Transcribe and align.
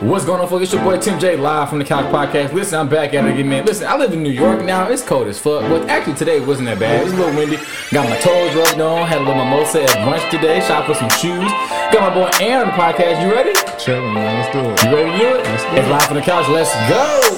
What's 0.00 0.24
going 0.24 0.40
on, 0.40 0.48
folks? 0.48 0.62
It's 0.62 0.72
your 0.72 0.84
boy 0.84 0.96
Tim 0.98 1.18
J 1.18 1.36
live 1.36 1.68
from 1.68 1.80
the 1.80 1.84
Couch 1.84 2.04
Podcast. 2.12 2.52
Listen, 2.52 2.78
I'm 2.78 2.88
back 2.88 3.14
at 3.14 3.24
it 3.24 3.32
again, 3.32 3.48
man. 3.48 3.64
Listen, 3.64 3.88
I 3.88 3.96
live 3.96 4.12
in 4.12 4.22
New 4.22 4.30
York 4.30 4.64
now. 4.64 4.86
It's 4.88 5.02
cold 5.02 5.26
as 5.26 5.40
fuck, 5.40 5.62
but 5.62 5.88
actually 5.88 6.14
today 6.14 6.38
wasn't 6.38 6.66
that 6.66 6.78
bad. 6.78 7.00
It 7.00 7.04
was 7.04 7.12
a 7.14 7.16
little 7.16 7.34
windy. 7.34 7.56
Got 7.90 8.08
my 8.08 8.16
toes 8.18 8.54
rubbed 8.54 8.80
on. 8.80 9.08
Had 9.08 9.18
a 9.18 9.24
little 9.24 9.44
mimosa 9.44 9.82
at 9.82 9.90
brunch 10.06 10.30
today. 10.30 10.60
Shop 10.60 10.86
for 10.86 10.94
some 10.94 11.10
shoes. 11.10 11.50
Got 11.90 12.00
my 12.00 12.14
boy 12.14 12.30
Aaron 12.40 12.68
on 12.68 12.76
the 12.76 12.80
podcast. 12.80 13.26
You 13.26 13.34
ready? 13.34 13.54
Chilling, 13.76 14.14
man. 14.14 14.38
Let's 14.38 14.52
do 14.52 14.60
it. 14.60 14.84
You 14.84 14.96
ready 14.96 15.10
to 15.10 15.18
do 15.18 15.38
it? 15.40 15.44
Let's 15.44 15.64
do 15.64 15.70
it's 15.70 15.88
it. 15.88 15.90
live 15.90 16.02
from 16.04 16.16
the 16.16 16.22
couch. 16.22 16.48
Let's 16.48 16.72
go. 16.88 17.37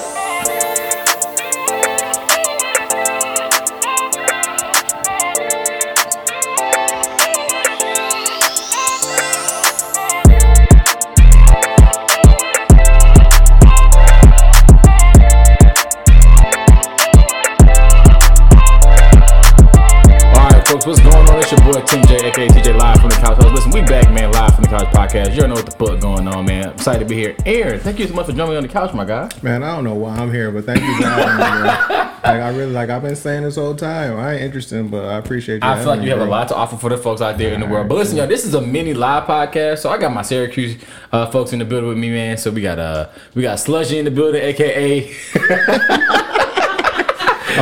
Excited 26.81 27.01
to 27.01 27.05
be 27.05 27.15
here. 27.15 27.37
Aaron, 27.45 27.79
thank 27.79 27.99
you 27.99 28.07
so 28.07 28.15
much 28.15 28.25
for 28.25 28.33
joining 28.33 28.53
me 28.53 28.57
on 28.57 28.63
the 28.63 28.69
couch, 28.71 28.95
my 28.95 29.05
guy. 29.05 29.29
Man, 29.43 29.63
I 29.63 29.75
don't 29.75 29.85
know 29.85 29.97
why 29.97 30.17
I'm 30.17 30.33
here, 30.33 30.51
but 30.51 30.65
thank 30.65 30.81
you 30.81 30.97
for 30.97 31.03
having 31.03 31.37
me. 31.37 31.71
Bro. 31.89 32.07
Like 32.23 32.43
I 32.43 32.51
really 32.51 32.73
like 32.73 32.91
I've 32.91 33.01
been 33.01 33.17
saying 33.17 33.45
this 33.45 33.57
whole 33.57 33.75
time. 33.75 34.19
I 34.19 34.35
ain't 34.35 34.43
interested, 34.43 34.91
but 34.91 35.07
I 35.07 35.17
appreciate 35.17 35.65
you. 35.65 35.69
I 35.69 35.79
feel 35.79 35.87
like 35.87 36.01
you 36.01 36.05
me, 36.05 36.11
have 36.11 36.21
a 36.21 36.27
lot 36.27 36.49
to 36.49 36.55
offer 36.55 36.77
for 36.77 36.91
the 36.91 36.99
folks 36.99 37.23
out 37.23 37.39
there 37.39 37.55
in 37.55 37.61
the 37.61 37.67
world. 37.67 37.89
But 37.89 37.97
listen, 37.97 38.19
y'all, 38.19 38.27
this 38.27 38.45
is 38.45 38.53
a 38.53 38.61
mini 38.61 38.93
live 38.93 39.25
podcast, 39.25 39.79
so 39.79 39.89
I 39.89 39.97
got 39.97 40.13
my 40.13 40.21
Syracuse 40.21 40.77
uh, 41.13 41.31
folks 41.31 41.55
in 41.55 41.61
the 41.61 41.65
building 41.65 41.89
with 41.89 41.97
me, 41.97 42.11
man. 42.11 42.37
So 42.37 42.51
we 42.51 42.61
got 42.61 42.79
uh 42.79 43.09
we 43.35 43.41
got 43.41 43.59
Slushy 43.59 43.99
in 43.99 44.05
the 44.05 44.11
building, 44.11 44.43
aka 44.43 45.11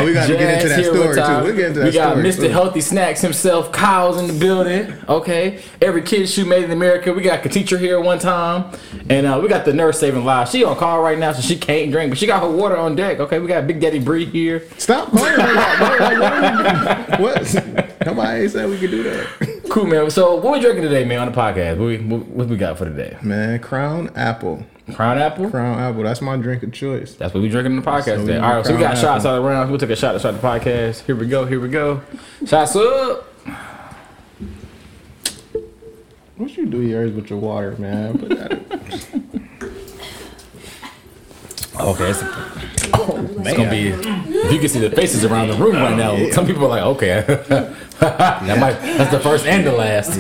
Oh, 0.00 0.04
we 0.04 0.12
got 0.12 0.26
to 0.26 0.32
get 0.36 0.54
into 0.54 0.68
that 0.68 0.84
story 0.84 1.14
too. 1.14 1.44
We'll 1.44 1.56
get 1.56 1.66
into 1.68 1.80
that 1.80 1.86
We 1.86 1.92
got 1.92 2.12
story. 2.12 2.48
Mr. 2.48 2.50
Healthy 2.50 2.80
Snacks 2.80 3.20
himself, 3.20 3.72
Kyle's 3.72 4.18
in 4.18 4.26
the 4.26 4.32
building. 4.38 4.92
Okay, 5.08 5.62
every 5.82 6.02
kid 6.02 6.28
shoe 6.28 6.44
made 6.44 6.64
in 6.64 6.70
America. 6.70 7.12
We 7.12 7.22
got 7.22 7.44
a 7.44 7.48
teacher 7.48 7.78
here 7.78 8.00
one 8.00 8.18
time, 8.18 8.72
and 9.08 9.26
uh, 9.26 9.38
we 9.42 9.48
got 9.48 9.64
the 9.64 9.72
nurse 9.72 9.98
saving 10.00 10.24
lives. 10.24 10.50
She 10.50 10.64
on 10.64 10.76
call 10.76 11.02
right 11.02 11.18
now, 11.18 11.32
so 11.32 11.42
she 11.42 11.56
can't 11.58 11.90
drink, 11.90 12.10
but 12.10 12.18
she 12.18 12.26
got 12.26 12.42
her 12.42 12.50
water 12.50 12.76
on 12.76 12.96
deck. 12.96 13.20
Okay, 13.20 13.38
we 13.38 13.46
got 13.48 13.66
Big 13.66 13.80
Daddy 13.80 13.98
Bree 13.98 14.24
here. 14.24 14.62
Stop 14.78 15.10
calling 15.10 15.36
that, 15.36 15.80
what? 15.80 16.00
are 16.00 17.18
you- 17.18 17.24
what? 17.24 18.06
Nobody 18.06 18.42
ain't 18.42 18.50
said 18.52 18.68
we 18.70 18.78
could 18.78 18.90
do 18.90 19.02
that. 19.02 19.62
Cool, 19.70 19.86
man. 19.86 20.10
So 20.10 20.36
what 20.36 20.52
we 20.54 20.60
drinking 20.60 20.82
today, 20.84 21.04
man, 21.04 21.18
on 21.20 21.32
the 21.32 21.36
podcast? 21.38 21.76
What 21.78 21.86
we 21.86 21.98
what 21.98 22.48
we 22.48 22.56
got 22.56 22.78
for 22.78 22.84
today? 22.86 23.16
Man, 23.22 23.58
Crown 23.58 24.10
Apple. 24.16 24.64
Crown 24.94 25.18
apple. 25.18 25.50
Crown 25.50 25.78
Apple. 25.78 26.02
That's 26.02 26.20
my 26.20 26.36
drink 26.36 26.62
of 26.62 26.72
choice. 26.72 27.14
That's 27.14 27.34
what 27.34 27.42
we 27.42 27.48
drinking 27.48 27.72
in 27.72 27.80
the 27.80 27.88
podcast 27.90 28.04
So 28.04 28.18
we 28.20 28.26
today. 28.26 28.38
All 28.38 28.54
right, 28.56 28.66
so 28.66 28.72
we 28.74 28.80
got 28.80 28.92
Crown 28.92 29.02
shots 29.02 29.24
Apple. 29.24 29.38
all 29.42 29.46
around. 29.46 29.70
We'll 29.70 29.78
take 29.78 29.90
a 29.90 29.96
shot 29.96 30.12
to 30.12 30.18
start 30.18 30.34
the 30.40 30.40
podcast. 30.40 31.02
Here 31.04 31.14
we 31.16 31.26
go. 31.26 31.44
Here 31.44 31.60
we 31.60 31.68
go. 31.68 32.00
Shots 32.46 32.74
up. 32.76 33.24
What 36.36 36.56
you 36.56 36.66
do 36.66 36.80
yours 36.82 37.12
with 37.12 37.30
your 37.30 37.38
water, 37.38 37.76
man? 37.78 38.18
Put 38.18 38.38
that. 42.92 43.00
Okay, 43.00 43.20
it's, 43.20 43.48
it's 43.48 43.56
gonna 43.56 43.70
be. 43.70 43.88
If 43.88 44.52
you 44.52 44.58
can 44.58 44.68
see 44.68 44.80
the 44.80 44.90
faces 44.90 45.24
around 45.24 45.48
the 45.48 45.54
room 45.54 45.76
right 45.76 45.96
now, 45.96 46.30
some 46.30 46.46
people 46.46 46.64
are 46.64 46.68
like, 46.68 46.82
okay, 46.82 47.20
that 48.00 48.58
might. 48.58 48.80
That's 48.80 49.10
the 49.10 49.20
first 49.20 49.46
and 49.46 49.66
the 49.66 49.72
last. 49.72 50.18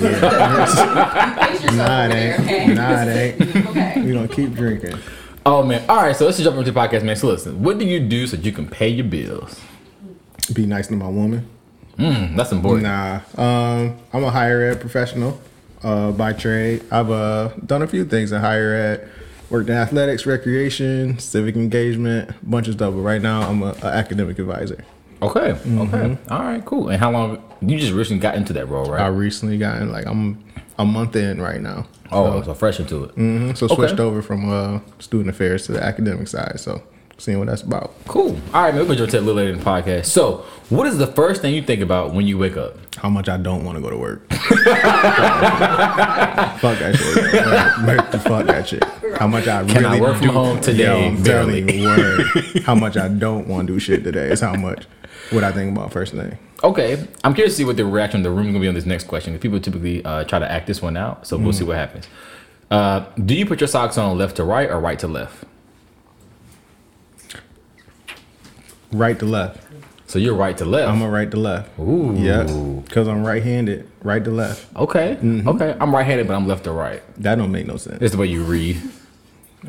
Nah, 1.74 2.06
it 2.06 2.14
ain't. 2.14 2.74
Nah, 2.74 3.02
it 3.02 3.40
ain't. 3.40 3.66
Okay. 3.66 4.02
We 4.02 4.12
gonna 4.12 4.28
keep 4.28 4.54
drinking. 4.54 4.98
Oh 5.46 5.62
man! 5.62 5.84
All 5.88 6.02
right, 6.02 6.14
so 6.14 6.24
let's 6.24 6.36
just 6.36 6.44
jump 6.44 6.58
into 6.58 6.70
the 6.70 6.78
podcast, 6.78 7.04
man. 7.04 7.16
So 7.16 7.28
listen, 7.28 7.62
what 7.62 7.78
do 7.78 7.84
you 7.86 8.00
do 8.00 8.26
so 8.26 8.36
you 8.36 8.52
can 8.52 8.68
pay 8.68 8.88
your 8.88 9.06
bills? 9.06 9.60
Be 10.52 10.66
nice 10.66 10.88
to 10.88 10.94
my 10.94 11.08
woman. 11.08 11.48
Mm, 11.98 12.36
that's 12.36 12.52
important. 12.52 12.84
Nah, 12.84 13.20
um, 13.36 13.98
I'm 14.12 14.24
a 14.24 14.30
higher 14.30 14.62
ed 14.62 14.80
professional 14.80 15.40
uh, 15.82 16.12
by 16.12 16.32
trade. 16.32 16.84
I've 16.90 17.10
uh, 17.10 17.48
done 17.64 17.82
a 17.82 17.86
few 17.86 18.04
things 18.04 18.32
in 18.32 18.40
higher 18.40 18.74
ed. 18.74 19.10
Worked 19.50 19.70
in 19.70 19.76
athletics, 19.76 20.26
recreation, 20.26 21.18
civic 21.18 21.56
engagement, 21.56 22.30
bunch 22.48 22.68
of 22.68 22.74
stuff. 22.74 22.92
But 22.94 23.00
right 23.00 23.22
now, 23.22 23.42
I'm 23.48 23.62
a, 23.62 23.74
a 23.82 23.86
academic 23.86 24.38
advisor. 24.38 24.84
Okay, 25.22 25.52
Mm-hmm. 25.52 25.80
okay, 25.80 26.18
all 26.30 26.38
right, 26.42 26.64
cool. 26.64 26.90
And 26.90 27.00
how 27.00 27.10
long 27.10 27.42
you 27.60 27.78
just 27.78 27.92
recently 27.92 28.20
got 28.20 28.34
into 28.36 28.52
that 28.52 28.66
role, 28.68 28.84
right? 28.90 29.00
I 29.00 29.06
recently 29.08 29.58
gotten 29.58 29.90
like 29.90 30.06
I'm 30.06 30.44
a 30.78 30.84
month 30.84 31.16
in 31.16 31.40
right 31.40 31.60
now. 31.60 31.86
oh, 32.12 32.40
so 32.42 32.54
fresh 32.54 32.78
into 32.78 33.04
it. 33.04 33.16
Mhm, 33.16 33.56
So 33.56 33.66
Okay. 33.66 33.74
switched 33.74 33.98
over 34.00 34.22
from 34.22 34.48
uh, 34.50 34.80
student 34.98 35.30
affairs 35.30 35.66
to 35.66 35.72
the 35.72 35.82
academic 35.82 36.28
side. 36.28 36.60
So 36.60 36.82
seeing 37.18 37.38
what 37.38 37.48
that's 37.48 37.62
about. 37.62 37.92
Cool. 38.06 38.38
All 38.54 38.62
right, 38.62 38.72
man. 38.74 38.82
We're 38.82 38.86
gonna 38.86 38.98
jump 38.98 39.10
to 39.10 39.18
a 39.18 39.20
little 39.20 39.34
later 39.34 39.52
in 39.52 39.58
the 39.58 39.64
podcast. 39.64 40.06
So, 40.06 40.44
what 40.70 40.86
is 40.86 40.98
the 40.98 41.06
first 41.08 41.42
thing 41.42 41.54
you 41.54 41.62
think 41.62 41.82
about 41.82 42.14
when 42.14 42.26
you 42.26 42.38
wake 42.38 42.56
up? 42.56 42.76
How 42.96 43.08
much 43.08 43.28
I 43.28 43.36
don't 43.36 43.64
want 43.64 43.76
to 43.76 43.82
go 43.82 43.90
to 43.90 43.96
work. 43.96 44.28
Fuck 44.32 44.48
that 46.78 46.96
shit. 46.96 47.86
Like, 47.86 48.10
Fuck 48.22 48.46
that 48.46 48.68
shit. 48.68 48.84
How 49.18 49.26
much 49.26 49.46
I 49.46 49.64
Can 49.64 49.84
I 49.84 50.00
work 50.00 50.16
from 50.18 50.28
home 50.28 50.60
today? 50.60 50.84
Yo, 50.84 51.08
I'm 51.08 51.22
Barely. 51.22 51.84
word. 51.84 52.26
How 52.64 52.74
much 52.74 52.96
I 52.96 53.08
don't 53.08 53.46
want 53.46 53.68
to 53.68 53.74
do 53.74 53.78
shit 53.78 54.04
today 54.04 54.30
is 54.30 54.40
how 54.40 54.54
much 54.54 54.86
what 55.30 55.44
I 55.44 55.52
think 55.52 55.76
about 55.76 55.92
first 55.92 56.14
thing. 56.14 56.38
Okay, 56.64 57.06
I'm 57.22 57.34
curious 57.34 57.54
to 57.54 57.58
see 57.58 57.64
what 57.64 57.76
the 57.76 57.84
reaction 57.84 58.20
of 58.20 58.24
the 58.24 58.30
room 58.30 58.46
is 58.46 58.52
gonna 58.52 58.60
be 58.60 58.68
on 58.68 58.74
this 58.74 58.86
next 58.86 59.06
question. 59.06 59.38
People 59.38 59.60
typically 59.60 60.04
uh, 60.04 60.24
try 60.24 60.38
to 60.38 60.50
act 60.50 60.66
this 60.66 60.82
one 60.82 60.96
out, 60.96 61.26
so 61.26 61.36
we'll 61.36 61.52
see 61.52 61.64
what 61.64 61.76
happens. 61.76 62.08
Uh, 62.70 63.06
do 63.24 63.34
you 63.34 63.46
put 63.46 63.60
your 63.60 63.68
socks 63.68 63.96
on 63.96 64.18
left 64.18 64.36
to 64.36 64.44
right 64.44 64.68
or 64.68 64.80
right 64.80 64.98
to 64.98 65.08
left? 65.08 65.44
Right 68.92 69.18
to 69.18 69.26
left. 69.26 69.60
So 70.06 70.18
you're 70.18 70.34
right 70.34 70.56
to 70.56 70.64
left. 70.64 70.90
I'm 70.90 71.02
a 71.02 71.08
right 71.08 71.30
to 71.30 71.36
left. 71.36 71.78
Ooh. 71.78 72.14
Yeah. 72.16 72.44
Because 72.84 73.06
I'm 73.08 73.24
right 73.24 73.42
handed. 73.42 73.90
Right 74.02 74.24
to 74.24 74.30
left. 74.30 74.74
okay. 74.74 75.18
Okay. 75.22 75.76
I'm 75.78 75.94
right-handed, 75.94 76.26
but 76.26 76.34
I'm 76.34 76.46
left 76.46 76.64
to 76.64 76.72
right. 76.72 77.02
That 77.22 77.34
don't 77.34 77.52
make 77.52 77.66
no 77.66 77.76
sense. 77.76 78.00
Is 78.00 78.12
the 78.12 78.18
way 78.18 78.26
you 78.26 78.42
read. 78.42 78.80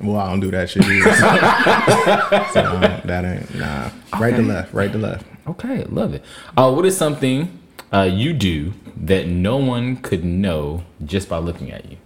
Well, 0.02 0.18
I 0.18 0.30
don't 0.30 0.40
do 0.40 0.52
that 0.52 0.70
shit 0.70 0.86
either. 0.86 1.14
so 2.54 2.66
um, 2.66 3.02
that 3.06 3.26
ain't 3.26 3.56
nah. 3.56 3.90
Right 4.18 4.36
to 4.36 4.42
left. 4.42 4.74
Right 4.74 4.92
to 4.92 4.98
left. 4.98 5.26
Okay, 5.48 5.84
love 5.86 6.14
it. 6.14 6.24
Uh, 6.56 6.72
what 6.72 6.86
is 6.86 6.96
something 6.96 7.60
uh, 7.92 8.04
you 8.04 8.34
do 8.34 8.74
that 8.96 9.28
no 9.28 9.58
one 9.58 9.98
could 9.98 10.24
know 10.24 10.84
just 11.04 11.28
by 11.28 11.40
looking 11.40 11.72
at 11.72 11.90
you? 11.90 11.98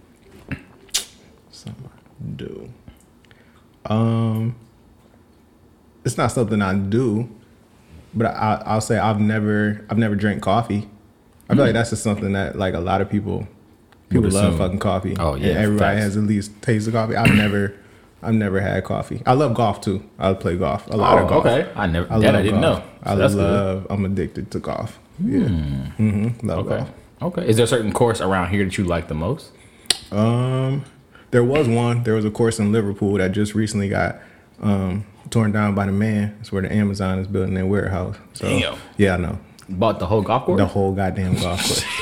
Something 1.50 1.90
I 1.94 2.30
do. 2.36 2.72
Um, 3.84 4.56
it's 6.04 6.16
not 6.18 6.28
something 6.32 6.60
I 6.62 6.74
do, 6.74 7.28
but 8.14 8.26
I, 8.26 8.62
I'll 8.66 8.80
say 8.80 8.98
I've 8.98 9.20
never, 9.20 9.84
I've 9.90 9.98
never 9.98 10.14
drank 10.14 10.42
coffee. 10.42 10.88
I 11.48 11.54
feel 11.54 11.64
like 11.64 11.74
that's 11.74 11.90
just 11.90 12.02
something 12.02 12.32
that 12.32 12.56
like 12.56 12.74
a 12.74 12.80
lot 12.80 13.00
of 13.00 13.10
people, 13.10 13.46
people 14.08 14.30
love 14.30 14.44
assume. 14.54 14.58
fucking 14.58 14.78
coffee. 14.78 15.16
Oh, 15.18 15.34
yeah, 15.34 15.48
and 15.48 15.58
everybody 15.58 15.96
facts. 15.96 16.04
has 16.04 16.16
at 16.16 16.22
least 16.24 16.50
tasted 16.62 16.92
coffee. 16.92 17.16
I've 17.16 17.34
never, 17.34 17.74
I've 18.22 18.34
never 18.34 18.60
had 18.60 18.82
coffee. 18.84 19.22
I 19.26 19.34
love 19.34 19.54
golf 19.54 19.80
too. 19.80 20.02
I 20.18 20.32
play 20.34 20.56
golf 20.56 20.86
a 20.88 20.96
lot 20.96 21.18
of 21.22 21.28
golf. 21.28 21.44
Oh, 21.44 21.48
okay. 21.50 21.70
I 21.76 21.86
never. 21.86 22.10
I 22.12 22.18
that 22.20 22.34
I 22.34 22.42
didn't 22.42 22.60
golf. 22.62 22.82
know. 22.82 22.90
I 23.02 23.14
So 23.16 23.28
good. 23.28 23.36
love. 23.36 23.86
I'm 23.90 24.04
addicted 24.06 24.50
to 24.52 24.58
golf. 24.58 24.98
Yeah. 25.22 25.40
Mm-hmm. 25.40 26.46
Love 26.46 26.66
Okay. 26.66 26.76
golf. 26.78 26.90
Okay. 27.22 27.48
Is 27.48 27.56
there 27.56 27.64
a 27.64 27.68
certain 27.68 27.92
course 27.92 28.20
around 28.20 28.50
here 28.50 28.64
that 28.64 28.76
you 28.78 28.84
like 28.84 29.08
the 29.08 29.14
most? 29.14 29.50
Um, 30.10 30.84
there 31.30 31.44
was 31.44 31.68
one. 31.68 32.02
There 32.04 32.14
was 32.14 32.24
a 32.24 32.30
course 32.30 32.58
in 32.58 32.72
Liverpool 32.72 33.14
that 33.14 33.32
just 33.32 33.54
recently 33.54 33.88
got 33.88 34.16
um, 34.62 35.04
torn 35.30 35.52
down 35.52 35.74
by 35.74 35.86
the 35.86 35.92
man. 35.92 36.36
It's 36.40 36.52
where 36.52 36.62
the 36.62 36.72
Amazon 36.72 37.18
is 37.18 37.26
building 37.26 37.54
their 37.54 37.66
warehouse. 37.66 38.16
So 38.34 38.48
Damn. 38.48 38.78
yeah, 38.96 39.14
I 39.14 39.16
know 39.18 39.38
Bought 39.68 39.98
the 39.98 40.06
whole 40.06 40.22
golf 40.22 40.44
course. 40.44 40.58
the 40.58 40.66
whole 40.66 40.92
goddamn 40.94 41.34
golf 41.34 41.60
course. 41.62 41.84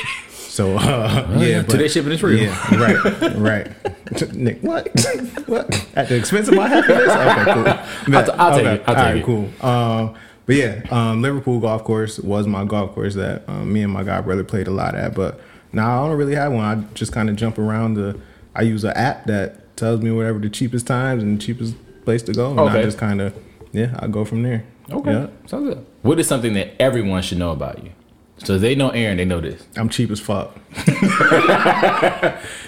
So 0.53 0.77
uh, 0.77 1.37
yeah, 1.39 1.63
but, 1.63 1.71
Today 1.71 1.87
shipping 1.87 2.11
is 2.11 2.21
real. 2.21 2.43
Yeah, 2.43 2.75
right, 2.75 3.35
right. 3.37 4.33
Nick, 4.35 4.61
what? 4.61 4.87
what? 5.47 5.87
At 5.95 6.09
the 6.09 6.15
expense 6.15 6.47
of 6.47 6.53
my 6.53 6.67
happiness? 6.67 7.09
Okay, 7.09 7.53
cool. 7.53 7.67
I'll 8.15 8.23
t- 8.23 8.31
I'll 8.33 8.55
take 8.55 8.65
it. 8.67 8.83
I'll 8.87 8.95
all 8.95 9.03
take 9.03 9.03
right, 9.03 9.15
it. 9.15 9.23
cool. 9.25 9.49
Um, 9.67 10.15
but 10.45 10.55
yeah, 10.55 10.83
um, 10.91 11.23
Liverpool 11.23 11.59
golf 11.59 11.83
course 11.83 12.19
was 12.19 12.45
my 12.45 12.65
golf 12.65 12.93
course 12.93 13.15
that 13.15 13.41
um, 13.49 13.73
me 13.73 13.81
and 13.81 13.91
my 13.91 14.03
god 14.03 14.25
brother 14.25 14.43
played 14.43 14.67
a 14.67 14.71
lot 14.71 14.93
at. 14.93 15.15
But 15.15 15.39
now 15.71 16.03
I 16.03 16.07
don't 16.07 16.17
really 16.19 16.35
have 16.35 16.53
one. 16.53 16.63
I 16.63 16.93
just 16.93 17.11
kind 17.11 17.31
of 17.31 17.35
jump 17.35 17.57
around 17.57 17.95
the. 17.95 18.19
I 18.53 18.61
use 18.61 18.83
an 18.83 18.91
app 18.91 19.25
that 19.25 19.75
tells 19.75 20.01
me 20.01 20.11
whatever 20.11 20.37
the 20.37 20.51
cheapest 20.51 20.85
times 20.85 21.23
and 21.23 21.41
cheapest 21.41 21.73
place 22.05 22.23
to 22.23 22.33
go, 22.33 22.51
and 22.51 22.59
I 22.61 22.81
just 22.83 22.97
kind 22.97 23.21
of 23.21 23.33
yeah, 23.71 23.95
I 23.99 24.07
go 24.07 24.23
from 24.25 24.43
there. 24.43 24.63
Okay. 24.91 25.11
Yeah. 25.11 25.27
Sounds 25.47 25.67
good. 25.73 25.85
What 26.01 26.19
is 26.19 26.27
something 26.27 26.53
that 26.53 26.79
everyone 26.81 27.21
should 27.21 27.37
know 27.39 27.51
about 27.51 27.83
you? 27.83 27.91
So 28.37 28.57
they 28.57 28.75
know 28.75 28.89
Aaron, 28.89 29.17
they 29.17 29.25
know 29.25 29.39
this. 29.39 29.63
I'm 29.77 29.89
cheap 29.89 30.11
as 30.11 30.19
fuck. 30.19 30.57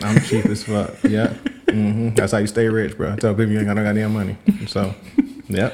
I'm 0.02 0.22
cheap 0.22 0.46
as 0.46 0.64
fuck. 0.64 0.96
Yeah. 1.04 1.34
hmm 1.70 2.10
That's 2.16 2.32
how 2.32 2.38
you 2.40 2.48
stay 2.48 2.68
rich, 2.70 2.96
bro. 2.98 3.16
Tell 3.18 3.34
people 3.34 3.52
you 3.52 3.58
ain't 3.60 3.68
got 3.68 3.76
no 3.76 3.84
goddamn 3.84 4.14
money. 4.14 4.38
So, 4.68 4.94
yep. 5.50 5.74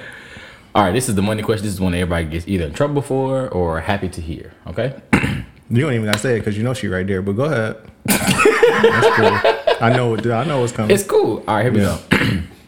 All 0.73 0.83
right, 0.83 0.91
this 0.93 1.09
is 1.09 1.15
the 1.15 1.21
money 1.21 1.43
question. 1.43 1.65
This 1.65 1.73
is 1.73 1.81
one 1.81 1.91
that 1.91 1.99
everybody 1.99 2.25
gets 2.25 2.47
either 2.47 2.65
in 2.65 2.73
trouble 2.73 3.01
for 3.01 3.49
or 3.49 3.81
happy 3.81 4.09
to 4.09 4.21
hear. 4.21 4.53
Okay. 4.67 4.99
You 5.73 5.83
don't 5.83 5.93
even 5.93 6.05
gotta 6.05 6.19
say 6.19 6.35
it 6.35 6.39
because 6.39 6.57
you 6.57 6.63
know 6.63 6.73
she 6.73 6.89
right 6.89 7.07
there. 7.07 7.21
But 7.21 7.31
go 7.31 7.45
ahead. 7.45 7.77
That's 8.05 9.15
cool. 9.15 9.77
I 9.79 9.93
know 9.95 10.09
what 10.09 10.27
I 10.27 10.43
know 10.43 10.59
what's 10.59 10.73
coming. 10.73 10.91
It's 10.93 11.05
cool. 11.05 11.45
All 11.47 11.55
right, 11.55 11.63
here 11.63 11.71
we 11.71 11.79
Yeah. 11.79 11.97
go. 12.09 12.41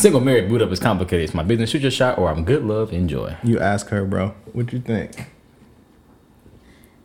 Single, 0.00 0.22
married, 0.22 0.48
boot 0.48 0.62
up 0.62 0.70
is 0.72 0.80
complicated. 0.80 1.24
It's 1.24 1.34
my 1.34 1.42
business. 1.42 1.68
Shoot 1.68 1.82
your 1.82 1.90
shot, 1.90 2.16
or 2.16 2.30
I'm 2.30 2.42
good. 2.42 2.64
Love, 2.64 2.90
enjoy. 2.90 3.36
You 3.44 3.60
ask 3.60 3.88
her, 3.88 4.06
bro. 4.06 4.28
What 4.54 4.72
you 4.72 4.80
think? 4.80 5.26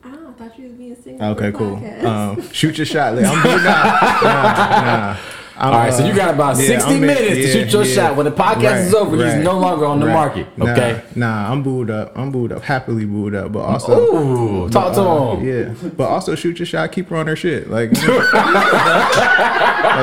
Oh, 0.06 0.30
I 0.30 0.32
thought 0.32 0.58
you 0.58 0.70
was 0.70 0.74
being 0.76 0.96
single. 0.96 1.28
Okay, 1.32 1.52
cool. 1.52 1.76
Um, 2.08 2.42
shoot 2.54 2.78
your 2.78 2.86
shot. 2.86 3.16
Like, 3.16 3.26
I'm 3.26 3.44
good 3.44 3.64
now. 3.66 3.84
Nah, 4.24 5.14
nah. 5.14 5.18
I'm, 5.58 5.74
All 5.74 5.80
right, 5.80 5.94
so 5.94 6.04
uh, 6.04 6.08
you 6.08 6.14
got 6.16 6.34
about 6.34 6.58
yeah, 6.58 6.68
60 6.68 6.90
I'm 6.90 6.96
in- 6.98 7.02
minutes 7.08 7.36
to 7.36 7.48
shoot 7.48 7.72
your 7.72 7.84
yeah. 7.86 7.96
shot. 7.96 8.16
When 8.18 8.26
the 8.26 8.32
podcast 8.32 8.64
Right, 8.64 8.78
is 8.82 8.94
over, 8.94 9.16
he's 9.16 9.36
no 9.44 9.58
longer 9.58 9.86
on 9.86 10.02
the 10.02 10.08
right. 10.08 10.14
market. 10.14 10.48
Okay. 10.60 11.02
Nah, 11.16 11.50
I'm 11.50 11.64
booed 11.64 11.90
up. 11.90 12.12
I'm 12.18 12.30
booed 12.32 12.52
up. 12.52 12.62
Happily 12.62 13.06
booed 13.06 13.36
up. 13.36 13.54
But 13.54 13.60
also, 13.62 14.16
Ooh, 14.16 14.70
talk 14.70 14.94
to 14.96 15.02
uh, 15.02 15.36
him. 15.38 15.48
yeah. 15.48 15.74
But 15.96 16.10
also 16.10 16.36
shoot 16.36 16.60
your 16.60 16.66
shot. 16.66 16.92
Keep 16.92 17.08
her 17.10 17.16
on 17.16 17.28
her 17.28 17.38
shit. 17.38 17.70
Like, 17.70 17.92
like 17.94 18.02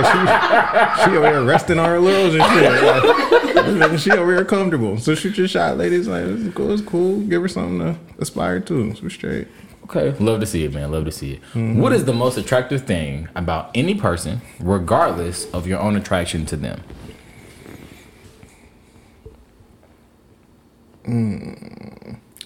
she, 0.06 1.04
she 1.04 1.10
over 1.16 1.20
there 1.20 1.43
resting 1.44 1.78
on 1.78 1.87
her 1.88 2.00
laurels 2.00 2.34
and 2.34 2.43
shit. 2.44 3.78
Like, 3.78 3.98
she 4.00 4.10
over 4.12 4.34
here 4.34 4.44
comfortable. 4.46 4.96
So 4.98 5.14
shoot 5.14 5.37
your 5.37 5.48
shot, 5.48 5.76
ladies. 5.76 6.08
Like, 6.08 6.25
it's 6.25 6.55
cool. 6.55 6.72
It's 6.72 6.82
cool. 6.82 7.20
Give 7.20 7.43
her 7.43 7.48
something 7.48 7.78
to 7.81 7.96
aspire 8.20 8.60
to. 8.60 8.94
So 8.94 9.08
straight. 9.08 9.48
Okay, 9.94 10.17
love 10.25 10.41
to 10.41 10.47
see 10.47 10.65
it, 10.65 10.73
man. 10.73 10.91
Love 10.91 11.05
to 11.05 11.12
see 11.12 11.35
it. 11.35 11.43
Mm-hmm. 11.53 11.79
What 11.79 11.93
is 11.93 12.06
the 12.06 12.15
most 12.15 12.39
attractive 12.39 12.85
thing 12.85 13.29
about 13.35 13.71
any 13.75 13.94
person, 13.94 14.41
regardless 14.59 15.50
of 15.53 15.67
your 15.67 15.81
own 15.81 15.97
attraction 15.97 16.47
to 16.47 16.56
them? 16.56 16.83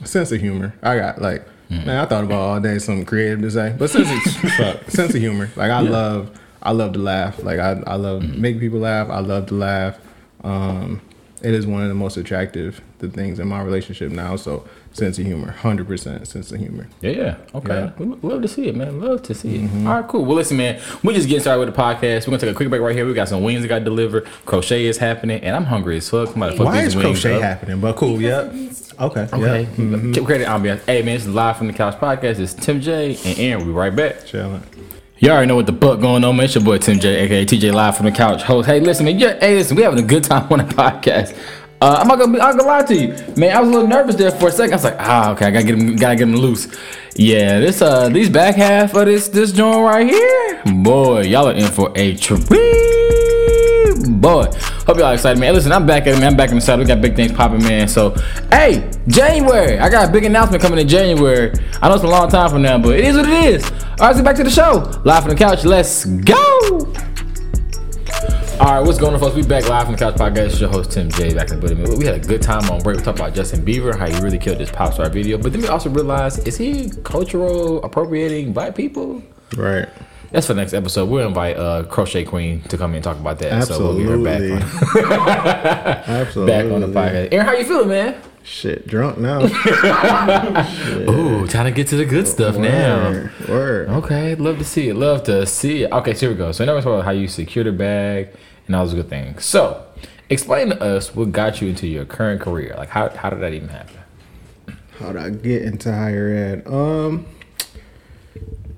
sense 0.05 0.33
of 0.33 0.41
humor. 0.41 0.75
I 0.83 0.97
got 0.97 1.21
like, 1.21 1.47
man, 1.71 1.91
I 1.91 2.07
thought 2.07 2.25
about 2.25 2.41
all 2.41 2.61
day 2.61 2.79
something 2.79 3.05
creative 3.05 3.43
to 3.43 3.51
say, 3.51 3.75
but 3.79 3.91
sense 3.91 4.11
of, 4.11 4.51
fuck, 4.53 4.91
sense 4.91 5.15
of 5.15 5.21
humor. 5.21 5.51
Like 5.55 5.71
I 5.71 5.81
love, 5.81 6.37
I 6.63 6.73
love 6.73 6.95
to 6.95 6.99
laugh. 6.99 7.43
Like 7.43 7.61
I, 7.61 7.83
I 7.87 7.95
love 7.95 8.23
making 8.23 8.61
people 8.61 8.81
laugh. 8.81 9.09
I 9.09 9.21
love 9.21 9.47
to 9.47 9.55
laugh. 9.55 9.99
Um, 10.43 11.01
it 11.43 11.55
is 11.55 11.67
one 11.67 11.83
of 11.83 11.89
the 11.89 11.95
most 11.95 12.17
attractive 12.17 12.81
the 12.99 13.09
things 13.09 13.39
in 13.39 13.47
my 13.47 13.61
relationship 13.61 14.11
now. 14.11 14.37
So 14.37 14.67
sense 14.97 15.19
of 15.19 15.27
humor, 15.27 15.53
hundred 15.53 15.87
percent 15.87 16.27
sense 16.27 16.51
of 16.53 16.59
humor. 16.59 16.89
Yeah, 17.01 17.11
yeah. 17.11 17.37
Okay. 17.55 17.69
Yeah. 17.75 17.87
Mm-hmm. 17.99 18.27
We 18.27 18.33
love 18.33 18.43
to 18.43 18.49
see 18.49 18.69
it, 18.69 18.77
man. 18.77 19.01
Love 19.01 19.23
to 19.25 19.35
see 19.35 19.57
it. 19.57 19.71
All 19.87 20.01
right, 20.01 20.09
cool. 20.09 20.25
Well, 20.25 20.37
listen, 20.37 20.57
man. 20.57 20.81
We're 21.05 21.13
just 21.15 21.29
getting 21.29 21.41
started 21.43 21.65
with 21.65 21.75
the 21.75 21.81
podcast. 21.81 22.21
We're 22.27 22.33
gonna 22.33 22.39
take 22.39 22.51
a 22.51 22.55
quick 22.55 22.69
break 22.71 22.81
right 22.83 22.95
here. 22.97 23.07
We 23.07 23.15
got 23.15 23.29
some 23.29 23.43
wings 23.43 23.63
that 23.63 23.69
got 23.69 23.85
delivered. 23.85 24.25
Crochet 24.47 24.87
is 24.87 24.99
happening, 24.99 25.41
and 25.43 25.55
I'm 25.55 25.65
hungry 25.65 25.99
as 25.99 26.09
fuck. 26.09 26.31
I'm 26.35 26.43
about 26.43 26.51
to 26.53 26.57
fuck 26.59 26.67
Why 26.67 26.83
is 26.83 26.95
crochet 26.95 27.37
up. 27.37 27.43
happening? 27.43 27.81
But 27.81 27.97
cool, 27.97 28.21
yep. 28.21 28.47
Okay, 28.99 29.21
Okay. 29.33 29.61
yeah. 29.63 29.67
Mm-hmm. 29.77 30.25
Creating 30.25 30.47
ambiance. 30.47 30.81
Hey, 30.87 31.03
man, 31.03 31.15
this 31.17 31.27
is 31.27 31.35
live 31.35 31.59
from 31.59 31.67
the 31.67 31.73
couch 31.75 31.97
podcast. 31.97 32.39
It's 32.39 32.55
Tim 32.55 32.81
J 32.81 33.17
and 33.27 33.39
Aaron. 33.39 33.59
We'll 33.59 33.75
be 33.75 33.79
right 33.79 33.95
back. 33.95 34.25
Chilling. 34.25 34.63
You 35.19 35.31
already 35.31 35.47
know 35.47 35.57
what 35.57 35.65
the 35.67 35.73
fuck 35.73 36.01
going 36.01 36.25
on, 36.25 36.37
man. 36.37 36.45
It's 36.45 36.55
your 36.55 36.65
boy 36.65 36.79
Tim 36.79 36.99
J, 37.01 37.21
aka 37.25 37.45
TJ 37.47 37.73
Live 37.73 37.97
from 37.97 38.07
the 38.07 38.13
Couch 38.13 38.43
host. 38.43 38.67
Hey, 38.67 38.81
listen, 38.81 39.05
man. 39.07 39.19
Yeah, 39.19 39.39
hey, 39.41 39.57
listen, 39.57 39.77
we 39.77 39.83
having 39.83 39.99
a 39.99 40.07
good 40.07 40.25
time 40.25 40.51
on 40.53 40.59
the 40.59 40.65
podcast. 40.75 41.35
Uh, 41.81 41.99
I'm 42.01 42.09
not 42.09 42.19
gonna 42.19 42.33
be, 42.33 42.41
I'm 42.41 42.57
gonna 42.57 42.69
lie 42.69 42.83
to 42.85 42.95
you, 42.95 43.09
man. 43.37 43.55
I 43.55 43.61
was 43.61 43.69
a 43.69 43.73
little 43.73 43.89
nervous 43.89 44.15
there 44.17 44.31
for 44.31 44.49
a 44.49 44.51
second. 44.51 44.73
I 44.73 44.77
was 44.77 44.85
like, 44.85 44.97
ah, 44.99 45.33
okay, 45.33 45.47
I 45.47 45.51
gotta 45.51 45.65
get 45.67 45.79
him, 45.79 45.97
gotta 45.97 46.17
get 46.17 46.23
him 46.23 46.35
loose. 46.35 46.69
Yeah, 47.17 47.61
this 47.61 47.83
uh, 47.83 48.09
these 48.09 48.31
back 48.31 48.57
half 48.57 48.95
of 48.95 49.05
this 49.05 49.29
this 49.29 49.53
joint 49.53 49.85
right 49.85 50.09
here, 50.09 50.63
boy, 50.83 51.23
y'all 51.23 51.49
are 51.49 51.53
in 51.53 51.71
for 51.71 51.93
a 51.95 52.17
treat. 52.17 52.47
Boy, 54.09 54.47
hope 54.87 54.97
y'all 54.97 55.13
excited, 55.13 55.39
man. 55.39 55.53
Listen, 55.53 55.73
I'm 55.73 55.85
back 55.85 56.07
at 56.07 56.15
it, 56.15 56.19
man. 56.19 56.29
I'm 56.29 56.37
back 56.37 56.49
in 56.49 56.55
the 56.55 56.61
saddle. 56.63 56.83
We 56.83 56.89
got 56.89 57.03
big 57.03 57.15
things 57.15 57.33
popping, 57.33 57.63
man. 57.63 57.89
So, 57.89 58.15
hey, 58.51 58.91
January. 59.09 59.79
I 59.79 59.91
got 59.91 60.09
a 60.09 60.13
big 60.13 60.25
announcement 60.25 60.63
coming 60.63 60.79
in 60.79 60.89
January. 60.89 61.53
I 61.83 61.89
know 61.89 61.97
it's 61.97 62.05
a 62.05 62.09
long 62.09 62.31
time 62.31 62.49
from 62.49 62.63
now, 62.63 62.79
but 62.79 62.97
it 62.97 63.05
is 63.05 63.17
what 63.17 63.27
it 63.27 63.45
is. 63.45 63.65
All 63.65 63.71
right, 63.71 64.01
let's 64.01 64.19
get 64.19 64.25
back 64.25 64.37
to 64.37 64.45
the 64.45 64.51
show. 64.51 65.01
Live 65.05 65.25
from 65.25 65.31
the 65.31 65.37
couch. 65.37 65.65
Let's 65.65 66.05
go. 66.07 66.93
All 68.59 68.65
right, 68.73 68.81
what's 68.81 68.99
going 68.99 69.13
on, 69.13 69.21
folks? 69.21 69.35
We 69.37 69.43
back 69.43 69.69
live 69.69 69.85
from 69.85 69.93
the 69.93 69.99
Couch 69.99 70.15
Podcast. 70.15 70.47
It's 70.47 70.61
your 70.61 70.71
host 70.71 70.91
Tim 70.91 71.11
J. 71.11 71.35
Back 71.35 71.51
in 71.51 71.61
the 71.61 71.75
building. 71.75 71.99
We 71.99 72.07
had 72.07 72.15
a 72.15 72.19
good 72.27 72.41
time 72.41 72.69
on 72.71 72.81
break. 72.81 72.97
We 72.97 73.03
talked 73.03 73.19
about 73.19 73.35
Justin 73.35 73.63
Bieber, 73.63 73.95
how 73.95 74.09
he 74.09 74.19
really 74.21 74.39
killed 74.39 74.57
this 74.57 74.71
pop 74.71 74.95
star 74.95 75.11
video. 75.11 75.37
But 75.37 75.53
then 75.53 75.61
we 75.61 75.69
also 75.69 75.91
realized, 75.91 76.49
is 76.49 76.57
he 76.57 76.91
cultural 77.05 77.85
appropriating 77.85 78.55
black 78.55 78.75
people? 78.75 79.23
Right. 79.59 79.87
That's 80.31 80.47
for 80.47 80.55
the 80.55 80.61
next 80.63 80.73
episode. 80.73 81.11
We'll 81.11 81.29
invite 81.29 81.59
uh, 81.59 81.83
Crochet 81.85 82.25
Queen 82.25 82.63
to 82.63 82.79
come 82.79 82.93
in 82.93 82.97
and 82.97 83.05
talk 83.05 83.19
about 83.19 83.39
that. 83.41 83.65
So 83.65 83.95
we'll 83.95 83.99
get 83.99 84.07
her 84.09 84.27
Absolutely. 84.27 85.03
back 85.05 86.09
on, 86.09 86.17
Absolutely. 86.17 86.53
back 86.65 86.73
on 86.73 86.81
the 86.81 86.87
podcast. 86.89 87.33
Aaron, 87.33 87.47
how 87.47 87.53
you 87.53 87.65
feeling, 87.65 87.89
man? 87.89 88.23
Shit, 88.47 88.87
drunk 88.87 89.19
now. 89.19 89.41
Ooh, 91.11 91.49
trying 91.49 91.65
to 91.65 91.73
get 91.73 91.89
to 91.89 91.97
the 91.97 92.05
good 92.05 92.29
stuff 92.29 92.57
now. 92.57 93.11
Word. 93.11 93.49
Word. 93.49 93.89
Okay, 93.89 94.37
love 94.37 94.59
to 94.59 94.65
see 94.65 94.89
it. 94.89 94.95
Love 94.95 95.25
to 95.25 95.45
see 95.47 95.83
it. 95.83 95.91
Okay, 95.91 96.15
so 96.15 96.21
here 96.21 96.31
we 96.31 96.37
go. 96.37 96.53
So 96.53 96.65
now 96.65 96.75
we're 96.75 96.81
talking 96.81 96.95
about 96.95 97.05
how 97.07 97.11
you 97.11 97.27
secure 97.27 97.65
the 97.65 97.73
bag 97.73 98.29
and 98.69 98.77
all 98.77 98.85
those 98.85 98.95
good 98.95 99.09
things. 99.09 99.45
So, 99.45 99.85
explain 100.31 100.69
to 100.69 100.81
us 100.81 101.13
what 101.13 101.33
got 101.33 101.61
you 101.61 101.69
into 101.69 101.89
your 101.89 102.05
current 102.05 102.41
career. 102.41 102.77
Like, 102.79 102.89
how, 102.89 103.09
how 103.09 103.31
did 103.31 103.41
that 103.41 103.53
even 103.53 103.69
happen? 103.69 103.97
How 105.01 105.13
did 105.13 105.23
I 105.23 105.31
get 105.31 105.63
into 105.63 105.93
higher 105.93 106.29
ed? 106.29 106.73
Um, 106.73 107.27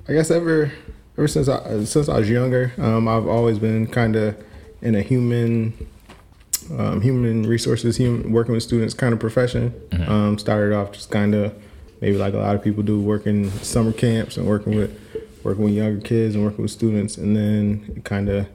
I 0.08 0.14
guess 0.14 0.30
ever 0.30 0.72
ever 1.18 1.28
since 1.28 1.46
I 1.46 1.84
since 1.84 2.08
I 2.08 2.18
was 2.18 2.30
younger, 2.30 2.72
um, 2.78 3.06
I've 3.06 3.26
always 3.26 3.58
been 3.58 3.86
kind 3.86 4.16
of 4.16 4.34
in 4.80 4.94
a 4.94 5.02
human 5.02 5.74
um, 6.76 7.00
human 7.00 7.46
resources, 7.46 7.96
human 7.96 8.32
working 8.32 8.52
with 8.54 8.62
students 8.62 8.94
kind 8.94 9.12
of 9.12 9.20
profession. 9.20 9.72
Um, 10.08 10.38
started 10.38 10.74
off 10.74 10.92
just 10.92 11.10
kind 11.10 11.34
of 11.34 11.54
maybe 12.00 12.16
like 12.16 12.34
a 12.34 12.38
lot 12.38 12.54
of 12.54 12.62
people 12.62 12.82
do, 12.82 13.00
working 13.00 13.50
summer 13.50 13.92
camps 13.92 14.36
and 14.36 14.46
working 14.46 14.76
with 14.76 14.98
working 15.44 15.64
with 15.64 15.74
younger 15.74 16.00
kids 16.00 16.34
and 16.34 16.44
working 16.44 16.62
with 16.62 16.70
students, 16.70 17.16
and 17.16 17.36
then 17.36 18.02
kind 18.04 18.28
of 18.28 18.46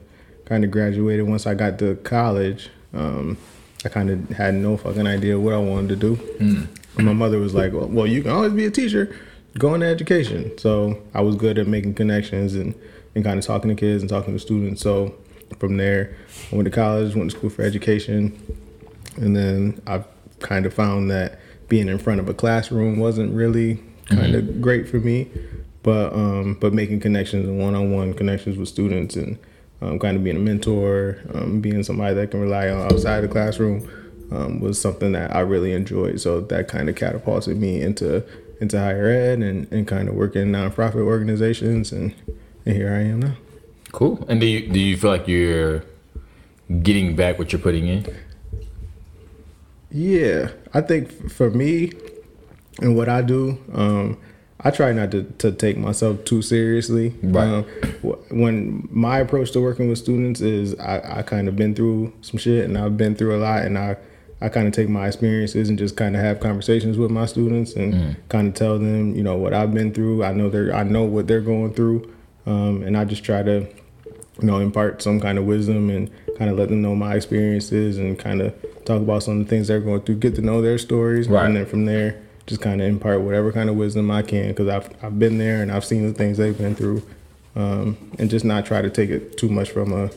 kind 0.45 0.63
of 0.63 0.71
graduated. 0.71 1.27
Once 1.27 1.47
I 1.47 1.53
got 1.53 1.79
to 1.79 1.95
college, 2.03 2.69
um, 2.93 3.37
I 3.85 3.89
kind 3.89 4.09
of 4.09 4.29
had 4.29 4.53
no 4.53 4.77
fucking 4.77 5.07
idea 5.07 5.39
what 5.39 5.53
I 5.53 5.57
wanted 5.57 5.89
to 5.89 5.95
do. 5.95 6.19
And 6.97 7.05
my 7.07 7.13
mother 7.13 7.39
was 7.39 7.53
like, 7.53 7.73
well, 7.73 7.87
well, 7.87 8.07
you 8.07 8.21
can 8.21 8.31
always 8.31 8.53
be 8.53 8.65
a 8.65 8.71
teacher. 8.71 9.15
Go 9.57 9.73
into 9.73 9.87
education. 9.87 10.57
So 10.57 11.01
I 11.13 11.21
was 11.21 11.35
good 11.35 11.57
at 11.57 11.67
making 11.67 11.95
connections 11.95 12.55
and, 12.55 12.75
and 13.15 13.23
kind 13.23 13.39
of 13.39 13.45
talking 13.45 13.69
to 13.69 13.75
kids 13.75 14.03
and 14.03 14.09
talking 14.09 14.33
to 14.33 14.39
students. 14.39 14.81
So 14.81 15.15
from 15.63 15.77
there, 15.77 16.13
I 16.51 16.57
went 16.57 16.65
to 16.65 16.71
college, 16.71 17.15
went 17.15 17.31
to 17.31 17.37
school 17.37 17.49
for 17.49 17.61
education. 17.61 18.37
And 19.15 19.33
then 19.33 19.81
I 19.87 20.03
kind 20.39 20.65
of 20.65 20.73
found 20.73 21.09
that 21.09 21.39
being 21.69 21.87
in 21.87 21.99
front 21.99 22.19
of 22.19 22.27
a 22.27 22.33
classroom 22.33 22.99
wasn't 22.99 23.33
really 23.33 23.81
kind 24.07 24.35
of 24.35 24.61
great 24.61 24.89
for 24.89 24.97
me. 24.99 25.29
But 25.81 26.11
um, 26.11 26.57
but 26.59 26.73
making 26.73 26.99
connections 26.99 27.47
and 27.47 27.59
one-on-one 27.59 28.13
connections 28.15 28.57
with 28.57 28.67
students 28.67 29.15
and 29.15 29.39
um, 29.81 29.99
kind 29.99 30.17
of 30.17 30.23
being 30.25 30.35
a 30.35 30.39
mentor, 30.39 31.21
um, 31.33 31.61
being 31.61 31.81
somebody 31.83 32.13
that 32.15 32.31
can 32.31 32.41
rely 32.41 32.67
on 32.69 32.91
outside 32.91 33.21
the 33.21 33.29
classroom 33.29 33.89
um, 34.31 34.59
was 34.59 34.81
something 34.81 35.13
that 35.13 35.33
I 35.33 35.39
really 35.41 35.71
enjoyed. 35.71 36.19
So 36.19 36.41
that 36.41 36.67
kind 36.67 36.89
of 36.89 36.97
catapulted 36.97 37.57
me 37.57 37.81
into 37.81 38.25
into 38.59 38.77
higher 38.77 39.07
ed 39.07 39.39
and, 39.39 39.71
and 39.71 39.87
kind 39.87 40.09
of 40.09 40.15
working 40.15 40.41
in 40.41 40.51
nonprofit 40.51 41.05
organizations, 41.05 41.93
and, 41.93 42.13
and 42.65 42.75
here 42.75 42.93
I 42.93 43.03
am 43.03 43.21
now. 43.21 43.35
Cool. 43.93 44.25
And 44.27 44.41
do 44.41 44.45
you, 44.45 44.67
do 44.67 44.79
you 44.79 44.97
feel 44.97 45.11
like 45.11 45.27
you're 45.29 45.85
getting 46.81 47.15
back 47.15 47.39
what 47.39 47.53
you're 47.53 47.61
putting 47.61 47.87
in? 47.87 48.05
Yeah, 49.91 50.49
I 50.73 50.81
think 50.81 51.31
for 51.31 51.51
me 51.51 51.93
and 52.81 52.97
what 52.97 53.07
I 53.07 53.21
do, 53.21 53.59
um, 53.71 54.17
I 54.59 54.71
try 54.71 54.93
not 54.93 55.11
to, 55.11 55.23
to 55.37 55.51
take 55.51 55.77
myself 55.77 56.25
too 56.25 56.41
seriously. 56.41 57.13
Right. 57.21 57.47
Um, 57.47 57.63
when 58.31 58.87
my 58.91 59.19
approach 59.19 59.51
to 59.51 59.61
working 59.61 59.89
with 59.89 59.99
students 59.99 60.41
is, 60.41 60.73
I, 60.79 61.19
I 61.19 61.21
kind 61.21 61.47
of 61.47 61.55
been 61.55 61.75
through 61.75 62.13
some 62.21 62.39
shit 62.39 62.65
and 62.65 62.77
I've 62.77 62.97
been 62.97 63.13
through 63.15 63.35
a 63.35 63.39
lot, 63.39 63.63
and 63.63 63.77
I 63.77 63.97
I 64.41 64.49
kind 64.49 64.67
of 64.67 64.73
take 64.73 64.89
my 64.89 65.07
experiences 65.07 65.69
and 65.69 65.77
just 65.77 65.95
kind 65.95 66.15
of 66.15 66.21
have 66.21 66.39
conversations 66.39 66.97
with 66.97 67.11
my 67.11 67.25
students 67.25 67.75
and 67.75 68.17
kind 68.27 68.47
of 68.47 68.55
tell 68.55 68.79
them, 68.79 69.15
you 69.15 69.23
know, 69.23 69.37
what 69.37 69.53
I've 69.53 69.73
been 69.73 69.93
through. 69.93 70.23
I 70.23 70.33
know 70.33 70.49
they're 70.49 70.73
I 70.73 70.83
know 70.83 71.03
what 71.03 71.27
they're 71.27 71.41
going 71.41 71.73
through, 71.73 72.11
um, 72.45 72.83
and 72.83 72.97
I 72.97 73.05
just 73.05 73.23
try 73.23 73.43
to 73.43 73.67
you 74.41 74.47
know, 74.47 74.59
impart 74.59 75.01
some 75.01 75.19
kind 75.19 75.37
of 75.37 75.45
wisdom 75.45 75.89
and 75.89 76.09
kind 76.37 76.49
of 76.49 76.57
let 76.57 76.69
them 76.69 76.81
know 76.81 76.95
my 76.95 77.15
experiences 77.15 77.97
and 77.97 78.17
kind 78.17 78.41
of 78.41 78.53
talk 78.85 79.01
about 79.01 79.23
some 79.23 79.39
of 79.39 79.45
the 79.45 79.49
things 79.49 79.67
they're 79.67 79.79
going 79.79 80.01
through, 80.01 80.15
get 80.15 80.35
to 80.35 80.41
know 80.41 80.61
their 80.61 80.77
stories, 80.77 81.27
Right. 81.29 81.45
and 81.45 81.55
then 81.55 81.65
from 81.65 81.85
there, 81.85 82.19
just 82.47 82.61
kind 82.61 82.81
of 82.81 82.87
impart 82.87 83.21
whatever 83.21 83.51
kind 83.51 83.69
of 83.69 83.75
wisdom 83.75 84.09
I 84.11 84.21
can 84.21 84.49
because 84.49 84.67
I've 84.67 84.89
I've 85.03 85.17
been 85.19 85.37
there 85.37 85.61
and 85.61 85.71
I've 85.71 85.85
seen 85.85 86.05
the 86.05 86.13
things 86.13 86.37
they've 86.37 86.57
been 86.57 86.75
through, 86.75 87.03
um, 87.55 87.95
and 88.19 88.29
just 88.29 88.43
not 88.43 88.65
try 88.65 88.81
to 88.81 88.89
take 88.89 89.09
it 89.09 89.37
too 89.37 89.49
much 89.49 89.69
from 89.71 89.93
a 89.93 90.09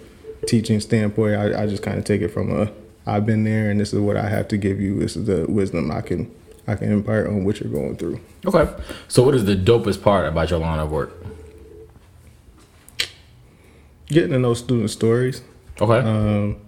teaching 0.46 0.80
standpoint. 0.80 1.35
I, 1.37 1.62
I 1.62 1.66
just 1.66 1.82
kind 1.82 1.99
of 1.99 2.04
take 2.04 2.23
it 2.23 2.28
from 2.28 2.50
a 2.50 2.70
I've 3.08 3.25
been 3.25 3.44
there 3.44 3.70
and 3.70 3.78
this 3.78 3.92
is 3.92 4.00
what 4.00 4.16
I 4.16 4.28
have 4.28 4.49
to 4.49 4.56
give 4.56 4.80
you. 4.80 4.99
This 4.99 5.14
is 5.16 5.26
the 5.26 5.44
wisdom 5.49 5.90
I 5.92 6.00
can 6.00 6.28
I 6.66 6.75
can 6.75 6.90
impart 6.90 7.28
on 7.28 7.44
what 7.44 7.61
you're 7.61 7.70
going 7.73 7.96
through. 7.96 8.18
Okay. 8.44 8.68
So, 9.06 9.23
what 9.23 9.37
is 9.37 9.44
the 9.44 9.54
dopest 9.54 10.02
part 10.02 10.26
about 10.26 10.50
your 10.50 10.58
line 10.58 10.80
of 10.80 10.90
work? 10.90 11.12
Getting 14.07 14.31
to 14.31 14.39
know 14.39 14.55
student 14.55 14.91
stories. 14.91 15.43
Okay. 15.81 15.99
Um, 15.99 16.61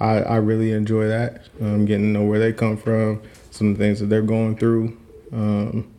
I, 0.00 0.20
I 0.20 0.36
really 0.36 0.72
enjoy 0.72 1.08
that. 1.08 1.46
Um, 1.60 1.84
getting 1.84 2.12
to 2.12 2.18
know 2.20 2.24
where 2.24 2.38
they 2.38 2.52
come 2.52 2.76
from, 2.76 3.22
some 3.50 3.70
of 3.70 3.78
the 3.78 3.84
things 3.84 4.00
that 4.00 4.06
they're 4.06 4.22
going 4.22 4.56
through. 4.56 4.96
Um, 5.32 5.92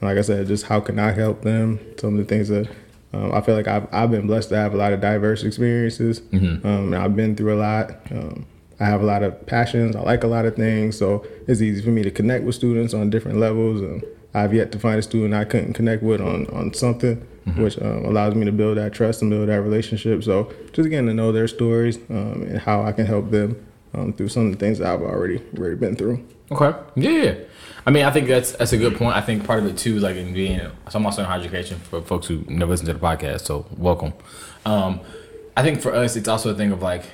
like 0.00 0.18
I 0.18 0.22
said, 0.22 0.46
just 0.46 0.66
how 0.66 0.80
can 0.80 0.98
I 0.98 1.12
help 1.12 1.42
them? 1.42 1.78
Some 1.98 2.18
of 2.18 2.18
the 2.18 2.24
things 2.24 2.48
that 2.48 2.68
um, 3.12 3.32
I 3.32 3.40
feel 3.40 3.54
like 3.54 3.68
I've, 3.68 3.86
I've 3.92 4.10
been 4.10 4.26
blessed 4.26 4.48
to 4.50 4.56
have 4.56 4.74
a 4.74 4.76
lot 4.76 4.92
of 4.92 5.00
diverse 5.00 5.42
experiences. 5.42 6.20
Um, 6.64 6.92
and 6.92 6.96
I've 6.96 7.14
been 7.14 7.36
through 7.36 7.54
a 7.54 7.60
lot. 7.60 7.90
Um, 8.10 8.46
I 8.80 8.84
have 8.86 9.00
a 9.00 9.06
lot 9.06 9.22
of 9.22 9.46
passions. 9.46 9.94
I 9.94 10.00
like 10.00 10.24
a 10.24 10.26
lot 10.26 10.44
of 10.44 10.56
things, 10.56 10.98
so 10.98 11.24
it's 11.46 11.60
easy 11.60 11.82
for 11.82 11.90
me 11.90 12.02
to 12.02 12.10
connect 12.10 12.44
with 12.44 12.54
students 12.56 12.94
on 12.94 13.10
different 13.10 13.38
levels. 13.38 13.80
And 13.80 14.02
I've 14.34 14.52
yet 14.52 14.72
to 14.72 14.78
find 14.78 14.98
a 14.98 15.02
student 15.02 15.34
I 15.34 15.44
couldn't 15.44 15.74
connect 15.74 16.02
with 16.02 16.20
on 16.20 16.46
on 16.48 16.74
something, 16.74 17.24
which 17.44 17.80
um, 17.80 18.04
allows 18.04 18.34
me 18.34 18.44
to 18.44 18.52
build 18.52 18.78
that 18.78 18.92
trust 18.92 19.22
and 19.22 19.30
build 19.30 19.48
that 19.48 19.60
relationship. 19.62 20.22
So 20.22 20.52
just 20.72 20.88
getting 20.88 21.06
to 21.06 21.14
know 21.14 21.32
their 21.32 21.48
stories 21.48 21.98
um, 22.08 22.42
and 22.42 22.58
how 22.58 22.82
I 22.82 22.92
can 22.92 23.06
help 23.06 23.30
them 23.30 23.66
um, 23.94 24.12
through 24.12 24.28
some 24.28 24.46
of 24.46 24.52
the 24.52 24.58
things 24.58 24.78
that 24.78 24.92
I've 24.92 25.02
already 25.02 25.42
already 25.58 25.76
been 25.76 25.96
through. 25.96 26.26
Okay. 26.50 26.78
Yeah. 26.94 27.34
I 27.84 27.90
mean, 27.90 28.04
I 28.04 28.10
think 28.10 28.28
that's 28.28 28.52
that's 28.52 28.72
a 28.72 28.76
good 28.76 28.96
point. 28.96 29.16
I 29.16 29.20
think 29.20 29.44
part 29.44 29.58
of 29.58 29.66
it 29.66 29.76
too, 29.76 29.96
is 29.96 30.02
like 30.02 30.16
in 30.16 30.32
being, 30.32 30.60
so 30.60 30.98
I'm 30.98 31.04
also 31.04 31.22
in 31.22 31.26
higher 31.26 31.40
education 31.40 31.78
for 31.78 32.00
folks 32.00 32.26
who 32.26 32.44
never 32.48 32.70
listen 32.70 32.86
to 32.86 32.92
the 32.92 33.00
podcast. 33.00 33.40
So 33.40 33.66
welcome. 33.76 34.12
Um, 34.64 35.00
I 35.56 35.62
think 35.62 35.80
for 35.80 35.92
us, 35.92 36.14
it's 36.14 36.28
also 36.28 36.50
a 36.50 36.54
thing 36.54 36.72
of 36.72 36.80
like, 36.80 37.04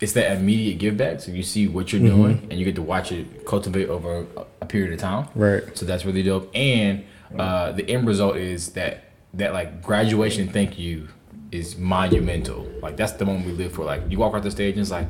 it's 0.00 0.12
that 0.12 0.36
immediate 0.36 0.78
give 0.78 0.96
back. 0.96 1.20
So 1.20 1.32
you 1.32 1.42
see 1.42 1.66
what 1.66 1.92
you're 1.92 2.02
doing, 2.02 2.46
and 2.50 2.58
you 2.58 2.64
get 2.64 2.74
to 2.74 2.82
watch 2.82 3.10
it 3.10 3.46
cultivate 3.46 3.88
over 3.88 4.26
a, 4.36 4.44
a 4.60 4.66
period 4.66 4.92
of 4.92 5.00
time. 5.00 5.28
Right. 5.34 5.62
So 5.76 5.86
that's 5.86 6.04
really 6.04 6.22
dope. 6.22 6.50
And 6.54 7.04
uh, 7.38 7.72
the 7.72 7.88
end 7.88 8.06
result 8.06 8.36
is 8.36 8.70
that 8.72 9.03
that 9.36 9.52
like 9.52 9.82
graduation 9.82 10.48
thank 10.48 10.78
you 10.78 11.08
is 11.50 11.76
monumental. 11.78 12.66
Like 12.82 12.96
that's 12.96 13.12
the 13.12 13.24
moment 13.24 13.46
we 13.46 13.52
live 13.52 13.72
for. 13.72 13.84
Like 13.84 14.02
you 14.08 14.18
walk 14.18 14.34
off 14.34 14.42
the 14.42 14.50
stage 14.50 14.74
and 14.74 14.82
it's 14.82 14.90
like, 14.90 15.06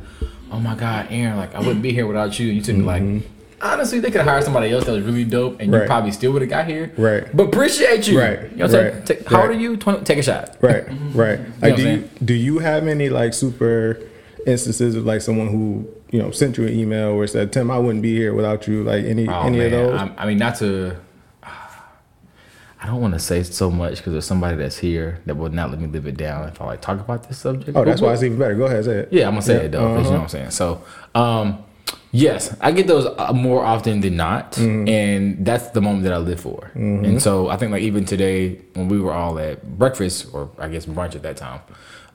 oh 0.50 0.59
my 0.61 0.75
God, 0.75 1.07
Aaron, 1.11 1.37
like 1.37 1.54
I 1.54 1.61
wouldn't 1.61 1.83
be 1.83 1.93
here 1.93 2.07
without 2.07 2.38
you. 2.38 2.47
You 2.49 2.61
took 2.62 2.76
me 2.76 2.83
like 2.85 3.02
mm-hmm. 3.02 3.26
honestly 3.62 4.00
they 4.00 4.11
could 4.11 4.23
hire 4.23 4.43
somebody 4.43 4.71
else 4.71 4.85
that 4.85 4.93
was 4.93 5.02
really 5.04 5.25
dope 5.25 5.61
and 5.61 5.73
you 5.73 5.78
Right. 5.78 5.87
probably 5.87 6.12
still 6.12 6.33
would 6.33 6.43
have 6.43 6.50
got 6.50 6.66
here. 6.66 6.93
Right. 6.99 7.25
But 7.35 7.45
appreciate 7.49 8.07
you. 8.09 8.19
Right. 8.21 8.50
You 8.50 8.57
know 8.59 8.66
what 8.66 8.75
I'm 8.75 8.85
Right. 8.95 9.07
saying? 9.09 9.25
Ta- 9.25 9.31
how 9.37 9.43
old 9.43 9.50
are 9.50 9.54
you? 9.54 9.76
20, 9.76 10.04
take 10.04 10.19
a 10.19 10.23
shot. 10.23 10.57
Right, 10.61 10.85
right. 11.14 11.38
what 11.40 11.62
Like, 11.62 11.76
do 11.76 11.83
you 11.88 12.09
do 12.25 12.35
you 12.35 12.59
have 12.59 12.87
any 12.87 13.09
like 13.09 13.33
super 13.35 13.99
instances 14.47 14.95
of 14.95 15.07
like 15.07 15.23
someone 15.23 15.49
who 15.49 15.88
you 16.11 16.19
know 16.21 16.31
sent 16.31 16.59
you 16.59 16.66
an 16.66 16.75
email 16.78 17.09
or 17.11 17.26
said, 17.26 17.52
"Tim, 17.52 17.71
I 17.71 17.78
wouldn't 17.78 18.02
be 18.02 18.14
here 18.14 18.35
without 18.35 18.69
you"? 18.69 18.85
Like 18.85 19.04
any 19.04 19.26
Oh, 19.26 19.43
any 19.43 19.59
man. 19.59 19.66
of 19.66 19.73
those? 19.73 20.00
I'm- 20.00 20.12
I 20.19 20.26
mean, 20.26 20.38
not 20.38 20.57
to. 20.57 20.97
I 22.84 22.88
don't 22.88 23.00
want 23.00 23.14
to 23.14 23.18
say 23.20 23.42
so 23.44 23.70
much 23.70 23.96
because 23.96 24.12
there's 24.12 24.26
somebody 24.26 24.58
that's 24.58 24.76
here 24.76 25.18
that 25.24 25.34
would 25.38 25.54
not 25.54 25.70
let 25.70 25.80
me 25.80 25.86
live 25.86 26.06
it 26.06 26.18
down 26.18 26.46
if 26.50 26.60
I 26.60 26.66
like 26.66 26.82
talk 26.82 27.00
about 27.00 27.26
this 27.26 27.38
subject. 27.38 27.74
oh, 27.74 27.82
that's 27.82 28.02
why 28.02 28.12
it's 28.12 28.22
even 28.22 28.38
better. 28.38 28.54
Go 28.54 28.66
ahead, 28.66 28.84
say 28.84 28.98
it. 28.98 29.08
Yeah, 29.10 29.26
I'm 29.26 29.32
gonna 29.32 29.42
say 29.42 29.54
Yeah, 29.54 29.60
it 29.62 29.72
though. 29.72 29.78
'cause 29.78 29.88
You 29.88 29.94
know 29.94 30.00
uh-huh. 30.08 30.12
what 30.18 30.22
I'm 30.22 30.28
saying? 30.28 30.50
So, 30.50 30.82
um, 31.14 31.58
yes, 32.12 32.54
I 32.60 32.72
get 32.72 32.86
those 32.86 33.06
uh, 33.06 33.32
more 33.32 33.64
often 33.64 34.00
than 34.02 34.16
not, 34.18 34.52
Mm-hmm. 34.52 34.86
and 34.88 35.46
that's 35.46 35.68
the 35.68 35.80
moment 35.80 36.04
that 36.04 36.12
I 36.12 36.18
live 36.18 36.40
for. 36.40 36.70
And 36.74 37.22
so 37.22 37.48
I 37.48 37.56
think 37.56 37.72
like 37.72 37.82
even 37.82 38.04
today 38.04 38.60
when 38.74 38.88
we 38.88 39.00
were 39.00 39.14
all 39.14 39.38
at 39.38 39.78
breakfast 39.78 40.26
or 40.34 40.50
I 40.58 40.68
guess 40.68 40.84
brunch 40.84 41.14
at 41.14 41.22
that 41.22 41.38
time, 41.38 41.60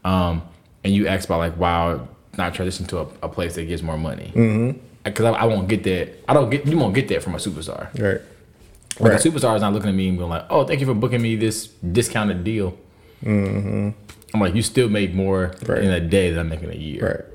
um, 0.05 0.43
and 0.83 0.93
you 0.93 1.07
asked 1.07 1.25
about 1.25 1.39
like 1.39 1.57
wow, 1.57 2.07
not 2.37 2.53
transition 2.53 2.85
to 2.87 2.99
a, 2.99 3.07
a 3.23 3.29
place 3.29 3.55
that 3.55 3.63
gets 3.65 3.81
more 3.81 3.97
money. 3.97 4.75
Because 5.03 5.25
I, 5.25 5.31
I 5.31 5.45
won't 5.45 5.67
get 5.67 5.83
that. 5.85 6.09
I 6.29 6.33
don't 6.35 6.51
get. 6.51 6.67
You 6.67 6.77
won't 6.77 6.93
get 6.93 7.07
that 7.07 7.23
from 7.23 7.33
a 7.33 7.37
superstar. 7.39 7.89
Right. 7.99 8.21
Like 8.99 9.13
Right. 9.13 9.25
a 9.25 9.29
superstar 9.29 9.55
is 9.55 9.61
not 9.61 9.73
looking 9.73 9.89
at 9.89 9.95
me 9.95 10.09
and 10.09 10.17
being 10.17 10.29
like, 10.29 10.45
"Oh, 10.49 10.63
thank 10.65 10.79
you 10.79 10.85
for 10.85 10.93
booking 10.93 11.21
me 11.21 11.35
this 11.35 11.67
discounted 11.67 12.43
deal." 12.43 12.77
I'm 13.25 13.93
like, 14.39 14.55
"You 14.55 14.61
still 14.61 14.89
made 14.89 15.15
more 15.15 15.47
Mm-hmm. 15.59 15.71
Right. 15.71 15.83
in 15.83 15.91
a 15.91 15.99
day 15.99 16.29
than 16.31 16.39
I'm 16.39 16.49
making 16.49 16.69
a 16.71 16.75
year." 16.75 17.25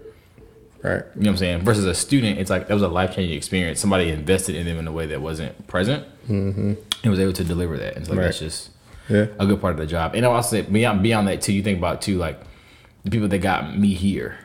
Right. 0.82 0.92
Right. 0.92 1.02
You 1.16 1.22
know 1.22 1.28
what 1.30 1.32
I'm 1.32 1.36
saying? 1.38 1.60
Versus 1.62 1.86
a 1.86 1.94
student, 1.94 2.38
it's 2.38 2.50
like 2.50 2.68
that 2.68 2.74
was 2.74 2.82
a 2.82 2.88
life 2.88 3.14
changing 3.14 3.36
experience. 3.36 3.80
Somebody 3.80 4.10
invested 4.10 4.54
in 4.54 4.66
them 4.66 4.78
in 4.78 4.86
a 4.86 4.92
way 4.92 5.06
that 5.06 5.22
wasn't 5.22 5.66
present 5.66 6.04
and 6.28 6.76
was 7.04 7.18
able 7.18 7.32
to 7.32 7.44
deliver 7.44 7.78
that. 7.78 7.96
And 7.96 8.06
so 8.06 8.12
Right. 8.14 8.24
that's 8.24 8.38
just 8.40 8.70
Yeah. 9.08 9.26
a 9.38 9.46
good 9.46 9.60
part 9.62 9.72
of 9.72 9.78
the 9.78 9.86
job. 9.86 10.14
And 10.14 10.26
I'll 10.26 10.42
say 10.42 10.60
beyond 10.62 11.02
beyond 11.02 11.26
that 11.28 11.40
too, 11.40 11.54
you 11.54 11.62
think 11.62 11.78
about 11.78 12.02
too 12.02 12.18
like 12.18 12.38
the 13.04 13.10
people 13.10 13.28
that 13.28 13.38
got 13.38 13.78
me 13.78 13.94
here. 13.94 14.36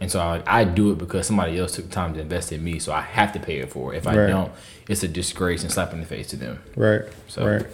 And 0.00 0.10
so 0.10 0.18
I, 0.20 0.42
I 0.46 0.64
do 0.64 0.90
it 0.92 0.98
because 0.98 1.26
somebody 1.26 1.58
else 1.58 1.72
took 1.72 1.90
time 1.90 2.14
to 2.14 2.20
invest 2.20 2.52
in 2.52 2.64
me, 2.64 2.78
so 2.78 2.92
I 2.92 3.02
have 3.02 3.32
to 3.34 3.38
pay 3.40 3.58
it 3.58 3.70
for. 3.70 3.92
it. 3.94 3.98
If 3.98 4.06
I 4.06 4.16
Right. 4.16 4.26
don't, 4.28 4.50
it's 4.88 5.02
a 5.02 5.08
disgrace 5.08 5.62
and 5.62 5.70
slap 5.70 5.92
in 5.92 6.00
the 6.00 6.06
face 6.06 6.28
to 6.28 6.36
them. 6.36 6.58
Right. 6.76 7.02
So- 7.28 7.46
right. 7.46 7.66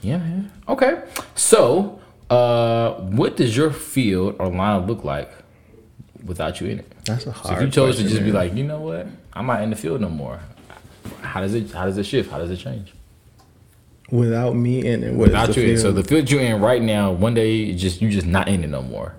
Yeah, 0.00 0.18
man. 0.18 0.50
Okay. 0.68 1.00
So, 1.34 2.00
uh, 2.30 2.92
what 2.94 3.36
does 3.36 3.56
your 3.56 3.70
field 3.70 4.36
or 4.38 4.48
line 4.48 4.86
look 4.86 5.04
like 5.04 5.30
without 6.24 6.60
you 6.60 6.68
in 6.68 6.78
it? 6.80 6.92
That's 7.04 7.26
a 7.26 7.34
So 7.34 7.52
if 7.54 7.60
you 7.62 7.68
chose 7.68 7.96
to 7.96 8.02
question, 8.02 8.08
just 8.08 8.24
be 8.24 8.32
like, 8.32 8.54
you 8.54 8.64
know 8.64 8.80
what, 8.80 9.06
I'm 9.32 9.46
not 9.46 9.62
in 9.62 9.70
the 9.70 9.76
field 9.76 10.00
no 10.00 10.08
more. 10.08 10.40
How 11.22 11.40
does 11.40 11.54
it? 11.54 11.70
How 11.72 11.84
does 11.86 11.98
it 11.98 12.04
shift? 12.04 12.30
How 12.30 12.38
does 12.38 12.50
it 12.50 12.56
change? 12.58 12.92
without 14.10 14.54
me 14.54 14.84
in 14.86 15.02
it, 15.02 15.14
Without 15.14 15.56
you 15.56 15.62
in. 15.62 15.78
So 15.78 15.90
the 15.90 16.04
field 16.04 16.30
you're 16.30 16.42
in 16.42 16.60
right 16.60 16.82
now, 16.82 17.10
one 17.12 17.32
day 17.34 17.72
just 17.74 18.02
you're 18.02 18.10
just 18.10 18.26
not 18.26 18.46
in 18.46 18.62
it 18.62 18.68
no 18.68 18.82
more. 18.82 19.14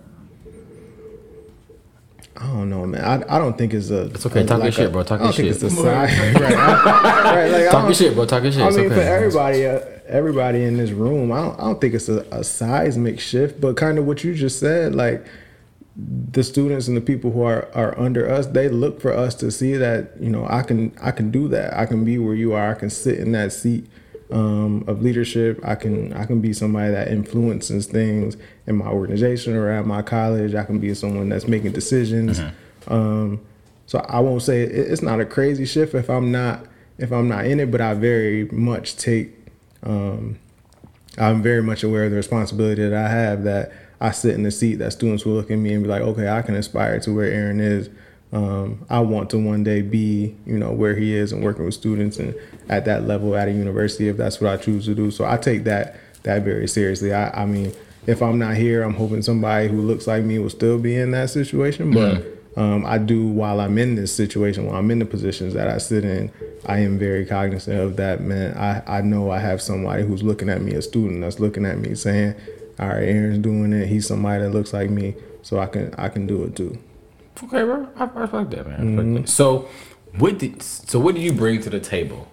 I 2.44 2.48
don't 2.48 2.70
know, 2.70 2.86
man. 2.86 3.04
I, 3.24 3.36
I 3.36 3.40
don't 3.40 3.58
think 3.58 3.74
it's 3.74 3.90
a. 3.90 4.08
It's 4.08 4.26
okay. 4.26 4.42
a- 4.42 4.46
Talk 4.46 4.58
your 4.58 4.66
like 4.66 4.74
shit, 4.74 4.92
bro. 4.92 5.04
Talk 5.04 5.22
I 5.22 5.24
don't 5.24 5.38
your 5.38 5.54
think 5.54 5.62
shit. 5.62 5.64
it's 5.64 5.74
a 5.74 5.82
sign. 5.82 5.86
right. 6.42 6.54
I, 6.56 7.36
right. 7.36 7.52
Like, 7.52 7.72
Talk 7.72 7.86
your 7.86 7.94
shit, 7.94 8.14
bro. 8.16 8.26
Talk 8.26 8.44
your 8.44 8.52
shit. 8.52 8.62
I 8.62 8.68
It's 8.68 8.76
mean, 8.78 8.86
okay. 8.88 8.96
for 8.96 9.02
everybody, 9.02 9.66
uh, 9.66 9.80
everybody 10.08 10.64
in 10.64 10.76
this 10.78 10.92
room, 10.92 11.32
I 11.32 11.42
don't, 11.42 11.60
I 11.60 11.64
don't 11.64 11.80
think 11.80 11.94
it's 11.94 12.10
a, 12.10 12.20
a 12.32 12.44
seismic 12.44 13.20
shift, 13.22 13.62
but 13.62 13.78
kind 13.78 13.98
of 13.98 14.06
what 14.06 14.24
you 14.26 14.36
just 14.36 14.60
said, 14.60 14.94
like 14.94 15.26
the 15.96 16.44
students 16.44 16.88
and 16.88 16.98
the 16.98 17.02
people 17.02 17.32
who 17.32 17.44
are, 17.44 17.70
are 17.74 17.98
under 18.00 18.30
us, 18.30 18.48
they 18.48 18.68
look 18.68 19.00
for 19.00 19.14
us 19.14 19.36
to 19.36 19.52
see 19.52 19.74
that 19.78 20.12
you 20.20 20.30
know 20.30 20.46
I 20.50 20.64
can 20.64 20.92
I 21.02 21.12
can 21.12 21.32
do 21.32 21.48
that. 21.50 21.78
I 21.78 21.86
can 21.86 22.04
be 22.04 22.18
where 22.18 22.36
you 22.36 22.54
are. 22.54 22.72
I 22.72 22.74
can 22.74 22.90
sit 22.90 23.20
in 23.20 23.32
that 23.34 23.54
seat 23.54 23.88
um, 24.34 24.84
of 24.88 25.02
leadership. 25.02 25.60
I 25.64 25.76
can 25.76 26.12
I 26.14 26.26
can 26.26 26.42
be 26.42 26.52
somebody 26.54 26.92
that 26.92 27.08
influences 27.08 27.86
things 27.86 28.36
in 28.68 28.76
my 28.76 28.88
organization 28.88 29.56
or 29.56 29.70
at 29.70 29.86
my 29.86 30.02
college. 30.02 30.56
I 30.56 30.66
can 30.66 30.80
be 30.80 30.94
someone 30.96 31.30
that's 31.30 31.48
making 31.48 31.72
decisions. 31.72 32.40
Um, 32.88 33.40
so 33.86 34.00
I 34.10 34.20
won't 34.20 34.42
say 34.42 34.64
it, 34.64 34.72
it's 34.72 35.02
not 35.02 35.20
a 35.20 35.26
crazy 35.26 35.66
shift 35.66 35.94
if 35.94 36.10
I'm 36.10 36.32
not 36.32 36.66
if 36.98 37.12
I'm 37.12 37.28
not 37.28 37.46
in 37.46 37.60
it, 37.60 37.72
but 37.72 37.80
I 37.80 37.94
very 37.94 38.46
much 38.46 38.98
take. 38.98 39.30
Um, 39.84 40.40
I'm 41.18 41.44
very 41.44 41.62
much 41.62 41.84
aware 41.84 42.06
of 42.06 42.12
the 42.12 42.18
responsibility 42.18 42.82
that 42.90 42.94
I 42.94 43.08
have 43.08 43.44
that 43.44 43.72
I 44.02 44.12
sit 44.12 44.34
in 44.34 44.44
the 44.44 44.52
seat 44.52 44.76
that 44.76 44.94
students 44.94 45.26
will 45.26 45.34
look 45.34 45.52
at 45.52 45.58
me 45.58 45.74
and 45.74 45.84
be 45.84 45.90
like, 45.90 46.02
okay, 46.02 46.28
I 46.28 46.42
can 46.42 46.56
aspire 46.56 47.00
to 47.02 47.14
where 47.14 47.32
Aaron 47.32 47.60
is. 47.60 47.90
Um, 48.34 48.84
I 48.90 49.00
want 49.00 49.30
to 49.30 49.38
one 49.38 49.64
day 49.64 49.84
be, 49.84 50.36
you 50.46 50.58
know, 50.58 50.72
where 50.72 50.96
he 50.96 51.16
is 51.16 51.32
and 51.32 51.44
working 51.44 51.66
with 51.66 51.76
students 51.76 52.18
and 52.18 52.34
at 52.68 52.86
that 52.86 53.06
level 53.06 53.36
at 53.36 53.48
a 53.48 53.52
university 53.52 54.08
if 54.08 54.18
that's 54.18 54.42
what 54.42 54.52
I 54.52 54.58
choose 54.58 54.86
to 54.86 54.96
do. 54.96 55.12
So 55.12 55.24
I 55.24 55.38
take 55.38 55.66
that 55.66 55.98
that 56.24 56.42
very 56.42 56.68
seriously. 56.68 57.14
I, 57.14 57.44
I 57.44 57.46
mean, 57.46 57.74
if 58.08 58.22
I'm 58.22 58.40
not 58.40 58.56
here, 58.56 58.82
I'm 58.82 58.96
hoping 58.96 59.22
somebody 59.22 59.68
who 59.68 59.82
looks 59.82 60.08
like 60.08 60.24
me 60.24 60.40
will 60.40 60.50
still 60.50 60.80
be 60.80 60.96
in 60.96 61.12
that 61.12 61.30
situation. 61.30 61.92
But 61.92 62.26
um, 62.58 62.86
I 62.86 62.98
do 62.98 63.28
while 63.28 63.60
I'm 63.60 63.78
in 63.78 63.96
this 63.96 64.14
situation, 64.16 64.66
while 64.66 64.78
I'm 64.78 64.90
in 64.90 65.00
the 65.00 65.06
positions 65.06 65.54
that 65.54 65.68
I 65.68 65.78
sit 65.78 66.04
in, 66.04 66.32
I 66.66 66.80
am 66.80 66.98
very 66.98 67.26
cognizant 67.26 67.80
of 67.80 67.98
that. 67.98 68.22
Man, 68.22 68.58
I, 68.58 68.98
I 68.98 69.02
know 69.02 69.30
I 69.30 69.40
have 69.40 69.62
somebody 69.62 70.04
who's 70.04 70.24
looking 70.24 70.50
at 70.50 70.62
me, 70.62 70.74
a 70.74 70.82
student 70.82 71.22
that's 71.22 71.40
looking 71.40 71.66
at 71.66 71.78
me, 71.78 71.94
saying, 71.94 72.36
"All 72.80 72.88
right, 72.88 73.04
Aaron's 73.04 73.40
doing 73.40 73.74
it. 73.74 73.88
He's 73.88 74.08
somebody 74.08 74.44
that 74.44 74.50
looks 74.50 74.74
like 74.74 74.90
me, 74.90 75.16
so 75.44 75.60
I 75.60 75.68
can 75.68 75.94
I 75.98 76.10
can 76.10 76.26
do 76.26 76.44
it 76.46 76.56
too." 76.56 76.80
Okay, 77.42 77.64
bro. 77.64 77.88
I, 77.96 78.04
I 78.04 78.08
respect 78.22 78.50
that, 78.52 78.68
man. 78.68 78.80
Respect 78.80 79.08
Mm-hmm. 79.08 79.14
that. 79.16 79.30
So, 79.30 79.68
what 80.18 80.38
did 80.38 80.62
so 80.62 81.00
what 81.00 81.16
do 81.16 81.22
you 81.22 81.34
bring 81.34 81.62
to 81.62 81.70
the 81.70 81.80
table 81.80 82.28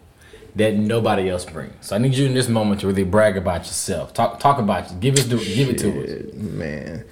that 0.56 0.74
nobody 0.74 1.30
else 1.30 1.44
brings? 1.46 1.86
So 1.86 1.96
I 1.96 1.98
need 1.98 2.14
you 2.14 2.26
in 2.26 2.34
this 2.34 2.48
moment 2.48 2.80
to 2.82 2.86
really 2.86 3.04
brag 3.04 3.36
about 3.38 3.60
yourself. 3.60 4.12
Talk 4.12 4.38
talk 4.40 4.58
about 4.58 4.90
you. 4.90 4.96
Give 4.98 5.14
us 5.14 5.24
the, 5.24 5.36
give 5.38 5.70
it 5.70 5.78
to 5.78 5.88
us. 6.28 6.34
Man. 6.34 7.04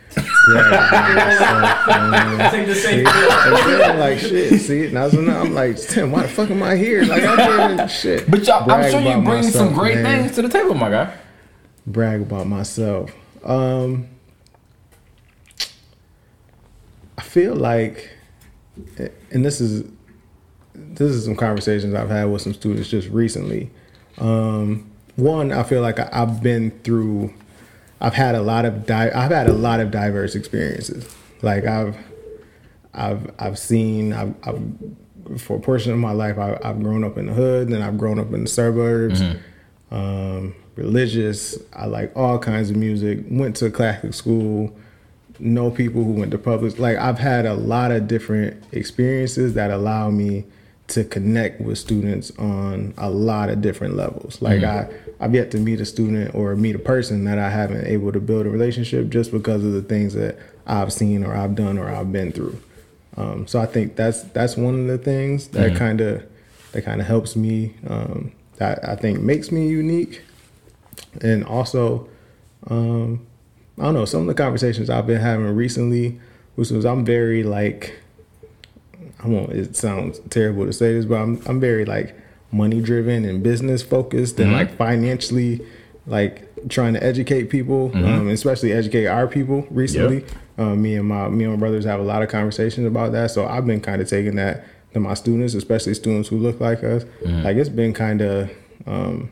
Yeah, 0.52 2.48
Take 2.50 2.66
the 2.66 2.74
same. 2.74 3.06
I'm 3.06 3.98
like 3.98 4.18
shit. 4.18 4.60
See, 4.60 4.90
now 4.92 5.08
so 5.08 5.20
now 5.20 5.40
I'm 5.40 5.54
like, 5.54 5.78
Tim, 5.80 6.10
why 6.12 6.22
the 6.22 6.28
fuck 6.28 6.50
am 6.50 6.62
I 6.62 6.76
here? 6.76 7.04
Like 7.04 7.22
I 7.22 7.36
can't 7.36 7.90
shit. 7.90 8.30
But 8.30 8.46
y'all, 8.46 8.70
I'm 8.70 8.90
sure 8.90 9.00
you 9.00 9.08
about 9.08 9.24
bring 9.24 9.42
some 9.44 9.72
great 9.74 9.98
man. 9.98 10.24
things 10.24 10.34
to 10.36 10.42
the 10.42 10.48
table, 10.48 10.74
my 10.74 10.90
guy. 10.90 11.14
brag 11.86 12.22
about 12.22 12.46
myself. 12.46 13.10
Um, 13.44 14.08
I 17.18 17.20
feel 17.20 17.56
like, 17.56 18.10
and 19.32 19.44
this 19.44 19.60
is 19.60 19.84
this 20.74 21.10
is 21.10 21.24
some 21.24 21.34
conversations 21.34 21.92
I've 21.94 22.08
had 22.08 22.26
with 22.26 22.42
some 22.42 22.54
students 22.54 22.88
just 22.88 23.08
recently. 23.08 23.70
Um, 24.18 24.88
one, 25.16 25.50
I 25.52 25.64
feel 25.64 25.82
like 25.82 25.98
I, 25.98 26.08
I've 26.12 26.40
been 26.42 26.70
through. 26.84 27.34
I've 28.00 28.14
had 28.14 28.36
a 28.36 28.40
lot 28.40 28.64
of 28.64 28.86
di- 28.86 29.10
I've 29.10 29.32
had 29.32 29.48
a 29.48 29.52
lot 29.52 29.80
of 29.80 29.90
diverse 29.90 30.36
experiences. 30.36 31.12
Like 31.42 31.64
I've 31.66 31.96
I've 32.94 33.30
I've 33.40 33.58
seen 33.58 34.12
I've, 34.12 34.34
I've 34.44 35.40
for 35.40 35.56
a 35.58 35.60
portion 35.60 35.92
of 35.92 35.98
my 35.98 36.12
life 36.12 36.38
I, 36.38 36.56
I've 36.62 36.80
grown 36.80 37.02
up 37.02 37.18
in 37.18 37.26
the 37.26 37.32
hood, 37.32 37.68
then 37.68 37.82
I've 37.82 37.98
grown 37.98 38.20
up 38.20 38.32
in 38.32 38.42
the 38.44 38.48
suburbs. 38.48 39.20
Um, 39.90 40.54
religious, 40.76 41.58
I 41.72 41.86
like 41.86 42.16
all 42.16 42.38
kinds 42.38 42.70
of 42.70 42.76
music. 42.76 43.24
Went 43.28 43.56
to 43.56 43.66
a 43.66 43.70
Catholic 43.72 44.14
school. 44.14 44.72
Know 45.40 45.70
people 45.70 46.02
who 46.04 46.12
went 46.12 46.30
to 46.32 46.38
public. 46.38 46.78
Like 46.78 46.96
I've 46.98 47.18
had 47.18 47.46
a 47.46 47.54
lot 47.54 47.92
of 47.92 48.08
different 48.08 48.62
experiences 48.72 49.54
that 49.54 49.70
allow 49.70 50.10
me 50.10 50.44
to 50.88 51.04
connect 51.04 51.60
with 51.60 51.78
students 51.78 52.30
on 52.38 52.94
a 52.96 53.10
lot 53.10 53.50
of 53.50 53.60
different 53.60 53.94
levels. 53.94 54.40
Like 54.42 54.64
I, 54.64 54.88
I've 55.20 55.34
yet 55.34 55.50
to 55.52 55.58
meet 55.58 55.80
a 55.80 55.84
student 55.84 56.34
or 56.34 56.56
meet 56.56 56.74
a 56.74 56.78
person 56.78 57.24
that 57.24 57.38
I 57.38 57.50
haven't 57.50 57.86
able 57.86 58.10
to 58.12 58.20
build 58.20 58.46
a 58.46 58.50
relationship 58.50 59.10
just 59.10 59.30
because 59.30 59.62
of 59.64 59.72
the 59.72 59.82
things 59.82 60.14
that 60.14 60.38
I've 60.66 60.92
seen 60.92 61.24
or 61.24 61.34
I've 61.36 61.54
done 61.54 61.78
or 61.78 61.88
I've 61.88 62.10
been 62.10 62.32
through. 62.32 62.58
Um, 63.16 63.46
so 63.46 63.60
I 63.60 63.66
think 63.66 63.96
that's 63.96 64.22
that's 64.24 64.56
one 64.56 64.80
of 64.80 64.86
the 64.86 64.98
things 64.98 65.48
that 65.48 65.68
Mm-hmm. 65.68 65.76
kind 65.78 66.00
of 66.00 66.22
that 66.72 66.82
kind 66.84 67.00
of 67.00 67.06
helps 67.06 67.36
me. 67.36 67.74
Um, 67.86 68.32
that 68.56 68.86
I 68.88 68.96
think 68.96 69.20
makes 69.20 69.52
me 69.52 69.68
unique, 69.68 70.22
and 71.20 71.44
also, 71.44 72.08
um, 72.68 73.24
I 73.80 73.84
don't 73.84 73.94
know. 73.94 74.04
Some 74.04 74.22
of 74.22 74.26
the 74.26 74.34
conversations 74.34 74.90
I've 74.90 75.06
been 75.06 75.20
having 75.20 75.46
recently, 75.54 76.20
which 76.56 76.70
was 76.70 76.84
I'm 76.84 77.04
very 77.04 77.42
like, 77.42 77.94
I 79.22 79.28
won't. 79.28 79.52
It 79.52 79.76
sounds 79.76 80.20
terrible 80.30 80.66
to 80.66 80.72
say 80.72 80.94
this, 80.94 81.04
but 81.04 81.16
I'm 81.16 81.40
I'm 81.46 81.60
very 81.60 81.84
like 81.84 82.14
money 82.50 82.80
driven 82.80 83.24
and 83.24 83.42
business 83.42 83.82
focused 83.82 84.38
and 84.40 84.52
like 84.52 84.76
financially 84.76 85.60
like 86.06 86.44
trying 86.68 86.94
to 86.94 87.02
educate 87.04 87.50
people, 87.50 87.90
um, 88.06 88.28
especially 88.28 88.72
educate 88.72 89.06
our 89.06 89.26
people 89.28 89.66
recently. 89.70 90.24
Uh, 90.56 90.74
me 90.74 90.96
and 90.96 91.06
my 91.06 91.28
me 91.28 91.44
and 91.44 91.52
my 91.54 91.58
brothers 91.58 91.84
have 91.84 92.00
a 92.00 92.02
lot 92.02 92.22
of 92.22 92.28
conversations 92.28 92.86
about 92.86 93.12
that. 93.12 93.30
So 93.30 93.46
I've 93.46 93.66
been 93.66 93.80
kind 93.80 94.00
of 94.02 94.08
taking 94.08 94.34
that 94.36 94.64
to 94.94 95.00
my 95.00 95.14
students, 95.14 95.54
especially 95.54 95.94
students 95.94 96.28
who 96.30 96.38
look 96.38 96.58
like 96.60 96.82
us. 96.82 97.04
Like 97.44 97.56
it's 97.58 97.68
been 97.68 97.92
kind 97.92 98.22
of 98.22 98.50
um, 98.86 99.30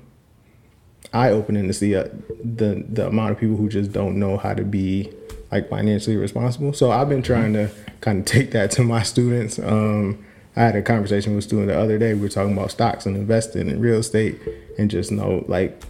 eye 1.12 1.30
opening 1.30 1.66
to 1.66 1.72
see 1.72 1.94
uh, 1.94 2.08
the 2.42 2.84
the 2.88 3.08
amount 3.08 3.32
of 3.32 3.38
people 3.38 3.56
who 3.56 3.68
just 3.68 3.92
don't 3.92 4.18
know 4.18 4.36
how 4.36 4.54
to 4.54 4.64
be 4.64 5.12
like 5.50 5.68
financially 5.68 6.16
responsible. 6.16 6.72
So 6.72 6.90
I've 6.90 7.08
been 7.08 7.22
trying 7.22 7.52
to 7.54 7.70
kind 8.00 8.20
of 8.20 8.24
take 8.24 8.50
that 8.52 8.70
to 8.72 8.82
my 8.82 9.02
students. 9.02 9.58
Um, 9.58 10.24
I 10.56 10.62
had 10.62 10.76
a 10.76 10.82
conversation 10.82 11.34
with 11.34 11.44
a 11.44 11.48
student 11.48 11.68
the 11.68 11.78
other 11.78 11.98
day. 11.98 12.14
We 12.14 12.20
were 12.20 12.28
talking 12.28 12.52
about 12.52 12.70
stocks 12.70 13.06
and 13.06 13.16
investing 13.16 13.68
in 13.68 13.80
real 13.80 13.98
estate, 13.98 14.40
and 14.78 14.90
just 14.90 15.12
know 15.12 15.44
like 15.48 15.82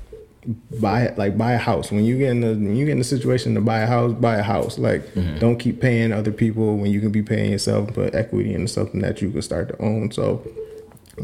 buy 0.81 1.13
like 1.17 1.37
buy 1.37 1.53
a 1.53 1.59
house 1.59 1.91
when 1.91 2.05
you 2.05 2.19
get 2.19 2.31
in 2.31 2.41
the 2.41 2.49
when 2.49 2.77
you 2.77 2.85
get 2.85 2.93
in 2.93 2.99
the 2.99 3.05
situation 3.05 3.55
to 3.55 3.61
buy 3.61 3.81
a 3.81 3.87
house 3.87 4.13
buy 4.13 4.37
a 4.37 4.43
house 4.43 4.79
like 4.79 5.03
don't 5.41 5.59
keep 5.59 5.81
paying 5.81 6.13
other 6.13 6.31
people 6.31 6.77
when 6.77 6.89
you 6.91 7.01
can 7.01 7.11
be 7.11 7.21
paying 7.23 7.51
yourself 7.51 7.93
put 7.93 8.15
equity 8.15 8.55
into 8.55 8.69
something 8.69 9.01
that 9.01 9.21
you 9.21 9.31
can 9.31 9.43
start 9.43 9.69
to 9.69 9.83
own 9.83 10.11
so 10.13 10.47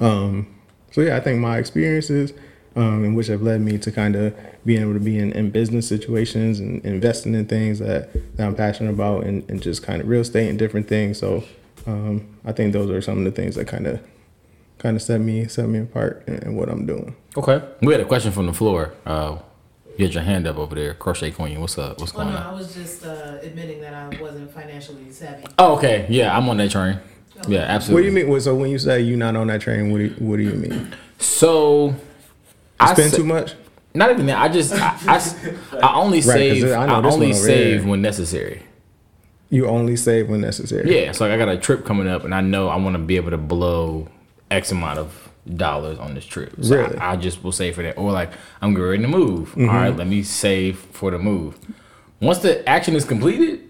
um 0.00 0.52
so 0.90 1.00
yeah 1.00 1.16
i 1.16 1.20
think 1.20 1.38
my 1.38 1.58
experiences 1.58 2.32
um 2.76 3.04
in 3.04 3.14
which 3.14 3.26
have 3.26 3.42
led 3.42 3.60
me 3.60 3.78
to 3.78 3.90
kind 3.92 4.16
of 4.16 4.34
being 4.64 4.80
able 4.80 4.94
to 4.94 5.00
be 5.00 5.18
in, 5.18 5.32
in 5.32 5.50
business 5.50 5.86
situations 5.88 6.60
and 6.60 6.84
investing 6.84 7.34
in 7.34 7.46
things 7.46 7.78
that, 7.78 8.12
that 8.36 8.46
i'm 8.46 8.54
passionate 8.54 8.90
about 8.90 9.24
and, 9.24 9.48
and 9.50 9.62
just 9.62 9.82
kind 9.82 10.00
of 10.00 10.08
real 10.08 10.20
estate 10.20 10.48
and 10.48 10.58
different 10.58 10.88
things 10.88 11.18
so 11.18 11.42
um 11.86 12.26
i 12.44 12.52
think 12.52 12.72
those 12.72 12.90
are 12.90 13.00
some 13.02 13.18
of 13.18 13.24
the 13.24 13.30
things 13.30 13.54
that 13.56 13.66
kind 13.66 13.86
of 13.86 14.00
kind 14.78 14.96
of 14.96 15.02
set 15.02 15.20
me 15.20 15.46
set 15.46 15.68
me 15.68 15.80
apart 15.80 16.22
in, 16.26 16.34
in 16.42 16.54
what 16.56 16.68
i'm 16.68 16.86
doing 16.86 17.14
Okay. 17.34 17.62
We 17.80 17.92
had 17.94 18.00
a 18.02 18.04
question 18.04 18.30
from 18.30 18.44
the 18.44 18.52
floor. 18.52 18.92
Uh, 19.06 19.38
you 19.96 20.04
had 20.04 20.12
your 20.12 20.22
hand 20.22 20.46
up 20.46 20.58
over 20.58 20.74
there. 20.74 20.92
Crochet 20.92 21.30
Queen. 21.30 21.58
What's 21.62 21.78
up? 21.78 21.98
What's 21.98 22.12
Well, 22.12 22.26
going 22.26 22.34
no, 22.38 22.46
I 22.46 22.52
was 22.52 22.74
just 22.74 23.06
uh, 23.06 23.38
admitting 23.40 23.80
that 23.80 23.94
I 23.94 24.20
wasn't 24.20 24.52
financially 24.52 25.10
savvy. 25.12 25.46
Oh, 25.58 25.76
okay. 25.76 26.04
Yeah, 26.10 26.36
I'm 26.36 26.46
on 26.50 26.58
that 26.58 26.70
train. 26.70 27.00
Yeah, 27.48 27.60
absolutely. 27.60 27.94
What 28.10 28.14
do 28.14 28.20
you 28.20 28.26
mean? 28.28 28.40
So 28.42 28.54
when 28.54 28.70
you 28.70 28.78
say 28.78 29.00
you're 29.00 29.16
not 29.16 29.34
on 29.34 29.46
that 29.46 29.62
train, 29.62 29.90
what 29.90 29.96
do 29.98 30.04
you, 30.04 30.10
what 30.18 30.36
do 30.36 30.42
you 30.42 30.52
mean? 30.52 30.94
So, 31.18 31.94
I 32.90 32.94
Spend 32.94 33.10
sa- 33.10 33.16
too 33.16 33.24
much? 33.24 33.54
Not 33.94 34.10
even 34.10 34.26
that. 34.26 34.38
I 34.38 34.48
just 34.48 34.72
I, 34.72 34.98
I 35.06 35.16
s- 35.16 35.36
I 35.82 35.94
only 35.96 36.20
'cause 36.20 36.32
save. 36.32 36.64
I 36.72 36.76
I, 36.84 36.86
know 36.86 37.02
this 37.02 37.14
only 37.14 37.32
save 37.34 37.80
here. 37.82 37.90
when 37.90 38.00
necessary. 38.02 38.62
You 39.50 39.66
only 39.66 39.96
save 39.96 40.28
when 40.30 40.40
necessary. 40.40 40.94
Yeah. 40.98 41.12
So 41.12 41.24
like 41.26 41.34
I 41.34 41.36
got 41.36 41.48
a 41.50 41.58
trip 41.58 41.84
coming 41.84 42.08
up, 42.08 42.24
and 42.24 42.34
I 42.34 42.40
know 42.40 42.68
I 42.68 42.76
want 42.76 42.94
to 42.96 43.02
be 43.02 43.16
able 43.16 43.30
to 43.30 43.38
blow 43.38 44.08
X 44.50 44.72
amount 44.72 44.98
of 44.98 45.28
dollars 45.56 45.98
on 45.98 46.14
this 46.14 46.24
trip. 46.24 46.54
So 46.62 46.76
Really? 46.76 46.96
I, 46.96 47.12
I 47.12 47.16
just 47.16 47.42
will 47.44 47.52
save 47.52 47.74
for 47.74 47.82
that. 47.82 47.98
Or 47.98 48.12
like 48.12 48.30
I'm 48.62 48.72
getting 48.72 48.88
ready 48.88 49.02
to 49.02 49.08
move. 49.08 49.54
All 49.58 49.66
right, 49.66 49.94
let 49.94 50.06
me 50.06 50.22
save 50.22 50.78
for 50.78 51.10
the 51.10 51.18
move. 51.18 51.58
Once 52.20 52.38
the 52.38 52.66
action 52.68 52.94
is 52.94 53.04
completed, 53.04 53.60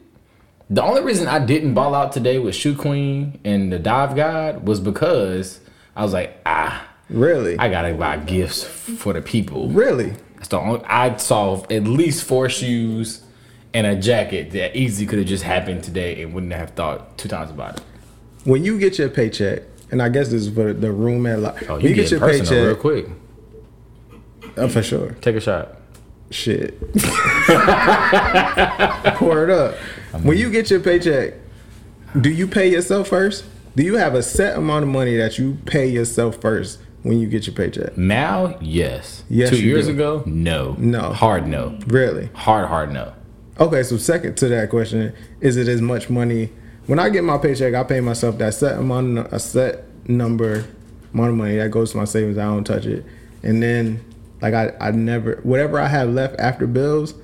the 0.70 0.82
only 0.84 1.02
reason 1.02 1.26
I 1.26 1.44
didn't 1.44 1.74
ball 1.74 1.94
out 1.96 2.12
today 2.12 2.38
with 2.38 2.54
Shoe 2.54 2.76
Queen 2.76 3.40
and 3.44 3.72
the 3.72 3.78
Dive 3.78 4.14
Guide 4.14 4.64
was 4.66 4.78
because 4.78 5.60
I 5.96 6.02
was 6.04 6.12
like, 6.12 6.38
ah, 6.46 6.86
Really? 7.12 7.58
I 7.58 7.68
gotta 7.68 7.94
buy 7.94 8.16
gifts 8.16 8.64
for 8.64 9.12
the 9.12 9.20
people. 9.22 9.68
really? 9.68 10.14
That's 10.36 10.48
the 10.48 10.58
only, 10.58 10.82
I 10.86 11.16
saw 11.18 11.62
at 11.70 11.84
least 11.84 12.24
four 12.24 12.48
shoes 12.48 13.22
and 13.74 13.86
a 13.86 13.94
jacket 13.94 14.50
that 14.52 14.74
easily 14.76 15.06
could 15.06 15.18
have 15.20 15.28
just 15.28 15.44
happened 15.44 15.84
today 15.84 16.20
and 16.22 16.34
wouldn't 16.34 16.52
have 16.52 16.70
thought 16.70 17.16
two 17.16 17.28
times 17.28 17.50
about 17.50 17.76
it. 17.78 17.82
When 18.44 18.64
you 18.64 18.76
get 18.78 18.98
your 18.98 19.08
paycheck, 19.08 19.62
and 19.92 20.02
I 20.02 20.08
guess 20.08 20.30
this 20.30 20.46
is 20.46 20.54
for 20.54 20.72
the 20.72 20.90
room 20.90 21.26
at 21.26 21.38
like, 21.38 21.70
Oh, 21.70 21.76
you, 21.78 21.90
you 21.90 21.94
get 21.94 22.02
get 22.02 22.10
your 22.10 22.20
paycheck 22.20 22.50
real 22.50 22.74
paycheck, 22.74 22.80
quick. 22.80 23.06
uh, 24.56 24.66
for 24.68 24.82
sure. 24.82 25.12
Take 25.20 25.36
a 25.36 25.40
shot. 25.40 25.76
Shit. 26.30 26.80
Pour 29.16 29.44
it 29.44 29.50
up. 29.50 29.74
when 30.22 30.38
you 30.38 30.50
get 30.50 30.70
your 30.70 30.80
paycheck, 30.80 31.34
do 32.20 32.30
you 32.30 32.46
pay 32.48 32.70
yourself 32.70 33.08
first? 33.08 33.44
Do 33.76 33.82
you 33.82 33.96
have 33.96 34.14
a 34.14 34.22
set 34.22 34.56
amount 34.56 34.82
of 34.84 34.88
money 34.90 35.16
that 35.16 35.38
you 35.38 35.58
pay 35.66 35.86
yourself 35.86 36.40
first 36.40 36.80
when 37.02 37.18
you 37.18 37.26
get 37.28 37.46
your 37.46 37.54
paycheck? 37.54 37.96
Now, 37.96 38.56
yes. 38.60 39.24
Yes, 39.28 39.50
Two 39.50 39.62
years 39.62 39.86
do. 39.86 39.92
ago, 39.92 40.22
no. 40.26 40.74
No. 40.78 41.12
Hard 41.12 41.46
no. 41.46 41.78
Really? 41.86 42.26
Hard, 42.34 42.68
hard 42.68 42.92
no. 42.92 43.12
Okay, 43.60 43.82
so 43.82 43.96
second 43.96 44.36
to 44.38 44.48
that 44.48 44.70
question, 44.70 45.14
is 45.40 45.56
it 45.56 45.68
as 45.68 45.80
much 45.80 46.08
money? 46.08 46.50
When 46.86 46.98
I 46.98 47.10
get 47.10 47.22
my 47.22 47.38
paycheck, 47.38 47.74
I 47.74 47.84
pay 47.84 48.00
myself 48.00 48.38
that 48.38 48.54
set 48.54 48.78
amount, 48.78 49.18
a 49.32 49.38
set 49.38 49.84
number 50.08 50.64
amount 51.14 51.30
of 51.30 51.36
money 51.36 51.56
that 51.56 51.70
goes 51.70 51.92
to 51.92 51.96
my 51.98 52.04
savings. 52.04 52.38
I 52.38 52.44
don't 52.44 52.64
touch 52.64 52.86
it, 52.86 53.04
and 53.42 53.62
then 53.62 54.02
like 54.40 54.54
I, 54.54 54.72
I 54.80 54.90
never 54.90 55.36
whatever 55.44 55.78
I 55.78 55.86
have 55.86 56.08
left 56.08 56.40
after 56.40 56.66
bills. 56.66 57.14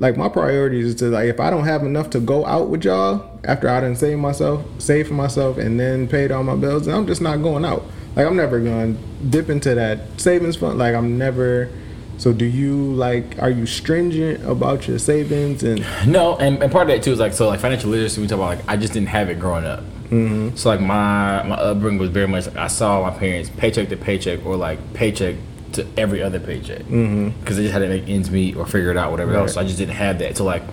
Like 0.00 0.16
my 0.16 0.28
priorities 0.28 0.86
is 0.86 0.94
to 0.96 1.06
like 1.06 1.24
if 1.26 1.40
I 1.40 1.50
don't 1.50 1.64
have 1.64 1.82
enough 1.82 2.10
to 2.10 2.20
go 2.20 2.46
out 2.46 2.68
with 2.68 2.84
y'all 2.84 3.40
after 3.42 3.68
I 3.68 3.80
done 3.80 3.96
save 3.96 4.18
myself, 4.18 4.64
save 4.78 5.08
for 5.08 5.14
myself, 5.14 5.58
and 5.58 5.80
then 5.80 6.06
paid 6.06 6.30
all 6.30 6.44
my 6.44 6.54
bills, 6.54 6.86
then 6.86 6.94
I'm 6.94 7.06
just 7.06 7.20
not 7.20 7.42
going 7.42 7.64
out. 7.64 7.82
Like 8.18 8.26
I'm 8.26 8.36
never 8.36 8.58
gonna 8.58 8.96
dip 9.30 9.48
into 9.48 9.76
that 9.76 10.20
savings 10.20 10.56
fund. 10.56 10.76
Like 10.76 10.94
I'm 10.94 11.18
never. 11.18 11.70
So 12.16 12.32
do 12.32 12.44
you 12.44 12.92
like? 12.94 13.40
Are 13.40 13.48
you 13.48 13.64
stringent 13.64 14.44
about 14.44 14.88
your 14.88 14.98
savings 14.98 15.62
and? 15.62 15.86
No, 16.06 16.36
and, 16.36 16.60
and 16.60 16.72
part 16.72 16.90
of 16.90 16.96
that 16.96 17.04
too 17.04 17.12
is 17.12 17.20
like 17.20 17.32
so 17.32 17.46
like 17.46 17.60
financial 17.60 17.90
literacy. 17.90 18.20
We 18.20 18.26
talk 18.26 18.38
about 18.38 18.56
like 18.58 18.68
I 18.68 18.76
just 18.76 18.92
didn't 18.92 19.10
have 19.10 19.30
it 19.30 19.38
growing 19.38 19.64
up. 19.64 19.84
Mm-hmm. 20.10 20.56
So 20.56 20.68
like 20.68 20.80
my 20.80 21.44
my 21.44 21.54
upbringing 21.54 22.00
was 22.00 22.10
very 22.10 22.26
much 22.26 22.46
like 22.46 22.56
I 22.56 22.66
saw 22.66 23.08
my 23.08 23.16
parents 23.16 23.50
paycheck 23.50 23.88
to 23.90 23.96
paycheck 23.96 24.44
or 24.44 24.56
like 24.56 24.94
paycheck 24.94 25.36
to 25.74 25.86
every 25.96 26.20
other 26.20 26.40
paycheck 26.40 26.78
because 26.78 26.90
mm-hmm. 26.90 27.44
they 27.44 27.62
just 27.62 27.72
had 27.72 27.80
to 27.80 27.88
make 27.88 28.08
ends 28.08 28.32
meet 28.32 28.56
or 28.56 28.66
figure 28.66 28.90
it 28.90 28.96
out 28.96 29.12
whatever 29.12 29.34
else. 29.34 29.54
So 29.54 29.60
I 29.60 29.64
just 29.64 29.78
didn't 29.78 29.94
have 29.94 30.18
that. 30.18 30.36
So 30.36 30.42
like 30.42 30.64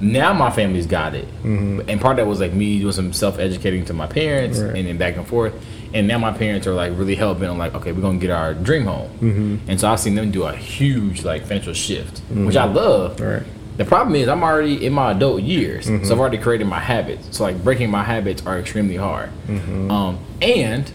now 0.00 0.32
my 0.32 0.50
family's 0.50 0.86
got 0.86 1.14
it, 1.14 1.26
mm-hmm. 1.42 1.88
and 1.88 2.00
part 2.00 2.18
of 2.18 2.24
that 2.24 2.28
was 2.28 2.40
like 2.40 2.52
me 2.52 2.80
doing 2.80 2.92
some 2.92 3.12
self 3.12 3.38
educating 3.38 3.84
to 3.84 3.92
my 3.92 4.08
parents 4.08 4.58
Right. 4.58 4.74
and 4.74 4.88
then 4.88 4.98
back 4.98 5.16
and 5.16 5.26
forth. 5.26 5.54
And 5.94 6.06
now 6.06 6.18
my 6.18 6.32
parents 6.32 6.66
are 6.66 6.74
like 6.74 6.92
really 6.96 7.14
helping. 7.14 7.48
I'm 7.48 7.58
like 7.58 7.74
okay 7.74 7.92
we're 7.92 8.02
gonna 8.02 8.18
get 8.18 8.30
our 8.30 8.54
dream 8.54 8.84
home, 8.84 9.10
mm-hmm. 9.18 9.70
and 9.70 9.80
so 9.80 9.88
I've 9.88 10.00
seen 10.00 10.14
them 10.14 10.30
do 10.30 10.44
a 10.44 10.54
huge 10.54 11.24
like 11.24 11.42
financial 11.42 11.72
shift, 11.72 12.20
which 12.30 12.56
I 12.56 12.64
love. 12.64 13.20
Right. 13.20 13.42
The 13.78 13.84
problem 13.84 14.16
is 14.16 14.28
I'm 14.28 14.42
already 14.42 14.84
in 14.84 14.92
my 14.92 15.12
adult 15.12 15.42
years, 15.42 15.86
so 15.86 15.94
I've 15.94 16.18
already 16.18 16.38
created 16.38 16.66
my 16.66 16.80
habits. 16.80 17.36
So 17.36 17.44
like 17.44 17.62
breaking 17.62 17.90
my 17.90 18.02
habits 18.02 18.44
are 18.44 18.58
extremely 18.58 18.96
hard, 18.96 19.30
um, 19.48 20.18
and 20.42 20.92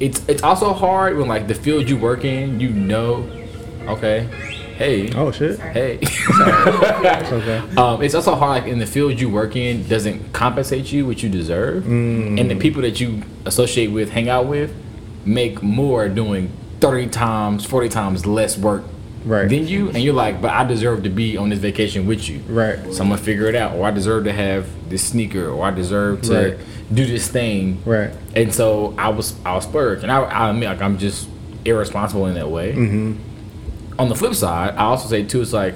it's 0.00 0.22
it's 0.28 0.42
also 0.42 0.72
hard 0.72 1.16
when 1.16 1.28
like 1.28 1.48
the 1.48 1.54
field 1.54 1.88
you 1.88 1.96
work 1.96 2.24
in, 2.24 2.60
you 2.60 2.68
know, 2.68 3.28
okay, 3.88 4.28
hey, 4.76 5.12
Oh 5.14 5.30
shit. 5.32 5.58
hey, 5.58 5.98
It's 6.02 7.32
okay. 7.32 7.58
um, 7.76 8.02
it's 8.02 8.14
also 8.14 8.34
hard 8.34 8.62
like 8.62 8.70
in 8.72 8.78
the 8.78 8.86
field 8.86 9.20
you 9.20 9.28
work 9.28 9.56
in 9.56 9.86
doesn't 9.88 10.32
compensate 10.32 10.92
you 10.92 11.06
what 11.06 11.22
you 11.22 11.28
deserve, 11.28 11.86
and 11.86 12.50
the 12.50 12.56
people 12.56 12.82
that 12.82 13.00
you 13.00 13.22
associate 13.44 13.88
with, 13.88 14.10
hang 14.10 14.28
out 14.28 14.46
with, 14.46 14.72
make 15.24 15.62
more 15.62 16.08
doing 16.08 16.50
thirty 16.80 17.06
times, 17.08 17.64
forty 17.64 17.88
times 17.88 18.26
less 18.26 18.56
work 18.58 18.84
Right. 19.24 19.48
than 19.48 19.66
you, 19.66 19.88
and 19.88 19.98
you're 19.98 20.14
like, 20.14 20.40
but 20.40 20.50
I 20.52 20.62
deserve 20.62 21.02
to 21.02 21.08
be 21.10 21.36
on 21.36 21.48
this 21.48 21.58
vacation 21.58 22.06
with 22.06 22.28
you. 22.28 22.40
Right. 22.48 22.78
So 22.92 23.02
I'm 23.02 23.08
gonna 23.08 23.16
figure 23.18 23.46
it 23.48 23.56
out, 23.56 23.74
or 23.74 23.84
I 23.84 23.90
deserve 23.90 24.22
to 24.24 24.32
have 24.32 24.68
this 24.88 25.02
sneaker, 25.02 25.48
or 25.48 25.64
I 25.64 25.72
deserve 25.72 26.22
to 26.22 26.32
Right. 26.34 26.58
do 26.94 27.04
this 27.06 27.26
thing. 27.26 27.82
Right. 27.84 28.10
And 28.36 28.54
so 28.54 28.94
I 28.96 29.08
was, 29.08 29.34
I 29.44 29.54
was 29.56 29.64
splurge, 29.64 30.04
and 30.04 30.12
I, 30.12 30.20
I 30.22 30.50
admit, 30.50 30.68
like 30.68 30.80
I'm 30.80 30.96
just 30.98 31.28
irresponsible 31.64 32.26
in 32.26 32.34
that 32.34 32.48
way. 32.50 32.72
Mm-hmm. 32.74 33.12
On 33.98 34.08
the 34.08 34.14
flip 34.14 34.34
side, 34.34 34.74
I 34.74 34.84
also 34.84 35.08
say 35.08 35.22
too, 35.24 35.40
it's 35.40 35.52
like, 35.52 35.74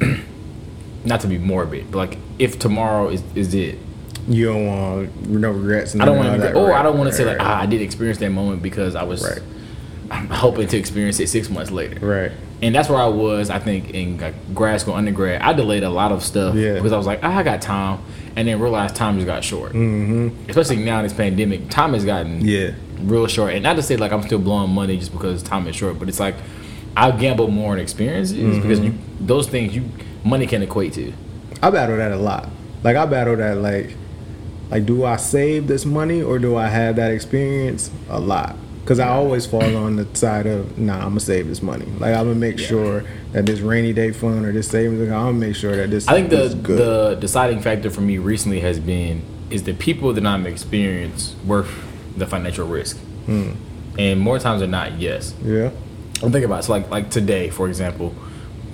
not 1.04 1.20
to 1.20 1.26
be 1.28 1.38
morbid, 1.38 1.90
but 1.90 1.98
like 1.98 2.18
if 2.38 2.58
tomorrow 2.58 3.08
is 3.08 3.22
is 3.34 3.54
it, 3.54 3.78
You 4.28 4.46
don't 4.46 4.66
want 4.66 5.28
no 5.28 5.50
regrets. 5.50 5.94
I 5.96 6.04
don't 6.04 6.16
want 6.18 6.40
to, 6.40 6.52
to. 6.52 6.58
or 6.58 6.72
I 6.74 6.82
don't 6.82 6.98
want 6.98 7.10
to 7.10 7.16
say 7.16 7.24
like, 7.24 7.38
ah, 7.40 7.60
I 7.60 7.66
did 7.66 7.80
experience 7.80 8.18
that 8.18 8.30
moment 8.30 8.62
because 8.62 8.94
I 8.94 9.02
was, 9.04 9.22
Right. 9.22 9.42
I'm 10.10 10.28
hoping 10.28 10.66
to 10.68 10.76
experience 10.76 11.20
it 11.20 11.28
six 11.28 11.48
months 11.48 11.70
later. 11.70 12.04
Right. 12.04 12.32
And 12.62 12.74
that's 12.74 12.88
where 12.90 12.98
I 12.98 13.06
was, 13.06 13.48
I 13.48 13.58
think, 13.58 13.90
in 13.90 14.18
like 14.18 14.34
grad 14.54 14.80
school, 14.80 14.94
undergrad. 14.94 15.40
I 15.40 15.52
delayed 15.54 15.82
a 15.84 15.88
lot 15.90 16.12
of 16.12 16.22
stuff 16.22 16.54
Yeah. 16.54 16.74
because 16.74 16.92
I 16.92 16.96
was 16.98 17.06
like, 17.06 17.20
ah, 17.22 17.36
I 17.38 17.42
got 17.42 17.62
time, 17.62 18.00
and 18.36 18.46
then 18.46 18.60
realized 18.60 18.96
time 18.96 19.14
just 19.16 19.26
got 19.26 19.42
short. 19.44 19.72
Mm-hmm. 19.72 20.50
Especially 20.50 20.76
now 20.76 20.98
in 20.98 21.04
this 21.04 21.12
pandemic, 21.14 21.70
time 21.70 21.94
has 21.94 22.04
gotten 22.04 22.40
Yeah. 22.44 22.72
real 23.00 23.26
short. 23.28 23.54
And 23.54 23.62
not 23.62 23.76
to 23.76 23.82
say 23.82 23.96
like 23.96 24.12
I'm 24.12 24.22
still 24.22 24.40
blowing 24.40 24.70
money 24.72 24.98
just 24.98 25.12
because 25.12 25.42
time 25.42 25.66
is 25.68 25.76
short, 25.76 25.98
but 25.98 26.08
it's 26.08 26.20
like 26.20 26.34
I 27.00 27.10
gamble 27.12 27.48
more 27.48 27.72
on 27.72 27.78
experiences 27.78 28.36
Mm-hmm. 28.36 28.60
because 28.62 28.80
you, 28.80 28.94
those 29.20 29.48
things 29.48 29.74
you 29.74 29.84
money 30.24 30.46
can 30.46 30.62
equate 30.62 30.92
to. 30.94 31.12
I 31.62 31.70
battle 31.70 31.96
that 31.96 32.12
a 32.12 32.16
lot. 32.16 32.48
Like 32.82 32.96
I 32.96 33.06
battle 33.06 33.36
that 33.36 33.56
like 33.58 33.94
like, 34.70 34.86
do 34.86 35.04
I 35.04 35.16
save 35.16 35.66
this 35.66 35.84
money 35.84 36.22
or 36.22 36.38
do 36.38 36.56
I 36.56 36.68
have 36.68 36.96
that 36.96 37.10
experience? 37.10 37.90
A 38.08 38.20
lot. 38.20 38.54
Cause 38.86 38.98
I 38.98 39.08
always 39.08 39.46
fall 39.46 39.76
on 39.76 39.96
the 39.96 40.06
side 40.16 40.46
of 40.46 40.76
nah, 40.78 40.94
I'm 40.96 41.08
gonna 41.10 41.20
save 41.20 41.46
this 41.48 41.62
money. 41.62 41.84
Like 41.98 42.14
I'm 42.14 42.24
gonna 42.26 42.34
make 42.34 42.58
sure 42.58 43.04
that 43.32 43.46
this 43.46 43.60
rainy 43.60 43.92
day 43.92 44.10
fund 44.10 44.44
or 44.44 44.52
this 44.52 44.68
savings 44.68 45.00
account, 45.00 45.28
I'm 45.28 45.34
gonna 45.34 45.46
make 45.46 45.54
sure 45.56 45.76
that 45.76 45.90
this. 45.90 46.08
I 46.08 46.14
think 46.14 46.30
the 46.30 46.48
the 46.48 47.14
deciding 47.20 47.60
factor 47.60 47.90
for 47.90 48.00
me 48.00 48.18
recently 48.18 48.60
has 48.60 48.80
been 48.80 49.22
is 49.50 49.62
the 49.64 49.74
people 49.74 50.12
that 50.14 50.26
I'm 50.26 50.46
experienced 50.46 51.36
worth 51.46 51.70
the 52.16 52.26
financial 52.26 52.66
risk, 52.66 52.96
Hmm. 53.26 53.50
and 53.98 54.18
more 54.20 54.38
times 54.40 54.60
than 54.60 54.70
not, 54.72 54.98
yes. 54.98 55.34
yeah. 55.44 55.70
I'm 56.22 56.30
thinking 56.32 56.44
about 56.44 56.60
it. 56.60 56.62
so 56.64 56.72
like 56.72 56.90
like 56.90 57.10
today, 57.10 57.50
for 57.50 57.68
example. 57.68 58.14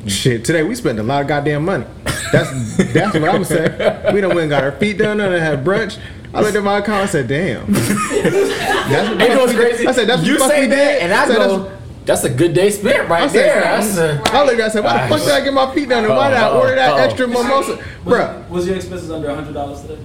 Shit, 0.06 0.44
today 0.44 0.62
we 0.62 0.74
spent 0.76 0.98
a 0.98 1.02
lot 1.02 1.22
of 1.22 1.28
goddamn 1.28 1.64
money. 1.64 1.84
That's 2.32 2.76
that's 2.92 3.14
what 3.14 3.28
I'm 3.28 3.44
saying. 3.44 4.14
We 4.14 4.20
done 4.20 4.30
went 4.30 4.40
and 4.42 4.50
got 4.50 4.62
our 4.64 4.72
feet 4.72 4.98
done 4.98 5.20
and 5.20 5.34
had 5.34 5.64
brunch. 5.64 5.98
I 6.34 6.42
looked 6.42 6.56
at 6.56 6.62
my 6.62 6.78
account 6.78 7.02
and 7.02 7.10
said, 7.10 7.28
damn. 7.28 7.72
That's 7.72 9.08
what 9.08 9.18
the 9.18 9.24
It 9.24 9.48
fuck 9.48 9.56
crazy. 9.56 9.86
I 9.86 9.92
said, 9.92 10.08
that's 10.08 10.20
what 10.20 10.28
you 10.28 10.34
the 10.34 10.38
fuck 10.40 10.50
say 10.50 10.60
we 10.62 10.66
that, 10.66 10.76
did. 10.76 11.02
and 11.02 11.12
I 11.14 11.26
said, 11.26 11.36
go, 11.36 11.58
that's- 11.58 11.72
that's 12.04 12.24
a 12.24 12.30
good 12.30 12.54
day 12.54 12.70
spent 12.70 13.08
right 13.08 13.22
I 13.24 13.26
said, 13.26 13.34
there. 13.34 13.60
That's 13.62 13.96
a, 13.96 14.22
I 14.32 14.44
looked 14.44 14.52
at 14.54 14.58
it 14.60 14.62
and 14.62 14.72
said, 14.72 14.84
why 14.84 15.08
the 15.08 15.08
fuck 15.08 15.24
did 15.24 15.30
I 15.32 15.40
get 15.42 15.52
my 15.54 15.74
feet 15.74 15.88
done 15.88 16.04
and 16.04 16.14
why 16.14 16.28
did 16.28 16.36
I 16.38 16.56
order 16.56 16.74
that 16.76 16.90
uh-oh. 16.92 16.96
extra 16.98 17.26
mimosa? 17.26 17.76
Was, 17.76 17.78
Bruh, 18.04 18.48
was 18.48 18.66
your 18.66 18.76
expenses 18.76 19.10
under 19.10 19.34
hundred 19.34 19.54
dollars 19.54 19.80
today? 19.80 19.98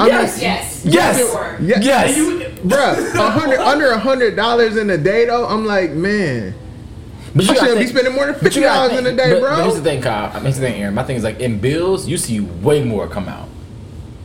I 0.00 0.04
mean, 0.04 0.08
yes, 0.08 0.42
Yes. 0.42 0.84
Yes. 0.84 1.20
It 1.60 1.84
yes. 1.84 2.51
Bruh, 2.64 3.14
a 3.14 3.30
hundred 3.30 3.58
under 3.60 3.90
a 3.90 3.98
hundred 3.98 4.36
dollars 4.36 4.76
in 4.76 4.90
a 4.90 4.98
day 4.98 5.26
though. 5.26 5.46
I'm 5.46 5.64
like, 5.64 5.90
man, 5.92 6.54
But 7.34 7.44
I 7.44 7.46
gotta 7.48 7.60
shouldn't 7.60 7.80
be 7.80 7.86
spending 7.86 8.14
more 8.14 8.26
than 8.26 8.36
but 8.42 8.54
you 8.54 8.62
gotta 8.62 8.94
$50 8.94 8.98
in 8.98 9.06
a 9.06 9.16
day, 9.16 9.32
but, 9.32 9.40
bro. 9.40 9.56
But 9.56 9.62
here's 9.64 9.76
the 9.76 9.82
thing, 9.82 10.02
Kyle. 10.02 10.30
I 10.30 10.34
mean, 10.34 10.42
here's 10.44 10.56
the 10.56 10.62
thing, 10.62 10.80
Aaron. 10.82 10.94
My 10.94 11.02
thing 11.04 11.16
is 11.16 11.24
like 11.24 11.40
in 11.40 11.58
bills, 11.60 12.06
you 12.08 12.16
see 12.16 12.40
way 12.40 12.82
more 12.84 13.08
come 13.08 13.28
out. 13.28 13.48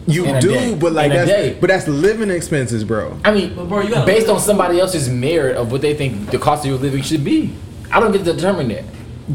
you 0.08 0.26
In 0.26 0.36
a 0.36 0.41
do, 0.41 0.50
day. 0.50 0.76
but 0.76 0.93
like 0.93 1.08
In 1.08 1.12
a 1.12 1.15
that's 1.26 1.30
day. 1.30 1.58
but 1.60 1.67
that's 1.67 1.88
living 1.88 2.30
expenses, 2.32 2.84
bro. 2.84 3.17
I 3.26 3.32
mean, 3.34 3.56
But 3.56 3.67
bro, 3.69 3.82
you 3.82 3.89
gotta 3.89 4.06
based 4.06 4.30
on 4.30 4.39
somebody 4.39 4.80
else's 4.80 5.10
merit 5.10 5.58
of 5.58 5.71
what 5.71 5.82
they 5.82 5.93
think 5.95 6.30
the 6.32 6.38
cost 6.38 6.63
of 6.65 6.69
your 6.71 6.80
living 6.80 7.02
should 7.02 7.23
be. 7.23 7.54
I 7.91 8.00
don't 8.00 8.12
get 8.12 8.23
to 8.26 8.34
determine 8.34 8.67
that. 8.69 8.84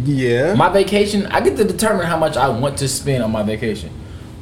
Yeah, 0.05 0.55
My 0.55 0.71
vacation, 0.71 1.27
I 1.27 1.41
get 1.43 1.57
to 1.59 1.65
determine 1.65 2.07
how 2.07 2.17
much 2.19 2.37
I 2.38 2.49
want 2.49 2.79
to 2.79 2.88
spend 2.88 3.23
on 3.23 3.31
my 3.31 3.43
vacation. 3.43 3.91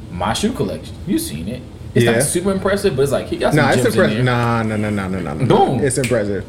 My 0.09 0.31
shoe 0.33 0.53
collection, 0.53 0.95
you've 1.05 1.19
seen 1.21 1.49
it. 1.49 1.61
It's 1.93 2.05
Yeah. 2.05 2.11
not 2.13 2.23
super 2.23 2.51
impressive, 2.51 2.95
but 2.95 3.01
it's 3.03 3.11
like 3.11 3.27
he 3.27 3.37
got 3.37 3.53
some 3.53 3.63
nah, 3.65 3.71
it's 3.71 3.83
gems 3.83 3.95
in 3.95 4.01
impressive. 4.01 4.15
there. 4.17 4.23
Nah, 4.25 4.63
nah, 4.63 4.75
nah, 4.77 4.89
nah, 4.89 5.07
nah, 5.07 5.19
nah. 5.19 5.33
nah. 5.33 5.45
Boom. 5.45 5.79
It's 5.83 5.97
impressive. 5.97 6.45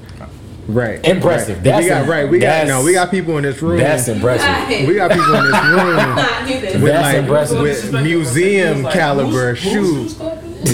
Right. 0.69 1.05
Impressive. 1.05 1.57
Right. 1.57 1.65
That's 1.65 1.83
we 1.83 1.89
got 1.89 2.07
right. 2.09 2.29
We 2.31 2.39
got 2.39 2.67
no. 2.69 2.85
We 2.85 2.93
got 2.93 3.11
people 3.11 3.37
in 3.37 3.43
this 3.43 3.61
room. 3.61 3.79
That's 3.79 4.07
impressive. 4.07 4.87
we 4.87 4.95
got 4.95 5.11
people 5.11 5.35
in 5.35 5.45
this 5.51 5.53
room 5.65 5.97
I 5.99 6.45
knew 6.47 6.61
this. 6.61 6.73
with 6.75 6.83
That's 6.85 7.03
like 7.03 7.17
impressive. 7.17 7.61
with 7.61 7.93
museum 8.05 8.85
caliber 8.85 9.57
shoes. 9.57 10.17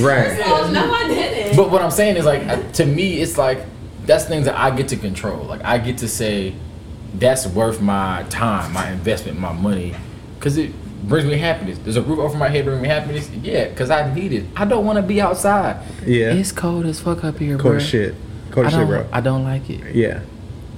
Right. 0.00 0.38
Oh, 0.44 0.70
no, 0.70 0.92
I 0.92 1.08
didn't. 1.08 1.56
But 1.56 1.70
what 1.70 1.80
I'm 1.80 1.90
saying 1.90 2.18
is 2.18 2.26
like 2.26 2.72
to 2.74 2.84
me, 2.84 3.22
it's 3.22 3.38
like 3.38 3.64
that's 4.04 4.26
things 4.26 4.44
that 4.44 4.56
I 4.58 4.76
get 4.76 4.88
to 4.88 4.96
control. 4.96 5.44
Like 5.44 5.64
I 5.64 5.78
get 5.78 5.96
to 5.98 6.08
say 6.08 6.54
that's 7.14 7.46
worth 7.46 7.80
my 7.80 8.26
time, 8.28 8.74
my 8.74 8.90
investment, 8.90 9.40
my 9.40 9.52
money, 9.52 9.94
because 10.34 10.58
it 10.58 10.72
brings 11.04 11.26
me 11.26 11.36
happiness. 11.38 11.78
There's 11.78 11.96
a 11.96 12.02
roof 12.02 12.18
over 12.18 12.36
my 12.36 12.48
head, 12.48 12.64
bring 12.64 12.80
me 12.82 12.88
happiness. 12.88 13.30
Yeah, 13.30 13.68
because 13.68 13.90
I 13.90 14.12
need 14.14 14.32
it. 14.32 14.44
I 14.56 14.64
don't 14.64 14.84
want 14.84 14.96
to 14.96 15.02
be 15.02 15.20
outside. 15.20 15.82
Yeah. 16.04 16.32
it's 16.34 16.52
cold 16.52 16.86
as 16.86 17.00
fuck 17.00 17.24
up 17.24 17.38
here, 17.38 17.56
Cold 17.58 17.74
bro. 17.74 17.78
shit. 17.78 18.14
Cold 18.50 18.66
I 18.66 18.70
shit, 18.70 18.86
bro. 18.86 19.06
I 19.12 19.20
don't 19.20 19.44
like 19.44 19.68
it. 19.70 19.94
Yeah. 19.94 20.20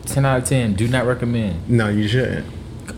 Ten 0.07 0.25
out 0.25 0.39
of 0.43 0.45
ten. 0.49 0.75
Do 0.75 0.89
not 0.89 1.07
recommend. 1.07 1.69
No, 1.69 1.89
you 1.89 2.09
shouldn't. 2.09 2.47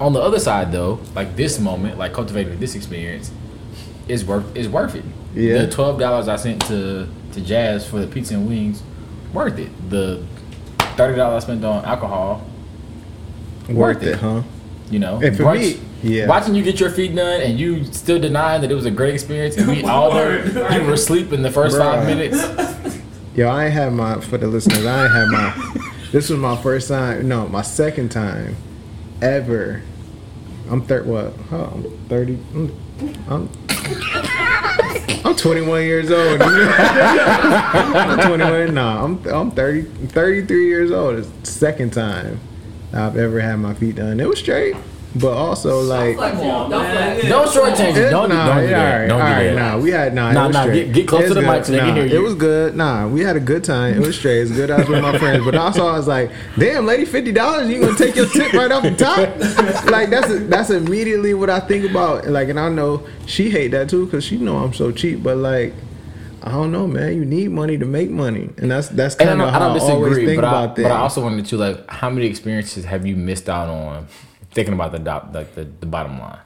On 0.00 0.12
the 0.12 0.20
other 0.20 0.38
side, 0.38 0.72
though, 0.72 1.00
like 1.14 1.36
this 1.36 1.58
moment, 1.58 1.98
like 1.98 2.12
cultivating 2.14 2.58
this 2.58 2.74
experience, 2.74 3.30
is 4.08 4.24
worth 4.24 4.56
is 4.56 4.68
worth 4.68 4.94
it. 4.94 5.04
Yeah. 5.34 5.62
The 5.62 5.70
twelve 5.70 5.98
dollars 5.98 6.28
I 6.28 6.36
sent 6.36 6.62
to 6.68 7.06
to 7.32 7.40
Jazz 7.40 7.86
for 7.86 7.98
the 7.98 8.06
pizza 8.06 8.34
and 8.34 8.48
wings, 8.48 8.82
worth 9.32 9.58
it. 9.58 9.70
The 9.90 10.24
thirty 10.96 11.16
dollars 11.16 11.44
I 11.44 11.46
spent 11.46 11.64
on 11.64 11.84
alcohol, 11.84 12.46
Worth 13.68 14.02
it, 14.02 14.16
huh? 14.18 14.42
You 14.92 14.98
know. 14.98 15.20
And 15.20 15.36
for 15.36 15.54
me, 15.54 15.80
yeah. 16.02 16.26
Watching 16.26 16.54
you 16.54 16.62
get 16.62 16.80
your 16.80 16.90
feet 16.90 17.14
done 17.14 17.40
and 17.40 17.58
you 17.58 17.84
still 17.84 18.18
denying 18.18 18.60
that 18.62 18.70
it 18.70 18.74
was 18.74 18.86
a 18.86 18.90
great 18.90 19.14
experience 19.14 19.56
and 19.56 19.68
we 19.68 19.84
all 19.88 20.12
there, 20.12 20.44
you 20.74 20.86
were 20.86 20.94
asleep 20.94 21.32
in 21.32 21.42
the 21.42 21.50
first 21.50 21.78
five 21.78 22.06
minutes. 22.06 22.38
Yo, 23.34 23.48
I 23.48 23.66
ain't 23.66 23.72
had 23.72 23.92
my 23.92 24.20
for 24.20 24.36
the 24.36 24.46
listeners. 24.46 24.84
I 24.84 25.04
ain't 25.04 25.12
had 25.12 25.28
my. 25.28 25.54
This 26.10 26.28
was 26.28 26.38
my 26.38 26.60
first 26.60 26.88
time. 26.88 27.28
No, 27.28 27.48
my 27.48 27.62
second 27.62 28.10
time 28.10 28.56
ever. 29.22 29.82
I'm 30.70 30.82
third. 30.82 31.06
What? 31.06 31.32
Oh, 31.50 31.64
I'm 31.74 32.08
thirty. 32.08 32.38
I'm. 32.54 32.78
I'm, 33.28 33.48
I'm 35.24 35.34
21 35.34 35.82
years 35.82 36.10
old. 36.10 36.40
I'm 36.44 38.28
21. 38.28 38.74
No, 38.74 38.86
I'm 38.86 39.26
I'm 39.26 39.50
30. 39.50 39.82
33 40.08 40.66
years 40.66 40.90
old. 40.92 41.18
It's 41.18 41.28
the 41.28 41.46
second 41.46 41.92
time 41.92 42.38
I've 42.92 43.16
ever 43.16 43.40
had 43.40 43.56
my 43.56 43.74
feet 43.74 43.96
done. 43.96 44.20
It 44.20 44.28
was 44.28 44.38
straight, 44.38 44.76
but 45.16 45.32
also 45.32 45.80
like. 45.80 46.16
Flex 46.16 46.38
it. 46.38 46.42
Don't 46.42 46.68
flex. 46.68 47.28
Don't 47.28 47.48
shortchange 47.48 47.90
it. 47.90 47.96
It- 47.96 48.10
Don't, 48.10 48.28
do- 48.28 48.34
nah, 48.34 48.46
don't 48.54 48.64
do 48.64 48.70
yeah, 48.70 48.78
that. 48.78 48.92
alright, 48.92 49.08
Don't 49.08 49.18
do 49.18 49.24
alright, 49.24 49.54
that. 49.54 49.76
Nah, 49.76 49.78
we 49.82 49.90
had 49.90 50.14
nah. 50.14 50.32
Nah, 50.32 50.44
it 50.44 50.46
was 50.48 50.54
nah, 50.56 50.66
get- 50.66 50.92
get 50.92 51.08
close 51.08 51.20
It 51.20 51.28
to 51.28 51.34
was 51.34 51.34
the 51.36 51.42
mic 51.42 51.50
good. 51.52 51.66
so 51.66 51.72
they 51.72 51.78
can 51.78 51.96
hear 51.96 52.06
you. 52.06 52.16
It 52.16 52.22
was 52.22 52.34
good. 52.34 52.76
Nah, 52.76 53.08
we 53.08 53.20
had 53.22 53.36
a 53.36 53.40
good 53.40 53.64
time. 53.64 53.94
It 53.94 54.06
was 54.06 54.16
straight. 54.18 54.38
It 54.38 54.40
was 54.42 54.52
good. 54.52 54.70
I 54.70 54.78
was 54.78 54.88
with 54.88 55.00
my 55.02 55.18
friends, 55.18 55.44
but 55.44 55.54
also 55.54 55.86
I 55.86 55.96
was 55.96 56.06
like, 56.08 56.30
damn, 56.58 56.84
lady, 56.86 57.04
fifty 57.06 57.32
dollars. 57.32 57.68
You 57.68 57.80
gonna 57.80 57.96
take 57.96 58.14
your 58.14 58.26
tip 58.28 58.52
right 58.52 58.70
off 58.70 58.82
the 58.82 58.94
top? 58.94 59.86
like 59.90 60.10
that's 60.10 60.28
that's 60.48 60.70
immediately 60.70 61.32
what 61.34 61.48
I 61.50 61.60
think 61.60 61.88
about. 61.90 62.26
Like, 62.26 62.48
and 62.50 62.60
I 62.60 62.68
know 62.68 63.06
she 63.26 63.48
hate 63.50 63.68
that 63.72 63.88
too 63.88 64.04
because 64.06 64.24
she 64.24 64.36
know 64.36 64.58
I'm 64.58 64.72
so 64.74 64.92
cheap. 64.92 65.22
But 65.22 65.38
like. 65.38 65.72
I 66.44 66.50
don't 66.50 66.72
know, 66.72 66.86
man. 66.86 67.14
You 67.14 67.24
need 67.24 67.50
money 67.50 67.78
to 67.78 67.86
make 67.86 68.10
money, 68.10 68.50
and 68.58 68.70
that's 68.70 68.88
that's 68.88 69.14
kind 69.14 69.40
of 69.40 69.50
how 69.50 69.70
I, 69.70 69.78
don't 69.78 69.90
always 69.90 70.16
think 70.16 70.36
but 70.40 70.44
I, 70.44 70.48
about 70.48 70.76
that. 70.76 70.82
but 70.82 70.92
I 70.92 70.98
also 70.98 71.22
wanted 71.22 71.46
to 71.46 71.56
like, 71.56 71.88
how 71.90 72.10
many 72.10 72.26
experiences 72.26 72.84
have 72.84 73.06
you 73.06 73.16
missed 73.16 73.48
out 73.48 73.68
on 73.68 74.06
thinking 74.50 74.74
about 74.74 74.92
the 74.92 74.98
dot, 74.98 75.32
like 75.32 75.54
the, 75.54 75.64
the 75.64 75.86
bottom 75.86 76.18
line? 76.18 76.40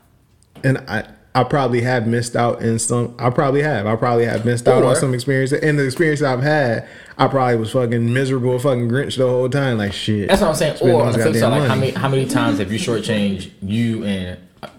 and 0.64 0.78
I 0.88 1.04
I 1.34 1.44
probably 1.44 1.82
have 1.82 2.06
missed 2.06 2.34
out 2.34 2.62
in 2.62 2.78
some. 2.78 3.14
I 3.18 3.28
probably 3.28 3.60
have. 3.62 3.86
I 3.86 3.94
probably 3.96 4.24
have 4.24 4.46
missed 4.46 4.66
out 4.66 4.82
Or- 4.82 4.86
on 4.86 4.96
some 4.96 5.12
experience. 5.12 5.52
And 5.52 5.78
the 5.78 5.84
experience 5.84 6.22
I've 6.22 6.42
had, 6.42 6.88
I 7.18 7.28
probably 7.28 7.56
was 7.56 7.72
fucking 7.72 8.10
miserable, 8.12 8.58
fucking 8.58 8.88
Grinch 8.88 9.18
the 9.18 9.26
whole 9.28 9.50
time. 9.50 9.76
Like 9.76 9.92
shit. 9.92 10.28
That's 10.28 10.40
what 10.40 10.48
I'm 10.48 10.54
saying. 10.54 10.78
Or 10.80 11.02
on 11.02 11.12
the 11.12 11.18
this 11.18 11.26
flip 11.26 11.36
side, 11.36 11.48
like 11.48 11.68
how 11.68 11.74
many 11.74 11.90
how 11.90 12.08
many 12.08 12.26
times 12.26 12.58
have 12.58 12.72
you 12.72 12.78
shortchanged 12.78 13.50
you 13.60 14.04
and 14.04 14.38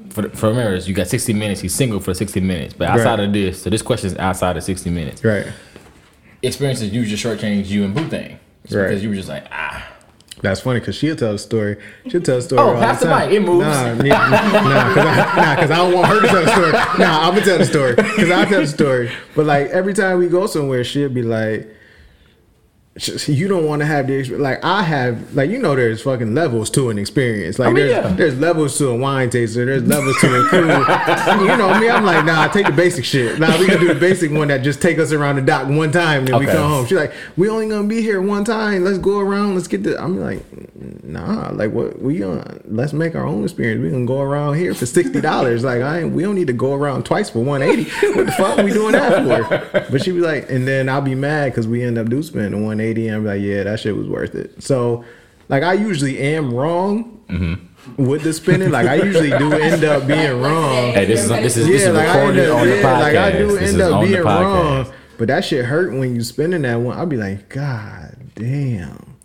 for 0.10 0.24
the, 0.24 0.30
for 0.30 0.50
Ramirez, 0.50 0.88
you 0.88 0.94
got 0.94 1.08
60 1.08 1.34
minutes. 1.34 1.62
He's 1.62 1.74
single 1.76 2.00
for 2.00 2.14
60 2.14 2.40
minutes, 2.42 2.74
but 2.74 2.90
outside 2.90 3.20
Right. 3.20 3.28
of 3.28 3.34
this, 3.34 3.62
so 3.62 3.70
this 3.70 3.82
question 3.82 4.08
is 4.12 4.18
outside 4.18 4.58
of 4.58 4.64
60 4.64 4.90
minutes. 4.90 5.24
Right. 5.24 5.48
Experiences 6.44 6.92
you 6.92 7.06
just 7.06 7.24
shortchanged 7.24 7.68
you 7.68 7.84
and 7.84 7.96
Boo 7.96 8.08
thing 8.08 8.40
It's 8.64 8.74
Right. 8.74 8.88
because 8.88 9.04
you 9.04 9.10
were 9.10 9.16
just 9.16 9.30
like 9.30 9.46
ah. 9.52 9.94
That's 10.44 10.60
funny 10.60 10.80
because 10.80 10.94
she'll 10.96 11.16
tell 11.16 11.34
a 11.34 11.40
story. 11.40 11.78
She'll 12.10 12.22
tell 12.22 12.38
a 12.38 12.42
story. 12.44 12.62
Oh, 12.62 12.76
all 12.76 12.80
pass 12.80 13.00
the 13.00 13.08
time. 13.08 13.30
mic. 13.30 13.38
It 13.38 13.42
moves. 13.42 13.66
Nah, 13.66 13.94
nah, 13.94 13.96
because 13.96 15.06
I, 15.08 15.34
nah, 15.36 15.56
'cause 15.56 15.72
I 15.72 15.76
don't 15.78 15.94
want 15.94 16.08
her 16.10 16.22
to 16.22 16.28
tell 16.28 16.46
the 16.46 16.52
story. 16.52 16.72
Nah, 17.00 17.28
I'm 17.28 17.34
gonna 17.34 17.44
tell 17.46 17.58
the 17.58 17.66
story 17.66 17.96
because 17.96 18.30
I 18.30 18.46
tell 18.46 18.62
the 18.62 18.68
story. 18.68 19.10
But 19.36 19.48
like 19.48 19.70
every 19.70 19.96
time 19.96 20.20
we 20.20 20.28
go 20.28 20.46
somewhere, 20.46 20.84
she'll 20.84 21.10
be 21.10 21.24
like, 21.24 21.68
sh- 22.98 23.28
"You 23.30 23.48
don't 23.48 23.66
want 23.66 23.82
to 23.82 23.86
have 23.86 24.08
the 24.08 24.16
experience." 24.16 24.44
Like 24.44 24.64
I 24.64 24.84
have, 24.84 25.34
like 25.36 25.50
you 25.50 25.60
know, 25.60 25.76
there's 25.76 26.02
fucking 26.02 26.34
levels 26.34 26.70
to 26.72 26.90
an 26.90 26.98
experience. 26.98 27.60
Like 27.60 27.70
I 27.70 27.72
mean, 27.72 27.88
there's 27.88 28.06
yeah. 28.06 28.14
there's 28.14 28.40
levels 28.40 28.78
to 28.80 28.90
a 28.90 28.96
wine 28.96 29.30
taster. 29.30 29.66
There's 29.66 29.84
levels 29.84 30.18
to 30.22 30.42
a 30.42 30.48
crew. 30.48 30.60
you 31.48 31.58
know 31.58 31.80
me. 31.80 31.90
I'm 31.90 32.04
like, 32.04 32.26
nah, 32.26 32.48
take 32.48 32.66
the 32.66 32.72
basic 32.72 33.06
shit. 33.06 33.40
Nah, 33.40 33.58
we 33.60 33.68
gonna 33.68 33.80
do 33.80 33.94
the 33.94 34.00
basic 34.00 34.32
one 34.32 34.48
that 34.50 34.64
just 34.64 34.82
take 34.82 35.00
us 35.00 35.12
around 35.12 35.36
the 35.38 35.42
dock 35.42 35.68
one 35.68 35.92
time, 35.92 36.20
and 36.20 36.28
then 36.28 36.40
we 36.40 36.46
come 36.46 36.70
home. 36.70 36.86
She's 36.86 36.98
like, 36.98 37.14
we 37.36 37.50
only 37.50 37.68
gonna 37.70 37.88
be 37.88 38.02
here 38.02 38.22
one 38.22 38.44
time. 38.44 38.84
Let's 38.84 38.98
go 38.98 39.20
around. 39.20 39.56
Let's 39.56 39.68
get 39.68 39.84
the. 39.84 40.02
I'm 40.02 40.20
like, 40.20 40.44
nah. 41.04 41.52
Like 41.54 41.72
what 41.72 42.02
we 42.02 42.18
gonna 42.20 42.60
let's 42.66 42.94
make 42.94 43.16
our 43.16 43.26
own 43.26 43.44
experience. 43.44 43.82
We 43.82 43.90
gonna 43.90 44.06
go 44.06 44.22
around 44.22 44.56
here 44.56 44.74
for 44.74 44.86
sixty 44.86 45.22
dollars. 45.22 45.64
Like 45.64 45.82
I. 45.82 46.06
We 46.06 46.24
don't 46.24 46.36
need 46.36 46.48
to 46.48 46.54
go 46.54 46.74
around 46.74 47.06
twice 47.06 47.30
for 47.30 47.40
one 47.40 47.62
eighty. 47.62 47.84
What 48.18 48.26
the 48.26 48.32
fuck 48.32 48.58
are 48.58 48.64
we 48.64 48.74
doing 48.74 48.94
that 48.94 49.24
for? 49.72 49.90
But 49.92 50.04
she 50.04 50.12
be 50.12 50.20
like, 50.20 50.50
and 50.50 50.68
then 50.68 50.90
I'll 50.90 51.02
be 51.02 51.16
mad 51.16 51.52
because 51.52 51.68
we 51.68 51.84
end 51.84 51.98
up 51.98 52.10
do 52.10 52.24
spending 52.24 52.66
one 52.66 52.80
eighty, 52.80 52.87
and 52.96 53.16
I'm 53.18 53.26
like, 53.26 53.42
yeah, 53.42 53.64
that 53.64 53.80
shit 53.80 53.96
was 53.98 54.08
worth 54.08 54.36
it. 54.36 54.64
So, 54.64 55.04
like 55.50 55.64
I 55.64 55.74
usually 55.74 56.18
am 56.20 56.54
wrong. 56.54 57.22
Mm-hmm. 57.28 57.64
With 58.06 58.24
the 58.24 58.34
spending, 58.34 58.70
like 58.72 58.86
I 58.88 58.96
usually 58.96 59.30
do 59.30 59.52
end 59.54 59.84
up 59.84 60.08
being 60.08 60.42
wrong. 60.42 60.92
Hey, 60.94 61.06
this 61.06 61.24
is 61.24 61.30
this 61.30 61.58
is 61.58 61.68
this 61.68 61.84
is 61.84 61.94
like 61.96 62.08
I 62.08 62.20
recorded 62.20 62.50
up, 62.50 62.60
on 62.60 62.68
the 62.68 62.74
podcast. 62.76 63.00
like 63.02 63.16
I 63.16 63.32
do 63.32 63.48
This 63.48 63.58
end 63.58 63.64
is 63.68 63.80
up 63.82 63.94
on 63.94 64.04
the 64.06 64.12
being 64.12 64.24
podcast. 64.24 64.86
wrong. 64.86 64.94
But 65.18 65.28
that 65.30 65.46
shit 65.46 65.66
hurt 65.66 65.92
when 65.94 66.14
you 66.16 66.22
spending 66.24 66.62
that 66.64 66.76
one. 66.76 66.98
I'll 66.98 67.06
be 67.06 67.16
like, 67.18 67.48
God 67.50 68.16
damn. 68.36 69.16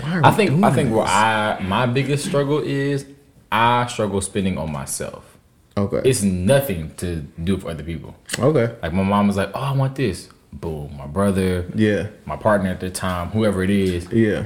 Why 0.00 0.18
are 0.18 0.24
I 0.26 0.30
we 0.30 0.36
think 0.36 0.50
doing 0.50 0.64
I 0.64 0.70
think 0.70 0.92
where? 0.94 1.04
I 1.04 1.60
my 1.62 1.86
biggest 1.86 2.24
struggle 2.26 2.60
is 2.60 3.04
I 3.50 3.86
struggle 3.88 4.20
spending 4.20 4.58
on 4.58 4.70
myself. 4.72 5.36
Okay. 5.76 6.08
It's 6.08 6.22
nothing 6.22 6.94
to 6.96 7.16
do 7.42 7.56
for 7.58 7.70
other 7.70 7.82
people. 7.82 8.14
okay. 8.38 8.74
Like 8.80 8.92
my 8.92 9.02
mom 9.02 9.26
was 9.26 9.36
like, 9.36 9.50
"Oh, 9.54 9.60
I 9.60 9.72
want 9.72 9.96
this." 9.96 10.28
Boom. 10.60 10.96
My 10.96 11.06
brother, 11.06 11.64
Yeah. 11.74 12.06
my 12.26 12.36
partner 12.36 12.70
at 12.70 12.80
the 12.80 12.88
time, 12.90 13.28
whoever 13.30 13.62
it 13.62 13.70
is. 13.70 14.10
Yeah. 14.12 14.44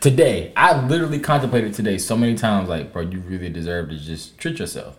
Today, 0.00 0.52
I 0.56 0.86
literally 0.86 1.18
contemplated 1.18 1.74
today 1.74 1.98
so 1.98 2.16
many 2.16 2.34
times. 2.34 2.68
Like, 2.68 2.92
bro, 2.92 3.02
you 3.02 3.20
really 3.20 3.50
deserve 3.50 3.90
to 3.90 3.98
just 3.98 4.38
treat 4.38 4.58
yourself. 4.58 4.96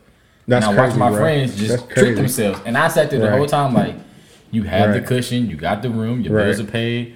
That's 0.48 0.66
and 0.68 0.76
I 0.78 0.82
watch 0.82 0.90
crazy, 0.92 1.00
my 1.00 1.10
bro. 1.10 1.20
friends 1.20 1.58
just 1.58 1.90
treat 1.90 2.14
themselves, 2.14 2.60
and 2.66 2.78
I 2.78 2.88
sat 2.90 3.10
there 3.10 3.20
the 3.20 3.28
Right. 3.30 3.38
whole 3.38 3.48
time 3.48 3.74
like, 3.74 3.96
You 4.52 4.64
have 4.64 4.94
the 4.94 5.02
cushion. 5.02 5.50
You 5.50 5.58
got 5.58 5.82
the 5.82 5.90
room. 5.90 6.22
Your 6.22 6.38
bills 6.38 6.60
are 6.60 6.64
Right. 6.64 6.72
paid. 6.72 7.16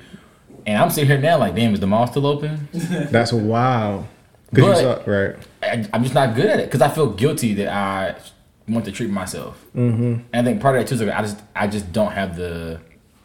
And 0.66 0.78
I'm 0.82 0.90
sitting 0.90 1.08
here 1.10 1.18
now 1.20 1.38
like, 1.38 1.56
damn, 1.56 1.74
is 1.74 1.80
the 1.80 1.88
mall 1.88 2.06
still 2.08 2.26
open? 2.26 2.68
That's 2.74 3.32
wild. 3.32 4.06
Cause 4.54 4.66
But- 4.66 4.68
you 4.68 4.76
saw, 4.76 5.00
right. 5.06 5.36
I, 5.64 5.86
I'm 5.94 6.04
just 6.04 6.16
not 6.16 6.36
good 6.36 6.48
at 6.48 6.60
it 6.60 6.66
because 6.66 6.82
I 6.82 6.90
feel 6.90 7.12
guilty 7.12 7.54
that 7.54 7.70
I 7.70 8.16
want 8.68 8.84
to 8.86 8.92
treat 8.92 9.10
myself. 9.10 9.64
Mm-hmm. 9.76 10.04
And 10.04 10.26
I 10.34 10.44
think 10.44 10.60
part 10.62 10.76
of 10.76 10.82
that 10.82 10.90
too 10.90 10.96
is 10.96 11.02
like 11.08 11.18
I 11.18 11.22
just 11.22 11.40
I 11.56 11.68
just 11.68 11.94
don't 11.94 12.12
have 12.12 12.36
the 12.36 12.80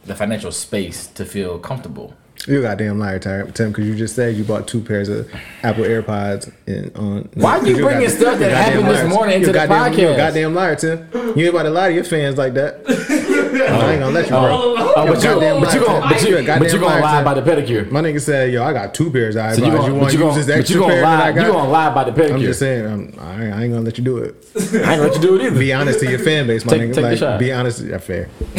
the 0.04 0.14
financial 0.14 0.52
space 0.52 1.06
to 1.08 1.24
feel 1.24 1.58
comfortable. 1.58 2.14
You 2.46 2.58
a 2.58 2.62
goddamn 2.62 2.98
liar, 2.98 3.18
Tim, 3.18 3.70
because 3.70 3.86
you 3.86 3.94
just 3.94 4.14
said 4.16 4.36
you 4.36 4.44
bought 4.44 4.68
two 4.68 4.80
pairs 4.82 5.08
of 5.08 5.30
Apple 5.62 5.84
AirPods 5.84 6.52
and 6.66 6.94
on. 6.96 7.28
Why 7.34 7.58
are 7.58 7.66
you 7.66 7.76
bringing 7.82 8.08
stuff 8.10 8.38
that 8.38 8.50
happened 8.50 8.86
this 8.88 9.08
morning 9.08 9.36
into 9.36 9.46
the 9.46 9.52
goddamn- 9.54 9.98
You 9.98 10.08
a 10.10 10.16
goddamn 10.16 10.54
liar, 10.54 10.76
Tim. 10.76 11.08
You 11.14 11.46
ain't 11.46 11.48
about 11.48 11.62
to 11.62 11.70
lie 11.70 11.88
to 11.88 11.94
your 11.94 12.04
fans 12.04 12.36
like 12.36 12.54
that. 12.54 12.84
I 13.62 13.92
ain't 13.92 14.00
gonna 14.00 14.14
let 14.14 14.24
you, 14.24 14.30
bro. 14.30 14.40
Oh, 14.40 14.92
oh 14.96 15.06
but 15.06 15.16
you, 15.16 15.22
goddamn 15.22 15.60
but 15.60 15.74
you 15.74 15.80
gonna, 15.84 16.00
but 16.08 16.22
you, 16.22 16.38
You 16.38 16.46
but 16.46 16.72
you 16.72 16.78
gonna 16.80 17.00
lie 17.00 17.12
Tim. 17.12 17.22
about 17.26 17.44
the 17.44 17.50
pedicure. 17.50 17.90
My 17.90 18.00
nigga 18.00 18.20
said, 18.20 18.52
"Yo, 18.52 18.62
I 18.64 18.72
got 18.72 18.94
two 18.94 19.10
pairs 19.10 19.36
of 19.36 19.42
iPods. 19.42 19.56
So 19.56 19.64
you 19.64 19.70
gonna, 19.72 19.84
you 19.86 19.92
but 19.92 20.00
want 20.00 20.12
you 20.12 20.18
to 20.18 20.24
use 20.24 20.34
gonna, 20.34 20.34
this 20.34 20.46
but 20.46 20.58
extra 20.58 20.74
you 20.74 20.80
gonna 20.80 20.92
pair 20.94 21.02
that 21.02 21.18
lie. 21.18 21.24
I 21.24 21.28
You 21.28 21.34
got?" 21.34 21.52
gonna 21.52 21.70
lie 21.70 21.86
about 21.86 22.14
the 22.14 22.22
pedicure. 22.22 22.34
I'm 22.34 22.40
just 22.40 22.58
saying, 22.58 22.86
I'm, 22.86 23.14
I, 23.18 23.44
ain't, 23.44 23.54
I 23.54 23.62
ain't 23.64 23.72
gonna 23.72 23.84
let 23.84 23.98
you 23.98 24.04
do 24.04 24.18
it. 24.18 24.34
I 24.56 24.60
ain't 24.60 24.72
gonna 24.82 25.02
let 25.02 25.14
you 25.16 25.22
do 25.22 25.36
it 25.36 25.42
either. 25.46 25.58
Be 25.58 25.72
honest 25.72 26.00
to 26.00 26.10
your 26.10 26.18
fan 26.18 26.46
base, 26.46 26.64
my 26.64 26.72
Take- 26.72 26.82
nigga. 26.82 26.86
take 26.86 26.94
the 26.94 27.00
like, 27.02 27.18
shot. 27.18 27.38
be 27.40 27.52
honest. 27.52 27.82
Yeah, 27.84 27.98
fair. 27.98 28.28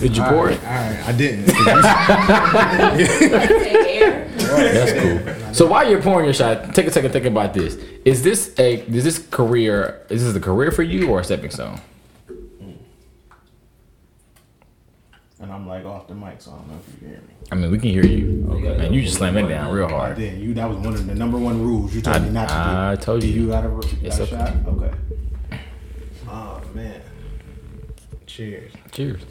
Did 0.00 0.16
you 0.16 0.22
pour 0.24 0.50
it? 0.50 0.58
All 0.64 0.70
right, 0.70 1.02
I 1.06 1.12
didn't. 1.12 1.46
That's 4.50 4.92
cool. 4.92 5.54
So 5.54 5.66
while 5.66 5.88
you're 5.88 6.02
pouring 6.02 6.24
your 6.26 6.34
shot, 6.34 6.74
take 6.74 6.86
a 6.86 6.92
second, 6.92 7.12
think 7.12 7.26
about 7.26 7.54
this. 7.54 7.76
Is 8.04 8.22
this 8.22 8.54
a 8.58 8.80
is 8.86 9.04
this 9.04 9.18
career? 9.30 10.00
Is 10.08 10.24
this 10.24 10.34
a 10.34 10.40
career 10.40 10.70
for 10.70 10.82
you 10.82 11.08
or 11.10 11.20
a 11.20 11.24
stepping 11.24 11.50
stone? 11.50 11.80
And 15.40 15.50
I'm 15.52 15.66
like 15.66 15.84
off 15.84 16.06
the 16.06 16.14
mic, 16.14 16.40
so 16.40 16.52
I 16.52 16.56
don't 16.56 16.68
know 16.68 16.74
if 16.86 16.92
you 16.92 16.98
can 17.00 17.08
hear 17.08 17.18
me. 17.18 17.34
I 17.50 17.54
mean, 17.54 17.70
we 17.70 17.78
can 17.78 17.90
hear 17.90 18.04
you. 18.06 18.46
Okay. 18.50 18.76
Man, 18.78 18.92
you 18.92 19.02
just 19.02 19.16
slam 19.16 19.36
it 19.36 19.48
down 19.48 19.72
real 19.72 19.88
hard. 19.88 20.00
I 20.02 20.04
hard. 20.06 20.16
did. 20.18 20.38
You 20.40 20.54
that 20.54 20.68
was 20.68 20.78
one 20.78 20.94
of 20.94 21.06
the 21.06 21.14
number 21.14 21.38
one 21.38 21.60
rules 21.62 21.94
you 21.94 22.02
told 22.02 22.16
I- 22.16 22.20
me 22.20 22.30
not 22.30 22.48
to 22.48 22.54
do. 22.54 22.60
I 22.60 22.96
told 22.96 23.22
you. 23.24 23.30
You 23.42 23.48
got 23.48 23.64
a, 23.64 23.68
you 23.68 23.80
It's 24.02 24.18
got 24.18 24.32
a 24.32 24.34
okay. 24.34 24.52
shot. 24.52 24.68
Okay. 24.68 25.60
Oh 26.28 26.62
man. 26.74 27.00
Cheers. 28.26 28.72
Cheers. 28.92 29.22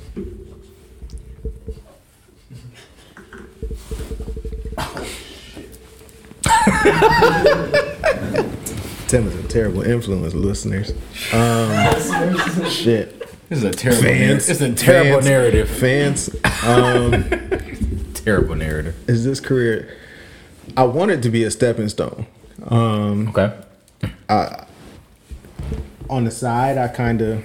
Tim 9.07 9.27
is 9.27 9.35
a 9.35 9.47
terrible 9.47 9.81
influence, 9.81 10.33
listeners. 10.35 10.91
Um, 11.33 12.65
shit. 12.69 13.15
This 13.49 13.59
is 13.59 13.63
a 13.63 13.71
terrible. 13.71 14.03
Fans. 14.03 14.49
It's 14.49 14.61
a 14.61 14.73
terrible 14.73 15.21
Fans. 15.21 15.25
narrative. 15.25 15.69
Fans. 15.69 16.29
Um, 16.65 17.25
Terrible 18.13 18.55
narrative. 18.55 18.95
is 19.09 19.23
this 19.25 19.39
career? 19.39 19.95
I 20.77 20.83
want 20.83 21.09
it 21.11 21.23
to 21.23 21.29
be 21.29 21.43
a 21.45 21.49
stepping 21.51 21.89
stone. 21.89 22.27
Um, 22.67 23.29
Okay. 23.29 23.51
on 26.09 26.25
the 26.25 26.31
side, 26.31 26.77
I 26.77 26.87
kind 26.89 27.21
of 27.21 27.43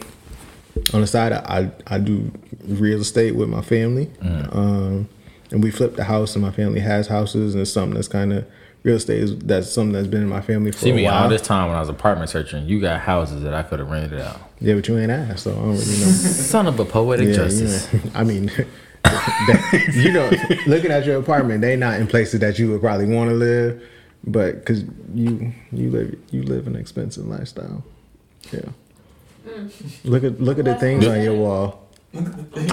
on 0.93 1.01
the 1.01 1.07
side 1.07 1.33
I, 1.33 1.71
I 1.89 1.95
I 1.95 1.99
do 1.99 2.31
real 2.67 3.01
estate 3.01 3.35
with 3.37 3.49
my 3.49 3.63
family, 3.63 4.07
Mm. 4.23 4.55
um, 4.57 5.09
and 5.51 5.63
we 5.63 5.71
flip 5.71 5.97
the 5.97 6.05
house, 6.05 6.35
and 6.35 6.43
my 6.45 6.51
family 6.51 6.81
has 6.81 7.07
houses, 7.07 7.55
and 7.55 7.63
it's 7.63 7.71
something 7.73 7.95
that's 7.95 8.09
kind 8.09 8.33
of 8.33 8.45
real 8.85 8.97
estate 8.97 9.19
is 9.23 9.37
that's 9.39 9.69
something 9.73 9.93
that's 9.93 10.07
been 10.07 10.23
in 10.23 10.29
my 10.29 10.41
family 10.43 10.71
for 10.71 10.79
See 10.79 10.91
a 10.91 10.95
me 10.95 11.07
all 11.09 11.23
while. 11.23 11.29
this 11.31 11.43
time 11.43 11.69
when 11.69 11.77
I 11.77 11.81
was 11.81 11.89
apartment 11.89 12.31
searching. 12.31 12.67
You 12.67 12.81
got 12.81 13.01
houses 13.01 13.43
that 13.43 13.53
I 13.55 13.63
could 13.65 13.81
have 13.81 13.91
rented 13.91 14.21
out. 14.21 14.39
Yeah, 14.61 14.75
but 14.75 14.87
you 14.87 14.97
ain't 14.99 15.11
asked, 15.11 15.45
so 15.45 15.51
I 15.51 15.55
don't 15.55 15.65
really 15.71 15.77
know. 15.77 15.83
Son 16.07 16.67
of 16.69 16.79
a 16.79 16.85
poetic 16.85 17.29
yeah, 17.29 17.35
justice. 17.35 17.93
You 17.93 17.99
know, 18.05 18.11
I 18.15 18.23
mean, 18.25 18.47
that- 19.03 19.93
you 19.95 20.13
know, 20.13 20.31
looking 20.67 20.91
at 20.93 21.05
your 21.07 21.19
apartment, 21.19 21.61
they 21.63 21.75
not 21.77 21.99
in 21.99 22.07
places 22.07 22.41
that 22.41 22.59
you 22.59 22.71
would 22.71 22.81
probably 22.81 23.07
want 23.07 23.31
to 23.31 23.35
live, 23.35 23.83
but 24.27 24.57
because 24.61 24.85
you 25.15 25.53
you 25.73 25.91
live 25.91 26.15
you 26.31 26.43
live 26.45 26.67
an 26.67 26.77
expensive 26.77 27.27
lifestyle. 27.27 27.83
Yeah. 28.53 28.61
Mm. 29.49 29.71
Look 30.05 30.25
at 30.25 30.41
look 30.41 30.59
at 30.59 30.65
the 30.67 30.75
things 30.77 31.07
on 31.07 31.21
your 31.23 31.35
wall. 31.35 31.81
I'm 32.15 32.25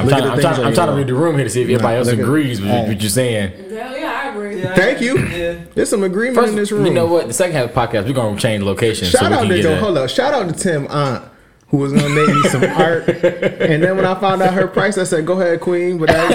trying, 0.07 0.23
I'm, 0.23 0.39
trying, 0.39 0.63
I'm 0.65 0.73
trying 0.73 0.87
to 0.89 0.93
read 0.93 1.07
the 1.07 1.15
room 1.15 1.35
here 1.35 1.45
to 1.45 1.49
see 1.49 1.61
if 1.63 1.65
everybody 1.69 1.93
Nah, 1.95 1.97
else 1.99 2.07
look 2.07 2.19
at- 2.19 2.23
agrees 2.23 2.61
with 2.61 2.69
what 2.69 3.01
you're 3.01 3.09
saying. 3.09 3.51
Hell 3.71 3.97
yeah, 3.97 4.10
I 4.31 4.35
agree. 4.35 4.61
Thank 4.61 5.01
you. 5.01 5.17
Yeah. 5.17 5.59
There's 5.75 5.89
some 5.89 6.03
agreement 6.03 6.37
First, 6.37 6.49
in 6.51 6.55
this 6.55 6.71
room. 6.71 6.85
you 6.85 6.93
know 6.93 7.05
what? 7.07 7.27
The 7.27 7.33
second 7.33 7.55
half 7.55 7.69
of 7.69 7.73
the 7.75 7.79
podcast, 7.81 8.05
we're 8.07 8.13
gonna 8.13 8.39
change 8.39 8.63
location 8.63 9.07
Shout 9.07 9.29
we 9.29 9.35
out 9.35 9.39
can 9.41 9.49
to 9.49 9.55
get 9.55 9.63
yo, 9.63 9.69
that. 9.71 9.79
hold 9.81 9.97
up. 9.97 10.09
Shout 10.09 10.33
out 10.33 10.47
to 10.47 10.53
Tim 10.53 10.87
Aunt 10.89 11.25
who 11.69 11.77
was 11.77 11.93
gonna 11.93 12.09
make 12.09 12.27
me 12.27 12.41
some 12.49 12.63
art, 12.65 13.07
and 13.07 13.81
then 13.81 13.95
when 13.95 14.05
I 14.05 14.13
found 14.19 14.41
out 14.41 14.53
her 14.53 14.67
price, 14.67 14.97
I 14.97 15.05
said, 15.05 15.25
"Go 15.25 15.39
ahead, 15.39 15.61
Queen," 15.61 15.97
but 15.97 16.07
that, 16.09 16.29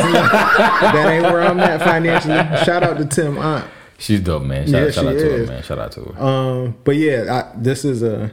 that 0.93 1.07
ain't 1.13 1.25
where 1.25 1.43
I'm 1.43 1.61
at 1.61 1.83
financially. 1.83 2.35
Shout 2.65 2.83
out 2.83 2.97
to 2.97 3.05
Tim 3.05 3.37
Aunt. 3.37 3.67
She's 3.99 4.21
dope, 4.21 4.45
man. 4.45 4.67
Shout, 4.67 4.73
Yeah, 4.83 4.91
shout 4.91 5.05
she 5.05 5.09
out 5.09 5.13
to 5.19 5.25
her, 5.31 5.37
is. 5.43 5.49
man. 5.49 5.63
Shout 5.63 5.79
out 5.79 5.93
to 5.93 6.01
her. 6.03 6.23
Um, 6.23 6.75
but 6.85 6.97
yeah, 6.97 7.51
I, 7.55 7.59
this 7.59 7.85
is 7.85 8.03
a 8.03 8.33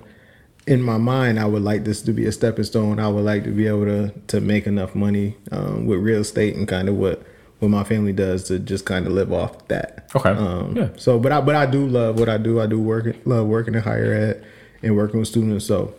in 0.65 0.82
my 0.82 0.97
mind. 0.97 1.39
I 1.41 1.45
would 1.45 1.62
like 1.62 1.84
this 1.84 2.02
to 2.04 2.13
be 2.13 2.26
a 2.26 2.32
stepping 2.32 2.63
stone. 2.63 2.99
I 2.99 3.10
would 3.10 3.26
like 3.26 3.43
to 3.43 3.52
be 3.52 3.67
able 3.67 3.86
to 3.86 4.13
to 4.28 4.39
make 4.41 4.65
enough 4.65 4.95
money 4.95 5.36
um, 5.52 5.86
with 5.86 5.99
real 5.99 6.21
estate 6.21 6.56
and 6.56 6.67
kind 6.69 6.88
of 6.88 6.95
what 6.95 7.21
what 7.59 7.69
my 7.69 7.83
family 7.83 8.13
does 8.13 8.43
to 8.45 8.59
just 8.59 8.85
kind 8.85 9.07
of 9.07 9.13
live 9.13 9.31
off 9.31 9.67
that. 9.69 10.09
Okay. 10.15 10.29
Um, 10.29 10.75
Yeah. 10.75 10.89
So, 10.97 11.19
but 11.19 11.31
I 11.31 11.41
but 11.41 11.55
I 11.55 11.65
do 11.65 11.87
love 11.87 12.19
what 12.19 12.29
I 12.29 12.37
do. 12.37 12.59
I 12.59 12.67
do 12.67 12.79
work 12.79 13.15
love 13.25 13.47
working 13.47 13.73
in 13.75 13.81
higher 13.81 14.13
ed 14.13 14.45
and 14.81 14.95
working 14.95 15.19
with 15.19 15.27
students. 15.29 15.65
So. 15.65 15.93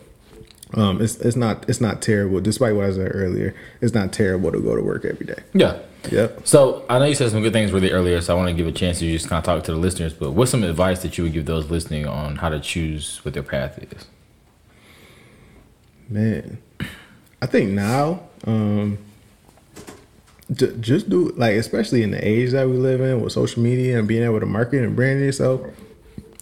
Um, 0.73 0.99
it's 0.99 1.17
it's 1.17 1.37
not 1.37 1.69
it's 1.69 1.79
not 1.79 2.01
terrible. 2.01 2.41
Despite 2.41 2.75
what 2.75 2.85
I 2.85 2.91
said 2.91 3.11
earlier, 3.13 3.55
it's 3.81 3.93
not 3.93 4.11
terrible 4.11 4.51
to 4.51 4.59
go 4.59 4.75
to 4.75 4.81
work 4.81 5.05
every 5.05 5.25
day. 5.25 5.41
yeah. 5.53 5.77
Yep. 6.11 6.41
So 6.45 6.83
I 6.89 6.99
know 6.99 7.05
you 7.05 7.15
said 7.15 7.31
some 7.31 7.41
good 7.41 7.53
things 7.53 7.71
really 7.71 7.91
earlier, 7.91 8.19
so 8.21 8.35
I 8.35 8.37
want 8.37 8.49
to 8.49 8.53
give 8.55 8.67
a 8.67 8.71
chance 8.71 8.99
to 8.99 9.11
just 9.11 9.29
kind 9.29 9.37
of 9.37 9.43
talk 9.45 9.63
to 9.65 9.71
the 9.71 9.77
listeners. 9.77 10.13
But 10.13 10.31
what's 10.31 10.51
some 10.51 10.63
advice 10.63 11.01
that 11.03 11.17
you 11.17 11.23
would 11.23 11.33
give 11.33 11.45
those 11.45 11.69
listening 11.69 12.05
on 12.07 12.37
how 12.37 12.49
to 12.49 12.59
choose 12.59 13.23
what 13.23 13.33
their 13.33 13.43
path 13.43 13.79
is? 13.91 14.05
Man, 16.09 16.57
I 17.41 17.45
think 17.47 17.71
now, 17.71 18.21
um, 18.45 18.97
just 20.53 21.09
do 21.09 21.29
like, 21.37 21.55
especially 21.55 22.03
in 22.03 22.11
the 22.11 22.25
age 22.27 22.51
that 22.51 22.69
we 22.69 22.77
live 22.77 23.01
in 23.01 23.21
with 23.21 23.33
social 23.33 23.61
media 23.63 23.97
and 23.97 24.07
being 24.07 24.23
able 24.23 24.39
to 24.39 24.45
market 24.45 24.83
and 24.83 24.95
brand 24.95 25.19
yourself. 25.19 25.61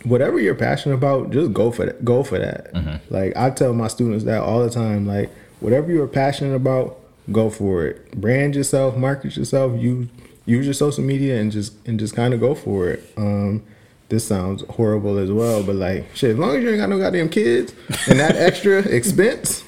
Whatever 0.04 0.38
you're 0.40 0.56
passionate 0.56 0.96
about, 0.96 1.32
just 1.32 1.54
go 1.54 1.72
for 1.72 1.86
that. 1.86 2.04
Go 2.04 2.24
for 2.24 2.38
that. 2.38 3.02
Like 3.10 3.36
I 3.38 3.50
tell 3.50 3.74
my 3.74 3.88
students 3.88 4.26
that 4.26 4.42
all 4.42 4.62
the 4.62 4.70
time. 4.70 5.08
Like 5.08 5.32
whatever 5.62 5.92
you're 5.92 6.08
passionate 6.08 6.56
about, 6.56 7.00
go 7.32 7.50
for 7.50 7.86
it. 7.86 8.12
Brand 8.20 8.56
yourself, 8.56 8.98
market 8.98 9.38
yourself. 9.38 9.80
Use 9.82 10.10
use 10.46 10.66
your 10.66 10.74
social 10.74 11.04
media 11.06 11.40
and 11.40 11.52
just 11.54 11.74
and 11.88 11.98
just 11.98 12.16
kind 12.16 12.34
of 12.34 12.42
go 12.42 12.54
for 12.54 12.90
it. 12.90 13.10
Um, 13.16 13.64
this 14.10 14.28
sounds 14.28 14.64
horrible 14.72 15.18
as 15.18 15.32
well, 15.32 15.64
but 15.64 15.76
like 15.76 16.06
shit, 16.14 16.32
as 16.32 16.38
long 16.38 16.58
as 16.58 16.64
you 16.64 16.70
ain't 16.70 16.80
got 16.80 16.90
no 16.90 17.00
goddamn 17.00 17.30
kids 17.30 17.74
and 18.08 18.20
that 18.20 18.36
extra 18.50 18.80
expense, 18.80 19.64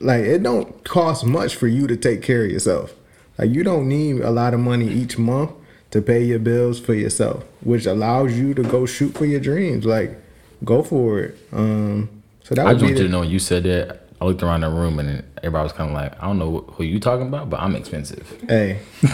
like 0.00 0.24
it 0.24 0.42
don't 0.42 0.84
cost 0.84 1.24
much 1.24 1.56
for 1.56 1.66
you 1.66 1.86
to 1.86 1.96
take 1.96 2.20
care 2.20 2.44
of 2.44 2.50
yourself. 2.50 2.94
Like 3.42 3.50
you 3.50 3.64
don't 3.64 3.88
need 3.88 4.20
a 4.20 4.30
lot 4.30 4.54
of 4.54 4.60
money 4.60 4.86
each 4.86 5.18
month 5.18 5.50
to 5.90 6.00
pay 6.00 6.22
your 6.22 6.38
bills 6.38 6.78
for 6.78 6.94
yourself, 6.94 7.42
which 7.62 7.86
allows 7.86 8.38
you 8.38 8.54
to 8.54 8.62
go 8.62 8.86
shoot 8.86 9.14
for 9.14 9.24
your 9.24 9.40
dreams. 9.40 9.84
Like 9.84 10.16
go 10.64 10.84
for 10.84 11.18
it. 11.18 11.36
Um, 11.50 12.22
so 12.44 12.54
that 12.54 12.64
I 12.64 12.72
would 12.72 12.78
just 12.78 12.82
be 12.82 12.86
want 12.92 12.98
you 12.98 13.04
to 13.06 13.10
know 13.10 13.20
when 13.20 13.30
you 13.30 13.40
said 13.40 13.64
that. 13.64 13.98
I 14.20 14.24
looked 14.24 14.44
around 14.44 14.60
the 14.60 14.70
room 14.70 15.00
and 15.00 15.24
everybody 15.38 15.64
was 15.64 15.72
kind 15.72 15.90
of 15.90 15.94
like, 15.96 16.22
I 16.22 16.28
don't 16.28 16.38
know 16.38 16.60
who 16.74 16.84
you 16.84 17.00
talking 17.00 17.26
about, 17.26 17.50
but 17.50 17.58
I'm 17.58 17.74
expensive. 17.74 18.24
Hey, 18.48 18.78
see, 19.00 19.08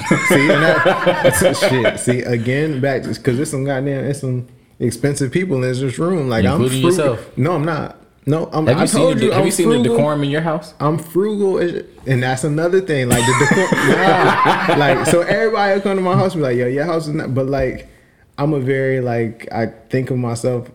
that, 0.48 1.56
shit. 1.58 1.98
See, 1.98 2.20
again, 2.20 2.82
back 2.82 3.04
because 3.04 3.36
there's 3.36 3.50
some 3.50 3.64
goddamn, 3.64 4.04
there's 4.04 4.20
some 4.20 4.46
expensive 4.78 5.32
people 5.32 5.56
in 5.56 5.62
this 5.62 5.98
room. 5.98 6.28
Like 6.28 6.44
I'm 6.44 6.60
Including 6.60 6.82
frugal. 6.82 7.06
yourself. 7.14 7.38
No, 7.38 7.52
I'm 7.54 7.64
not. 7.64 7.96
No, 8.28 8.50
I'm. 8.52 8.66
Have 8.66 8.76
I 8.76 8.84
seen 8.84 9.00
told 9.00 9.18
the, 9.18 9.24
you, 9.24 9.30
Have 9.30 9.46
you 9.46 9.50
seen 9.50 9.70
the 9.70 9.82
decorum 9.82 10.22
in 10.22 10.28
your 10.28 10.42
house? 10.42 10.74
I'm 10.80 10.98
frugal, 10.98 11.56
and 11.58 12.22
that's 12.22 12.44
another 12.44 12.82
thing. 12.82 13.08
Like 13.08 13.24
the 13.24 13.32
decor, 13.38 13.78
nah, 13.96 14.74
like 14.76 15.06
so 15.06 15.22
everybody 15.22 15.74
will 15.74 15.80
come 15.80 15.96
to 15.96 16.02
my 16.02 16.14
house 16.14 16.34
and 16.34 16.42
be 16.42 16.48
like, 16.48 16.56
"Yo, 16.58 16.66
your 16.66 16.84
house 16.84 17.08
is 17.08 17.14
not." 17.14 17.34
But 17.34 17.46
like, 17.46 17.88
I'm 18.36 18.52
a 18.52 18.60
very 18.60 19.00
like 19.00 19.50
I 19.50 19.68
think 19.88 20.10
of 20.10 20.18
myself 20.18 20.70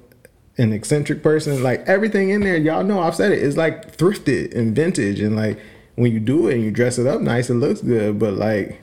an 0.57 0.73
eccentric 0.73 1.21
person. 1.21 1.61
Like 1.61 1.81
everything 1.81 2.31
in 2.31 2.41
there, 2.41 2.57
y'all 2.57 2.83
know 2.83 2.99
I've 2.99 3.13
said 3.13 3.31
it. 3.31 3.43
It's 3.43 3.55
like 3.55 3.97
thrifted 3.97 4.55
and 4.55 4.75
vintage, 4.75 5.19
and 5.19 5.35
like 5.35 5.59
when 5.93 6.11
you 6.11 6.19
do 6.19 6.47
it 6.47 6.55
and 6.55 6.63
you 6.63 6.71
dress 6.71 6.97
it 6.97 7.05
up 7.05 7.21
nice, 7.21 7.51
it 7.51 7.55
looks 7.55 7.81
good. 7.81 8.17
But 8.17 8.33
like 8.33 8.81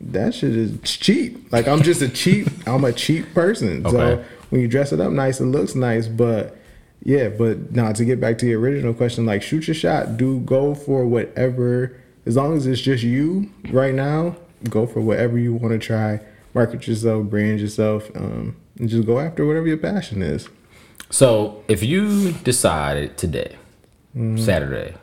that 0.00 0.32
shit 0.32 0.54
is 0.54 0.78
cheap. 0.82 1.52
Like 1.52 1.66
I'm 1.66 1.82
just 1.82 2.02
a 2.02 2.08
cheap. 2.08 2.46
I'm 2.68 2.84
a 2.84 2.92
cheap 2.92 3.34
person. 3.34 3.84
So 3.90 4.24
when 4.50 4.60
you 4.60 4.68
dress 4.68 4.92
it 4.92 5.00
up 5.00 5.10
nice, 5.10 5.40
it 5.40 5.46
looks 5.46 5.74
nice. 5.74 6.06
But 6.06 6.56
yeah, 7.06 7.28
but 7.28 7.70
now 7.70 7.92
to 7.92 8.04
get 8.04 8.18
back 8.20 8.36
to 8.38 8.46
the 8.46 8.54
original 8.54 8.92
question, 8.92 9.24
like 9.26 9.40
shoot 9.40 9.68
your 9.68 9.74
shot. 9.76 10.16
Do 10.16 10.40
go 10.40 10.74
for 10.74 11.06
whatever. 11.06 11.96
As 12.26 12.34
long 12.34 12.56
as 12.56 12.66
it's 12.66 12.80
just 12.80 13.04
you 13.04 13.48
right 13.70 13.94
now, 13.94 14.34
go 14.68 14.84
for 14.88 15.00
whatever 15.00 15.38
you 15.38 15.52
want 15.54 15.70
to 15.72 15.78
try. 15.78 16.18
Market 16.52 16.88
yourself, 16.88 17.26
brand 17.26 17.60
yourself, 17.60 18.10
um, 18.16 18.56
and 18.80 18.88
just 18.88 19.06
go 19.06 19.20
after 19.20 19.46
whatever 19.46 19.68
your 19.68 19.76
passion 19.76 20.20
is. 20.20 20.48
So 21.08 21.62
if 21.68 21.82
you 21.84 22.32
decided 22.32 23.16
today, 23.16 23.56
Mm-hmm. 24.16 24.38
Saturday, 24.38 24.94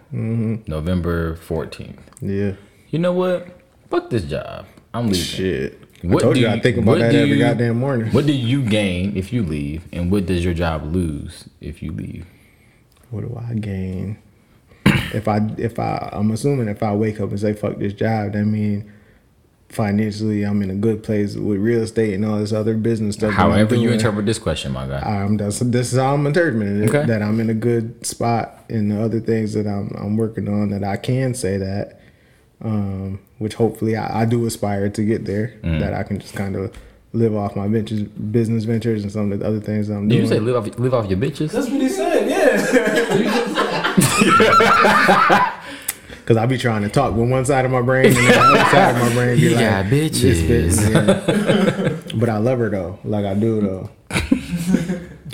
November 0.68 1.36
14th, 1.36 2.00
Yeah. 2.20 2.54
you 2.90 2.98
know 2.98 3.14
what? 3.14 3.48
Fuck 3.92 4.10
this 4.10 4.24
job. 4.24 4.66
I'm 4.92 5.06
leaving. 5.06 5.22
Shit. 5.22 5.83
What 6.04 6.22
I 6.22 6.24
told 6.24 6.36
do 6.36 6.42
you 6.42 6.48
I 6.50 6.60
think 6.60 6.78
about 6.78 7.00
that 7.00 7.16
every 7.16 7.34
you- 7.34 7.40
goddamn 7.40 7.80
morning. 7.80 8.12
What 8.12 8.26
do 8.26 8.34
you 8.34 8.62
gain 8.62 9.16
if 9.16 9.32
you 9.32 9.44
leave, 9.44 9.86
and 9.94 10.12
what 10.12 10.26
does 10.26 10.44
your 10.44 10.54
job 10.54 10.84
lose 10.94 11.50
if 11.62 11.82
you 11.82 11.92
leave? 11.92 12.26
What 13.10 13.22
do 13.22 13.40
I 13.50 13.54
gain? 13.54 14.18
if 14.86 15.28
I 15.28 15.40
if 15.58 15.80
I 15.80 16.10
I'm 16.12 16.32
assuming 16.32 16.68
if 16.68 16.84
I 16.84 16.94
wake 16.94 17.22
up 17.22 17.30
and 17.30 17.40
say 17.40 17.54
fuck 17.54 17.78
this 17.78 17.94
job, 17.94 18.34
that 18.34 18.46
mean 18.46 18.92
financially 19.70 20.44
I'm 20.44 20.62
in 20.62 20.70
a 20.70 20.76
good 20.76 21.04
place 21.04 21.36
with 21.36 21.58
real 21.60 21.82
estate 21.82 22.14
and 22.14 22.26
all 22.26 22.38
this 22.40 22.54
other 22.54 22.76
business 22.76 23.16
stuff. 23.16 23.34
However 23.34 23.76
you 23.76 23.92
interpret 23.92 24.26
this 24.26 24.40
question, 24.40 24.72
my 24.72 24.88
guy. 24.88 25.00
Um, 25.00 25.38
that's, 25.38 25.60
this 25.60 25.94
is 25.94 26.00
how 26.00 26.14
I'm 26.14 26.28
interpreting 26.28 26.84
it. 26.84 26.90
Okay. 26.90 27.06
That 27.06 27.22
I'm 27.24 27.40
in 27.40 27.50
a 27.50 27.56
good 27.56 28.06
spot 28.06 28.66
in 28.70 28.90
the 28.90 29.02
other 29.02 29.20
things 29.20 29.54
that 29.54 29.66
I'm 29.66 29.90
I'm 29.98 30.18
working 30.18 30.48
on. 30.48 30.70
That 30.70 30.84
I 30.84 30.98
can 30.98 31.34
say 31.34 31.58
that, 31.58 32.00
um, 32.64 33.20
which 33.40 33.56
hopefully 33.56 33.98
I, 33.98 34.22
I 34.22 34.26
do 34.26 34.46
aspire 34.46 34.90
to 34.90 35.04
get 35.04 35.26
there. 35.26 35.56
Mm. 35.64 35.80
That 35.80 35.94
I 35.94 36.04
can 36.04 36.20
just 36.20 36.34
kind 36.36 36.56
of 36.56 36.72
live 37.14 37.36
off 37.36 37.56
my 37.56 37.68
ventures, 37.68 38.02
business 38.04 38.64
ventures, 38.64 39.04
and 39.04 39.12
some 39.12 39.32
of 39.32 39.40
the 39.40 39.46
other 39.46 39.60
things 39.60 39.90
I'm 39.90 40.08
Did 40.08 40.16
doing. 40.16 40.24
you 40.24 40.30
say 40.30 40.40
live 40.40 40.56
off 40.56 40.80
live 40.80 40.94
off 40.94 41.10
your 41.10 41.20
bitches? 41.20 41.52
That's 41.52 41.70
what 41.70 41.82
he 41.82 41.90
said. 41.90 42.30
Yeah. 42.30 42.54
Because 46.24 46.38
I 46.38 46.46
be 46.46 46.58
trying 46.58 46.84
to 46.84 46.90
talk 46.90 47.14
with 47.14 47.30
one 47.30 47.44
side 47.44 47.66
of 47.66 47.72
my 47.72 47.82
brain 47.82 48.06
and 48.06 48.16
the 48.16 48.40
other 48.40 48.58
side 48.72 48.96
of 48.96 49.02
my 49.02 49.14
brain 49.14 49.36
be 49.36 49.42
You 49.42 49.50
like, 49.58 49.70
got 49.70 49.90
this 49.90 50.24
bitches. 50.24 50.78
bitch, 50.78 50.94
yeah. 50.94 52.12
but 52.18 52.30
I 52.30 52.38
love 52.38 52.60
her 52.60 52.70
though, 52.70 52.98
like 53.04 53.26
I 53.26 53.34
do 53.34 53.60
though. 53.60 53.90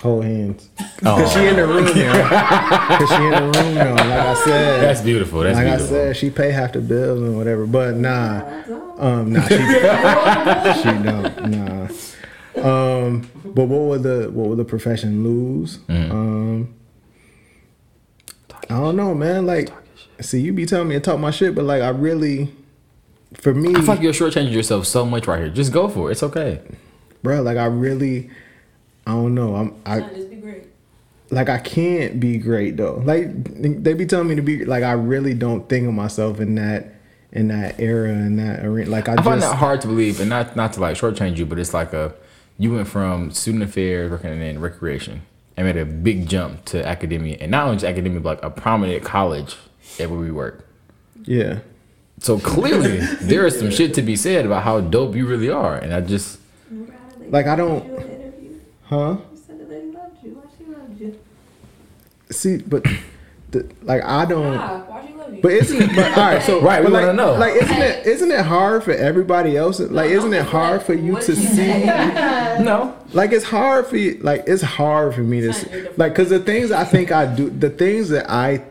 Hold 0.01 0.23
hands. 0.23 0.69
Oh, 1.03 1.15
Cause 1.17 1.33
she 1.33 1.45
in 1.45 1.57
the 1.57 1.67
room 1.67 1.85
now. 1.85 2.97
Cause 2.97 3.09
she 3.09 3.15
in 3.15 3.31
the 3.31 3.41
room 3.41 3.75
now. 3.75 3.95
Like 3.95 4.37
I 4.37 4.43
said, 4.45 4.81
that's 4.81 5.01
beautiful. 5.01 5.41
That's 5.41 5.55
like 5.55 5.67
beautiful. 5.67 5.85
I 5.87 5.89
said, 5.89 6.17
she 6.17 6.29
pay 6.29 6.51
half 6.51 6.71
the 6.73 6.79
bills 6.79 7.19
and 7.19 7.35
whatever. 7.35 7.65
But 7.65 7.95
nah, 7.95 8.63
um, 8.97 9.33
nah, 9.33 9.41
she, 9.47 9.55
she 10.81 11.03
don't. 11.03 11.49
Nah. 11.51 11.87
Um, 12.55 13.29
but 13.43 13.65
what 13.65 13.81
would 13.81 14.03
the 14.03 14.29
what 14.31 14.47
would 14.49 14.57
the 14.57 14.65
profession 14.65 15.23
lose? 15.23 15.79
Mm. 15.79 16.11
Um, 16.11 16.75
I 18.69 18.75
don't 18.79 18.95
know, 18.95 19.13
man. 19.15 19.45
Like, 19.45 19.69
see, 20.21 20.39
you 20.41 20.53
be 20.53 20.65
telling 20.65 20.87
me 20.87 20.95
to 20.95 21.01
talk 21.01 21.19
my 21.19 21.31
shit, 21.31 21.55
but 21.55 21.65
like, 21.65 21.81
I 21.81 21.89
really, 21.89 22.53
for 23.33 23.53
me, 23.53 23.71
I 23.71 23.79
feel 23.79 23.85
like 23.85 24.01
you're 24.01 24.13
shortchanging 24.13 24.51
yourself 24.51 24.85
so 24.85 25.05
much 25.05 25.27
right 25.27 25.39
here. 25.39 25.49
Just 25.49 25.73
go 25.73 25.87
for 25.87 26.09
it. 26.09 26.13
It's 26.13 26.23
okay. 26.23 26.61
bro, 27.23 27.41
like 27.41 27.57
I 27.57 27.65
really, 27.65 28.29
I 29.09 29.13
don't 29.13 29.33
know. 29.35 29.55
I'm 29.55 29.75
I. 29.85 29.99
Trying 29.99 30.15
just 30.15 30.29
be 30.29 30.35
great. 30.37 30.63
like 31.31 31.49
I 31.49 31.57
can't 31.57 32.19
be 32.19 32.37
great 32.37 32.77
though. 32.77 33.01
Like 33.03 33.27
they 33.83 33.93
be 33.93 34.05
telling 34.05 34.27
me 34.27 34.35
to 34.35 34.41
be 34.41 34.65
like 34.65 34.83
I 34.83 34.93
really 34.93 35.33
don't 35.33 35.67
think 35.67 35.87
of 35.87 35.93
myself 35.93 36.39
in 36.39 36.55
that 36.55 36.95
in 37.31 37.47
that 37.49 37.79
era 37.79 38.09
in 38.09 38.37
that 38.37 38.65
arena. 38.65 38.89
Like 38.89 39.09
I, 39.09 39.13
I 39.13 39.15
just 39.15 39.25
find 39.25 39.41
that 39.41 39.55
hard 39.55 39.81
to 39.81 39.87
believe, 39.87 40.19
and 40.19 40.29
not 40.29 40.55
not 40.55 40.73
to 40.73 40.79
like 40.79 40.95
shortchange 40.97 41.37
you, 41.37 41.45
but 41.45 41.59
it's 41.59 41.73
like 41.73 41.93
a 41.93 42.13
you 42.57 42.73
went 42.73 42.87
from 42.87 43.31
student 43.31 43.63
affairs 43.63 44.11
working 44.11 44.41
in 44.41 44.59
recreation 44.61 45.21
and 45.55 45.65
made 45.65 45.77
a 45.77 45.85
big 45.85 46.27
jump 46.27 46.65
to 46.65 46.85
academia, 46.85 47.37
and 47.41 47.51
not 47.51 47.65
only 47.65 47.75
just 47.77 47.85
academia, 47.85 48.19
but 48.19 48.41
like 48.41 48.43
a 48.43 48.49
prominent 48.49 49.03
college 49.03 49.55
at 49.99 50.09
where 50.09 50.19
we 50.19 50.31
work. 50.31 50.67
yeah. 51.25 51.59
So 52.21 52.37
clearly, 52.37 52.97
there 53.21 53.45
is 53.47 53.57
some 53.57 53.71
shit 53.71 53.93
to 53.93 54.01
be 54.01 54.17
said 54.17 54.45
about 54.45 54.63
how 54.63 54.81
dope 54.81 55.15
you 55.15 55.25
really 55.25 55.49
are, 55.49 55.77
and 55.77 55.93
I 55.93 56.01
just 56.01 56.37
Like 57.29 57.47
I 57.47 57.55
don't, 57.55 57.85
You 57.85 57.95
in 57.95 57.95
the 57.95 58.15
interview. 58.15 58.59
Huh? 58.89 59.17
You 59.31 59.37
said 59.37 59.59
the 59.59 59.65
lady 59.65 59.91
loved 59.91 60.23
you. 60.23 60.31
Why 60.31 60.49
she 60.57 60.65
loved 60.65 60.99
you? 60.99 61.19
See, 62.31 62.57
but 62.57 62.85
the, 63.51 63.69
like 63.83 64.03
I 64.03 64.25
don't. 64.25 64.57
Ah, 64.57 64.83
why 64.87 65.07
she 65.07 65.13
love 65.13 65.33
you? 65.33 65.41
But 65.41 65.51
isn't 65.53 65.81
it? 65.81 65.95
But 65.95 66.17
all 66.17 66.23
right, 66.23 66.43
so 66.43 66.59
Right, 66.61 66.83
we 66.83 66.89
like, 66.89 67.05
wanna 67.05 67.13
know. 67.13 67.33
Like, 67.33 67.55
isn't 67.55 67.77
it? 67.77 68.05
Isn't 68.05 68.31
it 68.31 68.45
hard 68.45 68.83
for 68.83 68.91
everybody 68.91 69.57
else? 69.57 69.79
Like, 69.79 70.09
isn't 70.11 70.33
it 70.33 70.45
hard 70.45 70.83
for 70.83 70.93
you 70.93 71.15
to 71.15 71.35
she 71.35 71.41
see? 71.41 71.85
no. 71.85 72.95
Like, 73.13 73.31
it's 73.31 73.45
hard 73.45 73.87
for 73.87 73.97
you. 73.97 74.19
Like, 74.21 74.43
it's 74.47 74.61
hard 74.61 75.15
for 75.15 75.21
me 75.21 75.41
to 75.41 75.53
see. 75.53 75.87
Like, 75.97 76.13
because 76.13 76.29
the 76.29 76.39
things 76.39 76.71
I 76.71 76.83
think 76.83 77.11
I 77.11 77.25
do, 77.33 77.49
the 77.49 77.69
things 77.69 78.09
that 78.09 78.29
I, 78.29 78.63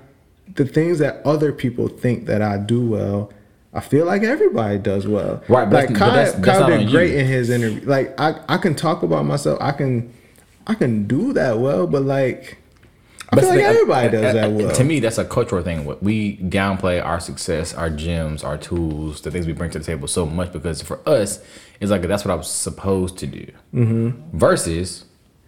the 0.55 0.65
things 0.67 0.99
that 0.99 1.25
other 1.25 1.53
people 1.53 1.89
think 1.89 2.27
that 2.27 2.43
I 2.43 2.59
do 2.59 2.87
well. 2.87 3.33
I 3.79 3.81
feel 3.81 4.07
like 4.07 4.25
everybody 4.25 4.77
does 4.77 5.07
well. 5.07 5.41
Right, 5.47 5.71
but 5.71 5.73
like 5.73 5.89
but 5.91 5.97
Kyle, 5.97 6.13
that's- 6.13 6.35
that's 6.35 6.59
Kyle 6.59 6.67
did 6.67 6.91
great 6.91 7.13
you. 7.13 7.19
in 7.19 7.27
his 7.27 7.49
interview. 7.49 7.89
Like 7.89 8.19
I, 8.19 8.41
I 8.49 8.59
can 8.59 8.75
talk 8.75 9.05
about 9.05 9.25
myself. 9.25 9.57
I 9.61 9.71
can, 9.71 10.13
I 10.67 10.75
can 10.75 11.07
do 11.07 11.33
that 11.35 11.61
well. 11.61 11.87
But 11.87 12.03
like, 12.03 12.59
I 13.31 13.39
feel 13.39 13.51
like 13.51 13.61
uh, 13.61 13.69
everybody 13.69 14.09
does 14.09 14.35
that 14.35 14.51
well. 14.51 14.75
To 14.75 14.83
me, 14.83 14.99
that's 14.99 15.19
a 15.19 15.25
cultural 15.25 15.63
thing. 15.63 15.87
We 16.01 16.39
downplay 16.39 17.01
our 17.05 17.21
success, 17.21 17.73
our 17.73 17.89
gems, 17.89 18.43
our 18.43 18.59
tools, 18.59 19.21
the 19.21 19.31
things 19.31 19.47
we 19.47 19.53
bring 19.53 19.71
to 19.71 19.79
the 19.79 19.85
table 19.85 20.09
so 20.09 20.27
much 20.27 20.53
because 20.53 20.83
for 20.83 20.99
us, 21.09 21.39
it's 21.79 21.93
like 21.93 22.03
that's 22.03 22.25
what 22.25 22.33
I 22.33 22.35
was 22.35 22.51
supposed 22.51 23.17
to 23.19 23.29
do. 23.29 23.47
Mm-hmm. 23.73 24.37
Versus 24.37 25.05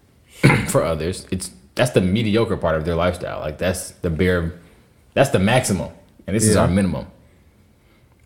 for 0.68 0.84
others, 0.84 1.26
it's 1.32 1.50
that's 1.74 1.90
the 1.90 2.00
mediocre 2.00 2.56
part 2.56 2.76
of 2.76 2.84
their 2.84 2.94
lifestyle. 2.94 3.40
Like 3.40 3.58
that's 3.58 3.90
the 3.90 4.10
bare, 4.10 4.52
that's 5.14 5.30
the 5.30 5.40
maximum, 5.40 5.90
and 6.28 6.36
this 6.36 6.46
is 6.46 6.54
our 6.54 6.68
minimum. 6.68 7.08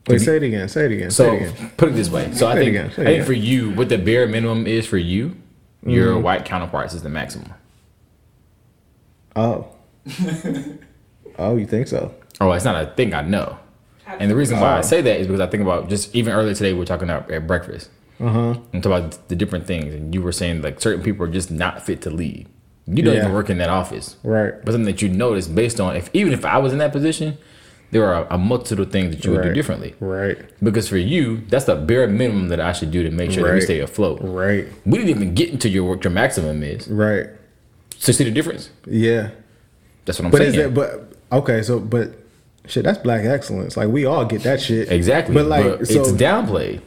Wait, 0.08 0.18
say 0.20 0.36
it 0.36 0.42
again. 0.42 0.68
Say 0.68 0.84
it 0.86 0.92
again. 0.92 1.10
So 1.10 1.24
say 1.30 1.36
it 1.44 1.54
again. 1.54 1.70
put 1.76 1.88
it 1.88 1.92
this 1.92 2.10
way. 2.10 2.30
So 2.32 2.46
I 2.46 2.54
Say 2.54 2.60
it 2.60 2.64
think 2.64 2.68
again, 2.76 3.06
I 3.06 3.10
think 3.16 3.26
for 3.26 3.32
you, 3.32 3.70
what 3.70 3.88
the 3.88 3.96
bare 3.98 4.26
minimum 4.26 4.66
is 4.66 4.86
for 4.86 4.98
you, 4.98 5.36
your 5.86 6.18
white 6.18 6.44
counterparts 6.44 6.92
is 6.94 7.02
the 7.02 7.08
maximum. 7.08 7.52
Oh. 9.36 9.68
oh, 11.38 11.56
you 11.56 11.66
think 11.66 11.88
so? 11.88 12.14
Oh, 12.40 12.52
it's 12.52 12.64
not 12.64 12.82
a 12.82 12.86
thing 12.94 13.14
I 13.14 13.22
know. 13.22 13.58
And 14.06 14.30
the 14.30 14.36
reason 14.36 14.60
why 14.60 14.76
I 14.76 14.80
say 14.82 15.00
that 15.00 15.20
is 15.20 15.26
because 15.26 15.40
I 15.40 15.46
think 15.46 15.62
about 15.62 15.88
just 15.88 16.14
even 16.14 16.34
earlier 16.34 16.54
today 16.54 16.72
we 16.72 16.78
were 16.80 16.84
talking 16.84 17.08
about 17.08 17.30
at 17.30 17.46
breakfast. 17.46 17.90
Uh 18.20 18.28
huh. 18.28 18.54
And 18.72 18.82
talk 18.82 18.92
about 18.92 19.28
the 19.28 19.34
different 19.34 19.66
things, 19.66 19.92
and 19.92 20.14
you 20.14 20.22
were 20.22 20.30
saying 20.30 20.62
like 20.62 20.80
certain 20.80 21.02
people 21.02 21.24
are 21.26 21.30
just 21.30 21.50
not 21.50 21.82
fit 21.84 22.00
to 22.02 22.10
lead. 22.10 22.46
You 22.86 23.02
don't 23.02 23.14
Yeah. 23.14 23.20
even 23.22 23.32
work 23.32 23.48
in 23.50 23.58
that 23.58 23.70
office, 23.70 24.16
Right. 24.22 24.52
but 24.64 24.72
something 24.72 24.84
that 24.84 25.00
you 25.02 25.08
notice 25.08 25.48
based 25.48 25.80
on 25.80 25.96
if 25.96 26.10
even 26.12 26.32
if 26.32 26.44
I 26.44 26.58
was 26.58 26.72
in 26.72 26.78
that 26.78 26.92
position, 26.92 27.38
there 27.94 28.12
are 28.12 28.26
a 28.28 28.36
multitude 28.36 28.80
of 28.80 28.90
things 28.90 29.14
that 29.14 29.24
you 29.24 29.30
would 29.30 29.44
do 29.44 29.52
differently. 29.54 29.94
Right. 30.00 30.36
Because 30.60 30.88
for 30.88 30.96
you, 30.96 31.42
that's 31.48 31.66
the 31.66 31.76
bare 31.76 32.08
minimum 32.08 32.48
that 32.48 32.58
I 32.58 32.72
should 32.72 32.90
do 32.90 33.04
to 33.04 33.10
make 33.12 33.30
sure 33.30 33.44
that 33.44 33.54
we 33.54 33.60
stay 33.60 33.78
afloat. 33.78 34.18
Right. 34.20 34.66
We 34.84 34.98
didn't 34.98 35.10
even 35.10 35.32
get 35.32 35.50
into 35.50 35.68
your 35.68 35.84
work. 35.84 36.02
Your 36.02 36.10
maximum 36.12 36.64
is. 36.64 36.88
Right. 36.88 37.28
So 37.96 38.10
see 38.10 38.24
the 38.24 38.32
difference. 38.32 38.70
Yeah. 38.84 39.30
That's 40.06 40.18
what 40.18 40.24
I'm 40.24 40.30
But 40.32 40.38
saying. 40.38 40.50
is 40.50 40.56
that? 40.56 40.74
But 40.74 41.12
okay. 41.30 41.62
So, 41.62 41.78
but 41.78 42.10
shit, 42.66 42.82
that's 42.82 42.98
black 42.98 43.24
excellence. 43.24 43.76
Like 43.76 43.90
we 43.90 44.06
all 44.06 44.24
get 44.24 44.42
that 44.42 44.60
shit. 44.60 44.90
Exactly. 44.90 45.32
But 45.32 45.46
like, 45.46 45.78
But 45.78 45.86
so 45.86 46.00
it's 46.00 46.10
downplayed. 46.10 46.80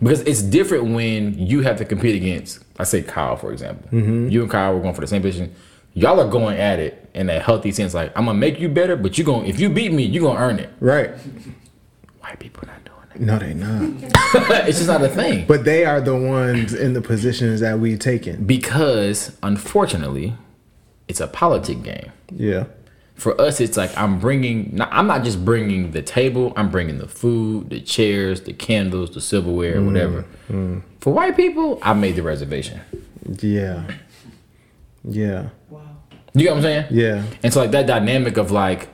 Because 0.00 0.22
it's 0.22 0.40
different 0.40 0.94
when 0.94 1.38
you 1.38 1.60
have 1.60 1.76
to 1.76 1.84
compete 1.84 2.16
against, 2.16 2.64
I 2.78 2.84
say 2.84 3.02
Kyle, 3.02 3.36
for 3.36 3.52
example. 3.52 3.86
Mm-hmm. 3.90 4.30
You 4.30 4.40
and 4.40 4.50
Kyle 4.50 4.72
were 4.72 4.80
going 4.80 4.94
for 4.94 5.02
the 5.02 5.06
same 5.06 5.20
position. 5.20 5.54
Y'all 5.94 6.20
are 6.20 6.28
going 6.28 6.58
at 6.58 6.78
it 6.80 7.08
in 7.14 7.30
a 7.30 7.38
healthy 7.38 7.70
sense. 7.72 7.94
Like, 7.94 8.12
I'm 8.16 8.26
gonna 8.26 8.38
make 8.38 8.58
you 8.58 8.68
better, 8.68 8.96
but 8.96 9.16
you're 9.16 9.24
going 9.24 9.44
to 9.44 9.48
if 9.48 9.60
you 9.60 9.68
beat 9.68 9.92
me, 9.92 10.02
you're 10.02 10.22
gonna 10.24 10.40
earn 10.40 10.58
it. 10.58 10.70
right. 10.80 11.10
White 12.20 12.38
people 12.40 12.64
not 12.66 12.84
doing 12.84 12.98
that. 13.12 13.20
No, 13.20 13.38
they 13.38 13.54
not. 13.54 14.12
it's 14.68 14.78
just 14.78 14.88
not 14.88 15.02
a 15.02 15.08
thing. 15.08 15.46
But 15.46 15.64
they 15.64 15.84
are 15.84 16.00
the 16.00 16.16
ones 16.16 16.72
in 16.74 16.94
the 16.94 17.00
positions 17.00 17.60
that 17.60 17.78
we 17.78 17.96
taken. 17.96 18.44
Because 18.44 19.36
unfortunately, 19.42 20.34
it's 21.06 21.20
a 21.20 21.26
politic 21.28 21.82
game. 21.82 22.10
Yeah. 22.32 22.64
For 23.14 23.40
us, 23.40 23.60
it's 23.60 23.76
like 23.76 23.96
I'm 23.96 24.18
bringing. 24.18 24.76
I'm 24.80 25.06
not 25.06 25.22
just 25.22 25.44
bringing 25.44 25.92
the 25.92 26.02
table. 26.02 26.52
I'm 26.56 26.70
bringing 26.70 26.98
the 26.98 27.06
food, 27.06 27.70
the 27.70 27.80
chairs, 27.80 28.40
the 28.40 28.52
candles, 28.52 29.14
the 29.14 29.20
silverware, 29.20 29.76
Mm, 29.76 29.86
whatever. 29.86 30.24
For 31.00 31.12
white 31.12 31.36
people, 31.36 31.78
I 31.82 31.92
made 31.92 32.16
the 32.16 32.22
reservation. 32.24 32.80
Yeah. 33.40 33.84
Yeah. 35.04 35.50
You 36.34 36.46
know 36.46 36.50
what 36.52 36.56
I'm 36.58 36.62
saying? 36.62 36.86
Yeah. 36.90 37.22
And 37.42 37.52
so 37.52 37.60
like 37.60 37.70
that 37.72 37.86
dynamic 37.86 38.36
of 38.36 38.50
like, 38.50 38.88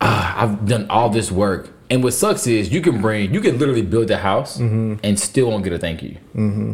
ah, 0.00 0.42
I've 0.42 0.66
done 0.66 0.86
all 0.90 1.08
this 1.08 1.30
work, 1.30 1.70
and 1.90 2.02
what 2.02 2.12
sucks 2.14 2.46
is 2.46 2.70
you 2.72 2.80
can 2.80 3.00
bring, 3.00 3.32
you 3.32 3.40
can 3.40 3.58
literally 3.58 3.82
build 3.82 4.10
a 4.10 4.18
house 4.18 4.58
Mm-hmm. 4.58 4.94
and 5.04 5.18
still 5.18 5.50
won't 5.50 5.64
get 5.64 5.72
a 5.72 5.78
thank 5.78 6.02
you. 6.02 6.16
Mm-hmm. 6.34 6.72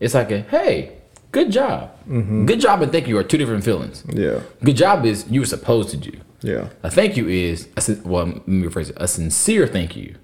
It's 0.00 0.14
like 0.14 0.30
a 0.30 0.40
hey, 0.42 0.92
good 1.32 1.50
job, 1.52 1.90
Mm-hmm. 2.08 2.46
good 2.46 2.60
job, 2.60 2.82
and 2.82 2.90
thank 2.90 3.06
you 3.06 3.16
are 3.18 3.22
two 3.24 3.38
different 3.38 3.64
feelings. 3.64 4.04
Yeah. 4.12 4.40
Good 4.64 4.76
job 4.76 5.06
is 5.06 5.26
you 5.30 5.40
were 5.40 5.46
supposed 5.46 5.90
to 5.90 5.96
do. 5.96 6.12
Yeah. 6.42 6.68
A 6.82 6.90
thank 6.90 7.16
you 7.16 7.28
is 7.28 7.68
a, 7.76 7.96
well, 8.04 8.26
let 8.26 8.48
me 8.48 8.66
rephrase 8.66 8.90
it. 8.90 8.96
A 8.98 9.06
sincere 9.06 9.66
thank 9.66 9.94
you 9.96 10.16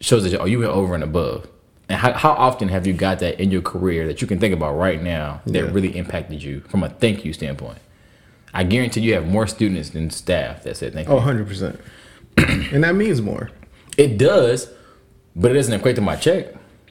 shows 0.00 0.22
that 0.30 0.38
oh, 0.40 0.44
you 0.44 0.60
went 0.60 0.70
over 0.70 0.94
and 0.94 1.02
above. 1.02 1.48
And 1.88 1.98
how, 1.98 2.12
how 2.12 2.30
often 2.32 2.68
have 2.68 2.86
you 2.86 2.92
got 2.92 3.18
that 3.18 3.40
in 3.40 3.50
your 3.50 3.62
career 3.62 4.06
that 4.06 4.20
you 4.22 4.28
can 4.28 4.38
think 4.38 4.54
about 4.54 4.74
right 4.76 5.02
now 5.02 5.40
that 5.46 5.54
Yeah. 5.64 5.70
really 5.72 5.96
impacted 5.96 6.42
you 6.42 6.60
from 6.68 6.84
a 6.84 6.88
thank 6.90 7.24
you 7.24 7.32
standpoint? 7.32 7.78
I 8.52 8.64
guarantee 8.64 9.00
you 9.00 9.14
have 9.14 9.26
more 9.26 9.46
students 9.46 9.90
than 9.90 10.10
staff 10.10 10.62
that 10.64 10.76
said 10.76 10.92
thank 10.92 11.08
oh, 11.08 11.18
you. 11.18 11.20
Oh, 11.20 11.44
100%. 12.38 12.72
and 12.72 12.84
that 12.84 12.94
means 12.94 13.20
more. 13.22 13.50
It 13.96 14.18
does, 14.18 14.68
but 15.36 15.50
it 15.50 15.54
doesn't 15.54 15.72
equate 15.74 15.96
to 15.96 16.02
my 16.02 16.16
check. 16.16 16.46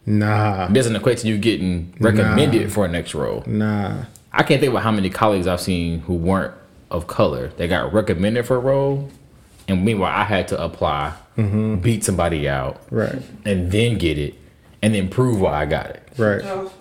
Nah. 0.06 0.68
It 0.68 0.74
doesn't 0.74 0.96
equate 0.96 1.20
to 1.20 1.28
you 1.28 1.38
getting 1.38 1.94
recommended 2.00 2.72
for 2.72 2.86
a 2.86 2.88
next 2.88 3.14
role. 3.14 3.44
Nah. 3.46 4.06
I 4.32 4.44
can't 4.44 4.60
think 4.60 4.72
about 4.72 4.84
how 4.84 4.92
many 4.92 5.10
colleagues 5.10 5.48
I've 5.48 5.62
seen 5.62 6.00
who 6.02 6.14
weren't 6.14 6.54
of 6.92 7.08
color 7.08 7.50
that 7.58 7.68
got 7.68 7.94
recommended 7.94 8.46
for 8.48 8.56
a 8.56 8.60
role 8.60 9.10
And 9.68 9.86
meanwhile, 9.86 10.12
I 10.12 10.24
had 10.24 10.48
to 10.50 10.64
apply, 10.64 11.14
mm-hmm. 11.38 11.76
beat 11.76 12.04
somebody 12.04 12.50
out, 12.50 12.82
Right. 12.90 13.22
and 13.46 13.72
then 13.72 13.98
get 14.00 14.18
it, 14.18 14.34
and 14.82 14.96
then 14.96 15.10
prove 15.10 15.40
why 15.40 15.62
I 15.62 15.66
got 15.66 15.92
it. 15.92 16.08
Right. 16.18 16.42
Oh, 16.44 16.72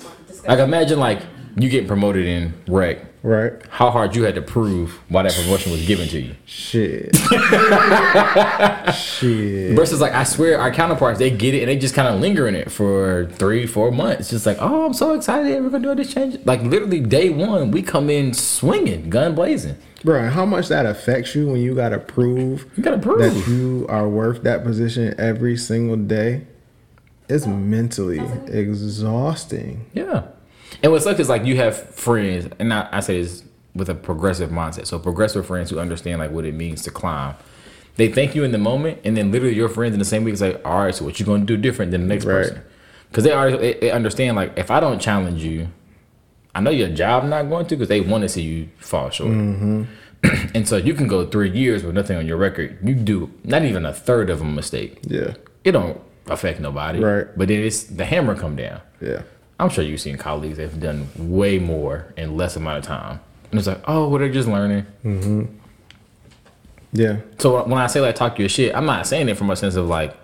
Like 0.47 0.59
imagine 0.61 0.99
like 0.99 1.21
you 1.57 1.69
getting 1.69 1.89
promoted 1.89 2.25
in 2.25 2.55
rec. 2.67 2.99
Right. 3.29 3.53
How 3.69 3.91
hard 3.91 4.17
you 4.17 4.23
had 4.23 4.37
to 4.37 4.41
prove 4.41 4.99
why 5.11 5.23
that 5.23 5.35
promotion 5.35 5.71
was 5.71 5.85
given 5.87 6.09
to 6.09 6.19
you. 6.19 6.35
Shit. 6.47 7.15
Shit. 8.95 9.77
Versus 9.77 10.01
like 10.01 10.15
I 10.15 10.25
swear 10.25 10.59
our 10.59 10.73
counterparts 10.73 11.19
they 11.19 11.31
get 11.31 11.53
it 11.55 11.59
and 11.59 11.69
they 11.69 11.77
just 11.77 11.95
kind 11.95 12.09
of 12.09 12.23
linger 12.23 12.49
in 12.49 12.55
it 12.55 12.73
for 12.73 13.27
three 13.33 13.67
four 13.67 13.93
months. 13.93 14.31
Just 14.31 14.47
like 14.47 14.57
oh 14.63 14.87
I'm 14.87 14.95
so 14.95 15.13
excited 15.13 15.63
we're 15.63 15.69
gonna 15.69 15.95
do 15.95 15.95
this 15.95 16.15
change. 16.15 16.39
Like 16.47 16.63
literally 16.63 17.01
day 17.01 17.29
one 17.29 17.71
we 17.71 17.83
come 17.83 18.09
in 18.09 18.33
swinging 18.33 19.11
gun 19.11 19.35
blazing. 19.35 19.77
Bro, 20.03 20.31
how 20.31 20.47
much 20.47 20.69
that 20.69 20.87
affects 20.87 21.35
you 21.35 21.49
when 21.49 21.61
you 21.61 21.75
gotta 21.75 21.99
prove 21.99 22.65
You 22.79 22.83
gotta 22.83 22.97
prove 22.97 23.19
that 23.19 23.47
you 23.47 23.85
are 23.91 24.09
worth 24.09 24.43
that 24.45 24.65
position 24.65 25.15
every 25.19 25.59
single 25.59 25.97
day? 25.97 26.47
It's 27.29 27.47
mentally 27.47 28.21
exhausting. 28.47 29.85
Yeah. 29.93 30.29
And 30.83 30.93
what 30.93 31.03
sucks 31.03 31.21
is 31.21 31.29
like 31.29 31.45
you 31.45 31.57
have 31.57 31.77
friends, 31.95 32.49
and 32.59 32.73
I, 32.73 32.89
I 32.93 33.01
say 33.01 33.23
this 33.23 33.45
with 33.75 33.89
a 33.89 33.95
progressive 33.95 34.51
mindset. 34.51 34.87
So 34.87 34.99
progressive 34.99 35.47
friends 35.47 35.71
who 35.71 35.79
understand 35.79 36.19
like 36.21 36.31
what 36.31 36.45
it 36.45 36.55
means 36.55 36.83
to 36.83 36.91
climb. 36.91 37.35
They 37.97 38.09
thank 38.13 38.35
you 38.37 38.45
in 38.45 38.53
the 38.53 38.59
moment, 38.59 39.01
and 39.05 39.17
then 39.17 39.33
literally 39.33 39.57
your 39.57 39.69
friends 39.69 39.93
in 39.93 39.99
the 39.99 40.05
same 40.05 40.23
week 40.25 40.35
is 40.35 40.41
like, 40.41 40.61
all 40.65 40.85
right, 40.85 40.95
so 40.95 41.05
what 41.05 41.19
you 41.19 41.27
going 41.27 41.41
to 41.41 41.47
do 41.47 41.57
different 41.61 41.91
than 41.91 42.03
the 42.03 42.07
next 42.07 42.25
Right. 42.25 42.35
person? 42.47 42.63
Because 43.11 43.25
they 43.25 43.33
already 43.33 43.57
they, 43.59 43.75
they 43.75 43.91
understand 43.91 44.37
like 44.37 44.53
if 44.57 44.71
I 44.71 44.79
don't 44.81 45.01
challenge 45.01 45.43
you, 45.43 45.69
I 46.55 46.61
know 46.61 46.71
your 46.71 46.89
job 46.91 47.25
not 47.25 47.49
going 47.49 47.67
to 47.67 47.77
because 47.77 47.89
they 47.89 48.01
want 48.01 48.23
to 48.23 48.29
see 48.29 48.43
you 48.43 48.69
fall 48.79 49.11
short. 49.11 49.31
Mm-hmm. 49.31 49.85
and 50.55 50.69
so 50.69 50.77
you 50.77 50.95
can 50.95 51.07
go 51.09 51.27
three 51.27 51.51
years 51.51 51.83
with 51.85 51.95
nothing 51.95 52.17
on 52.17 52.27
your 52.27 52.37
record. 52.37 52.79
You 52.83 52.95
do 52.95 53.33
not 53.45 53.63
even 53.65 53.87
a 53.87 53.93
third 53.95 54.31
of 54.31 54.41
a 54.41 54.45
mistake. 54.45 54.99
Yeah. 55.03 55.35
It 55.65 55.73
don't 55.73 56.01
affect 56.27 56.61
nobody. 56.61 57.01
Right. 57.01 57.27
But 57.37 57.49
then 57.49 57.61
it's 57.63 57.85
the 57.85 58.05
hammer 58.05 58.35
come 58.37 58.57
down. 58.57 58.81
Yeah. 59.01 59.23
I'm 59.59 59.69
sure 59.71 59.83
you've 59.85 60.01
seen 60.01 60.17
colleagues 60.17 60.57
that 60.59 60.71
have 60.71 60.81
done 60.81 61.09
way 61.17 61.59
more 61.59 62.13
in 62.17 62.37
less 62.37 62.57
amount 62.57 62.79
of 62.79 62.85
time. 62.85 63.21
And 63.51 63.59
it's 63.59 63.67
like, 63.67 63.81
oh, 63.87 64.09
well, 64.09 64.19
they're 64.19 64.29
just 64.29 64.49
learning. 64.49 64.87
Mm-hmm. 65.05 65.45
Yeah. 66.93 67.19
So 67.39 67.57
uh, 67.57 67.65
when 67.65 67.79
I 67.79 67.87
say 67.87 68.01
like 68.01 68.15
talk 68.15 68.39
your 68.39 68.49
shit, 68.49 68.75
I'm 68.75 68.87
not 68.87 69.07
saying 69.07 69.29
it 69.29 69.37
from 69.37 69.51
a 69.51 69.57
sense 69.57 69.75
of 69.75 69.87
like, 69.89 70.17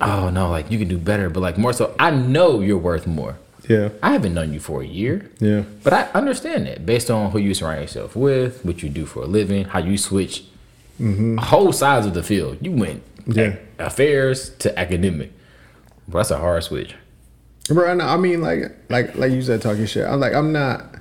oh 0.00 0.30
no, 0.30 0.50
like 0.50 0.70
you 0.70 0.78
can 0.78 0.88
do 0.88 0.98
better, 0.98 1.30
but 1.30 1.40
like 1.40 1.58
more 1.58 1.72
so, 1.72 1.94
I 1.98 2.10
know 2.10 2.60
you're 2.60 2.78
worth 2.78 3.06
more. 3.06 3.38
Yeah. 3.68 3.90
I 4.02 4.12
haven't 4.12 4.34
known 4.34 4.52
you 4.52 4.60
for 4.60 4.82
a 4.82 4.86
year, 4.86 5.30
Yeah. 5.40 5.62
but 5.82 5.92
I 5.94 6.02
understand 6.12 6.66
that 6.66 6.84
based 6.84 7.10
on 7.10 7.30
who 7.30 7.38
you 7.38 7.54
surround 7.54 7.80
yourself 7.80 8.14
with, 8.14 8.64
what 8.64 8.82
you 8.82 8.90
do 8.90 9.06
for 9.06 9.22
a 9.22 9.26
living, 9.26 9.64
how 9.64 9.78
you 9.78 9.96
switch 9.96 10.44
mm-hmm. 11.00 11.38
whole 11.38 11.72
sides 11.72 12.06
of 12.06 12.12
the 12.14 12.22
field. 12.22 12.58
You 12.60 12.72
went 12.72 13.02
Yeah. 13.26 13.56
affairs 13.78 14.50
to 14.58 14.78
academic. 14.78 15.32
But 16.06 16.18
that's 16.18 16.30
a 16.30 16.38
hard 16.38 16.62
switch. 16.62 16.94
Bro, 17.68 17.98
I 18.00 18.16
mean, 18.18 18.42
like, 18.42 18.64
like, 18.90 19.14
like 19.16 19.32
you 19.32 19.40
said, 19.42 19.62
talking 19.62 19.86
shit. 19.86 20.06
I'm 20.06 20.20
like, 20.20 20.34
I'm 20.34 20.52
not, 20.52 20.96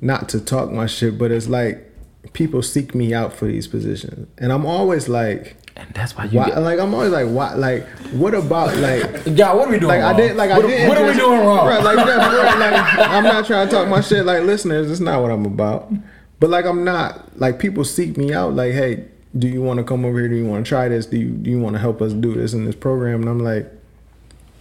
not 0.00 0.28
to 0.30 0.40
talk 0.40 0.70
my 0.70 0.86
shit, 0.86 1.18
but 1.18 1.30
it's 1.32 1.48
like 1.48 1.86
people 2.32 2.62
seek 2.62 2.94
me 2.94 3.12
out 3.12 3.32
for 3.32 3.46
these 3.46 3.66
positions, 3.66 4.28
and 4.38 4.52
I'm 4.52 4.64
always 4.64 5.08
like, 5.08 5.56
And 5.76 5.92
that's 5.94 6.16
why 6.16 6.26
you 6.26 6.38
why? 6.38 6.46
get. 6.50 6.58
Like, 6.62 6.78
I'm 6.78 6.94
always 6.94 7.10
like, 7.10 7.26
why? 7.26 7.54
Like, 7.54 7.86
what 8.12 8.34
about 8.34 8.76
like? 8.76 9.02
Yeah, 9.26 9.52
what 9.52 9.68
are 9.68 9.70
we 9.70 9.78
doing? 9.80 9.88
Like 9.88 10.00
I 10.02 10.10
wrong? 10.12 10.16
did, 10.16 10.36
like 10.36 10.50
what, 10.50 10.64
I 10.64 10.68
didn't. 10.68 10.88
What 10.88 10.98
are 10.98 11.06
we 11.06 11.14
doing 11.14 11.40
wrong? 11.40 11.66
Right, 11.66 11.82
like, 11.82 11.96
that's 11.96 12.34
right, 12.36 12.72
like 12.72 13.08
I'm 13.10 13.24
not 13.24 13.46
trying 13.46 13.68
to 13.68 13.74
talk 13.74 13.88
my 13.88 14.00
shit. 14.00 14.24
Like 14.24 14.44
listeners, 14.44 14.90
it's 14.90 15.00
not 15.00 15.20
what 15.22 15.30
I'm 15.30 15.44
about. 15.44 15.92
But 16.38 16.50
like 16.50 16.64
I'm 16.66 16.84
not 16.84 17.36
like 17.38 17.58
people 17.58 17.84
seek 17.84 18.16
me 18.16 18.32
out. 18.32 18.54
Like, 18.54 18.72
hey, 18.72 19.06
do 19.36 19.48
you 19.48 19.60
want 19.60 19.78
to 19.78 19.84
come 19.84 20.04
over 20.04 20.18
here? 20.20 20.28
Do 20.28 20.36
you 20.36 20.46
want 20.46 20.64
to 20.64 20.68
try 20.68 20.88
this? 20.88 21.06
Do 21.06 21.18
you 21.18 21.30
do 21.30 21.50
you 21.50 21.60
want 21.60 21.74
to 21.74 21.80
help 21.80 22.00
us 22.00 22.12
do 22.12 22.34
this 22.34 22.52
in 22.54 22.64
this 22.64 22.74
program? 22.76 23.20
And 23.22 23.28
I'm 23.28 23.40
like, 23.40 23.70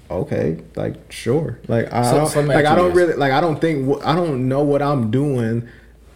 okay, 0.10 0.62
like 0.76 1.12
sure. 1.12 1.60
Like 1.68 1.92
I 1.92 2.12
don't, 2.12 2.48
like 2.48 2.66
I 2.66 2.76
don't 2.76 2.94
really 2.94 3.14
like 3.14 3.32
I 3.32 3.42
don't 3.42 3.60
think 3.60 4.04
I 4.04 4.16
don't 4.16 4.48
know 4.48 4.64
what 4.64 4.82
I'm 4.82 5.12
doing 5.12 5.68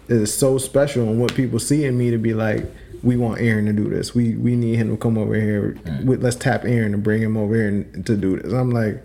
is 0.08 0.36
so 0.36 0.58
special 0.58 1.04
and 1.04 1.20
what 1.20 1.34
people 1.34 1.60
see 1.60 1.86
in 1.86 1.98
me 1.98 2.12
to 2.12 2.18
be 2.18 2.34
like. 2.34 2.66
We 3.04 3.18
want 3.18 3.42
Aaron 3.42 3.66
to 3.66 3.74
do 3.74 3.90
this. 3.90 4.16
We 4.16 4.36
we 4.36 4.56
need 4.56 4.78
him 4.78 4.90
to 4.90 4.96
come 4.96 5.18
over 5.18 5.36
here. 5.36 5.78
Mm. 5.84 6.06
With, 6.06 6.24
let's 6.24 6.38
tap 6.38 6.64
Aaron 6.64 6.94
and 6.94 7.04
bring 7.04 7.22
him 7.22 7.36
over 7.36 7.54
here 7.54 7.68
and, 7.68 8.06
to 8.06 8.16
do 8.16 8.40
this. 8.40 8.54
I'm 8.54 8.72
like, 8.72 9.04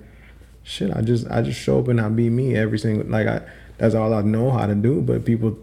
shit. 0.62 0.97
I 0.97 1.01
just 1.01 1.28
I 1.28 1.43
just 1.43 1.59
show 1.59 1.80
up 1.80 1.89
and 1.89 2.01
I 2.01 2.09
be 2.09 2.30
me 2.30 2.55
every 2.55 2.78
single 2.78 3.05
like 3.09 3.26
I. 3.26 3.43
That's 3.78 3.97
all 3.97 4.14
I 4.14 4.22
know 4.22 4.53
how 4.53 4.66
to 4.66 4.76
do. 4.76 5.01
But 5.01 5.24
people 5.24 5.59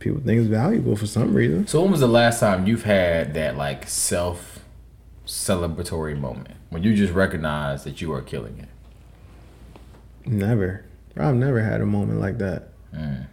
people 0.00 0.20
think 0.20 0.40
it's 0.40 0.48
valuable 0.48 0.96
for 0.96 1.06
some 1.06 1.32
reason. 1.32 1.66
So 1.66 1.80
when 1.80 1.92
was 1.92 2.00
the 2.00 2.08
last 2.08 2.40
time 2.40 2.66
you've 2.66 2.84
had 2.84 3.32
that 3.34 3.56
like 3.56 3.88
self 3.88 4.58
celebratory 5.26 6.18
moment 6.18 6.58
when 6.72 6.82
you 6.82 6.94
just 6.96 7.12
recognize 7.12 7.84
that 7.84 8.00
you 8.00 8.12
are 8.12 8.22
killing 8.22 8.58
it? 8.58 8.68
Never. 10.26 10.84
I've 11.16 11.34
never 11.34 11.60
had 11.60 11.80
a 11.80 11.86
moment 11.86 12.20
like 12.20 12.38
that. 12.38 12.70
Mm. 12.94 13.26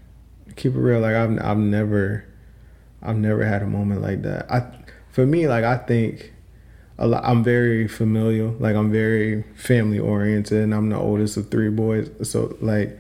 Keep 0.56 0.76
it 0.76 0.80
real. 0.80 1.00
Like 1.00 1.16
I've 1.16 1.40
I've 1.42 1.58
never 1.58 2.26
I've 3.02 3.16
never 3.16 3.46
had 3.46 3.62
a 3.62 3.68
moment 3.68 4.02
like 4.02 4.24
that. 4.24 4.52
I 4.52 4.64
for 5.10 5.26
me 5.26 5.48
like 5.48 5.64
I 5.64 5.78
think 5.78 6.34
a 6.98 7.08
lot, 7.08 7.24
I'm 7.24 7.44
very 7.44 7.88
familial. 7.88 8.56
Like 8.60 8.76
I'm 8.76 8.92
very 8.92 9.44
family 9.56 10.00
oriented, 10.00 10.62
and 10.62 10.76
I'm 10.76 10.90
the 10.90 10.98
oldest 10.98 11.38
of 11.38 11.50
three 11.50 11.70
boys. 11.70 12.10
So 12.30 12.58
like 12.60 13.00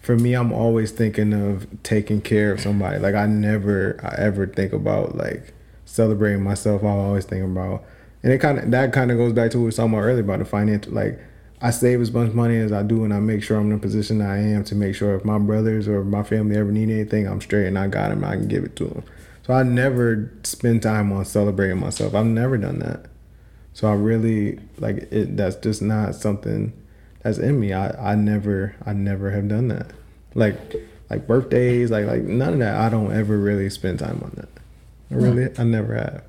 for 0.00 0.16
me, 0.16 0.34
I'm 0.34 0.52
always 0.52 0.92
thinking 0.92 1.32
of 1.32 1.66
taking 1.82 2.20
care 2.20 2.52
of 2.52 2.60
somebody. 2.60 2.98
Like 2.98 3.16
I 3.16 3.26
never 3.26 3.98
I 4.04 4.22
ever 4.22 4.46
think 4.46 4.72
about 4.72 5.16
like 5.16 5.52
celebrating 5.84 6.44
myself. 6.44 6.82
I'm 6.82 6.88
always 6.88 7.24
think 7.24 7.44
about, 7.44 7.84
and 8.26 8.34
it 8.34 8.38
kind 8.38 8.58
of 8.58 8.72
that 8.72 8.92
kind 8.92 9.12
of 9.12 9.18
goes 9.18 9.32
back 9.32 9.52
to 9.52 9.58
what 9.58 9.62
we 9.62 9.66
were 9.66 9.72
talking 9.72 9.92
about 9.92 10.02
earlier 10.02 10.24
about 10.24 10.40
the 10.40 10.44
financial. 10.44 10.92
Like 10.92 11.16
I 11.62 11.70
save 11.70 12.00
as 12.00 12.10
much 12.10 12.32
money 12.32 12.56
as 12.56 12.72
I 12.72 12.82
do, 12.82 13.04
and 13.04 13.14
I 13.14 13.20
make 13.20 13.40
sure 13.40 13.56
I'm 13.56 13.70
in 13.70 13.76
the 13.76 13.78
position 13.78 14.20
I 14.20 14.38
am 14.38 14.64
to 14.64 14.74
make 14.74 14.96
sure 14.96 15.14
if 15.14 15.24
my 15.24 15.38
brothers 15.38 15.86
or 15.86 16.02
my 16.02 16.24
family 16.24 16.56
ever 16.56 16.72
need 16.72 16.90
anything, 16.90 17.28
I'm 17.28 17.40
straight 17.40 17.68
and 17.68 17.78
I 17.78 17.86
got 17.86 18.08
them. 18.08 18.24
I 18.24 18.32
can 18.32 18.48
give 18.48 18.64
it 18.64 18.74
to 18.76 18.86
them. 18.86 19.04
So 19.46 19.54
I 19.54 19.62
never 19.62 20.32
spend 20.42 20.82
time 20.82 21.12
on 21.12 21.24
celebrating 21.24 21.78
myself. 21.78 22.16
I've 22.16 22.26
never 22.26 22.58
done 22.58 22.80
that. 22.80 23.06
So 23.74 23.86
I 23.86 23.92
really 23.94 24.58
like 24.78 25.06
it. 25.12 25.36
That's 25.36 25.54
just 25.54 25.80
not 25.80 26.16
something 26.16 26.72
that's 27.22 27.38
in 27.38 27.60
me. 27.60 27.74
I, 27.74 28.12
I 28.12 28.16
never 28.16 28.74
I 28.84 28.92
never 28.92 29.30
have 29.30 29.46
done 29.46 29.68
that. 29.68 29.92
Like 30.34 30.56
like 31.08 31.28
birthdays, 31.28 31.92
like 31.92 32.06
like 32.06 32.22
none 32.22 32.54
of 32.54 32.58
that. 32.58 32.74
I 32.74 32.88
don't 32.88 33.12
ever 33.12 33.38
really 33.38 33.70
spend 33.70 34.00
time 34.00 34.20
on 34.24 34.32
that. 34.34 34.48
I 35.12 35.14
really 35.14 35.48
I 35.56 35.62
never 35.62 35.94
have. 35.94 36.24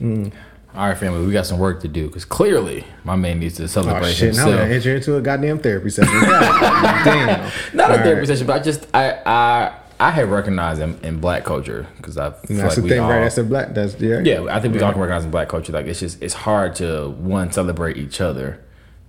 Mm. 0.00 0.32
All 0.74 0.86
right, 0.86 0.96
family, 0.96 1.26
we 1.26 1.32
got 1.32 1.46
some 1.46 1.58
work 1.58 1.80
to 1.80 1.88
do 1.88 2.06
because 2.06 2.24
clearly 2.24 2.84
my 3.02 3.16
man 3.16 3.40
needs 3.40 3.56
to 3.56 3.66
celebrate 3.66 4.08
Oh 4.08 4.12
shit! 4.12 4.36
Now 4.36 4.46
we 4.46 4.52
gotta 4.52 4.72
enter 4.72 4.94
into 4.94 5.16
a 5.16 5.20
goddamn 5.20 5.58
therapy 5.58 5.90
session. 5.90 6.14
Damn. 6.20 7.50
Not 7.74 7.90
a 7.90 7.94
therapy 7.94 8.20
right. 8.20 8.26
session, 8.26 8.46
but 8.46 8.60
I 8.60 8.62
just 8.62 8.86
I 8.94 9.20
I 9.26 9.80
I 9.98 10.10
have 10.12 10.30
recognized 10.30 10.80
him 10.80 10.98
in 11.02 11.20
black 11.20 11.44
culture 11.44 11.86
because 11.96 12.16
I 12.16 12.30
feel 12.30 12.56
That's 12.56 12.68
like 12.68 12.76
the 12.76 12.82
we 12.82 12.88
thing, 12.88 13.00
all, 13.00 13.10
right? 13.10 13.20
That's 13.20 13.36
a 13.36 13.44
black. 13.44 13.74
That's 13.74 14.00
yeah. 14.00 14.20
Yeah, 14.20 14.46
I 14.48 14.60
think 14.60 14.74
we 14.74 14.80
all 14.80 14.92
can 14.92 15.00
recognize 15.00 15.24
in 15.24 15.30
black 15.30 15.48
culture. 15.48 15.72
Like 15.72 15.86
it's 15.86 16.00
just 16.00 16.22
it's 16.22 16.34
hard 16.34 16.76
to 16.76 17.10
one 17.10 17.52
celebrate 17.52 17.96
each 17.96 18.20
other, 18.20 18.64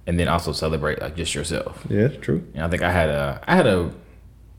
and 0.06 0.20
then 0.20 0.28
also 0.28 0.52
celebrate 0.52 1.00
like 1.00 1.16
just 1.16 1.34
yourself. 1.34 1.86
Yeah, 1.90 2.08
true. 2.08 2.46
And 2.56 2.66
I 2.66 2.68
think 2.70 2.82
I 2.82 2.92
had 2.92 3.10
a 3.10 3.40
I 3.48 3.56
had 3.56 3.68
a 3.68 3.92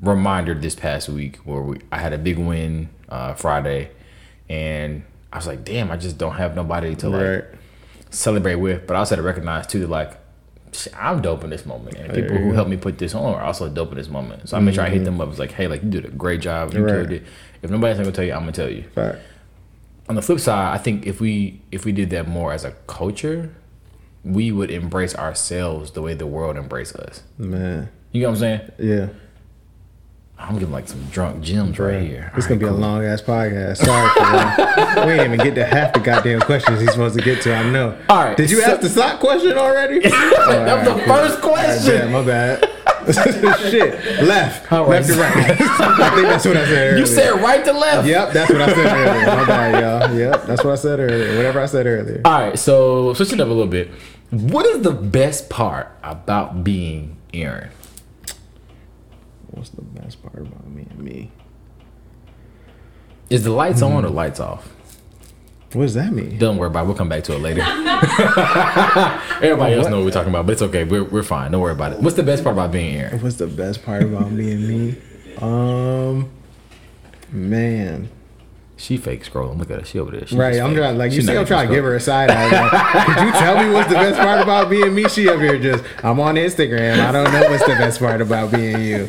reminder 0.01 0.55
this 0.55 0.75
past 0.75 1.09
week 1.09 1.37
where 1.39 1.63
we 1.63 1.81
I 1.91 1.99
had 1.99 2.13
a 2.13 2.19
big 2.19 2.39
win 2.39 2.89
uh, 3.11 3.35
Friday, 3.35 3.91
and 4.49 5.03
I 5.33 5.37
was 5.37 5.47
like, 5.47 5.65
damn, 5.65 5.91
I 5.91 5.97
just 5.97 6.19
don't 6.19 6.35
have 6.35 6.55
nobody 6.55 6.95
to 6.97 7.09
like 7.09 7.23
Right. 7.23 7.45
celebrate 8.11 8.57
with. 8.57 8.87
But 8.87 8.97
I 8.97 8.99
also 9.01 9.15
had 9.17 9.23
to 9.23 9.27
recognize 9.27 9.67
too, 9.67 9.81
that, 9.81 9.91
like 9.91 10.19
I'm 10.99 11.21
dope 11.21 11.45
in 11.45 11.51
this 11.51 11.67
moment, 11.67 11.97
and 11.97 12.11
the 12.11 12.23
people 12.23 12.39
who 12.39 12.53
helped 12.53 12.71
me 12.71 12.77
put 12.79 12.97
this 12.99 13.15
on 13.15 13.35
are 13.35 13.43
also 13.43 13.69
dope 13.69 13.91
in 13.93 13.99
this 13.99 14.09
moment. 14.09 14.49
So 14.49 14.57
I 14.57 14.61
made 14.61 14.75
sure 14.75 14.85
I 14.85 14.89
hit 14.89 14.97
mm-hmm. 14.97 15.05
them 15.05 15.21
up. 15.21 15.29
It's 15.29 15.39
like, 15.39 15.53
hey, 15.53 15.67
like 15.67 15.83
you 15.83 15.91
did 15.91 16.05
a 16.07 16.09
great 16.11 16.41
job, 16.41 16.73
you 16.73 16.83
Right. 16.85 16.95
killed 16.95 17.13
it. 17.13 17.23
If 17.63 17.71
nobody's 17.71 17.99
gonna 17.99 18.13
tell 18.13 18.25
you, 18.25 18.33
I'm 18.33 18.41
gonna 18.41 18.53
tell 18.53 18.71
you 18.71 18.85
Fact. 18.95 19.19
on 20.09 20.15
the 20.15 20.23
flip 20.23 20.41
side, 20.41 20.75
I 20.75 20.79
think 20.79 21.07
if 21.07 21.21
we 21.21 21.61
if 21.71 21.85
we 21.85 21.93
did 21.93 22.11
that 22.11 22.27
more 22.27 22.53
as 22.53 22.65
a 22.65 22.73
culture, 22.87 23.51
we 24.25 24.51
would 24.53 24.71
embrace 24.71 25.15
ourselves 25.15 25.91
the 25.93 26.01
way 26.03 26.15
the 26.15 26.27
world 26.27 26.57
embrace 26.57 26.95
us. 26.95 27.23
Man. 27.39 27.89
You 28.13 28.23
know 28.23 28.29
what 28.29 28.35
I'm 28.35 28.41
saying? 28.41 28.61
Yeah. 28.79 29.09
I'm 30.43 30.55
getting 30.55 30.73
like 30.73 30.89
some 30.89 31.03
drunk 31.11 31.43
gems 31.43 31.79
right 31.79 32.03
here. 32.03 32.33
It's 32.37 32.47
All 32.47 32.49
gonna 32.51 32.61
be 32.61 32.67
right, 32.67 32.75
a 32.75 32.77
long 32.77 33.05
ass 33.05 33.23
podcast. 33.23 33.77
Sorry 33.79 34.09
for 34.11 34.21
that. 34.21 35.07
we 35.07 35.13
didn't 35.13 35.35
even 35.35 35.47
get 35.47 35.55
to 35.55 35.65
half 35.65 35.93
the 35.95 36.01
goddamn 36.01 36.41
questions 36.41 36.81
he's 36.81 36.91
supposed 36.91 37.17
to 37.17 37.23
get 37.25 37.41
to. 37.43 37.55
I 37.55 37.71
know. 37.71 37.97
All 38.09 38.25
right, 38.25 38.37
Did 38.37 38.51
you 38.51 38.61
so- 38.61 38.73
ask 38.73 38.81
the 38.81 38.89
sock 38.89 39.21
question 39.21 39.57
already? 39.57 39.99
that 40.01 40.85
was 40.85 40.95
the 40.95 41.07
first 41.07 41.35
Yeah, 41.39 41.41
question. 41.41 42.13
my 42.13 42.23
bad. 42.25 42.69
Shit. 43.71 44.23
Left. 44.25 44.71
Right. 44.71 44.89
Left 44.89 45.09
to 45.09 45.15
right. 45.15 45.37
I 45.37 46.11
think 46.15 46.29
that's 46.29 46.45
what 46.45 46.57
I 46.57 46.65
said 46.67 46.89
earlier. 46.93 46.99
You 46.99 47.07
said 47.07 47.41
right 47.41 47.65
to 47.65 47.73
left. 47.73 48.07
Yep, 48.07 48.33
that's 48.33 48.53
what 48.53 48.61
I 48.63 48.67
said 48.75 48.87
earlier. 48.87 49.27
My 49.27 49.45
bad, 49.45 49.83
y'all. 50.11 50.17
Yep, 50.19 50.47
that's 50.47 50.63
what 50.65 50.73
I 50.73 50.77
said 50.77 51.01
earlier. 51.01 51.37
Whatever 51.37 51.61
I 51.61 51.67
said 51.67 51.87
earlier. 51.87 52.21
All 52.25 52.33
right, 52.41 52.59
so 52.59 53.13
switching 53.15 53.41
up 53.41 53.47
a 53.47 53.51
little 53.51 53.67
bit. 53.67 53.91
What 54.31 54.67
is 54.67 54.83
the 54.83 54.93
best 54.93 55.51
part 55.51 55.89
about 56.05 56.63
being 56.65 57.17
Aaron? 57.35 57.71
What's 59.53 59.71
the 59.71 59.83
best 59.83 60.23
part 60.23 60.39
about 60.47 60.67
me 60.69 60.87
and 60.91 60.99
me? 60.99 61.31
Is 63.31 63.45
the 63.45 63.51
lights 63.51 63.81
Hmm. 63.81 63.87
on 63.93 64.05
or 64.05 64.11
lights 64.11 64.41
off? 64.41 64.69
What 65.73 65.85
does 65.85 65.95
that 65.95 66.13
mean? 66.13 66.37
Don't 66.39 66.59
worry 66.59 66.67
about 66.69 66.85
it. 66.85 66.87
We'll 66.89 66.97
come 66.97 67.09
back 67.09 67.25
to 67.25 67.33
it 67.35 67.39
later. 67.39 67.63
Everybody 69.43 69.75
else 69.75 69.89
know 69.89 69.97
what 69.99 70.05
we're 70.05 70.11
talking 70.11 70.29
about, 70.29 70.45
but 70.47 70.53
it's 70.53 70.63
okay. 70.63 70.85
We're, 70.85 71.05
we're 71.05 71.23
fine. 71.23 71.51
Don't 71.53 71.63
worry 71.63 71.73
about 71.73 71.93
it. 71.93 72.01
What's 72.01 72.17
the 72.17 72.23
best 72.23 72.45
part 72.45 72.55
about 72.57 72.73
being 72.73 72.93
here? 72.93 73.11
What's 73.21 73.37
the 73.37 73.47
best 73.47 73.83
part 73.83 74.03
about 74.03 74.37
being 74.37 74.69
me? 74.69 74.97
Um, 75.41 76.31
man. 77.31 78.11
She 78.77 78.97
fake 78.99 79.25
scrolling. 79.25 79.59
Look 79.59 79.71
at 79.71 79.81
her. 79.81 79.87
She 79.87 79.99
over 79.99 80.11
there. 80.11 80.27
She 80.27 80.37
Right, 80.37 80.59
I'm 80.61 80.75
trying 80.75 80.99
like 80.99 81.13
you 81.13 81.23
see, 81.23 81.37
I'm 81.37 81.47
trying 81.47 81.69
to 81.69 81.75
give 81.75 81.85
her 81.85 81.95
a 81.95 82.01
side 82.01 82.31
eye. 82.31 82.51
Like, 82.51 83.07
Could 83.07 83.25
you 83.27 83.33
tell 83.33 83.65
me 83.65 83.73
what's 83.73 83.89
the 83.89 83.95
best 83.95 84.19
part 84.21 84.41
about 84.43 84.69
being 84.69 84.95
me? 84.95 85.09
She 85.09 85.29
up 85.29 85.39
here 85.41 85.59
just 85.59 85.85
I'm 86.03 86.19
on 86.21 86.35
Instagram. 86.35 86.99
I 87.01 87.13
don't 87.13 87.33
know 87.33 87.49
what's 87.49 87.63
the 87.65 87.75
best 87.77 88.01
part 88.01 88.21
about 88.21 88.51
being 88.53 88.81
you. 88.83 89.09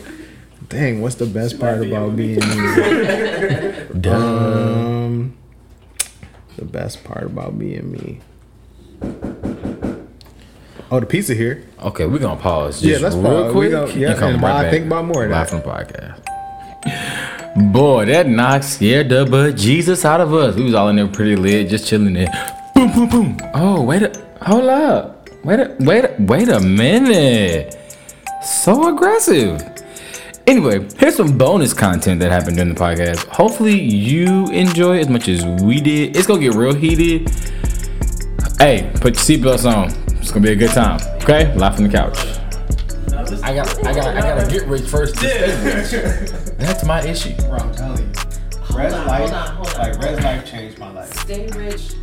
Dang, 0.73 1.01
what's 1.01 1.15
the 1.15 1.25
best 1.27 1.59
part 1.59 1.85
about 1.85 2.15
being 2.15 2.39
me? 2.39 2.43
Um, 4.09 5.37
the 6.57 6.65
best 6.65 7.03
part 7.03 7.25
about 7.25 7.59
being 7.59 7.91
me. 7.91 8.19
Oh, 10.91 10.99
the 10.99 11.05
pizza 11.05 11.33
here. 11.35 11.63
Okay, 11.79 12.05
we're 12.07 12.17
gonna 12.19 12.39
pause 12.41 12.81
just 12.81 12.91
Yeah, 12.91 12.97
let's 13.03 13.15
real 13.15 13.23
pause. 13.23 13.53
We 13.53 13.69
quick. 13.69 13.71
go- 13.71 13.85
yeah, 13.87 14.25
and 14.25 14.41
while 14.41 14.55
I 14.57 14.69
think 14.71 14.87
about 14.87 15.05
more 15.05 15.25
of 15.25 15.31
live 15.31 15.49
that. 15.49 15.61
from 15.61 15.61
the 15.61 15.65
podcast. 15.65 16.19
Boy, 17.71 18.05
that 18.05 18.27
knock 18.27 18.63
scared 18.63 19.09
the 19.09 19.25
but 19.29 19.55
Jesus 19.55 20.03
out 20.05 20.21
of 20.21 20.33
us. 20.33 20.55
We 20.55 20.63
was 20.63 20.73
all 20.73 20.89
in 20.89 20.95
there 20.95 21.07
pretty 21.07 21.35
lit, 21.35 21.69
just 21.69 21.85
chilling 21.87 22.13
there. 22.13 22.31
Boom, 22.75 22.91
boom, 22.93 23.09
boom. 23.09 23.37
Oh, 23.53 23.83
wait 23.83 24.01
a 24.03 24.11
hold 24.41 24.65
up. 24.65 25.29
Wait 25.45 25.59
a 25.59 25.75
wait 25.79 26.05
a 26.05 26.15
wait 26.19 26.49
a 26.49 26.59
minute. 26.59 27.75
So 28.43 28.87
aggressive. 28.93 29.61
Anyway, 30.45 30.85
here's 30.97 31.15
some 31.15 31.37
bonus 31.37 31.73
content 31.73 32.19
that 32.19 32.29
happened 32.31 32.57
during 32.57 32.73
the 32.73 32.79
podcast. 32.79 33.25
Hopefully 33.27 33.79
you 33.79 34.47
enjoy 34.47 34.97
it 34.97 35.01
as 35.01 35.09
much 35.09 35.29
as 35.29 35.45
we 35.63 35.79
did. 35.79 36.17
It's 36.17 36.27
gonna 36.27 36.41
get 36.41 36.53
real 36.53 36.73
heated. 36.73 37.29
Hey, 38.59 38.91
put 38.95 39.15
your 39.15 39.39
seatbelts 39.39 39.65
on. 39.65 39.91
It's 40.17 40.31
gonna 40.31 40.45
be 40.45 40.51
a 40.51 40.55
good 40.55 40.71
time. 40.71 40.99
Okay? 41.23 41.55
Live 41.55 41.75
from 41.75 41.87
the 41.87 41.89
couch. 41.89 42.17
I 43.41 43.55
got 43.55 43.85
I 43.85 43.93
got 43.93 44.07
I 44.17 44.21
gotta 44.21 44.51
get 44.51 44.67
rich 44.67 44.83
first 44.83 45.15
to 45.15 45.27
stay 45.27 45.63
rich. 45.63 46.31
That's 46.57 46.83
my 46.85 47.01
issue. 47.01 47.35
Bro, 47.47 47.59
I'm 47.59 47.73
telling 47.73 47.99
you. 47.99 48.11
Res 48.75 48.93
on, 48.93 49.07
life, 49.07 49.19
hold 49.19 49.33
on, 49.33 49.55
hold 49.55 49.67
on. 49.67 49.77
like 49.79 50.01
Res 50.03 50.23
life 50.23 50.45
changed 50.45 50.77
my 50.77 50.91
life. 50.91 51.13
Stay 51.21 51.47
rich. 51.55 51.93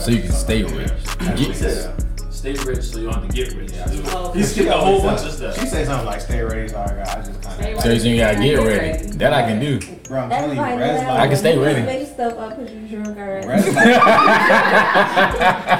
So 0.00 0.10
you 0.10 0.22
can 0.22 0.32
stay 0.32 0.62
rich. 0.62 0.92
Get, 1.36 2.03
Stay 2.44 2.52
rich 2.64 2.82
so 2.82 2.98
you 2.98 3.04
don't 3.06 3.14
have 3.14 3.26
to 3.26 3.32
get 3.34 3.54
rich. 3.54 3.70
Oh, 4.08 4.34
You 4.34 4.44
skip 4.44 4.66
a 4.68 4.72
whole 4.76 5.00
bunch 5.00 5.22
of 5.22 5.32
stuff. 5.32 5.58
She 5.58 5.64
said 5.66 5.86
something 5.86 6.04
like 6.04 6.20
"Stay 6.20 6.42
ready," 6.42 6.68
so 6.68 6.78
I 6.78 6.88
got. 6.88 7.08
I 7.08 7.22
just 7.22 7.40
kind 7.40 7.74
of. 7.74 7.80
so 7.80 7.88
you 7.90 8.18
gotta 8.18 8.38
get 8.38 8.56
ready. 8.58 9.06
That 9.16 9.32
I 9.32 9.42
can 9.48 9.60
do. 9.60 9.78
Bro, 10.02 10.20
I'm 10.20 10.28
telling 10.28 10.56
you, 10.56 10.62
Everybody 10.62 10.92
Res 10.92 11.00
know. 11.00 11.10
I 11.10 11.26
can 11.26 11.36
stay 11.38 11.56
ready. 11.58 11.80
Make 11.86 12.06
stuff 12.06 12.34
up 12.36 12.58
because 12.58 12.70
you 12.70 12.86
drunk 12.86 13.16
already. 13.16 13.62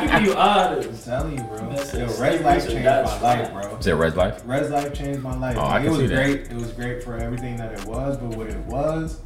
Keep 0.01 0.23
you 0.23 0.35
I'm 0.35 0.97
telling 1.05 1.37
you, 1.39 1.45
bro. 1.45 1.69
That's 1.69 1.93
Yo. 1.93 2.07
Res 2.07 2.41
life 2.41 2.67
changed 2.67 2.85
my 2.87 3.21
life, 3.21 3.53
bro. 3.53 3.77
Is 3.77 3.85
that 3.85 3.97
red 3.97 4.17
life? 4.17 4.43
Res 4.47 4.71
life 4.71 4.95
changed 4.95 5.21
my 5.21 5.37
life. 5.37 5.59
Oh, 5.59 5.63
Like, 5.65 5.71
I 5.71 5.81
it 5.81 5.83
can 5.83 5.91
was 5.91 6.01
see 6.01 6.07
that. 6.07 6.15
great. 6.15 6.41
It 6.51 6.55
was 6.55 6.73
great 6.73 7.03
for 7.05 7.19
everything 7.19 7.57
that 7.57 7.79
it 7.79 7.85
was, 7.85 8.17
but 8.17 8.29
what 8.39 8.47
it 8.47 8.57
was 8.61 9.21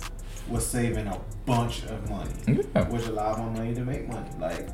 was 0.49 0.67
saving 0.67 1.07
a 1.07 1.21
bunch 1.47 1.85
of 1.85 2.11
money, 2.11 2.33
Yeah. 2.49 2.89
which 2.89 3.07
allowed 3.07 3.39
my 3.39 3.49
money 3.61 3.75
to 3.77 3.83
make 3.85 4.09
money. 4.09 4.29
Like, 4.41 4.69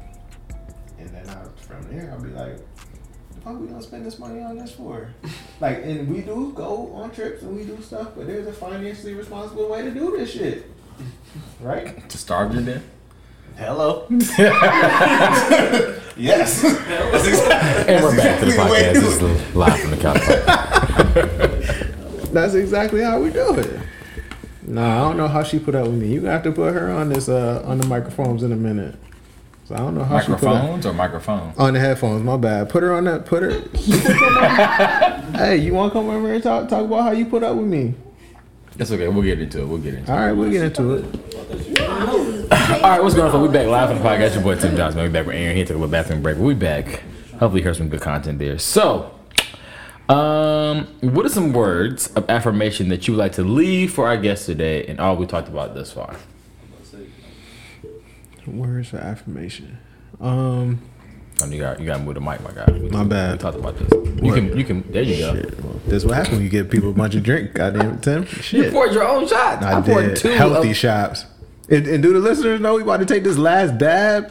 and 0.99 1.09
then 1.11 1.29
I, 1.29 1.45
from 1.63 1.83
there, 1.91 2.11
I'll 2.13 2.21
be 2.23 2.31
like, 2.31 2.57
the 3.35 3.41
fuck 3.43 3.59
we 3.61 3.67
gonna 3.69 3.83
spend 3.83 4.05
this 4.07 4.19
money 4.19 4.43
on 4.43 4.57
this 4.57 4.73
for? 4.73 5.09
like, 5.61 5.79
and 5.85 6.09
we 6.09 6.21
do 6.21 6.53
go 6.55 6.93
on 6.95 7.11
trips 7.11 7.43
and 7.43 7.57
we 7.57 7.65
do 7.65 7.81
stuff, 7.83 8.09
but 8.17 8.27
there's 8.27 8.47
a 8.47 8.53
financially 8.53 9.15
responsible 9.15 9.69
way 9.69 9.83
to 9.83 9.91
do 9.91 10.17
this 10.17 10.31
shit, 10.33 10.71
right? 11.61 12.09
To 12.09 12.19
starve 12.19 12.55
you 12.55 12.61
then? 12.63 12.83
Hello. 13.57 14.07
yes. 16.17 16.61
That's 16.63 17.27
exactly, 17.29 17.95
And 17.95 18.03
we're 18.05 18.17
back 18.17 18.41
to 18.41 18.47
the 18.47 18.53
podcast. 18.53 18.93
to 18.95 19.01
This 19.01 19.19
do 19.19 19.27
it. 19.27 19.31
is 19.31 19.55
live 19.55 19.79
from 19.81 19.91
the 19.93 19.97
couch. 19.97 20.23
That's 22.33 22.55
exactly 22.55 23.01
how 23.03 23.21
we 23.21 23.31
do 23.31 23.55
it. 23.59 23.79
Nah, 24.67 24.97
I 24.97 25.09
don't 25.09 25.17
know 25.19 25.29
how 25.29 25.45
she 25.45 25.61
put 25.61 25.77
up 25.77 25.87
with 25.87 25.95
me. 25.95 26.09
You 26.09 26.21
got 26.23 26.43
to 26.45 26.51
put 26.53 26.75
her 26.75 26.91
on 26.91 27.11
this 27.11 27.29
uh 27.29 27.63
on 27.65 27.79
the 27.79 27.87
microphones 27.87 28.43
in 28.43 28.51
a 28.51 28.57
minute. 28.57 28.97
So 29.65 29.75
I 29.75 29.79
don't 29.79 29.95
know 29.95 30.05
how 30.05 30.21
she 30.21 30.27
put 30.27 30.43
up 30.43 30.43
Microphones 30.43 30.87
or 30.87 30.93
microphone? 30.93 31.55
on 31.57 31.73
the 31.73 31.81
headphones. 31.81 32.23
My 32.23 32.37
bad. 32.37 32.69
Put 32.69 32.83
her 32.83 32.93
on 32.93 33.05
that. 33.05 33.25
Put 33.25 33.43
her. 33.43 33.51
hey, 35.39 35.57
you 35.57 35.73
want 35.73 35.93
to 35.93 35.99
come 35.99 36.11
over 36.11 36.27
here 36.27 36.35
and 36.35 36.43
talk 36.43 36.69
talk 36.69 36.85
about 36.85 37.03
how 37.03 37.13
you 37.13 37.25
put 37.25 37.43
up 37.43 37.57
with 37.57 37.67
me? 37.67 37.95
That's 38.77 38.91
okay. 38.91 39.09
We'll 39.09 39.23
get 39.23 39.41
into 39.41 39.63
it. 39.63 39.67
We'll 39.67 39.79
get 39.79 39.95
into 39.95 40.13
it. 40.13 40.15
All 40.15 40.19
right, 40.21 40.33
we'll 40.33 40.51
get 40.51 40.65
into 40.65 40.95
it. 40.97 41.05
All 42.61 42.91
right, 42.91 43.03
what's 43.03 43.15
going 43.15 43.33
on? 43.33 43.41
We 43.41 43.49
back 43.49 43.67
live 43.67 43.89
on 43.91 43.97
the 43.97 44.03
podcast. 44.03 44.35
Your 44.35 44.43
boy 44.43 44.57
Tim 44.57 44.77
Johnson. 44.77 45.03
We 45.03 45.09
back 45.09 45.27
with 45.27 45.37
Aaron. 45.37 45.57
He 45.57 45.63
took 45.65 45.77
a 45.77 45.79
little 45.79 45.91
bathroom 45.91 46.21
break. 46.23 46.37
We 46.37 46.53
back. 46.55 47.03
Hopefully, 47.39 47.63
you 47.63 47.65
heard 47.67 47.77
some 47.77 47.89
good 47.89 48.03
content 48.03 48.39
there. 48.39 48.59
So, 48.59 49.15
um, 50.11 50.87
what 51.01 51.25
are 51.25 51.31
some 51.31 51.55
words 51.55 52.09
of 52.15 52.29
affirmation 52.29 52.89
that 52.91 53.09
you 53.09 53.15
would 53.15 53.19
like 53.21 53.33
to 53.33 53.43
leave 53.43 53.95
for 53.95 54.09
our 54.09 54.19
guest 54.19 54.45
today, 54.45 54.85
and 54.87 55.01
all 55.01 55.17
we 55.17 55.25
talked 55.27 55.49
about 55.49 55.75
thus 55.75 55.91
far? 55.91 56.17
Words 58.47 58.89
for 58.91 58.99
affirmation. 58.99 59.79
Um, 60.21 60.81
Um, 61.43 61.51
you 61.53 61.59
got 61.59 61.81
you 61.81 61.87
got 61.87 61.97
to 61.99 62.03
move 62.05 62.15
the 62.15 62.21
mic, 62.21 62.41
my 62.43 62.53
guy. 62.53 62.65
We, 62.71 62.89
My 62.91 63.03
bad. 63.05 63.33
We 63.33 63.39
talked 63.39 63.57
about 63.59 63.77
this. 63.79 63.91
You 64.23 64.33
can 64.33 64.57
you 64.57 64.65
can. 64.65 64.83
There 64.93 65.03
you 65.03 65.17
go. 65.19 65.35
shit. 65.35 65.61
Well, 65.65 65.81
this 65.87 65.95
is 65.95 66.07
what 66.07 66.15
happens 66.15 66.35
when 66.37 66.43
you 66.45 66.49
give 66.51 66.71
people 66.71 66.91
a 66.91 66.93
bunch 66.93 67.15
of 67.15 67.23
drink. 67.23 67.55
Goddamn 67.55 67.95
it, 67.95 68.03
Tim. 68.03 68.23
You 68.23 68.29
Shit. 68.29 68.73
poured 68.73 68.93
your 68.93 69.07
own 69.07 69.27
shots. 69.27 69.65
I, 69.65 69.81
poured 69.81 70.05
did 70.15 70.17
two 70.17 70.29
healthy 70.31 70.71
of- 70.71 70.77
shots. 70.77 71.27
And, 71.71 71.87
and 71.87 72.03
do 72.03 72.13
the 72.13 72.19
listeners 72.21 72.61
know 72.61 72.75
we 72.75 72.83
about 72.83 72.99
to 73.01 73.07
take 73.07 73.25
this 73.25 73.39
last 73.39 73.79
dab 73.79 74.31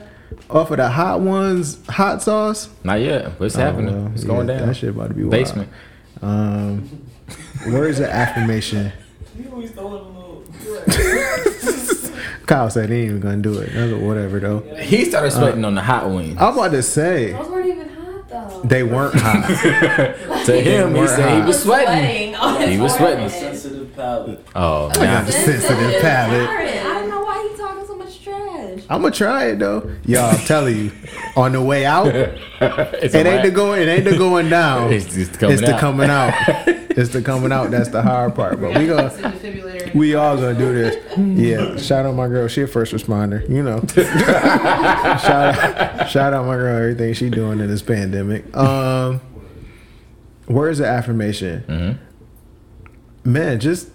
off 0.51 0.69
of 0.69 0.77
the 0.77 0.87
hot 0.87 1.19
ones 1.19 1.83
hot 1.87 2.21
sauce? 2.21 2.69
Not 2.83 3.01
yet. 3.01 3.37
But 3.39 3.45
it's 3.45 3.55
happening. 3.55 3.93
Oh, 3.93 4.03
well, 4.03 4.11
it's 4.13 4.23
going 4.23 4.47
yeah, 4.47 4.59
down. 4.59 4.67
That 4.67 4.75
shit 4.75 4.89
about 4.89 5.07
to 5.09 5.13
be 5.15 5.23
wild. 5.23 5.31
Basement. 5.31 5.69
Um, 6.21 7.07
words 7.67 7.99
of 7.99 8.05
affirmation. 8.05 8.91
You 9.35 9.49
always 9.51 9.71
throwing 9.71 9.93
a 9.93 9.97
little. 9.97 11.52
Kyle 12.53 12.69
said 12.69 12.89
he 12.91 12.97
ain't 12.97 13.05
even 13.09 13.19
gonna 13.19 13.37
do 13.37 13.57
it. 13.57 13.73
That's 13.73 13.93
whatever 13.93 14.39
though. 14.39 14.59
He 14.75 15.05
started 15.05 15.29
uh, 15.33 15.39
sweating 15.39 15.65
on 15.65 15.73
the 15.73 15.81
hot 15.81 16.07
wings. 16.07 16.37
I'm 16.39 16.53
about 16.53 16.69
to 16.73 16.83
say 16.83 17.31
Those 17.31 17.49
weren't 17.49 17.65
even 17.67 17.89
hot 17.89 18.29
though. 18.29 18.61
they 18.63 18.83
weren't 18.83 19.15
hot. 19.15 19.47
to 20.45 20.61
him, 20.61 20.89
he 20.93 20.99
weren't 20.99 21.09
said 21.09 21.41
he 21.41 21.47
was 21.47 21.63
sweating. 21.63 22.35
on 22.35 22.69
He 22.69 22.77
was 22.77 22.93
sweating. 22.95 23.27
forehead. 23.29 23.55
Sensitive 23.55 23.95
palate. 23.95 24.45
Oh, 24.55 24.89
got 24.89 24.99
now 25.01 25.23
the 25.23 25.31
sensitive 25.31 25.99
palate. 26.01 26.47
I 26.47 26.93
don't 26.99 27.09
know 27.09 27.23
why 27.23 27.49
he 27.49 27.57
talking 27.57 27.87
so 27.87 27.95
much 27.95 28.23
trash. 28.23 28.72
I'm 28.89 29.01
gonna 29.01 29.11
try 29.13 29.45
it 29.47 29.59
though. 29.59 29.89
Yo, 30.05 30.21
I'm 30.23 30.39
telling 30.45 30.77
you, 30.77 30.91
on 31.35 31.53
the 31.53 31.61
way 31.61 31.85
out, 31.85 32.07
it 32.15 32.39
it's 32.61 33.15
ain't 33.15 33.43
the 33.43 33.51
going. 33.51 33.81
It 33.81 33.87
ain't 33.87 34.03
the 34.05 34.17
going 34.17 34.49
down. 34.49 34.91
It's 34.93 35.13
just 35.13 35.39
coming 35.39 35.53
it's 35.53 35.61
the 35.61 35.73
out. 35.73 35.79
coming 35.79 36.09
out. 36.09 36.33
it's 36.67 37.09
the 37.11 37.21
coming 37.21 37.51
out. 37.51 37.71
That's 37.71 37.89
the 37.89 38.01
hard 38.01 38.35
part. 38.35 38.59
But 38.61 38.77
we 38.77 38.87
gonna. 38.87 39.91
We 39.95 40.15
all 40.15 40.35
gonna 40.37 40.57
do 40.57 40.73
this. 40.73 40.97
Yeah. 41.17 41.77
Shout 41.77 42.05
out 42.05 42.15
my 42.15 42.27
girl. 42.27 42.47
She 42.47 42.61
a 42.61 42.67
first 42.67 42.93
responder. 42.93 43.47
You 43.49 43.63
know. 43.63 43.83
shout 43.87 45.29
out, 45.29 46.09
shout 46.09 46.33
out 46.33 46.45
my 46.45 46.55
girl. 46.55 46.77
Everything 46.77 47.13
she 47.13 47.29
doing 47.29 47.59
in 47.59 47.67
this 47.67 47.81
pandemic. 47.81 48.55
Um, 48.55 49.21
words 50.47 50.79
of 50.79 50.85
affirmation. 50.87 51.63
Mm-hmm. 51.67 53.31
Man, 53.31 53.59
just 53.59 53.89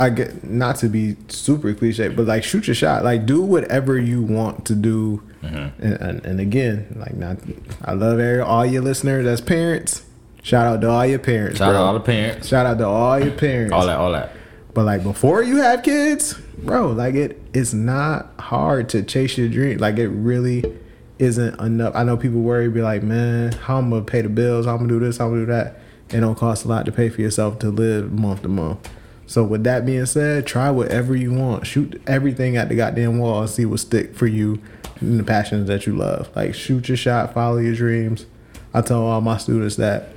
I 0.00 0.10
get 0.10 0.44
not 0.44 0.76
to 0.76 0.88
be 0.88 1.16
super 1.28 1.74
cliche, 1.74 2.08
but 2.08 2.26
like 2.26 2.44
shoot 2.44 2.68
your 2.68 2.74
shot. 2.74 3.04
Like 3.04 3.26
do 3.26 3.42
whatever 3.42 3.98
you 3.98 4.22
want 4.22 4.64
to 4.66 4.74
do. 4.74 5.22
Mm-hmm. 5.42 5.82
And, 5.84 6.00
and, 6.00 6.26
and 6.26 6.40
again, 6.40 6.96
like 6.98 7.14
not. 7.14 7.38
I 7.84 7.92
love 7.94 8.20
all 8.46 8.64
your 8.64 8.82
listeners 8.82 9.26
as 9.26 9.40
parents. 9.40 10.04
Shout 10.42 10.66
out 10.66 10.80
to 10.82 10.90
all 10.90 11.04
your 11.04 11.18
parents. 11.18 11.58
Shout 11.58 11.70
out 11.70 11.72
bro. 11.72 11.82
all 11.82 11.94
the 11.94 12.00
parents. 12.00 12.48
Shout 12.48 12.64
out 12.64 12.78
to 12.78 12.86
all 12.86 13.18
your 13.18 13.32
parents. 13.32 13.72
All 13.72 13.86
that, 13.86 13.98
all 13.98 14.12
that. 14.12 14.32
But 14.72 14.84
like 14.84 15.02
before 15.02 15.42
you 15.42 15.56
have 15.56 15.82
kids, 15.82 16.34
bro, 16.58 16.88
like 16.88 17.14
it 17.14 17.40
it's 17.52 17.74
not 17.74 18.32
hard 18.38 18.88
to 18.90 19.02
chase 19.02 19.36
your 19.36 19.48
dream. 19.48 19.78
Like 19.78 19.98
it 19.98 20.08
really 20.08 20.78
isn't 21.18 21.60
enough. 21.60 21.94
I 21.96 22.04
know 22.04 22.16
people 22.16 22.40
worry, 22.40 22.68
be 22.68 22.80
like, 22.80 23.02
man, 23.02 23.52
how 23.52 23.78
I'm 23.78 23.90
gonna 23.90 24.04
pay 24.04 24.22
the 24.22 24.28
bills, 24.28 24.66
how 24.66 24.72
I'm 24.72 24.78
gonna 24.78 24.90
do 24.90 25.00
this, 25.00 25.18
how 25.18 25.26
I'm 25.26 25.32
gonna 25.32 25.42
do 25.42 25.52
that. 25.52 25.80
It 26.10 26.20
don't 26.20 26.36
cost 26.36 26.64
a 26.64 26.68
lot 26.68 26.86
to 26.86 26.92
pay 26.92 27.08
for 27.08 27.20
yourself 27.20 27.58
to 27.58 27.70
live 27.70 28.12
month 28.12 28.42
to 28.42 28.48
month. 28.48 28.88
So 29.28 29.44
with 29.44 29.62
that 29.64 29.84
being 29.84 30.06
said, 30.06 30.46
try 30.46 30.70
whatever 30.70 31.14
you 31.14 31.32
want. 31.34 31.66
Shoot 31.66 32.00
everything 32.06 32.56
at 32.56 32.70
the 32.70 32.74
goddamn 32.74 33.18
wall 33.18 33.42
and 33.42 33.50
see 33.50 33.66
what 33.66 33.78
stick 33.78 34.16
for 34.16 34.26
you 34.26 34.60
and 35.00 35.20
the 35.20 35.24
passions 35.24 35.68
that 35.68 35.86
you 35.86 35.94
love. 35.94 36.34
Like 36.34 36.54
shoot 36.54 36.88
your 36.88 36.96
shot, 36.96 37.34
follow 37.34 37.58
your 37.58 37.74
dreams. 37.74 38.24
I 38.72 38.80
tell 38.80 39.02
all 39.02 39.20
my 39.20 39.36
students 39.36 39.76
that 39.76 40.08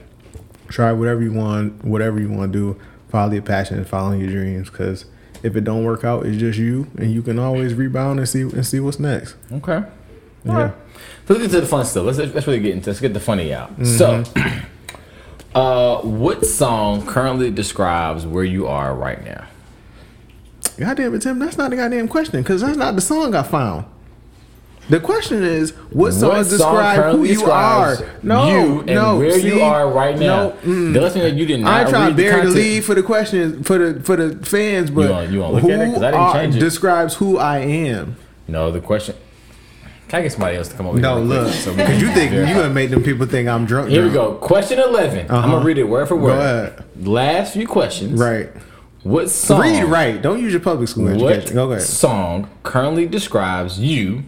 try 0.70 0.94
whatever 0.94 1.22
you 1.22 1.34
want, 1.34 1.84
whatever 1.84 2.22
you 2.22 2.30
want 2.30 2.54
to 2.54 2.58
do. 2.74 2.82
Follow 3.10 3.34
your 3.34 3.42
passion 3.42 3.78
and 3.78 3.88
follow 3.88 4.14
your 4.14 4.30
dreams. 4.30 4.70
Because 4.70 5.04
if 5.44 5.58
it 5.58 5.66
don't 5.66 5.84
work 5.84 6.06
out, 6.06 6.26
it's 6.26 6.38
just 6.38 6.58
you, 6.58 6.90
and 6.98 7.12
you 7.12 7.22
can 7.22 7.38
always 7.38 7.74
rebound 7.74 8.20
and 8.20 8.30
see 8.30 8.42
and 8.42 8.66
see 8.66 8.80
what's 8.80 9.00
next. 9.00 9.36
Okay. 9.52 9.84
Yeah. 10.46 10.72
So 11.28 11.34
let's 11.34 11.42
get 11.42 11.52
to 11.52 11.62
the 11.62 11.68
fun 11.68 11.86
stuff. 11.86 12.06
Let's 12.06 12.18
let's 12.18 12.48
really 12.48 12.62
get 12.62 12.74
into 12.74 12.90
let's 12.90 13.02
get 13.02 13.14
the 13.14 13.20
funny 13.20 13.54
out. 13.54 13.76
So, 13.86 14.24
mm-hmm. 14.24 14.66
uh, 15.56 15.98
what 16.02 16.46
song 16.46 17.06
currently 17.06 17.52
describes 17.52 18.26
where 18.26 18.44
you 18.44 18.68
are 18.68 18.94
right 18.96 19.24
now? 19.24 19.46
Goddamn 20.78 21.14
it, 21.16 21.22
Tim. 21.22 21.40
That's 21.40 21.58
not 21.58 21.70
the 21.70 21.76
goddamn 21.76 22.08
question. 22.08 22.42
Because 22.42 22.62
that's 22.62 22.78
not 22.78 22.96
the 22.96 23.02
song 23.02 23.36
I 23.36 23.44
found. 23.44 23.86
The 24.90 25.00
question 25.00 25.44
is, 25.44 25.72
what 25.92 26.12
song 26.12 26.30
What 26.30 26.46
song 26.48 26.58
describe 26.58 27.16
who 27.16 27.24
you 27.24 27.46
are? 27.46 27.98
No, 28.24 28.50
you 28.50 28.80
and 28.80 28.86
no, 28.88 29.18
where 29.20 29.40
see? 29.40 29.48
you 29.56 29.62
are 29.62 29.90
right 29.90 30.18
now. 30.18 30.50
No, 30.50 30.58
mm. 30.64 30.94
The 30.94 31.10
thing 31.10 31.22
that 31.24 31.34
you 31.36 31.46
did 31.46 31.60
not 31.62 31.88
I 31.88 31.90
trying 31.90 32.10
to 32.10 32.16
the 32.16 32.24
bury 32.24 32.36
the 32.38 32.42
content- 32.48 32.56
lead 32.56 32.84
for 32.84 32.96
the 32.96 33.04
question 33.04 33.64
for 33.64 33.78
the 33.78 34.00
for 34.02 34.16
the 34.16 34.44
fans, 34.46 34.90
but 34.90 35.30
you 35.30 35.40
wanna 35.42 35.54
look 35.54 35.62
who 35.62 35.70
at 35.72 35.80
it? 35.80 35.84
I 35.84 35.86
didn't 35.94 36.14
are- 36.16 36.34
change 36.34 36.56
it. 36.56 36.60
describes 36.60 37.14
who 37.16 37.38
I 37.38 37.60
am. 37.60 38.16
No, 38.48 38.72
the 38.72 38.82
question. 38.82 39.16
Can 40.12 40.20
I 40.20 40.24
get 40.24 40.32
somebody 40.34 40.58
else 40.58 40.68
to 40.68 40.76
come 40.76 40.88
over 40.88 41.00
No, 41.00 41.20
here? 41.24 41.26
quick 41.26 41.40
look, 41.46 41.54
so 41.54 41.72
because 41.72 41.88
can 41.88 42.00
you 42.02 42.08
think 42.14 42.32
you 42.34 42.38
verify? 42.40 42.54
gonna 42.60 42.74
make 42.74 42.90
them 42.90 43.02
people 43.02 43.26
think 43.28 43.48
I'm 43.48 43.66
drunk. 43.66 43.90
Here 43.92 44.04
we 44.04 44.10
go. 44.10 44.34
Question 44.34 44.78
11. 44.80 45.28
I'm 45.30 45.36
Uh-huh. 45.38 45.48
going 45.48 45.62
to 45.62 45.66
read 45.66 45.78
it 45.78 45.86
word 45.86 46.10
for 46.10 46.18
word. 46.18 46.32
ahead. 46.38 46.84
Last 47.02 47.54
few 47.54 47.66
questions. 47.66 48.20
Right. 48.20 48.50
What 49.04 49.30
song? 49.30 49.62
Read 49.62 49.86
right. 49.86 50.22
Don't 50.22 50.42
use 50.42 50.52
your 50.52 50.60
public 50.60 50.90
school 50.90 51.06
What 51.06 51.32
education. 51.32 51.56
Go 51.56 51.72
ahead. 51.72 51.82
song 51.84 52.50
currently 52.64 53.06
describes 53.08 53.80
you 53.80 54.24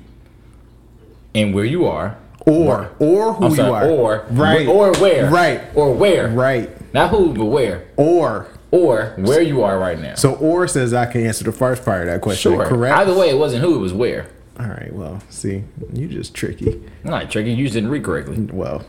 and 1.35 1.53
where 1.53 1.65
you 1.65 1.85
are? 1.85 2.15
Or 2.47 2.91
or 2.99 3.33
who 3.33 3.45
I'm 3.47 3.55
you 3.55 3.61
are. 3.63 3.85
Or 3.85 4.25
right. 4.31 4.65
Or 4.65 4.93
where? 4.93 5.29
Right. 5.29 5.61
Or 5.75 5.93
where? 5.93 6.29
Right. 6.29 6.93
Not 6.93 7.09
who, 7.09 7.33
but 7.33 7.45
where? 7.47 7.83
Or 7.97 8.47
Or 8.71 9.15
where 9.17 9.41
you 9.41 9.61
are 9.63 9.77
right 9.77 9.99
now. 9.99 10.15
so 10.15 10.35
or 10.35 10.65
says 10.69 10.93
I 10.93 11.07
can 11.07 11.25
answer 11.25 11.43
the 11.43 11.51
first 11.51 11.83
part 11.83 12.03
of 12.03 12.07
that 12.07 12.21
question. 12.21 12.53
sure. 12.53 12.65
Correct. 12.65 12.95
Either 12.97 13.13
way, 13.13 13.29
it 13.29 13.37
wasn't 13.37 13.63
who, 13.63 13.75
it 13.75 13.79
was 13.79 13.91
where. 13.93 14.27
All 14.59 14.67
right. 14.67 14.93
Well, 14.93 15.21
see, 15.29 15.63
you 15.93 16.07
just 16.07 16.33
tricky. 16.33 16.81
I'm 17.03 17.11
not 17.11 17.31
tricky. 17.31 17.53
You 17.53 17.65
just 17.65 17.73
didn't 17.73 17.89
read 17.89 18.03
correctly. 18.03 18.41
Well, 18.51 18.85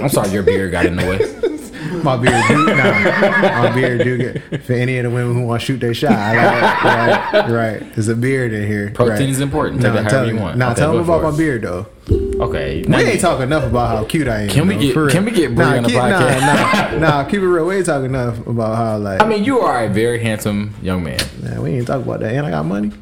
I'm 0.00 0.08
sorry, 0.08 0.30
your 0.30 0.42
beard 0.42 0.72
got 0.72 0.86
in 0.86 0.96
the 0.96 1.06
way. 1.06 1.54
my 2.02 2.16
beard 2.16 2.42
do 2.48 2.66
nah, 2.66 3.62
my 3.62 3.72
beard 3.74 4.02
do 4.02 4.18
get 4.18 4.64
for 4.64 4.72
any 4.74 4.98
of 4.98 5.04
the 5.04 5.10
women 5.10 5.34
who 5.34 5.46
want 5.46 5.60
to 5.60 5.66
shoot 5.66 5.78
their 5.78 5.94
shot. 5.94 6.12
I 6.12 6.34
like. 6.36 7.32
Right, 7.32 7.50
right. 7.50 7.94
There's 7.94 8.08
a 8.08 8.14
beard 8.14 8.52
in 8.52 8.66
here. 8.66 8.90
Protein 8.90 9.20
right. 9.20 9.28
is 9.28 9.40
important. 9.40 9.82
Take 9.82 9.94
Nah, 9.94 10.02
however 10.02 10.26
you 10.26 10.36
want. 10.36 10.58
Nah, 10.58 10.70
Okay, 10.72 10.80
tell 10.80 10.92
them 10.92 11.02
about 11.02 11.22
my 11.22 11.36
beard 11.36 11.62
though. 11.62 11.86
Okay. 12.10 12.84
We 12.86 12.94
ain't 12.96 13.20
talking 13.20 13.44
enough 13.44 13.64
about 13.64 13.88
how 13.88 14.04
cute 14.04 14.28
I 14.28 14.42
am. 14.42 14.48
Can 14.50 14.68
we 14.68 14.74
though, 14.74 15.06
get- 15.06 15.12
can 15.12 15.24
we 15.24 15.30
get 15.30 15.54
Bree 15.54 15.64
nah, 15.64 15.76
on 15.76 15.82
the 15.84 15.88
keep- 15.88 15.98
podcast? 15.98 16.40
Nah, 16.40 16.90
nah, 16.90 16.98
nah, 17.22 17.24
keep 17.24 17.40
it 17.40 17.46
real. 17.46 17.66
We 17.66 17.76
ain't 17.76 17.86
talking 17.86 18.06
enough 18.06 18.46
about 18.46 18.76
how 18.76 18.98
like. 18.98 19.22
I 19.22 19.26
mean, 19.26 19.44
you 19.44 19.60
are 19.60 19.84
a 19.84 19.88
very 19.88 20.18
handsome 20.18 20.74
young 20.82 21.02
man 21.02 21.20
man, 21.44 21.62
we 21.62 21.70
ain't 21.70 21.86
talking 21.86 22.02
about 22.02 22.20
that. 22.20 22.34
And 22.34 22.46
I 22.46 22.50
got 22.50 22.64
money. 22.64 22.92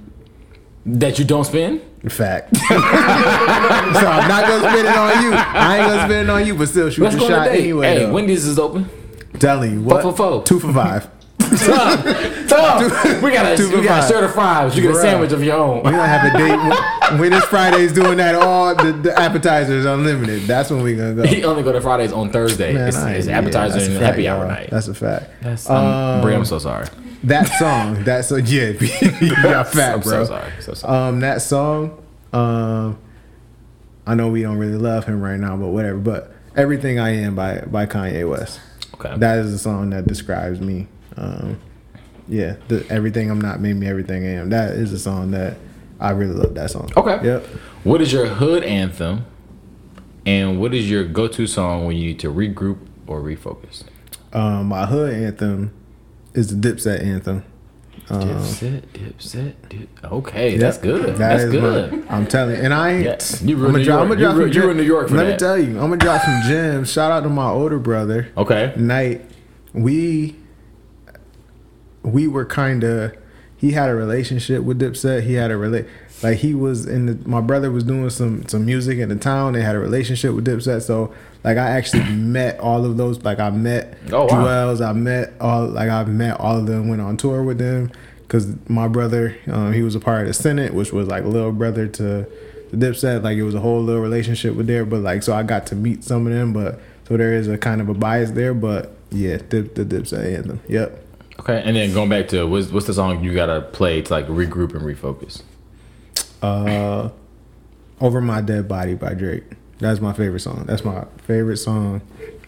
That 0.87 1.18
you 1.18 1.24
don't 1.24 1.45
spend. 1.45 1.80
Fact. 2.09 2.57
so 2.57 2.64
I'm 2.74 4.28
not 4.28 4.47
gonna 4.49 4.68
spend 4.70 4.89
it 4.89 4.97
on 4.97 5.22
you. 5.22 5.33
I 5.35 5.76
ain't 5.78 5.87
gonna 5.89 6.03
spend 6.05 6.28
it 6.28 6.30
on 6.30 6.45
you, 6.47 6.55
but 6.57 6.68
still 6.68 6.91
shoot 6.91 7.03
Let's 7.05 7.14
the 7.14 7.20
go 7.20 7.26
on 7.26 7.33
a 7.33 7.35
shot 7.37 7.45
date. 7.53 7.61
anyway. 7.61 7.87
Hey, 7.87 7.99
though. 8.01 8.12
Wendy's 8.12 8.45
is 8.45 8.59
open. 8.59 8.89
telling 9.39 9.72
you 9.74 9.83
what? 9.83 10.03
for 10.03 10.12
four. 10.12 10.43
Two 10.43 10.59
for 10.59 10.72
five. 10.72 11.09
Tom, 11.39 12.03
Tom, 12.49 13.22
we 13.22 13.30
got 13.30 13.53
a 13.53 13.57
Two 13.57 13.68
we 13.76 13.83
got 13.85 13.99
a 13.99 14.03
five. 14.03 14.09
shirt 14.09 14.24
of 14.24 14.33
fries. 14.35 14.74
You 14.76 14.83
get 14.83 14.93
a 14.93 14.95
sandwich 15.01 15.33
of 15.33 15.45
your 15.45 15.57
own. 15.57 15.83
We're 15.85 15.91
gonna 15.93 16.07
have 16.09 16.35
a 16.35 16.39
date 16.39 16.57
when, 17.11 17.20
when 17.20 17.33
it's 17.35 17.47
Fridays 17.47 17.93
doing 17.93 18.16
that. 18.18 18.35
All 18.35 18.74
the, 18.74 18.93
the 18.93 19.16
appetizers 19.18 19.85
unlimited. 19.85 20.43
That's 20.43 20.70
when 20.70 20.83
we 20.83 20.95
gonna 20.97 21.14
go. 21.14 21.22
He 21.24 21.45
only 21.45 21.62
go 21.62 21.70
to 21.72 21.80
Fridays 21.80 22.12
on 22.12 22.30
Thursday. 22.30 22.72
Man, 22.72 22.89
it's, 22.89 22.97
I- 22.97 23.12
it's 23.12 23.28
appetizer 23.28 23.74
that's 23.74 23.87
a 23.87 23.91
and 23.91 24.01
fact, 24.01 24.11
happy 24.14 24.28
hour 24.28 24.41
y'all. 24.41 24.49
night. 24.49 24.70
That's 24.70 24.89
a 24.89 24.95
fact. 24.95 25.30
That's, 25.43 25.68
um, 25.70 26.20
Brie, 26.22 26.35
I'm 26.35 26.45
so 26.47 26.59
sorry. 26.59 26.87
That 27.25 27.47
song. 27.59 28.03
That's 28.05 28.29
so 28.29 28.37
yeah. 28.37 28.70
you 29.20 29.35
got 29.43 29.68
fat, 29.73 29.95
I'm 29.95 30.01
bro. 30.01 30.25
so 30.25 30.25
sorry. 30.25 30.53
So 30.61 30.75
sorry. 30.75 31.09
Um, 31.09 31.20
that 31.20 31.43
song. 31.43 32.03
Um, 32.33 32.99
I 34.07 34.14
know 34.14 34.29
we 34.29 34.43
don't 34.43 34.59
really 34.59 34.77
love 34.79 35.05
him 35.05 35.20
right 35.20 35.39
now, 35.39 35.57
but 35.57 35.68
whatever. 35.68 35.99
But 35.99 36.33
everything 36.57 36.99
I 36.99 37.11
am 37.11 37.35
by 37.35 37.61
by 37.61 37.87
Kanye 37.87 38.29
West. 38.29 38.61
okay. 38.95 39.16
That 39.16 39.39
is 39.39 39.53
a 39.53 39.59
song 39.59 39.91
that 39.91 40.07
describes 40.07 40.61
me. 40.61 40.89
Um, 41.16 41.61
yeah, 42.29 42.57
the, 42.68 42.87
everything 42.91 43.31
I'm 43.31 43.41
not 43.41 43.61
made 43.61 43.75
me 43.77 43.87
everything 43.87 44.25
I 44.25 44.33
am. 44.35 44.51
That 44.51 44.73
is 44.73 44.93
a 44.93 44.99
song 44.99 45.31
that 45.33 45.57
I 46.01 46.11
really 46.11 46.35
love. 46.35 46.55
That 46.55 46.70
song. 46.70 46.91
okay. 46.97 47.25
Yep. 47.25 47.47
What 47.85 48.01
is 48.01 48.12
your 48.12 48.27
hood 48.27 48.64
anthem? 48.64 49.27
And 50.25 50.61
what 50.61 50.73
is 50.73 50.89
your 50.89 51.03
go-to 51.03 51.49
song 51.49 51.85
when 51.85 51.97
you 51.97 52.07
need 52.07 52.20
to 52.20 52.33
regroup 52.33 52.79
or 53.09 53.20
refocus? 53.20 53.83
Um, 54.33 54.66
my 54.66 54.87
hood 54.87 55.12
anthem 55.12 55.73
is 56.35 56.57
the 56.59 56.68
Dipset 56.68 57.03
anthem. 57.05 57.45
Um, 58.11 58.20
Dipset, 58.28 58.83
dipset, 58.95 59.53
dip. 59.68 59.89
Okay, 60.05 60.51
Yep. 60.53 60.61
that's 60.61 60.78
good. 60.78 61.07
That 61.07 61.18
that's 61.18 61.43
is 61.45 61.51
good. 61.53 61.93
my- 61.93 62.14
I'm 62.14 62.26
telling 62.26 62.57
you, 62.57 62.62
and 62.62 62.74
I 62.74 62.91
ain't. 62.93 63.43
You 63.45 63.57
were 63.57 63.68
I'ma 63.68 63.78
drop- 63.78 64.01
I'ma 64.01 64.14
You 64.14 64.18
drop 64.20 64.33
some 64.37 64.53
you 64.53 64.70
in 64.70 64.76
New 64.76 64.83
York 64.83 65.09
for 65.09 65.14
Let 65.16 65.26
me 65.28 65.37
tell 65.37 65.57
you, 65.59 65.70
I'm 65.78 65.89
gonna 65.91 65.97
drop 65.99 66.20
some 66.22 66.43
gems. 66.49 66.91
Shout 66.93 67.12
out 67.12 67.22
to 67.22 67.28
my 67.28 67.49
older 67.49 67.78
brother. 67.78 68.28
Okay. 68.37 68.72
Night, 68.76 69.24
we 69.72 70.37
we 72.03 72.26
were 72.26 72.45
kind 72.45 72.83
of. 72.85 73.12
He 73.63 73.71
had 73.71 73.89
a 73.89 73.95
relationship 73.95 74.65
with 74.65 74.81
Dipset. 74.81 75.23
He 75.23 75.35
had 75.35 75.53
a 75.53 75.57
relate 75.57 75.87
like 76.21 76.39
he 76.39 76.53
was 76.53 76.85
in 76.85 77.07
the. 77.07 77.29
My 77.29 77.41
brother 77.41 77.71
was 77.71 77.85
doing 77.85 78.11
some 78.11 78.45
some 78.49 78.67
music 78.67 78.99
in 78.99 79.09
the 79.09 79.15
town. 79.17 79.53
They 79.53 79.63
had 79.63 79.77
a 79.77 79.79
relationship 79.79 80.35
with 80.35 80.45
Dipset. 80.47 80.83
So 80.83 81.15
like 81.45 81.57
I 81.59 81.71
actually 81.71 82.03
met 82.13 82.59
all 82.59 82.85
of 82.85 82.97
those. 82.97 83.23
Like 83.23 83.39
I 83.39 83.51
met 83.51 83.97
Oh, 84.11 84.25
wow. 84.27 84.45
Juelz. 84.75 84.85
I 84.85 84.93
met 84.93 85.33
all 85.41 85.69
like 85.69 85.89
I've 85.89 86.09
met 86.09 86.41
all 86.41 86.59
of 86.59 86.67
them. 86.67 86.89
Went 86.89 87.01
on 87.01 87.17
tour 87.17 87.45
with 87.45 87.59
them 87.59 87.93
because 88.23 88.49
my 88.69 88.89
brother 88.89 89.37
um, 89.47 89.73
he 89.73 89.83
was 89.83 89.95
a 89.95 90.01
part 90.01 90.23
of 90.23 90.27
the 90.27 90.35
Senate, 90.35 90.75
which 90.75 90.93
was 90.93 91.07
like 91.07 91.23
a 91.23 91.29
little 91.29 91.53
brother 91.53 91.87
to 91.87 92.03
the 92.73 92.77
Dipset. 92.77 93.23
Like 93.23 93.37
it 93.39 93.45
was 93.45 93.55
a 93.55 93.61
whole 93.61 93.81
little 93.81 94.03
relationship 94.03 94.57
with 94.57 94.67
there. 94.67 94.85
But 94.85 95.03
like 95.03 95.23
so 95.23 95.35
I 95.35 95.45
got 95.45 95.69
to 95.69 95.77
meet 95.77 96.03
some 96.03 96.27
of 96.27 96.33
them. 96.33 96.53
But 96.53 96.81
so 97.07 97.17
there 97.17 97.33
is 97.33 97.47
a 97.47 97.57
kind 97.57 97.81
of 97.81 97.89
a 97.89 97.95
bias 97.95 98.33
there. 98.33 98.55
But 98.55 98.93
yeah, 99.13 99.37
the, 99.51 99.61
the 99.63 99.85
Dipset 99.85 100.37
anthem. 100.37 100.61
Yep. 100.69 100.99
Okay. 101.43 101.62
And 101.64 101.76
then 101.76 101.93
going 101.93 102.09
back 102.09 102.28
to 102.28 102.45
what's, 102.47 102.70
what's 102.70 102.86
the 102.86 102.95
song 102.95 103.22
you 103.22 103.34
gotta 103.34 103.61
play 103.61 104.03
to 104.03 104.12
like 104.12 104.26
regroup 104.28 104.74
and 104.74 104.82
refocus? 104.82 105.43
Uh, 106.40 107.11
Over 108.01 108.20
My 108.20 108.40
Dead 108.40 108.68
Body 108.68 108.95
by 108.95 109.14
Drake. 109.14 109.45
That's 109.78 110.01
my 110.01 110.12
favorite 110.12 110.40
song. 110.40 110.64
That's 110.66 110.84
my 110.84 111.05
favorite 111.26 111.57
song. 111.57 112.01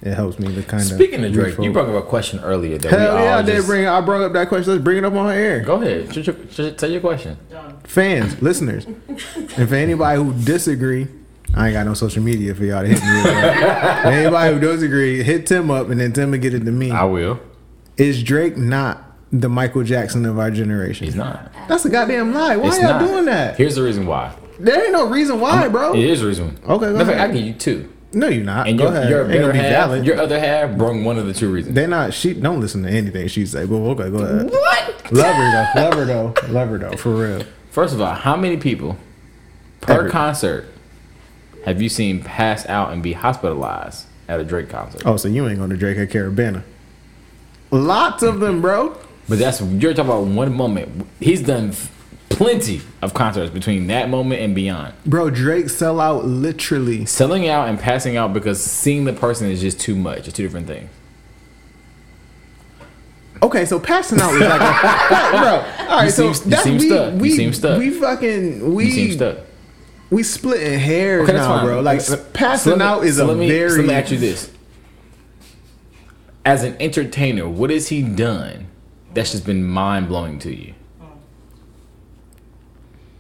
It 0.03 0.15
helps 0.15 0.39
me 0.39 0.55
to 0.55 0.63
kind 0.63 0.83
of. 0.83 0.89
Speaking 0.89 1.25
of 1.25 1.33
Drake, 1.33 1.59
you 1.59 1.73
brought 1.73 1.89
up 1.89 2.05
a 2.05 2.07
question 2.07 2.39
earlier 2.41 2.77
that 2.79 2.91
Hell 2.91 3.25
yeah, 3.25 3.39
I 3.39 3.43
did 3.43 3.55
just- 3.57 3.67
bring. 3.67 3.87
I 3.87 4.01
brought 4.03 4.21
up 4.21 4.33
that 4.35 4.49
question. 4.49 4.73
Let's 4.73 4.85
bring 4.85 4.99
it 4.99 5.05
up 5.05 5.15
on 5.15 5.31
air. 5.33 5.61
Go 5.61 5.81
ahead. 5.83 6.13
Sh- 6.15 6.75
Tell 6.77 6.91
your 6.91 7.01
question. 7.01 7.37
Fans, 7.85 8.41
listeners, 8.43 8.85
and 8.87 9.69
for 9.69 9.75
anybody 9.75 10.23
who 10.23 10.33
disagree, 10.45 11.09
I 11.55 11.69
ain't 11.69 11.75
got 11.75 11.87
no 11.87 11.95
social 11.95 12.23
media 12.23 12.55
for 12.55 12.65
y'all 12.65 12.83
to 12.83 12.89
hit 12.89 13.03
me. 13.03 13.23
For 13.23 14.09
anybody 14.09 14.55
who 14.55 14.61
does 14.61 14.83
agree, 14.83 15.23
hit 15.23 15.47
Tim 15.47 15.71
up, 15.71 15.89
and 15.89 15.99
then 16.01 16.13
Tim 16.13 16.31
will 16.31 16.39
get 16.39 16.53
it 16.55 16.65
to 16.65 16.71
me. 16.71 16.91
I 16.91 17.05
will. 17.05 17.41
Is 17.97 18.23
Drake 18.23 18.57
not 18.57 19.03
the 19.33 19.49
Michael 19.49 19.83
Jackson 19.85 20.25
of 20.27 20.39
our 20.39 20.51
generation? 20.51 21.05
He's 21.07 21.15
not. 21.15 21.53
That's 21.69 21.85
a 21.85 21.91
goddamn 21.91 22.35
lie. 22.35 22.57
Why 22.57 22.69
It's 22.69 22.79
y'all 22.79 22.99
not. 23.01 23.07
doing 23.07 23.25
that? 23.27 23.57
Here's 23.57 23.77
the 23.77 23.83
reason 23.83 24.07
why. 24.07 24.35
There 24.59 24.83
ain't 24.85 24.93
no 24.93 25.09
reason 25.09 25.41
why, 25.41 25.69
bro. 25.69 25.95
It 25.95 26.05
is 26.05 26.21
the 26.21 26.29
reason. 26.29 26.57
Okay, 26.65 26.65
go 26.65 26.79
Matter 26.79 26.89
of 26.93 27.07
fact, 27.07 27.11
ahead. 27.19 27.31
I 27.31 27.33
give 27.35 27.43
you 27.47 27.53
two. 27.55 27.91
No, 28.13 28.29
you're 28.29 28.45
not. 28.45 28.69
And 28.69 28.79
Go 28.79 28.85
your, 28.85 28.93
ahead. 28.93 29.11
your 29.11 29.21
Ain't 29.23 29.29
gonna 29.33 29.41
better 29.49 29.53
be 29.53 29.59
half, 29.59 29.89
valid. 29.89 30.07
your 30.07 30.21
other 30.21 30.39
half 30.39 30.79
brung 30.79 31.05
one 31.05 31.19
of 31.19 31.27
the 31.27 31.35
two 31.35 31.53
reasons. 31.53 31.75
They're 31.75 31.89
not. 31.89 32.15
She 32.15 32.33
don't 32.33 32.61
listen 32.61 32.85
to 32.85 32.89
anything 32.89 33.27
she 33.27 33.45
say. 33.45 33.67
But 33.67 33.75
okay, 33.75 34.09
go 34.11 34.19
ahead. 34.19 34.51
What? 34.51 35.13
Love 35.13 35.35
her 35.35 35.51
though. 35.75 35.81
Love 35.83 35.95
her 35.95 36.05
though. 36.05 36.35
Love 36.53 36.69
her 36.69 36.79
though. 36.79 36.97
For 36.97 37.11
real. 37.11 37.43
First 37.71 37.93
of 37.93 38.01
all, 38.01 38.15
how 38.15 38.37
many 38.37 38.57
people 38.57 38.97
per 39.81 39.95
Every- 39.95 40.11
concert 40.13 40.67
have 41.65 41.83
you 41.83 41.89
seen 41.89 42.23
pass 42.23 42.65
out 42.67 42.93
and 42.93 43.03
be 43.03 43.15
hospitalized 43.15 44.07
at 44.29 44.39
a 44.39 44.45
Drake 44.45 44.69
concert? 44.69 45.03
Oh, 45.05 45.17
so 45.17 45.27
you 45.27 45.49
ain't 45.49 45.59
going 45.59 45.71
to 45.71 45.77
Drake 45.77 45.99
at 45.99 46.11
Caribana? 46.11 46.63
Lots 47.71 48.23
of 48.23 48.41
them, 48.41 48.61
bro. 48.61 48.97
But 49.29 49.39
that's 49.39 49.61
you're 49.61 49.95
talking 49.95 50.11
about 50.11 50.25
one 50.27 50.53
moment. 50.55 51.07
He's 51.21 51.43
done 51.43 51.73
plenty 52.29 52.81
of 53.01 53.15
concerts 53.15 53.51
between 53.51 53.87
that 53.87 54.11
moment 54.11 54.41
and 54.43 54.55
beyond. 54.55 54.93
Bro, 55.07 55.31
Drake 55.31 55.71
sell 55.71 56.01
out 56.01 56.25
literally. 56.25 57.07
Selling 57.07 57.49
out 57.49 57.69
and 57.69 57.79
passing 57.79 58.17
out 58.17 58.33
because 58.33 58.63
seeing 58.63 59.05
the 59.05 59.13
person 59.13 59.51
is 59.51 59.61
just 59.61 59.81
too 59.81 59.95
much. 59.97 60.27
It's 60.29 60.37
two 60.37 60.43
different 60.43 60.67
things. 60.67 60.91
Okay, 63.43 63.67
so 63.67 63.79
passing 63.79 64.21
out 64.21 64.33
is 64.35 64.41
like, 64.41 64.61
a, 64.61 65.31
bro. 65.39 65.87
All 65.91 65.99
right, 66.01 66.11
so 66.11 66.33
that's 66.33 66.65
we, 66.67 66.79
stuck. 66.79 67.15
We 67.15 67.31
seem 67.31 67.53
stuck. 67.53 67.79
we 67.79 67.91
fucking 67.91 68.75
we 68.75 68.91
seem 68.91 69.13
stuck. 69.13 69.39
we 70.11 70.23
splitting 70.23 70.79
hairs 70.79 71.29
Okay, 71.29 71.37
now, 71.37 71.57
fine. 71.57 71.67
bro. 71.67 71.81
Like 71.81 72.01
passing 72.33 72.73
so 72.73 72.77
me- 72.77 72.85
out 72.85 73.05
is 73.05 73.17
so 73.17 73.31
a 73.31 73.35
me, 73.37 73.49
very. 73.49 73.71
So 73.71 73.77
let 73.79 73.87
me 73.87 73.95
ask 73.95 74.11
you 74.13 74.19
this: 74.19 74.51
As 76.45 76.63
an 76.63 76.77
entertainer, 76.81 77.49
what 77.49 77.71
has 77.71 77.89
he 77.89 78.03
done 78.03 78.67
that's 79.15 79.33
just 79.33 79.47
been 79.47 79.65
mind 79.65 80.09
blowing 80.09 80.39
to 80.41 80.55
you? 80.55 80.75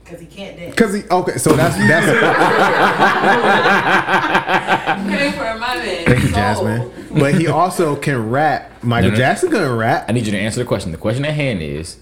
Because 0.05 0.20
he 0.20 0.27
can't 0.27 0.57
dance. 0.59 0.75
Cause 0.75 0.93
he 0.95 1.03
okay, 1.11 1.39
so 1.39 1.55
that's 1.57 1.77
that's 1.79 2.07
Pray 5.16 5.33
for 5.33 5.59
my 5.59 5.77
man. 5.77 6.05
thank 6.05 6.22
you. 6.25 6.29
Jasmine. 6.29 6.91
But 7.11 7.35
he 7.37 7.47
also 7.47 7.97
can 7.97 8.29
rap. 8.31 8.70
Michael 8.83 9.09
No, 9.11 9.14
no. 9.14 9.18
Jackson 9.18 9.51
can 9.51 9.77
rap. 9.77 10.05
I 10.07 10.12
need 10.12 10.27
you 10.27 10.33
to 10.33 10.39
answer 10.39 10.59
the 10.61 10.66
question. 10.66 10.93
The 10.93 10.99
question 10.99 11.25
at 11.25 11.33
hand 11.33 11.62
is: 11.62 11.97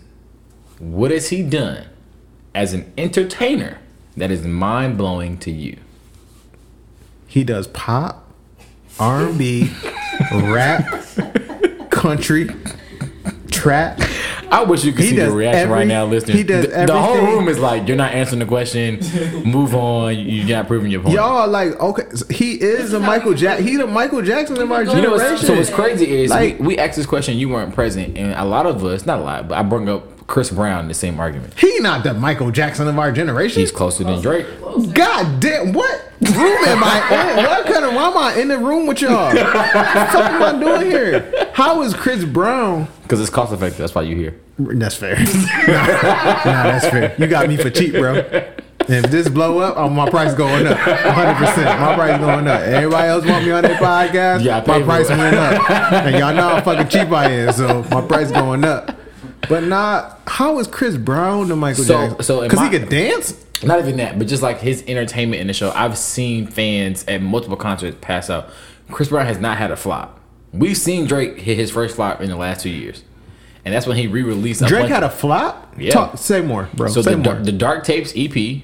What 0.80 1.12
has 1.12 1.28
he 1.28 1.44
done 1.44 1.86
as 2.56 2.74
an 2.74 2.92
entertainer 2.98 3.78
that 4.16 4.32
is 4.32 4.44
mind 4.44 4.98
blowing 4.98 5.38
to 5.38 5.52
you? 5.52 5.76
He 7.28 7.44
does 7.44 7.68
pop, 7.68 8.28
R 8.98 9.28
and 9.28 9.38
B, 9.38 9.70
rap, 10.32 10.84
country, 11.90 12.48
trap. 13.50 14.00
I 14.50 14.64
wish 14.64 14.84
you 14.84 14.92
could 14.92 15.04
He 15.04 15.10
see 15.10 15.16
the 15.16 15.24
does 15.26 15.32
reaction 15.34 15.70
right 15.70 15.86
now, 15.86 16.04
listening. 16.04 16.36
he 16.36 16.42
does 16.42 16.66
the, 16.66 16.84
the 16.86 17.00
whole 17.00 17.16
room 17.16 17.48
is 17.48 17.58
like, 17.58 17.88
"You're 17.88 17.96
not 17.96 18.12
answering 18.12 18.40
the 18.40 18.44
question. 18.46 19.00
Move 19.50 19.74
on. 19.74 20.14
You're 20.18 20.46
not 20.58 20.66
proving 20.68 20.90
your 20.90 21.00
point." 21.00 21.14
Y'all 21.14 21.48
like 21.48 21.78
okay. 21.80 22.02
He 22.28 22.60
is 22.60 22.92
a 22.92 23.00
Michael 23.00 23.32
Jack. 23.32 23.60
He 23.60 23.76
the 23.76 23.86
Michael 23.86 24.20
Jackson 24.20 24.58
of 24.60 24.70
our 24.70 24.80
You 24.82 24.86
know 24.88 24.94
generation. 25.16 25.30
what's, 25.32 25.46
so 25.46 25.54
what's 25.56 25.70
crazy 25.70 26.10
is 26.22 26.30
Like- 26.30 26.58
we, 26.60 26.66
we 26.68 26.78
asked 26.78 26.96
this 26.96 27.06
question, 27.06 27.38
you 27.38 27.48
weren't 27.48 27.74
present, 27.74 28.18
and 28.18 28.34
a 28.34 28.44
lot 28.44 28.66
of 28.66 28.84
us, 28.84 29.06
not 29.06 29.20
a 29.20 29.22
lot, 29.22 29.48
but 29.48 29.56
I 29.56 29.62
brought 29.62 29.88
up 29.88 30.26
Chris 30.26 30.50
Brown 30.50 30.82
in 30.82 30.88
the 30.88 30.94
same 30.94 31.18
argument. 31.18 31.58
he 31.58 31.78
not 31.80 32.04
the 32.04 32.12
Michael 32.14 32.50
Jackson 32.50 32.86
of 32.88 32.98
our 32.98 33.10
generation. 33.10 33.60
He's 33.60 33.72
closer 33.72 34.04
than 34.04 34.20
Drake. 34.20 34.46
God 34.92 35.40
damn! 35.40 35.72
What 35.72 36.12
room 36.20 36.64
am 36.66 36.82
I 36.84 37.36
in? 37.38 37.44
What 37.46 37.66
kind 37.66 37.84
of 37.84 37.94
why 37.94 38.08
am 38.08 38.16
I 38.16 38.34
in 38.40 38.48
the 38.48 38.58
room 38.58 38.86
with 38.86 39.00
y'all? 39.00 39.26
What 39.26 39.34
the 39.34 39.44
fuck 39.44 40.30
am 40.32 40.42
I 40.42 40.58
doing 40.60 40.90
here? 40.90 41.50
How 41.54 41.82
is 41.82 41.94
Chris 41.94 42.24
Brown? 42.24 42.88
Because 43.02 43.20
it's 43.20 43.30
cost 43.30 43.52
effective. 43.52 43.78
That's 43.78 43.94
why 43.94 44.02
you 44.02 44.16
here. 44.16 44.38
That's 44.58 44.94
fair. 44.94 45.16
nah, 45.66 45.72
nah, 46.44 46.62
that's 46.64 46.88
fair. 46.88 47.14
You 47.18 47.26
got 47.26 47.48
me 47.48 47.56
for 47.56 47.70
cheap, 47.70 47.92
bro. 47.92 48.14
If 48.88 49.10
this 49.10 49.28
blow 49.28 49.58
up, 49.60 49.76
oh, 49.76 49.88
my 49.88 50.10
price 50.10 50.34
going 50.34 50.66
up. 50.66 50.76
100. 50.76 51.34
percent 51.36 51.80
My 51.80 51.94
price 51.94 52.18
going 52.18 52.48
up. 52.48 52.60
Everybody 52.62 53.08
else 53.08 53.24
want 53.24 53.44
me 53.44 53.50
on 53.52 53.62
their 53.62 53.76
podcast. 53.76 54.42
Yeah, 54.44 54.62
my 54.66 54.82
price 54.82 55.08
it. 55.08 55.16
went 55.16 55.36
up. 55.36 55.70
And 56.04 56.16
y'all 56.18 56.34
know 56.34 56.48
how 56.56 56.60
fucking 56.62 56.88
cheap 56.88 57.10
I 57.12 57.30
am, 57.30 57.52
so 57.52 57.82
my 57.90 58.00
price 58.06 58.30
going 58.30 58.64
up. 58.64 58.96
But 59.48 59.64
not 59.64 60.20
how 60.26 60.58
is 60.58 60.66
Chris 60.66 60.96
Brown 60.96 61.48
the 61.48 61.56
Michael 61.56 61.84
So- 61.84 61.94
Jackson? 62.08 62.22
so 62.22 62.40
because 62.42 62.58
he 62.58 62.64
my- 62.66 62.70
could 62.70 62.88
dance. 62.88 63.41
Not 63.64 63.78
even 63.78 63.96
that, 63.98 64.18
but 64.18 64.26
just 64.28 64.42
like 64.42 64.60
his 64.60 64.82
entertainment 64.86 65.40
in 65.40 65.46
the 65.46 65.52
show. 65.52 65.70
I've 65.72 65.96
seen 65.98 66.46
fans 66.46 67.04
at 67.08 67.22
multiple 67.22 67.56
concerts 67.56 67.96
pass 68.00 68.28
out. 68.30 68.48
Chris 68.90 69.08
Brown 69.08 69.26
has 69.26 69.38
not 69.38 69.58
had 69.58 69.70
a 69.70 69.76
flop. 69.76 70.18
We've 70.52 70.76
seen 70.76 71.06
Drake 71.06 71.38
hit 71.38 71.56
his 71.56 71.70
first 71.70 71.96
flop 71.96 72.20
in 72.20 72.28
the 72.28 72.36
last 72.36 72.60
two 72.62 72.70
years, 72.70 73.02
and 73.64 73.72
that's 73.74 73.86
when 73.86 73.96
he 73.96 74.06
re-released. 74.06 74.60
A 74.62 74.66
Drake 74.66 74.88
had 74.88 75.02
a 75.02 75.08
flop. 75.10 75.74
Yeah. 75.78 75.92
Talk, 75.92 76.18
say 76.18 76.42
more, 76.42 76.68
bro. 76.74 76.88
so 76.88 77.00
say 77.02 77.12
the, 77.12 77.16
more. 77.18 77.34
The 77.36 77.52
Dark 77.52 77.84
Tapes 77.84 78.12
EP. 78.16 78.62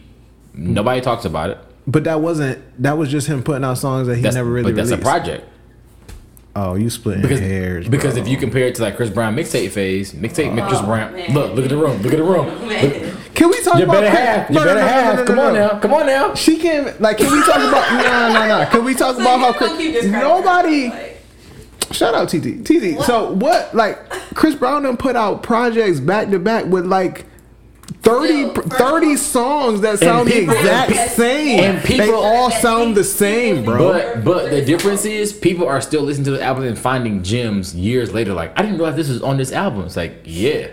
Nobody 0.53 1.01
talks 1.01 1.25
about 1.25 1.51
it. 1.51 1.59
but 1.87 2.05
that 2.05 2.21
wasn't. 2.21 2.63
That 2.83 2.99
was 2.99 3.09
just 3.11 3.27
him 3.29 3.43
putting 3.43 3.65
out 3.65 3.79
songs 3.79 4.07
that 4.09 4.17
he 4.17 4.23
That's, 4.23 4.35
never 4.37 4.51
really 4.51 4.73
but 4.73 4.77
that's 4.77 4.91
released. 4.91 5.03
a 5.07 5.11
project. 5.11 5.49
Oh, 6.57 6.75
you 6.75 6.91
splitting 6.91 7.23
Because, 7.23 7.39
hairs. 7.39 7.89
because 7.89 8.15
bro. 8.15 8.23
if 8.23 8.29
you 8.29 8.37
compare 8.37 8.67
it 8.67 8.75
to 8.77 8.83
like 8.83 8.97
Chris 8.97 9.11
Brown 9.11 9.37
mixtape 9.37 9.71
phase, 9.71 10.13
mixtape 10.13 10.61
oh, 10.61 10.67
Chris 10.69 10.81
Brown. 10.81 11.13
man. 11.13 11.33
Look, 11.33 11.55
look 11.55 11.65
at 11.65 11.69
the 11.71 11.77
room. 11.77 12.03
Look 12.03 12.13
at 12.13 12.17
the 12.19 12.25
room. 12.25 12.47
Man. 12.69 13.17
Can 13.39 13.49
we 13.51 13.63
talk 13.63 13.79
You 13.79 13.85
about 13.85 14.01
better 14.01 14.11
Chris- 14.11 14.19
have. 14.19 14.51
You 14.51 14.55
No, 14.57 14.65
no, 14.65 14.75
better 14.75 14.81
no, 14.81 14.87
no, 14.87 14.93
have. 14.93 15.15
no, 15.17 15.21
no, 15.23 15.27
Come 15.27 15.37
no. 15.37 15.47
on 15.47 15.55
now. 15.55 15.79
Come 15.81 15.95
on 15.95 16.07
now. 16.07 16.35
She 16.35 16.59
can't 16.59 17.01
like. 17.01 17.19
Can 17.19 17.31
we 17.33 17.41
talk 17.43 17.57
about? 17.57 17.93
No, 17.93 18.33
no, 18.35 18.59
no. 18.65 18.67
Can 18.71 18.85
we 18.85 18.95
talk 18.95 19.15
So 19.17 19.21
about 19.23 19.39
how 19.41 19.53
Chris? 19.53 20.05
Nobody. 20.07 20.87
her, 20.89 20.97
like, 20.97 21.15
Shout 21.93 22.15
out 22.15 22.29
TT. 22.29 22.65
TT. 22.65 23.01
So 23.05 23.33
what? 23.33 23.75
Like 23.75 23.99
Chris 24.35 24.55
Brown 24.55 24.83
done 24.83 24.97
put 24.97 25.17
out 25.17 25.43
projects 25.43 26.01
back 26.01 26.31
to 26.31 26.39
back 26.39 26.67
with 26.67 26.85
like 26.85 27.25
30, 28.03 28.51
30 28.55 29.17
songs 29.17 29.81
that 29.81 29.99
sound 29.99 30.29
people- 30.29 30.53
the 30.55 30.61
exact 30.61 30.93
and 30.93 31.11
same. 31.11 31.61
and 31.61 31.85
people- 31.85 32.07
they 32.07 32.13
all 32.13 32.51
sound 32.51 32.95
the 32.97 33.05
same, 33.05 33.65
bro. 33.65 33.79
But 33.93 34.25
but 34.25 34.51
the 34.51 34.63
difference 34.65 35.05
is 35.05 35.33
people 35.33 35.67
are 35.67 35.81
still 35.81 36.03
listening 36.03 36.25
to 36.27 36.31
the 36.33 36.43
album 36.43 36.65
and 36.65 36.79
finding 36.79 37.23
gems 37.23 37.75
years 37.75 38.13
later. 38.13 38.35
Like 38.35 38.53
I 38.59 38.63
didn't 38.63 38.79
realize 38.79 38.97
this 38.97 39.09
was 39.09 39.23
on 39.23 39.37
this 39.39 39.53
album. 39.53 39.85
It's 39.87 39.97
like 39.97 40.23
yeah, 40.25 40.69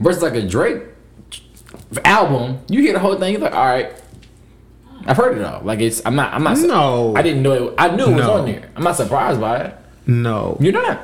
versus 0.00 0.22
like 0.22 0.34
a 0.34 0.42
Drake 0.42 0.82
album. 2.04 2.58
You 2.68 2.80
hear 2.82 2.92
the 2.92 2.98
whole 2.98 3.16
thing. 3.16 3.32
You're 3.32 3.42
like, 3.42 3.54
all 3.54 3.66
right, 3.66 3.92
I've 5.06 5.16
heard 5.16 5.36
it 5.38 5.44
all. 5.44 5.62
Like 5.62 5.80
it's 5.80 6.00
I'm 6.04 6.14
not 6.14 6.32
I'm 6.34 6.42
not. 6.44 6.58
No. 6.58 7.14
I 7.16 7.22
didn't 7.22 7.42
know 7.42 7.68
it. 7.68 7.74
I 7.78 7.88
knew 7.94 8.04
it 8.06 8.14
was 8.14 8.24
No. 8.26 8.32
on 8.34 8.46
there. 8.46 8.70
I'm 8.76 8.82
not 8.84 8.96
surprised 8.96 9.40
by 9.40 9.56
it. 9.64 9.74
no. 10.06 10.56
You're 10.60 10.72
not. 10.72 11.00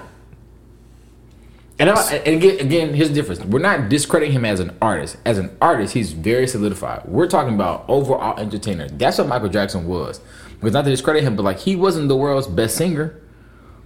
And, 1.78 1.90
I, 1.90 2.14
and 2.14 2.36
again, 2.42 2.58
again, 2.60 2.94
here's 2.94 3.08
the 3.10 3.14
difference. 3.14 3.44
We're 3.44 3.58
not 3.58 3.90
discrediting 3.90 4.32
him 4.34 4.46
as 4.46 4.60
an 4.60 4.74
artist. 4.80 5.18
As 5.26 5.36
an 5.36 5.54
artist, 5.60 5.92
he's 5.92 6.12
very 6.12 6.46
solidified. 6.48 7.04
We're 7.04 7.26
talking 7.28 7.54
about 7.54 7.84
overall 7.86 8.38
entertainer. 8.40 8.88
That's 8.88 9.18
what 9.18 9.26
Michael 9.28 9.50
Jackson 9.50 9.86
was. 9.86 10.18
Because 10.58 10.72
not 10.72 10.86
to 10.86 10.90
discredit 10.90 11.22
him, 11.22 11.36
but 11.36 11.42
like 11.42 11.58
he 11.58 11.76
wasn't 11.76 12.08
the 12.08 12.16
world's 12.16 12.46
best 12.46 12.76
singer. 12.78 13.20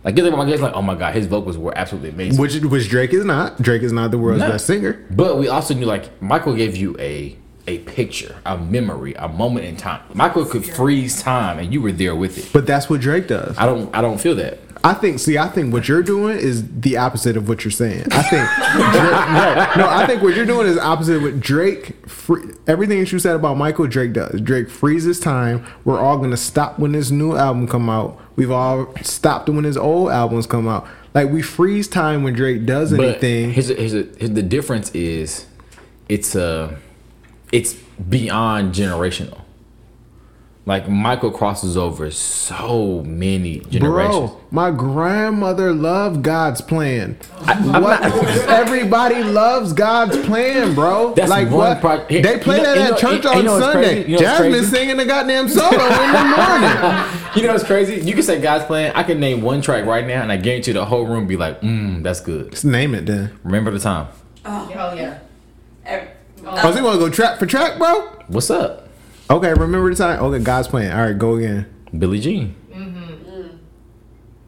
Like 0.03 0.17
you 0.17 0.23
think 0.23 0.35
about 0.35 0.45
guys 0.49 0.61
like, 0.63 0.73
oh 0.75 0.83
my 0.83 0.95
god, 0.95 1.15
his 1.15 1.27
vocals 1.27 1.59
were 1.59 1.77
absolutely 1.77 2.11
amazing. 2.11 2.41
Which 2.41 2.57
which 2.61 2.89
Drake 2.89 3.13
is 3.13 3.25
not. 3.25 3.61
Drake 3.61 3.83
is 3.83 3.93
not 3.93 4.11
the 4.11 4.19
world's 4.19 4.41
No. 4.41 4.49
best 4.49 4.67
singer. 4.67 5.05
But 5.11 5.39
we 5.39 5.49
also 5.49 5.75
knew 5.75 5.85
like 5.87 6.21
Michael 6.23 6.55
gave 6.55 6.77
you 6.77 6.97
a 6.99 7.37
a 7.67 7.79
picture, 7.81 8.37
a 8.47 8.57
memory, 8.57 9.15
a 9.15 9.29
moment 9.29 9.67
in 9.67 9.77
time. 9.77 10.01
Michael 10.15 10.45
could 10.47 10.65
freeze 10.65 11.23
time, 11.23 11.59
and 11.59 11.73
you 11.73 11.81
were 11.83 11.93
there 11.93 12.17
with 12.17 12.39
it. 12.39 12.49
But 12.53 12.67
that's 12.67 12.89
what 12.89 13.01
Drake 13.03 13.29
does. 13.29 13.57
I 13.59 13.67
don't, 13.67 13.95
I 13.95 14.01
don't 14.01 14.19
feel 14.19 14.35
that. 14.37 14.59
I 14.83 14.95
think. 14.95 15.19
See, 15.19 15.37
I 15.37 15.49
think 15.49 15.73
what 15.73 15.89
you're 15.89 16.03
doing 16.03 16.39
is 16.39 16.67
the 16.81 16.97
opposite 16.97 17.37
of 17.37 17.49
what 17.49 17.65
you're 17.65 17.71
saying. 17.71 18.07
I 18.11 18.23
think. 18.23 18.49
Drake, 18.93 19.77
no, 19.77 19.85
no, 19.85 19.89
I 19.91 20.07
think 20.07 20.23
what 20.23 20.35
you're 20.35 20.47
doing 20.47 20.67
is 20.67 20.79
opposite 20.79 21.17
of 21.17 21.23
what 21.23 21.41
Drake. 21.41 22.09
Free, 22.09 22.43
everything 22.67 22.99
that 23.01 23.13
you 23.13 23.19
said 23.19 23.37
about 23.37 23.57
Michael, 23.59 23.87
Drake 23.87 24.13
does. 24.15 24.41
Drake 24.41 24.71
freezes 24.71 25.21
time. 25.21 25.67
We're 25.85 25.99
all 25.99 26.17
gonna 26.19 26.37
stop 26.39 26.79
when 26.79 26.93
this 26.93 27.11
new 27.11 27.37
album 27.37 27.67
come 27.69 27.91
out. 27.91 28.19
We've 28.37 28.51
all 28.51 28.95
stopped 29.03 29.49
when 29.51 29.65
his 29.65 29.77
old 29.77 30.11
albums 30.11 30.47
come 30.47 30.67
out. 30.67 30.89
Like 31.13 31.31
we 31.31 31.43
freeze 31.43 31.87
time 31.89 32.23
when 32.23 32.33
Drake 32.35 32.65
does 32.65 32.91
But 32.93 33.01
anything. 33.01 33.51
a, 33.51 33.53
here's, 33.53 33.71
a, 33.71 33.75
here's 34.17 34.31
the 34.31 34.43
difference 34.43 34.91
is 34.95 35.47
it's 36.09 36.35
uh 36.35 36.77
it's 37.53 37.75
beyond 37.75 38.75
generational. 38.75 39.43
Like 40.67 40.89
Michael 40.89 41.31
crosses 41.31 41.77
over 41.77 42.11
so 42.11 43.03
many 43.07 43.61
generations. 43.61 44.31
Bro, 44.31 44.41
my 44.51 44.71
grandmother 44.71 45.73
loved 45.73 46.23
God's 46.23 46.61
plan. 46.61 47.19
I'm 47.41 47.83
what? 47.83 48.03
Everybody 48.49 49.23
loves 49.25 49.73
God's 49.73 50.19
plan, 50.27 50.75
bro. 50.75 51.15
That's 51.15 51.31
like 51.31 51.49
one 51.49 51.81
what? 51.81 51.81
pro- 51.81 52.07
they 52.07 52.39
play 52.39 52.59
you 52.59 52.63
know- 52.63 52.75
that 52.75 52.79
at 52.79 52.91
know- 52.91 52.97
church 52.99 53.25
you- 53.25 53.31
on 53.31 53.37
you 53.39 53.43
know 53.45 53.59
Sunday. 53.59 53.95
crazy? 53.95 54.11
You 54.11 54.17
know 54.17 54.23
Jasmine 54.23 54.65
singing 54.65 54.97
the 54.99 55.07
goddamn 55.07 55.49
solo 55.49 55.71
in 55.71 56.13
the 56.13 56.37
morning. 56.37 57.05
You 57.37 57.43
know 57.47 57.53
what's 57.55 57.65
crazy? 57.65 57.95
You 58.07 58.13
can 58.13 58.23
say 58.23 58.39
God's 58.41 58.65
plan. 58.67 58.93
I 58.95 59.03
can 59.03 59.19
name 59.19 59.41
one 59.41 59.63
track 59.63 59.87
right 59.87 60.07
now, 60.07 60.21
and 60.23 60.31
I 60.31 60.37
guarantee 60.37 60.73
the 60.73 60.85
whole 60.85 61.07
room 61.07 61.27
be 61.27 61.39
like, 61.39 61.63
"Mm, 61.63 62.03
that's 62.03 62.21
good." 62.21 62.51
Just 62.51 62.67
name 62.67 62.95
it 62.95 63.07
then. 63.07 63.33
Remember 63.45 63.71
the 63.71 63.81
time. 63.81 64.09
Oh, 64.45 64.71
yeah. 64.95 65.19
Because 65.85 66.65
Oh, 66.65 66.71
so 66.73 66.79
you 66.79 66.85
want 66.85 67.01
to 67.01 67.07
go 67.07 67.11
track 67.11 67.39
for 67.39 67.47
track, 67.47 67.79
bro? 67.79 68.09
What's 68.29 68.51
up, 68.51 68.89
Okay, 69.31 69.53
remember 69.53 69.89
the 69.91 69.97
time. 69.97 70.23
Okay, 70.23 70.43
God's 70.43 70.67
plan. 70.69 70.93
All 70.99 71.07
right, 71.07 71.17
go 71.17 71.37
again. 71.37 71.67
Billie 71.97 72.19
Jean? 72.21 72.55
Mhm. 72.73 73.59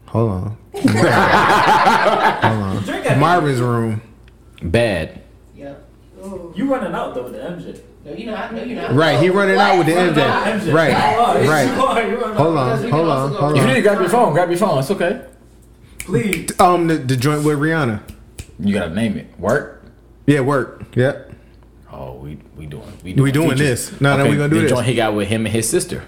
Hold 0.07 0.29
on. 0.29 0.57
Drake 2.83 3.03
got 3.03 3.17
Marvin's 3.17 3.61
room. 3.61 4.01
Bad. 4.61 5.21
Yep. 5.55 5.87
You 6.55 6.71
running 6.71 6.93
out 6.93 7.15
though 7.15 7.23
with 7.23 7.33
the 7.33 7.39
MJ. 7.39 7.81
No, 8.05 8.11
you're 8.11 8.31
not. 8.31 8.53
No, 8.53 8.63
you're 8.63 8.81
not. 8.81 8.93
Right, 8.93 9.19
he 9.19 9.29
running 9.29 9.57
out 9.57 9.77
with 9.77 9.87
the 9.87 9.93
MJ. 9.93 10.15
MJ. 10.15 10.73
Right, 10.73 10.89
You 10.89 10.95
are. 10.97 11.35
Right. 11.49 11.69
are. 11.69 12.07
You 12.09 12.17
Hold 12.17 12.57
on, 12.57 12.89
hold 12.89 13.07
on, 13.07 13.33
hold 13.33 13.57
If 13.57 13.61
you 13.61 13.67
need 13.67 13.75
to 13.75 13.81
grab 13.81 13.99
your 13.99 14.09
phone, 14.09 14.33
grab 14.33 14.49
your 14.49 14.59
phone. 14.59 14.79
It's 14.79 14.91
okay. 14.91 15.25
Please. 15.99 16.59
Um, 16.59 16.87
the, 16.87 16.95
the 16.97 17.15
joint 17.15 17.45
with 17.45 17.57
Rihanna. 17.59 18.01
You 18.59 18.73
gotta 18.73 18.93
name 18.93 19.17
it. 19.17 19.27
Work. 19.39 19.85
Yeah, 20.25 20.41
work. 20.41 20.83
Yep. 20.95 21.32
Oh, 21.95 22.13
we 22.13 22.37
we 22.57 22.65
doing 22.65 22.91
we 23.03 23.13
We 23.13 23.31
doing 23.31 23.51
features. 23.51 23.89
this. 23.91 24.01
No, 24.01 24.17
no, 24.17 24.27
we 24.27 24.35
gonna 24.35 24.49
do 24.49 24.55
the 24.55 24.61
this. 24.63 24.71
joint 24.71 24.85
he 24.87 24.95
got 24.95 25.13
with 25.13 25.27
him 25.27 25.45
and 25.45 25.53
his 25.53 25.69
sister. 25.69 26.03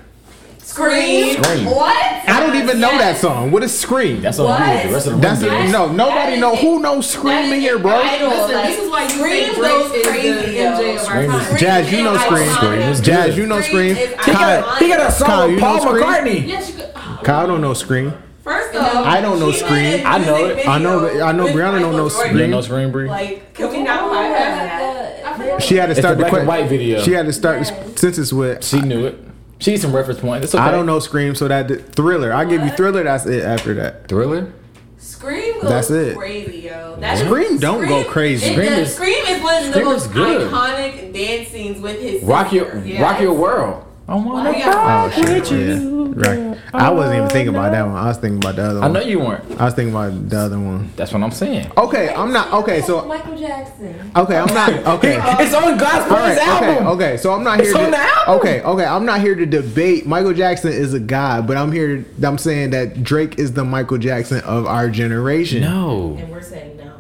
Scream. 0.57 1.41
Scream. 1.41 1.65
What? 1.65 1.95
I 2.27 2.39
don't 2.39 2.55
even 2.55 2.79
know 2.79 2.97
that 2.97 3.17
song. 3.17 3.51
What 3.51 3.61
is 3.63 3.77
Scream? 3.77 4.19
That's 4.21 4.39
on 4.39 4.45
you. 4.45 4.51
What? 4.51 4.83
The 4.87 4.89
rest 4.93 5.05
of 5.07 5.11
the 5.11 5.11
room. 5.11 5.21
That's 5.21 5.71
no. 5.71 5.91
Nobody 5.91 6.39
know 6.39 6.55
who 6.55 6.79
knows 6.79 7.07
Scream 7.07 7.53
in 7.53 7.59
here, 7.59 7.77
bro. 7.77 7.91
Idol, 8.01 8.29
Listen, 8.29 8.55
like, 8.55 8.65
this 8.67 8.79
is 8.79 8.89
why 8.89 9.03
you 9.03 9.09
Scream 9.09 9.43
think 9.45 9.57
goes 9.57 9.89
Drake 9.91 10.01
is 10.01 10.07
crazy, 10.07 10.45
the 10.47 10.53
yo. 10.53 10.63
MJ 10.71 10.95
of 10.95 11.07
our 11.33 11.49
time. 11.49 11.57
Jazz, 11.57 11.91
you 11.91 12.03
know 12.03 12.17
Scream. 12.17 12.49
Scream 12.49 12.79
is 12.81 12.99
Jazz, 13.01 13.37
you 13.37 13.45
know 13.45 13.61
Scream 13.61 13.95
Scream. 13.95 14.09
is 14.09 14.15
Kyle, 14.15 14.63
iconic. 14.63 14.77
He 14.79 14.87
got 14.87 15.07
a 15.07 15.11
song 15.11 15.27
Kyle, 15.27 15.47
you 15.47 15.53
with 15.55 15.61
know 15.61 15.67
Paul 15.67 15.81
Scream? 15.81 16.03
McCartney. 16.03 16.47
Yes, 16.47 16.67
you 16.69 16.75
could. 16.77 16.91
oh. 16.95 17.21
Kyle 17.23 17.47
don't 17.47 17.61
know 17.61 17.73
Scream. 17.75 18.13
First 18.45 18.75
off, 18.75 19.05
I 19.07 19.21
don't 19.21 19.39
know 19.39 19.51
Scream. 19.51 20.03
I 20.05 20.17
know 20.19 20.45
it. 20.45 20.67
I 20.67 20.77
know 20.77 20.99
video 20.99 21.23
I 21.25 21.31
know 21.31 21.43
with 21.45 21.53
Brianna 21.55 21.79
don't 21.79 21.81
Michael 21.81 21.91
know 21.97 22.09
Jordan. 22.09 22.31
You 22.31 22.37
Scream. 22.37 22.51
know 22.51 22.61
Scream 22.61 22.91
Bree? 22.91 23.07
Like, 23.09 23.53
can 23.55 23.69
we 23.71 23.81
not 23.83 24.09
bypass 24.09 25.37
that? 25.39 25.61
She 25.63 25.75
had 25.77 25.87
to 25.87 25.91
It's 25.91 25.99
start 25.99 26.17
the 26.19 26.23
the, 26.25 26.29
black 26.29 26.47
white 26.47 26.69
video. 26.69 27.01
She 27.01 27.11
had 27.11 27.25
to 27.25 27.33
start 27.33 27.59
the 27.65 27.65
Yes. 27.73 27.99
sentence 27.99 28.31
with. 28.31 28.63
She 28.63 28.81
knew 28.81 29.05
it. 29.07 29.17
She 29.57 29.71
needs 29.71 29.81
some 29.81 29.95
reference 29.95 30.19
point. 30.19 30.43
It's 30.43 30.53
okay. 30.53 30.63
I 30.63 30.69
don't 30.69 30.85
know 30.85 30.99
Scream, 30.99 31.33
so 31.33 31.47
that 31.47 31.95
Thriller. 31.95 32.31
I 32.33 32.45
give 32.45 32.61
you 32.63 32.69
Thriller. 32.71 33.03
That's 33.03 33.25
it. 33.25 33.43
After 33.43 33.73
that, 33.75 34.07
Thriller. 34.07 34.53
Scream 34.99 35.61
goes 35.61 35.69
That's 35.69 35.89
it. 35.89 36.15
crazy, 36.15 36.57
yo. 36.59 36.97
That 36.99 37.17
Scream 37.17 37.57
don't 37.57 37.87
go 37.87 38.03
crazy. 38.03 38.51
Scream 38.51 38.73
is- 38.73 38.93
Scream 38.95 39.25
is 39.27 39.41
one 39.41 39.65
of 39.65 39.73
the 39.73 39.83
most 39.83 40.13
good. 40.13 40.51
iconic 40.51 41.13
dance 41.13 41.47
scenes 41.49 41.81
with 41.81 41.99
his 41.99 42.21
Rock 42.23 42.51
your. 42.53 42.77
Yes. 42.85 43.01
Rock 43.01 43.21
Your 43.21 43.33
World. 43.33 43.84
I 44.07 44.15
wanna 44.15 44.49
Oh, 44.49 44.53
yeah. 44.53 44.69
rock 44.69 45.11
oh 45.17 45.21
shit, 45.21 45.29
with 45.41 45.51
you. 45.51 46.13
yeah, 46.15 46.29
right. 46.29 46.57
I 46.75 46.91
wasn't 46.91 47.15
even 47.17 47.29
thinking 47.29 47.55
about 47.55 47.71
that 47.71 47.81
one. 47.87 47.95
I 47.95 48.05
was 48.05 48.17
thinking 48.17 48.37
about 48.37 48.55
the 48.55 48.63
other 48.63 48.79
one. 48.81 48.89
I 48.89 48.93
know 48.93 49.05
you 49.05 49.19
weren't. 49.19 49.59
I 49.59 49.65
was 49.65 49.73
thinking 49.73 49.95
about 49.95 50.29
the 50.29 50.37
other 50.37 50.59
one. 50.59 50.91
That's 50.95 51.11
what 51.11 51.23
I'm 51.23 51.31
saying. 51.31 51.71
Okay, 51.75 52.13
I'm 52.13 52.31
not. 52.31 52.53
Okay, 52.53 52.81
so 52.81 53.03
Michael 53.05 53.35
Jackson. 53.35 54.11
okay, 54.15 54.37
I'm 54.37 54.53
not. 54.53 54.69
Okay. 54.95 55.19
It's 55.43 55.53
on 55.55 55.77
God's 55.77 56.11
All 56.11 56.17
right, 56.17 56.37
Plan's 56.37 56.61
okay, 56.63 56.85
okay. 56.85 57.17
So 57.17 57.33
I'm 57.33 57.43
not 57.43 57.59
here. 57.59 57.69
It's 57.69 57.77
to, 57.77 57.83
on 57.85 57.91
the 57.91 57.97
album. 57.97 58.35
Okay, 58.39 58.61
okay. 58.61 58.85
I'm 58.85 59.05
not 59.05 59.19
here 59.21 59.33
to 59.35 59.45
debate. 59.45 60.05
Michael 60.05 60.33
Jackson 60.33 60.71
is 60.71 60.93
a 60.93 60.99
god, 60.99 61.47
but 61.47 61.57
I'm 61.57 61.71
here. 61.71 62.05
I'm 62.23 62.37
saying 62.37 62.69
that 62.69 63.03
Drake 63.03 63.39
is 63.39 63.53
the 63.53 63.65
Michael 63.65 63.97
Jackson 63.97 64.41
of 64.41 64.67
our 64.67 64.89
generation. 64.89 65.61
No. 65.61 66.15
And 66.19 66.29
we're 66.31 66.41
saying 66.43 66.77
no. 66.77 66.94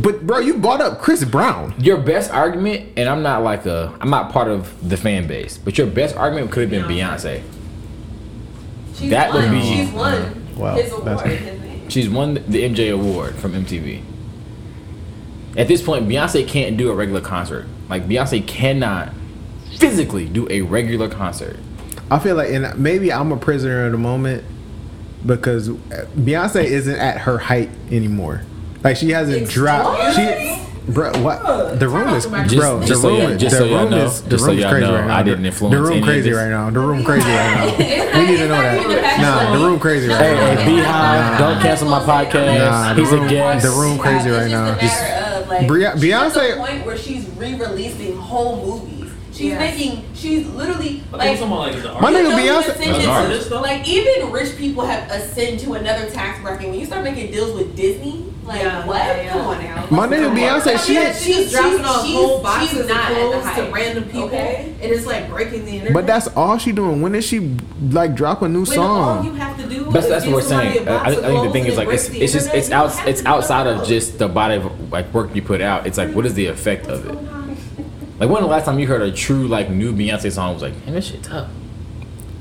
But 0.00 0.26
bro, 0.26 0.38
you 0.40 0.58
brought 0.58 0.80
up 0.80 1.00
Chris 1.00 1.24
Brown. 1.24 1.74
Your 1.78 1.98
best 1.98 2.30
argument, 2.32 2.90
and 2.96 3.08
I'm 3.08 3.22
not 3.22 3.42
like 3.42 3.64
a, 3.66 3.96
I'm 4.00 4.10
not 4.10 4.32
part 4.32 4.48
of 4.48 4.88
the 4.88 4.96
fan 4.96 5.26
base, 5.28 5.56
but 5.56 5.78
your 5.78 5.86
best 5.86 6.16
argument 6.16 6.50
could 6.50 6.62
have 6.62 6.70
been 6.70 6.84
Beyonce. 6.84 7.42
She's 8.96 9.10
That 9.10 9.32
would 9.32 9.50
be- 9.50 9.62
She's 9.62 9.90
won 9.90 10.46
Well, 10.56 10.76
his 10.76 10.90
award. 10.92 11.04
that's- 11.06 11.40
his. 11.40 11.92
She's 11.92 12.08
won 12.08 12.34
the 12.48 12.64
MJ 12.64 12.90
award 12.92 13.34
from 13.36 13.52
MTV. 13.54 14.00
At 15.56 15.68
this 15.68 15.82
point, 15.82 16.08
Beyonce 16.08 16.46
can't 16.48 16.76
do 16.76 16.90
a 16.90 16.94
regular 16.94 17.20
concert. 17.20 17.66
Like 17.88 18.08
Beyonce 18.08 18.44
cannot 18.46 19.12
physically 19.76 20.24
do 20.26 20.48
a 20.50 20.62
regular 20.62 21.08
concert. 21.08 21.56
I 22.10 22.18
feel 22.18 22.34
like, 22.36 22.50
and 22.50 22.76
maybe 22.78 23.12
I'm 23.12 23.30
a 23.32 23.36
prisoner 23.36 23.86
of 23.86 23.92
the 23.92 23.98
moment 23.98 24.44
because 25.24 25.68
Beyonce 25.68 26.64
isn't 26.64 26.96
at 26.96 27.18
her 27.18 27.38
height 27.38 27.70
anymore. 27.90 28.42
Like 28.84 28.96
she 28.98 29.10
hasn't 29.10 29.48
dropped. 29.48 30.14
She, 30.14 30.60
bro, 30.88 31.10
what? 31.22 31.80
The 31.80 31.88
room 31.88 32.08
is, 32.14 32.26
Just- 32.26 32.54
bro. 32.56 32.82
just 32.84 33.00
the 33.02 33.08
room, 33.08 33.20
y'all- 33.22 33.30
is- 33.30 33.40
just 33.40 33.56
the 33.58 33.62
so 33.68 33.74
room 33.78 33.90
know- 33.90 34.04
is, 34.04 34.22
the 34.22 34.30
just 34.30 34.42
so 34.44 34.48
room 34.50 34.58
is 34.58 34.62
y'all 34.62 34.70
crazy 34.72 34.86
know, 34.86 34.94
right 34.94 35.06
now. 35.06 35.16
I 35.16 35.22
The- 35.22 35.30
didn't 35.30 35.46
influence 35.46 35.74
The 35.74 35.82
room 35.82 35.92
any 35.94 36.02
crazy 36.02 36.32
right 36.32 36.50
now. 36.50 36.70
The 36.70 36.80
room 36.80 37.04
crazy 37.04 37.28
right 37.28 37.54
now. 37.56 37.64
We 38.14 38.26
need 38.26 38.36
to 38.36 38.48
know 38.48 38.62
not 38.62 38.74
even 38.76 38.88
the 38.90 38.94
that. 38.96 39.20
Nah, 39.20 39.40
the 39.40 39.46
point. 39.58 39.60
room 39.62 39.80
crazy 39.80 40.08
right 40.08 40.20
Hey, 40.20 40.34
now. 40.34 40.62
hey, 40.62 40.70
BeyHive, 40.82 41.38
don't 41.38 41.60
cancel 41.62 41.88
my 41.88 42.00
podcast. 42.00 42.58
Nah, 42.58 42.94
the 42.94 43.00
He's 43.00 43.10
room- 43.10 43.24
a 43.26 43.28
guest. 43.30 43.64
the 43.64 43.70
room 43.72 43.98
crazy 43.98 44.30
right 44.30 44.50
now. 44.50 44.66
a 44.66 44.76
matter 44.76 45.40
of, 45.42 45.48
like, 45.48 45.66
Bri- 45.66 45.80
she's 45.80 45.88
at 45.88 45.96
Beyonce- 45.96 46.50
the 46.50 46.56
point 46.60 46.86
where 46.86 46.96
she's 46.98 47.26
re-releasing 47.38 48.16
whole 48.18 48.56
movies. 48.64 49.10
She's 49.32 49.46
Yes. 49.46 49.58
making. 49.58 50.04
She's 50.14 50.46
literally 50.46 51.02
like. 51.10 51.28
I'm 51.30 51.36
talking 51.38 51.52
about 51.52 51.94
like 51.94 52.00
My 52.02 52.12
nigga 52.12 52.34
Beyonce- 52.38 52.68
ascended 52.68 53.08
As 53.08 53.46
an 53.46 53.52
to- 53.52 53.58
Like 53.60 53.88
even 53.88 54.30
rich 54.30 54.56
people 54.56 54.84
have 54.86 55.10
ascended 55.10 55.58
to 55.60 55.74
another 55.74 56.06
tax 56.06 56.40
bracket. 56.40 56.68
When 56.70 56.78
you 56.78 56.86
start 56.86 57.02
making 57.02 57.32
deals 57.32 57.52
with 57.56 57.74
Disney, 57.74 58.26
like 58.46 58.60
Yeah, 58.62 58.86
what? 58.86 58.96
yeah, 58.96 59.22
yeah. 59.22 59.32
Come 59.32 59.46
on 59.46 59.62
now. 59.64 59.86
My 59.90 60.06
nigga 60.08 60.34
Beyonce, 60.36 60.78
she- 60.86 60.94
Yeah, 60.94 61.12
she's 61.12 61.52
dropping 61.52 61.84
off 61.84 62.04
she's- 62.06 62.16
whole 62.16 62.42
boxes 62.42 62.80
of 62.80 62.88
not 62.88 63.10
at 63.10 63.14
the 63.14 63.14
clothes 63.14 63.54
to 63.56 63.72
random 63.72 64.04
people, 64.04 64.22
Okay. 64.24 64.74
and 64.82 64.92
it's 64.92 65.06
like 65.06 65.28
breaking 65.30 65.64
the 65.64 65.72
internet. 65.72 65.92
But 65.92 66.06
that's 66.06 66.26
all 66.28 66.58
she 66.58 66.72
doing. 66.72 67.00
When 67.02 67.12
did 67.12 67.24
she 67.24 67.56
like 67.90 68.14
drop 68.14 68.42
a 68.42 68.48
new 68.48 68.64
when 68.64 68.78
all 68.78 69.14
song? 69.16 69.24
you 69.26 69.32
have 69.34 69.56
to 69.56 69.62
do 69.68 69.84
That's 69.90 70.06
is 70.06 70.10
that's 70.10 70.24
give 70.24 70.34
what 70.34 70.42
we're 70.42 70.48
saying. 70.48 70.78
a 70.78 70.80
I, 70.82 70.84
box 70.84 71.08
I 71.08 71.14
think 71.22 71.44
the 71.44 71.50
thing 71.52 71.66
is 71.66 71.76
like 71.76 71.88
it's 71.88 72.08
it's 72.10 72.32
just 72.32 72.52
it's 72.54 72.70
out 72.70 73.08
it's 73.08 73.24
outside 73.26 73.66
of 73.66 73.86
just 73.86 74.18
the 74.18 74.28
body 74.28 74.56
of 74.56 74.92
like 74.92 75.12
work 75.14 75.34
you 75.34 75.42
put 75.42 75.60
out. 75.60 75.86
It's 75.86 75.98
like 75.98 76.12
what 76.12 76.26
is 76.26 76.34
the 76.34 76.46
effect 76.46 76.86
of 76.86 77.06
it? 77.06 77.14
Like 78.20 78.30
when 78.30 78.42
the 78.42 78.48
last 78.48 78.64
time 78.64 78.78
you 78.78 78.86
heard 78.86 79.02
a 79.02 79.10
true 79.12 79.48
like 79.48 79.70
new 79.70 79.92
Beyonce 79.92 80.30
song 80.32 80.54
was 80.54 80.62
like, 80.62 80.74
man, 80.84 80.94
this 80.94 81.06
shit 81.06 81.22
tough. 81.22 81.48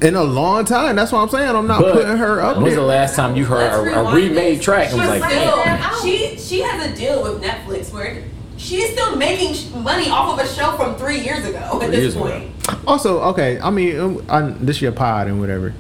In 0.01 0.15
a 0.15 0.23
long 0.23 0.65
time. 0.65 0.95
That's 0.97 1.11
what 1.11 1.19
I'm 1.19 1.29
saying. 1.29 1.55
I'm 1.55 1.67
not 1.67 1.81
But 1.81 1.93
putting 1.93 2.17
her 2.17 2.41
up 2.41 2.57
when's 2.57 2.75
the 2.75 2.81
last 2.81 3.15
time 3.15 3.35
you 3.37 3.45
heard 3.45 3.71
a, 3.87 3.99
a 3.99 4.13
remade 4.13 4.57
this. 4.57 4.63
track 4.65 4.89
and 4.91 4.99
was 4.99 5.07
like, 5.07 5.23
still, 5.31 6.01
she 6.01 6.37
she 6.37 6.59
has 6.61 6.85
a 6.91 6.95
deal 6.95 7.23
with 7.23 7.41
Netflix 7.41 7.93
where 7.93 8.23
she's 8.57 8.91
still 8.91 9.15
making 9.15 9.81
money 9.83 10.09
off 10.09 10.37
of 10.37 10.45
a 10.45 10.47
show 10.49 10.73
from 10.73 10.95
three 10.95 11.19
years 11.21 11.45
ago. 11.45 11.79
At 11.81 11.91
this 11.91 11.99
years 12.01 12.15
ago. 12.15 12.25
point, 12.29 12.51
Also, 12.87 13.21
okay. 13.21 13.59
I 13.61 13.69
mean, 13.69 13.99
um, 13.99 14.25
I, 14.29 14.41
this 14.41 14.81
year 14.81 14.91
pod 14.91 15.27
and 15.27 15.39
whatever. 15.39 15.73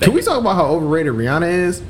Can 0.00 0.12
we 0.12 0.22
talk 0.22 0.38
about 0.40 0.54
how 0.54 0.66
overrated 0.66 1.12
Rihanna 1.14 1.50
is? 1.50 1.82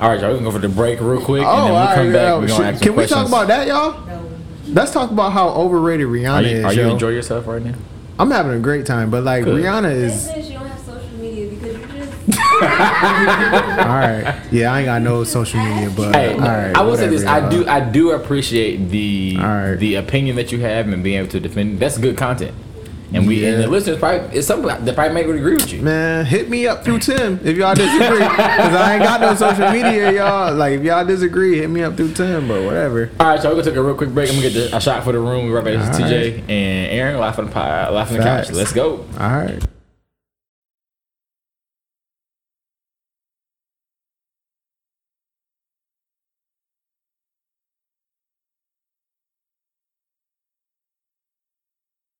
All 0.00 0.08
right, 0.10 0.20
y'all, 0.20 0.30
we 0.30 0.36
can 0.36 0.44
go 0.44 0.50
for 0.50 0.58
the 0.58 0.68
break 0.68 1.00
real 1.00 1.20
quick, 1.22 1.44
Oh, 1.46 1.48
and 1.48 1.66
then 1.66 1.72
we 1.72 1.78
all 1.78 1.94
come 1.94 2.06
right, 2.06 2.12
back. 2.12 2.28
yo, 2.28 2.40
We're 2.40 2.48
gonna 2.48 2.64
ask 2.64 2.82
Can 2.82 2.92
we 2.92 2.94
questions. 2.96 3.20
talk 3.20 3.28
about 3.28 3.46
that, 3.48 3.66
y'all? 3.66 4.06
No. 4.06 4.30
Let's 4.68 4.92
talk 4.92 5.10
about 5.10 5.32
how 5.32 5.48
overrated 5.50 6.06
Are 6.06 6.10
Rihanna 6.10 6.50
you, 6.50 6.56
is. 6.58 6.64
are 6.64 6.72
you 6.72 6.82
yo. 6.82 6.90
enjoying 6.90 7.14
yourself 7.14 7.46
right 7.46 7.62
now? 7.62 7.74
I'm 8.18 8.30
having 8.30 8.52
a 8.52 8.58
great 8.58 8.86
time, 8.86 9.10
but 9.10 9.24
like 9.24 9.44
Good. 9.44 9.62
Rihanna 9.62 9.92
is 9.92 10.24
said 10.24 10.44
you 10.44 10.54
don't 10.54 10.66
have 10.66 10.80
social 10.80 11.10
media 11.18 11.50
because 11.50 11.76
you 11.76 11.86
just 11.86 12.38
all 12.62 13.88
right. 13.88 14.40
Yeah, 14.50 14.72
I 14.72 14.78
ain't 14.80 14.86
got 14.86 15.02
no 15.02 15.24
social 15.24 15.60
media, 15.60 15.90
but 15.94 16.14
Hey, 16.14 16.32
all 16.32 16.38
right. 16.40 16.74
I 16.74 16.82
will 16.82 16.96
say 16.96 17.08
this: 17.08 17.24
I 17.24 17.40
y'all. 17.40 17.50
do, 17.50 17.68
I 17.68 17.80
do 17.80 18.12
appreciate 18.12 18.88
the 18.88 19.36
All 19.38 19.44
right. 19.44 19.76
the 19.76 19.96
opinion 19.96 20.36
that 20.36 20.50
you 20.52 20.60
have 20.60 20.88
and 20.88 21.02
being 21.04 21.18
able 21.18 21.28
to 21.28 21.40
defend. 21.40 21.74
it. 21.74 21.80
That's 21.80 21.98
good 21.98 22.16
content, 22.16 22.54
and 23.12 23.26
we 23.26 23.44
and 23.46 23.62
the 23.62 23.68
listeners 23.68 23.98
probably 23.98 24.36
it's 24.36 24.46
something 24.46 24.84
that 24.84 24.94
probably 24.94 25.14
may 25.14 25.22
agree 25.22 25.54
with 25.54 25.72
you. 25.72 25.82
Man, 25.82 26.24
hit 26.24 26.48
me 26.48 26.66
up 26.66 26.84
through 26.84 27.00
Tim 27.00 27.40
if 27.44 27.56
y'all 27.56 27.74
disagree. 27.74 28.18
Cause 28.18 28.74
I 28.74 28.94
ain't 28.94 29.02
got 29.02 29.20
no 29.20 29.34
social 29.34 29.70
media, 29.70 30.12
y'all. 30.12 30.54
Like 30.54 30.74
if 30.74 30.82
y'all 30.82 31.04
disagree, 31.04 31.58
hit 31.58 31.70
me 31.70 31.82
up 31.82 31.96
through 31.96 32.12
Tim, 32.14 32.48
but 32.48 32.64
whatever. 32.64 33.10
All 33.20 33.28
right, 33.28 33.40
so 33.40 33.48
we're 33.48 33.54
gonna 33.54 33.64
take 33.64 33.76
a 33.76 33.82
real 33.82 33.94
quick 33.94 34.10
break. 34.10 34.30
I'm 34.30 34.36
gonna 34.36 34.50
get 34.50 34.70
the, 34.70 34.76
a 34.76 34.80
shot 34.80 35.04
for 35.04 35.12
the 35.12 35.20
room. 35.20 35.46
We're 35.46 35.60
right 35.60 35.76
back 35.76 35.96
to 35.96 36.02
TJ 36.02 36.40
and 36.48 36.92
Aaron 36.92 37.18
laughing 37.18 37.46
the 37.46 37.52
pie, 37.52 37.88
laughing 37.90 38.18
the 38.18 38.22
couch. 38.24 38.50
Let's 38.50 38.72
go. 38.72 39.06
All 39.18 39.30
right. 39.30 39.62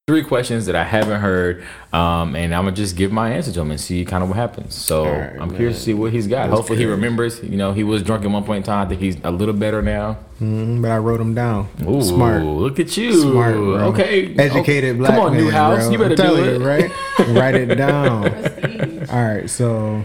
Three 0.08 0.22
questions 0.22 0.66
that 0.66 0.76
I 0.76 0.84
haven't 0.84 1.20
heard, 1.20 1.64
um, 1.92 2.36
and 2.36 2.54
I'm 2.54 2.62
gonna 2.66 2.76
just 2.76 2.94
give 2.94 3.10
my 3.10 3.32
answer 3.32 3.50
to 3.50 3.60
him 3.60 3.72
and 3.72 3.80
see 3.80 4.04
kind 4.04 4.22
of 4.22 4.28
what 4.28 4.36
happens. 4.38 4.72
So 4.76 5.04
All 5.04 5.10
right, 5.10 5.32
I'm 5.40 5.50
curious 5.52 5.78
to 5.78 5.82
see 5.82 5.94
what 5.94 6.12
he's 6.12 6.28
got. 6.28 6.46
That's 6.46 6.56
Hopefully 6.58 6.78
he 6.78 6.84
remembers. 6.84 7.42
You 7.42 7.56
know, 7.56 7.72
he 7.72 7.82
was 7.82 8.04
drunk 8.04 8.24
at 8.24 8.30
one 8.30 8.44
point 8.44 8.58
in 8.58 8.62
time. 8.62 8.86
I 8.86 8.88
think 8.88 9.00
he's 9.00 9.16
a 9.24 9.32
little 9.32 9.52
better 9.52 9.82
now. 9.82 10.18
Mhm, 10.40 10.80
but 10.80 10.92
I 10.92 10.98
wrote 10.98 11.20
him 11.20 11.34
down. 11.34 11.66
Ooh, 11.88 12.00
Smart. 12.00 12.44
Look 12.44 12.78
at 12.78 12.96
you. 12.96 13.20
Smart, 13.20 13.56
bro. 13.56 13.78
Okay. 13.88 14.32
Educated 14.36 14.90
okay. 14.90 14.98
black 14.98 15.10
Come 15.10 15.20
on, 15.24 15.32
man, 15.34 15.42
Newhouse. 15.42 15.82
bro. 15.82 15.90
You 15.90 15.98
better 15.98 16.10
I'm 16.12 16.16
telling 16.16 16.44
do 16.44 16.50
you, 16.50 16.56
it. 16.56 16.64
right? 16.64 16.90
Write 17.30 17.54
it 17.56 17.74
down. 17.74 19.08
All 19.10 19.24
right, 19.24 19.50
so 19.50 20.04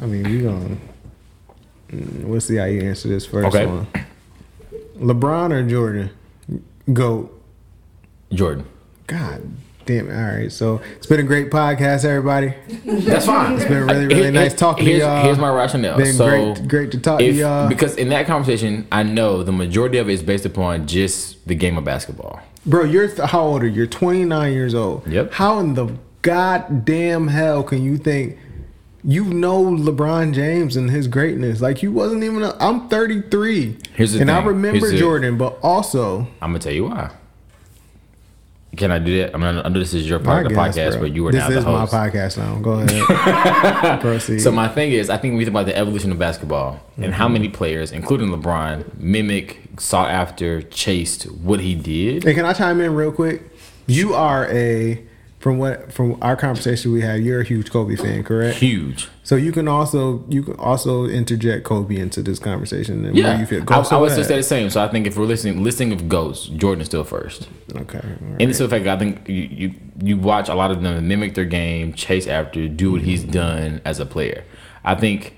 I 0.00 0.06
mean, 0.06 0.22
we 0.30 0.40
gonna 0.40 0.76
mm, 1.92 2.24
we'll 2.24 2.40
see 2.40 2.56
how 2.56 2.64
you 2.64 2.80
answer 2.80 3.06
this 3.06 3.26
first 3.26 3.48
Okay. 3.54 3.66
one. 3.66 3.86
LeBron 4.98 5.52
or 5.52 5.62
Jordan? 5.68 6.08
Goat. 6.90 7.38
Jordan. 8.32 8.64
God 9.12 9.42
damn 9.84 10.08
it! 10.08 10.16
All 10.16 10.38
right, 10.38 10.50
so 10.50 10.80
it's 10.96 11.06
been 11.06 11.20
a 11.20 11.22
great 11.22 11.50
podcast, 11.50 12.06
everybody. 12.06 12.54
That's 12.86 13.26
fine. 13.26 13.56
It's 13.56 13.64
been 13.66 13.86
really, 13.86 14.06
really 14.06 14.30
nice 14.30 14.54
talking 14.54 14.86
here's, 14.86 15.00
to 15.00 15.06
y'all. 15.06 15.22
Here's 15.22 15.36
my 15.36 15.50
rationale. 15.50 15.98
Been 15.98 16.14
so 16.14 16.54
great, 16.54 16.68
great 16.68 16.92
to 16.92 16.98
talk 16.98 17.20
if, 17.20 17.34
to 17.34 17.40
y'all. 17.40 17.68
because 17.68 17.96
in 17.96 18.08
that 18.08 18.26
conversation, 18.26 18.86
I 18.90 19.02
know 19.02 19.42
the 19.42 19.52
majority 19.52 19.98
of 19.98 20.08
it 20.08 20.12
is 20.14 20.22
based 20.22 20.46
upon 20.46 20.86
just 20.86 21.46
the 21.46 21.54
game 21.54 21.76
of 21.76 21.84
basketball. 21.84 22.40
Bro, 22.64 22.84
you're 22.84 23.06
th- 23.06 23.28
how 23.28 23.42
old 23.42 23.62
are 23.62 23.66
you? 23.66 23.74
You're 23.74 23.86
29 23.86 24.52
years 24.54 24.74
old. 24.74 25.06
Yep. 25.06 25.34
How 25.34 25.58
in 25.58 25.74
the 25.74 25.94
goddamn 26.22 27.28
hell 27.28 27.62
can 27.62 27.84
you 27.84 27.98
think 27.98 28.38
you 29.04 29.24
know 29.24 29.62
LeBron 29.64 30.32
James 30.32 30.74
and 30.74 30.90
his 30.90 31.06
greatness? 31.06 31.60
Like 31.60 31.82
you 31.82 31.92
wasn't 31.92 32.24
even. 32.24 32.42
A, 32.42 32.56
I'm 32.60 32.88
33. 32.88 33.76
Here's 33.92 34.12
the 34.12 34.20
and 34.22 34.30
I 34.30 34.42
remember 34.42 34.86
Here's 34.86 34.98
Jordan, 34.98 35.36
but 35.36 35.58
also 35.62 36.28
I'm 36.40 36.52
gonna 36.52 36.60
tell 36.60 36.72
you 36.72 36.84
why. 36.84 37.10
Can 38.76 38.90
I 38.90 38.98
do 38.98 39.18
that? 39.18 39.34
I 39.34 39.38
mean, 39.38 39.60
I 39.62 39.68
know 39.68 39.78
this 39.78 39.92
is 39.92 40.08
your 40.08 40.18
part 40.18 40.38
I 40.38 40.40
of 40.40 40.48
the 40.48 40.54
guess, 40.54 40.76
podcast, 40.76 40.92
bro. 40.92 41.00
but 41.02 41.12
you 41.14 41.26
are 41.26 41.32
this 41.32 41.40
now 41.40 41.48
the 41.50 41.60
host. 41.62 41.92
This 41.92 41.92
is 41.92 41.92
my 41.92 42.08
podcast 42.08 42.38
now. 42.38 42.58
Go 42.62 42.72
ahead. 43.82 44.00
Proceed. 44.00 44.38
So 44.38 44.50
my 44.50 44.66
thing 44.68 44.92
is, 44.92 45.10
I 45.10 45.18
think 45.18 45.34
we 45.36 45.44
think 45.44 45.52
about 45.54 45.66
the 45.66 45.76
evolution 45.76 46.10
of 46.10 46.18
basketball 46.18 46.80
and 46.96 47.04
Mm-hmm. 47.04 47.12
how 47.12 47.28
many 47.28 47.48
players, 47.50 47.92
including 47.92 48.28
LeBron, 48.28 48.98
mimic, 48.98 49.60
sought 49.78 50.10
after, 50.10 50.62
chased 50.62 51.24
what 51.24 51.60
he 51.60 51.74
did. 51.74 52.24
Hey, 52.24 52.32
can 52.32 52.46
I 52.46 52.54
chime 52.54 52.80
in 52.80 52.94
real 52.94 53.12
quick? 53.12 53.42
You 53.86 54.14
are 54.14 54.46
a 54.50 55.04
from 55.42 55.58
what 55.58 55.92
from 55.92 56.16
our 56.22 56.36
conversation 56.36 56.92
we 56.92 57.00
had. 57.00 57.20
You're 57.20 57.40
a 57.40 57.44
huge 57.44 57.72
Kobe 57.72 57.96
fan, 57.96 58.22
correct? 58.22 58.58
Huge. 58.58 59.08
So 59.24 59.34
you 59.34 59.50
can 59.50 59.66
also 59.66 60.24
you 60.28 60.44
can 60.44 60.54
also 60.54 61.06
interject 61.06 61.64
Kobe 61.64 61.96
into 61.96 62.22
this 62.22 62.38
conversation 62.38 63.04
and 63.04 63.16
Yeah, 63.16 63.40
you 63.40 63.46
feel. 63.46 63.62
I, 63.62 63.64
Go, 63.64 63.74
I 63.74 63.82
so 63.82 64.00
would 64.00 64.12
ahead. 64.12 64.24
still 64.24 64.28
say 64.28 64.36
the 64.36 64.42
same. 64.44 64.70
So 64.70 64.82
I 64.82 64.86
think 64.86 65.08
if 65.08 65.18
we're 65.18 65.24
listening, 65.24 65.64
listening 65.64 65.92
of 65.92 66.08
ghosts, 66.08 66.46
Jordan 66.46 66.80
is 66.80 66.86
still 66.86 67.02
first. 67.02 67.48
Okay. 67.74 67.98
right. 67.98 68.40
And 68.40 68.42
it's 68.42 68.60
the 68.60 68.68
fact 68.68 68.86
I 68.86 68.96
think 68.96 69.28
you, 69.28 69.42
you 69.42 69.74
you 70.00 70.16
watch 70.16 70.48
a 70.48 70.54
lot 70.54 70.70
of 70.70 70.80
them 70.80 71.08
mimic 71.08 71.34
their 71.34 71.44
game, 71.44 71.92
chase 71.92 72.28
after, 72.28 72.68
do 72.68 72.92
what 72.92 73.02
he's 73.02 73.22
mm-hmm. 73.22 73.32
done 73.32 73.80
as 73.84 73.98
a 73.98 74.06
player. 74.06 74.44
I 74.84 74.94
think 74.94 75.34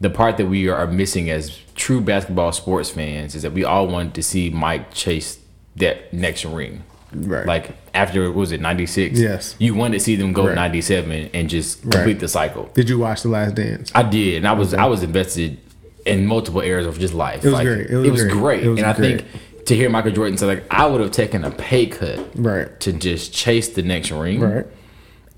the 0.00 0.08
part 0.08 0.38
that 0.38 0.46
we 0.46 0.68
are 0.68 0.86
missing 0.86 1.28
as 1.28 1.58
true 1.74 2.00
basketball 2.00 2.52
sports 2.52 2.88
fans 2.88 3.34
is 3.34 3.42
that 3.42 3.52
we 3.52 3.64
all 3.64 3.86
want 3.86 4.14
to 4.14 4.22
see 4.22 4.48
Mike 4.48 4.94
chase 4.94 5.38
that 5.76 6.10
next 6.12 6.46
ring. 6.46 6.84
Right. 7.14 7.46
Like 7.46 7.70
after 7.94 8.30
was 8.32 8.52
it 8.52 8.60
ninety 8.60 8.86
six? 8.86 9.18
Yes. 9.18 9.54
You 9.58 9.74
wanted 9.74 9.94
to 9.98 10.00
see 10.00 10.16
them 10.16 10.32
go 10.32 10.46
Right. 10.46 10.54
ninety 10.54 10.80
seven 10.80 11.28
and 11.34 11.48
just 11.48 11.84
Right. 11.84 11.92
complete 11.92 12.20
the 12.20 12.28
cycle. 12.28 12.70
Did 12.74 12.88
you 12.88 12.98
watch 12.98 13.22
The 13.22 13.28
Last 13.28 13.54
Dance? 13.54 13.90
I 13.94 14.02
did, 14.02 14.36
and 14.38 14.48
I 14.48 14.52
was 14.52 14.72
I 14.74 14.86
was 14.86 15.02
invested 15.02 15.58
in 16.06 16.26
multiple 16.26 16.62
areas 16.62 16.86
of 16.86 16.98
just 16.98 17.14
life. 17.14 17.44
It 17.44 17.50
was 17.50 17.60
great. 17.60 17.90
It 17.90 18.10
was 18.10 18.22
great. 18.22 18.32
great. 18.32 18.62
It 18.64 18.68
was 18.68 18.78
and 18.80 18.86
I 18.88 18.92
think 18.92 19.24
to 19.66 19.76
hear 19.76 19.88
Michael 19.90 20.10
Jordan 20.10 20.36
say 20.38 20.46
like 20.46 20.64
I 20.70 20.86
would 20.86 21.00
have 21.00 21.12
taken 21.12 21.44
a 21.44 21.50
pay 21.50 21.86
cut 21.86 22.18
Right. 22.34 22.80
to 22.80 22.92
just 22.92 23.32
chase 23.32 23.68
the 23.68 23.82
next 23.82 24.10
ring, 24.10 24.40
Right. 24.40 24.66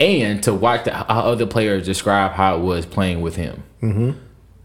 and 0.00 0.42
to 0.44 0.54
watch 0.54 0.84
the, 0.84 0.92
how 0.94 1.20
other 1.20 1.46
players 1.46 1.84
describe 1.84 2.32
how 2.32 2.56
it 2.56 2.60
was 2.62 2.86
playing 2.86 3.20
with 3.20 3.36
him. 3.36 3.62
Mm-hmm. 3.82 4.10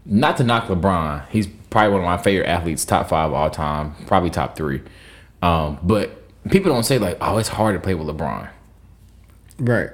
Not 0.06 0.38
to 0.38 0.44
knock 0.44 0.68
LeBron, 0.68 1.24
he's 1.30 1.46
probably 1.68 1.92
one 1.92 2.00
of 2.00 2.06
my 2.06 2.16
favorite 2.16 2.46
athletes, 2.48 2.84
top 2.84 3.08
five 3.10 3.32
all 3.32 3.50
time, 3.50 3.94
probably 4.06 4.30
top 4.30 4.56
three. 4.56 4.80
Um, 5.42 5.78
but 5.82 6.19
people 6.50 6.72
don't 6.72 6.84
say 6.84 6.98
like, 6.98 7.18
"Oh, 7.20 7.38
it's 7.38 7.48
hard 7.48 7.74
to 7.74 7.80
play 7.80 7.94
with 7.94 8.06
LeBron." 8.08 8.48
Right. 9.58 9.90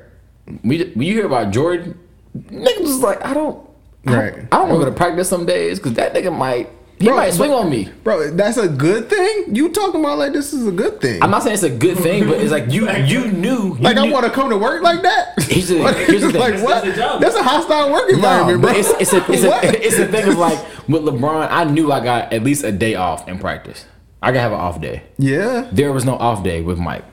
We, 0.62 0.84
when 0.94 1.07
you 1.07 1.14
hear 1.14 1.26
about 1.26 1.51
Jordan, 1.53 1.99
niggas 2.36 2.80
was 2.82 3.01
like, 3.01 3.24
"I 3.24 3.34
don't, 3.34 3.59
I 4.07 4.11
don't- 4.12 4.18
Right. 4.18 4.34
I 4.53 4.59
don't 4.59 4.68
want 4.68 4.80
to 4.80 4.84
go 4.86 4.90
to 4.90 4.97
practice 4.97 5.28
some 5.28 5.47
days 5.47 5.78
because 5.78 5.94
that 5.94 6.14
nigga 6.14 6.32
might 6.36 6.70
He 7.01 7.07
Bro, 7.09 7.16
might 7.16 7.34
swing 7.34 7.51
but- 7.51 7.59
on 7.59 7.70
me. 7.70 7.90
Bro, 8.05 8.30
that's 8.36 8.57
a 8.57 8.68
good 8.68 9.11
thing. 9.11 9.55
You 9.55 9.70
talking 9.70 10.01
about 10.01 10.18
like 10.18 10.32
this 10.32 10.53
is 10.55 10.66
a 10.66 10.70
good 10.70 11.01
thing. 11.01 11.20
I'm 11.22 11.30
not 11.30 11.42
saying 11.42 11.55
it's 11.55 11.62
a 11.64 11.68
good 11.70 11.99
thing, 11.99 12.26
but 12.28 12.40
it's 12.40 12.53
like 12.53 12.70
you 12.72 12.88
you 12.90 13.26
knew. 13.32 13.74
You 13.76 13.82
like 13.82 13.97
I 13.97 14.09
want 14.11 14.24
to 14.24 14.30
come 14.30 14.49
to 14.51 14.57
work 14.57 14.82
like 14.82 15.03
that. 15.03 15.34
Here's 15.42 15.68
the- 15.68 15.78
What- 15.82 15.97
here's 15.97 16.22
the 16.22 16.30
thing. 16.32 16.40
like 16.40 16.62
what? 16.62 16.84
That's. 16.84 17.20
That's 17.20 17.36
a 17.36 17.42
hostile 17.42 17.90
work 17.92 18.09
environment, 18.11 18.62
but 18.62 18.70
bro. 18.70 18.78
it's 18.78 18.90
it's 19.01 19.12
a 19.12 19.32
it's 19.32 19.42
a 19.42 19.84
it's 19.86 19.99
a 19.99 20.07
thing 20.07 20.28
of 20.28 20.38
like 20.38 20.59
with 20.88 21.03
LeBron. 21.03 21.49
I 21.51 21.64
knew 21.64 21.90
I 21.92 21.99
got 22.05 22.32
at 22.32 22.42
least 22.44 22.62
a 22.64 22.70
day 22.72 22.94
off 22.94 23.26
in 23.28 23.38
practice. 23.40 23.84
I 24.22 24.28
gotta 24.32 24.40
have 24.40 24.52
an 24.52 24.58
off 24.60 24.80
day. 24.80 25.02
yeah, 25.18 25.68
There 25.72 25.92
was 25.92 26.04
no 26.04 26.16
off 26.16 26.42
day 26.42 26.62
with 26.62 26.78
Mike. 26.78 27.04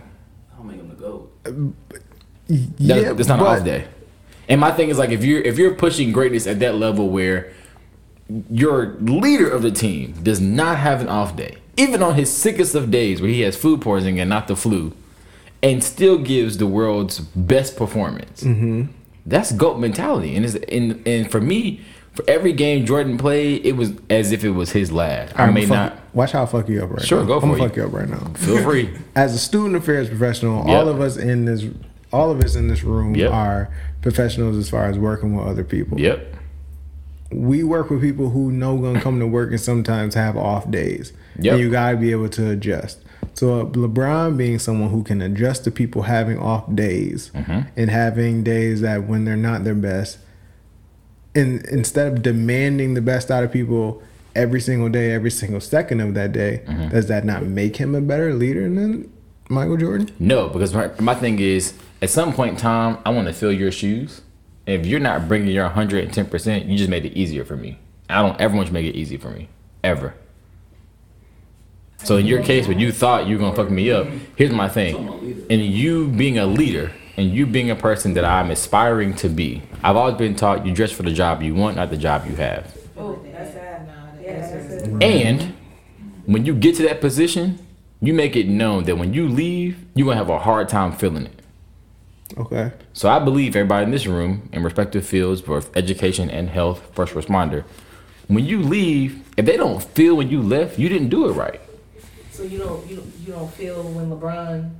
I'll 0.57 0.63
make 0.63 0.77
him 0.77 0.89
the 0.89 0.95
goat. 0.95 1.31
That, 1.43 1.73
yeah. 2.77 3.13
that's 3.13 3.27
not 3.27 3.39
but- 3.39 3.51
an 3.51 3.59
off 3.59 3.65
day. 3.65 3.87
And 4.49 4.59
my 4.59 4.71
thing 4.71 4.89
is 4.89 4.97
like 4.97 5.09
if 5.11 5.23
you're 5.23 5.41
if 5.41 5.57
you're 5.57 5.73
pushing 5.73 6.11
greatness 6.11 6.47
at 6.47 6.59
that 6.59 6.75
level 6.75 7.09
where 7.09 7.53
your 8.49 8.95
leader 8.99 9.49
of 9.49 9.61
the 9.61 9.71
team 9.71 10.13
does 10.21 10.41
not 10.41 10.77
have 10.77 10.99
an 11.01 11.07
off 11.07 11.35
day, 11.35 11.57
even 11.77 12.03
on 12.03 12.15
his 12.15 12.29
sickest 12.31 12.75
of 12.75 12.91
days 12.91 13.21
where 13.21 13.29
he 13.29 13.41
has 13.41 13.55
food 13.55 13.81
poisoning 13.81 14.19
and 14.19 14.29
not 14.29 14.47
the 14.49 14.55
flu, 14.55 14.93
and 15.61 15.81
still 15.83 16.17
gives 16.17 16.57
the 16.57 16.67
world's 16.67 17.19
best 17.19 17.77
performance. 17.77 18.43
Mm-hmm. 18.43 18.91
That's 19.25 19.53
goat 19.53 19.79
mentality, 19.79 20.35
and 20.35 20.43
it's, 20.45 20.55
and 20.55 21.05
and 21.07 21.31
for 21.31 21.39
me, 21.39 21.79
for 22.13 22.23
every 22.27 22.53
game 22.53 22.85
Jordan 22.85 23.17
played, 23.17 23.65
it 23.65 23.73
was 23.75 23.91
as 24.09 24.31
if 24.31 24.43
it 24.43 24.51
was 24.51 24.71
his 24.71 24.91
last. 24.91 25.33
I 25.37 25.43
I'ma 25.43 25.53
may 25.53 25.65
not. 25.65 25.97
Watch 26.13 26.31
how 26.33 26.43
I 26.43 26.45
fuck 26.45 26.69
you 26.69 26.83
up 26.83 26.91
right 26.91 27.01
Sure, 27.05 27.21
now. 27.21 27.25
go 27.27 27.39
for 27.39 27.47
I'm 27.47 27.53
it. 27.53 27.57
gonna 27.57 27.69
fuck 27.69 27.77
you 27.77 27.83
up 27.85 27.93
right 27.93 28.07
now. 28.09 28.31
Feel 28.35 28.61
free. 28.63 28.89
As 29.15 29.33
a 29.33 29.39
student 29.39 29.75
affairs 29.75 30.09
professional, 30.09 30.67
Yep. 30.67 30.75
all 30.77 30.87
of 30.89 31.01
us 31.01 31.17
in 31.17 31.45
this, 31.45 31.65
all 32.11 32.29
of 32.29 32.39
us 32.43 32.55
in 32.55 32.67
this 32.67 32.83
room 32.83 33.15
Yep. 33.15 33.31
are 33.31 33.69
professionals 34.01 34.57
as 34.57 34.69
far 34.69 34.85
as 34.85 34.97
working 34.99 35.35
with 35.35 35.47
other 35.47 35.63
people. 35.63 35.99
Yep. 35.99 36.35
we 37.31 37.63
work 37.63 37.89
with 37.89 37.99
people 38.01 38.29
who 38.29 38.51
know 38.51 38.77
gonna 38.77 39.01
come 39.01 39.19
to 39.19 39.25
work 39.25 39.49
and 39.49 39.59
sometimes 39.59 40.13
have 40.13 40.37
off 40.37 40.69
days. 40.69 41.13
Yep. 41.39 41.53
And 41.53 41.61
you 41.63 41.71
gotta 41.71 41.97
be 41.97 42.11
able 42.11 42.29
to 42.29 42.51
adjust. 42.51 42.99
So 43.33 43.61
uh, 43.61 43.65
LeBron 43.65 44.37
being 44.37 44.59
someone 44.59 44.91
who 44.91 45.01
can 45.01 45.19
adjust 45.19 45.63
to 45.63 45.71
people 45.71 46.03
having 46.03 46.37
off 46.37 46.63
days 46.75 47.31
Mm-hmm. 47.33 47.59
and 47.75 47.89
having 47.89 48.43
days 48.43 48.81
that 48.81 49.07
when 49.07 49.25
they're 49.25 49.35
not 49.35 49.63
their 49.63 49.73
best, 49.73 50.19
and 51.35 51.65
instead 51.65 52.11
of 52.13 52.21
demanding 52.21 52.93
the 52.93 53.01
best 53.01 53.31
out 53.31 53.43
of 53.43 53.51
people 53.51 54.01
every 54.35 54.59
single 54.61 54.89
day, 54.89 55.11
every 55.11 55.31
single 55.31 55.59
second 55.61 55.99
of 55.99 56.13
that 56.15 56.31
day, 56.31 56.61
Mm-hmm. 56.65 56.89
does 56.89 57.07
that 57.07 57.25
not 57.25 57.43
make 57.43 57.77
him 57.77 57.95
a 57.95 58.01
better 58.01 58.33
leader 58.33 58.61
than 58.63 59.11
Michael 59.49 59.77
Jordan? 59.77 60.09
No, 60.19 60.49
because 60.49 60.73
my, 60.73 60.89
my 60.99 61.13
thing 61.15 61.39
is, 61.39 61.73
at 62.01 62.09
some 62.09 62.33
point 62.33 62.51
in 62.51 62.57
time, 62.57 62.97
I 63.05 63.09
want 63.11 63.27
to 63.27 63.33
fill 63.33 63.51
your 63.51 63.71
shoes. 63.71 64.21
If 64.65 64.85
you're 64.85 64.99
not 64.99 65.27
bringing 65.27 65.49
your 65.49 65.69
110%, 65.69 66.67
you 66.69 66.77
just 66.77 66.89
made 66.89 67.05
it 67.05 67.13
easier 67.13 67.43
for 67.45 67.55
me. 67.57 67.77
I 68.09 68.21
don't 68.21 68.39
ever 68.39 68.55
want 68.55 68.67
you 68.67 68.69
to 68.69 68.73
make 68.73 68.85
it 68.85 68.95
easy 68.97 69.17
for 69.17 69.29
me. 69.29 69.49
Ever. 69.83 70.13
So 71.97 72.17
in 72.17 72.25
your 72.25 72.41
case, 72.43 72.67
when 72.67 72.79
you 72.79 72.91
thought 72.91 73.27
you 73.27 73.35
were 73.35 73.39
going 73.39 73.51
to 73.53 73.57
fuck 73.63 73.71
me 73.71 73.89
up, 73.91 74.07
here's 74.35 74.51
my 74.51 74.67
thing. 74.67 75.45
And 75.49 75.61
you 75.61 76.07
being 76.07 76.37
a 76.37 76.45
leader 76.45 76.91
and 77.17 77.29
you 77.31 77.45
being 77.45 77.69
a 77.69 77.75
person 77.75 78.13
that 78.13 78.25
I'm 78.25 78.49
aspiring 78.51 79.13
to 79.15 79.29
be, 79.29 79.61
I've 79.83 79.95
always 79.95 80.15
been 80.15 80.35
taught 80.35 80.65
you 80.65 80.73
dress 80.73 80.91
for 80.91 81.03
the 81.03 81.11
job 81.11 81.41
you 81.41 81.55
want, 81.55 81.75
not 81.75 81.89
the 81.89 81.97
job 81.97 82.25
you 82.27 82.35
have. 82.35 82.75
Oh, 82.97 83.19
that's 83.23 83.53
sad. 83.53 83.89
Yeah, 84.21 84.39
that's 84.39 84.83
sad. 84.83 85.03
And 85.03 85.53
when 86.25 86.45
you 86.45 86.55
get 86.55 86.75
to 86.77 86.83
that 86.83 87.01
position, 87.01 87.59
you 88.01 88.13
make 88.13 88.35
it 88.35 88.47
known 88.47 88.83
that 88.85 88.97
when 88.97 89.13
you 89.13 89.27
leave, 89.27 89.77
you're 89.95 90.05
going 90.05 90.17
to 90.17 90.23
have 90.23 90.29
a 90.29 90.39
hard 90.39 90.69
time 90.69 90.91
feeling 90.91 91.27
it. 91.27 91.39
Okay. 92.37 92.71
So 92.93 93.09
I 93.09 93.19
believe 93.19 93.55
everybody 93.55 93.85
in 93.85 93.91
this 93.91 94.07
room, 94.07 94.49
in 94.51 94.63
respective 94.63 95.05
fields, 95.05 95.41
both 95.41 95.75
education 95.77 96.29
and 96.29 96.49
health, 96.49 96.81
first 96.93 97.13
responder, 97.13 97.63
when 98.27 98.45
you 98.45 98.61
leave, 98.61 99.23
if 99.37 99.45
they 99.45 99.57
don't 99.57 99.83
feel 99.83 100.15
when 100.15 100.29
you 100.29 100.41
left, 100.41 100.79
you 100.79 100.89
didn't 100.89 101.09
do 101.09 101.29
it 101.29 101.33
right. 101.33 101.61
So 102.31 102.43
you 102.43 102.57
don't 102.57 102.89
you 102.89 103.03
you 103.23 103.33
don't 103.33 103.51
feel 103.53 103.83
when 103.83 104.09
LeBron 104.09 104.71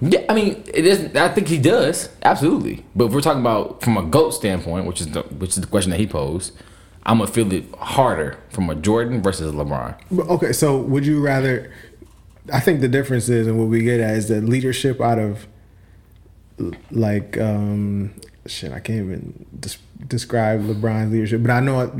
Yeah, 0.00 0.24
I 0.28 0.34
mean, 0.34 0.64
it 0.74 0.86
is. 0.86 1.14
I 1.14 1.28
think 1.28 1.48
he 1.48 1.58
does 1.58 2.08
absolutely. 2.22 2.84
But 2.96 3.06
if 3.06 3.12
we're 3.12 3.20
talking 3.20 3.40
about 3.40 3.80
from 3.82 3.96
a 3.96 4.02
goat 4.02 4.30
standpoint, 4.30 4.86
which 4.86 5.00
is 5.00 5.08
the 5.08 5.22
which 5.22 5.50
is 5.50 5.56
the 5.60 5.66
question 5.66 5.90
that 5.92 6.00
he 6.00 6.06
posed, 6.06 6.52
I'm 7.04 7.18
gonna 7.18 7.30
feel 7.30 7.52
it 7.52 7.64
harder 7.76 8.38
from 8.50 8.68
a 8.70 8.74
Jordan 8.74 9.22
versus 9.22 9.52
a 9.52 9.56
LeBron. 9.56 9.94
Okay, 10.28 10.52
so 10.52 10.78
would 10.78 11.06
you 11.06 11.20
rather? 11.20 11.72
I 12.52 12.60
think 12.60 12.80
the 12.80 12.88
difference 12.88 13.28
is, 13.28 13.46
and 13.46 13.58
what 13.58 13.68
we 13.68 13.82
get 13.82 14.00
at 14.00 14.16
is 14.16 14.28
the 14.28 14.40
leadership 14.42 15.00
out 15.00 15.18
of, 15.18 15.46
like, 16.90 17.38
um, 17.38 18.12
shit. 18.46 18.72
I 18.72 18.80
can't 18.80 18.98
even 19.00 19.46
des- 19.58 19.78
describe 20.06 20.62
LeBron's 20.62 21.12
leadership, 21.12 21.42
but 21.42 21.50
I 21.50 21.60
know 21.60 21.80
it, 21.80 21.90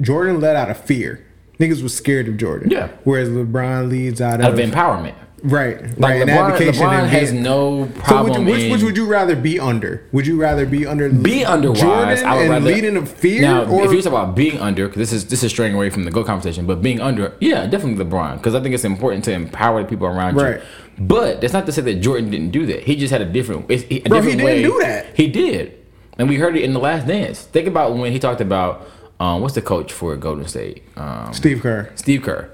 Jordan 0.00 0.40
led 0.40 0.56
out 0.56 0.70
of 0.70 0.78
fear. 0.80 1.24
Niggas 1.60 1.82
was 1.82 1.94
scared 1.94 2.26
of 2.28 2.36
Jordan. 2.36 2.70
Yeah. 2.70 2.88
Whereas 3.04 3.28
LeBron 3.28 3.88
leads 3.88 4.20
out 4.20 4.40
of, 4.40 4.46
Out 4.46 4.52
of 4.54 4.58
empowerment. 4.58 5.14
Right, 5.42 5.80
Like 5.98 6.10
right, 6.12 6.22
and 6.22 6.30
LeBron, 6.30 6.52
advocation 6.52 6.74
LeBron 6.86 6.98
and 7.02 7.10
has 7.10 7.32
no 7.32 7.84
So 7.84 7.84
would 7.84 7.94
problem 8.04 8.46
you, 8.46 8.52
which, 8.52 8.62
in 8.62 8.70
which 8.72 8.82
would 8.82 8.96
you 8.96 9.06
rather 9.06 9.34
be 9.36 9.58
under? 9.60 10.06
Would 10.12 10.26
you 10.26 10.40
rather 10.40 10.66
be 10.66 10.86
under 10.86 11.08
be 11.10 11.44
under. 11.44 11.72
Jordan 11.72 12.24
I 12.24 12.34
would 12.34 12.42
and 12.42 12.50
rather 12.50 12.66
leading 12.66 12.96
of 12.96 13.10
fear, 13.10 13.42
Now, 13.42 13.64
or 13.64 13.84
if 13.84 13.92
you're 13.92 14.02
talking 14.02 14.18
about 14.18 14.34
being 14.36 14.58
under, 14.60 14.86
because 14.88 14.98
this 15.00 15.12
is 15.12 15.26
this 15.26 15.42
is 15.42 15.50
straying 15.50 15.74
away 15.74 15.90
from 15.90 16.04
the 16.04 16.10
go 16.10 16.24
conversation, 16.24 16.66
but 16.66 16.82
being 16.82 17.00
under, 17.00 17.34
yeah, 17.40 17.66
definitely 17.66 18.04
LeBron, 18.04 18.36
because 18.36 18.54
I 18.54 18.60
think 18.60 18.74
it's 18.74 18.84
important 18.84 19.24
to 19.24 19.32
empower 19.32 19.82
the 19.82 19.88
people 19.88 20.06
around 20.06 20.36
Right. 20.36 20.56
you. 20.56 20.62
But 20.98 21.40
that's 21.40 21.52
not 21.52 21.66
to 21.66 21.72
say 21.72 21.82
that 21.82 21.94
Jordan 22.00 22.30
didn't 22.30 22.50
do 22.50 22.66
that. 22.66 22.82
He 22.84 22.96
just 22.96 23.10
had 23.12 23.22
a 23.22 23.24
different, 23.24 23.62
a 23.64 23.66
Bro, 23.66 23.76
he 23.78 23.98
different 24.00 24.24
didn't 24.24 24.44
way. 24.44 24.62
do 24.62 24.78
that. 24.82 25.06
He 25.16 25.26
did, 25.28 25.78
and 26.18 26.28
we 26.28 26.36
heard 26.36 26.56
it 26.56 26.62
in 26.64 26.72
the 26.74 26.80
Last 26.80 27.06
Dance. 27.06 27.40
Think 27.42 27.66
about 27.66 27.96
when 27.96 28.12
he 28.12 28.18
talked 28.18 28.40
about 28.40 28.86
um, 29.18 29.40
what's 29.40 29.54
the 29.54 29.62
coach 29.62 29.92
for 29.92 30.14
Golden 30.16 30.46
State, 30.46 30.82
um, 30.96 31.32
Steve 31.32 31.62
Kerr. 31.62 31.90
Steve 31.94 32.22
Kerr, 32.22 32.50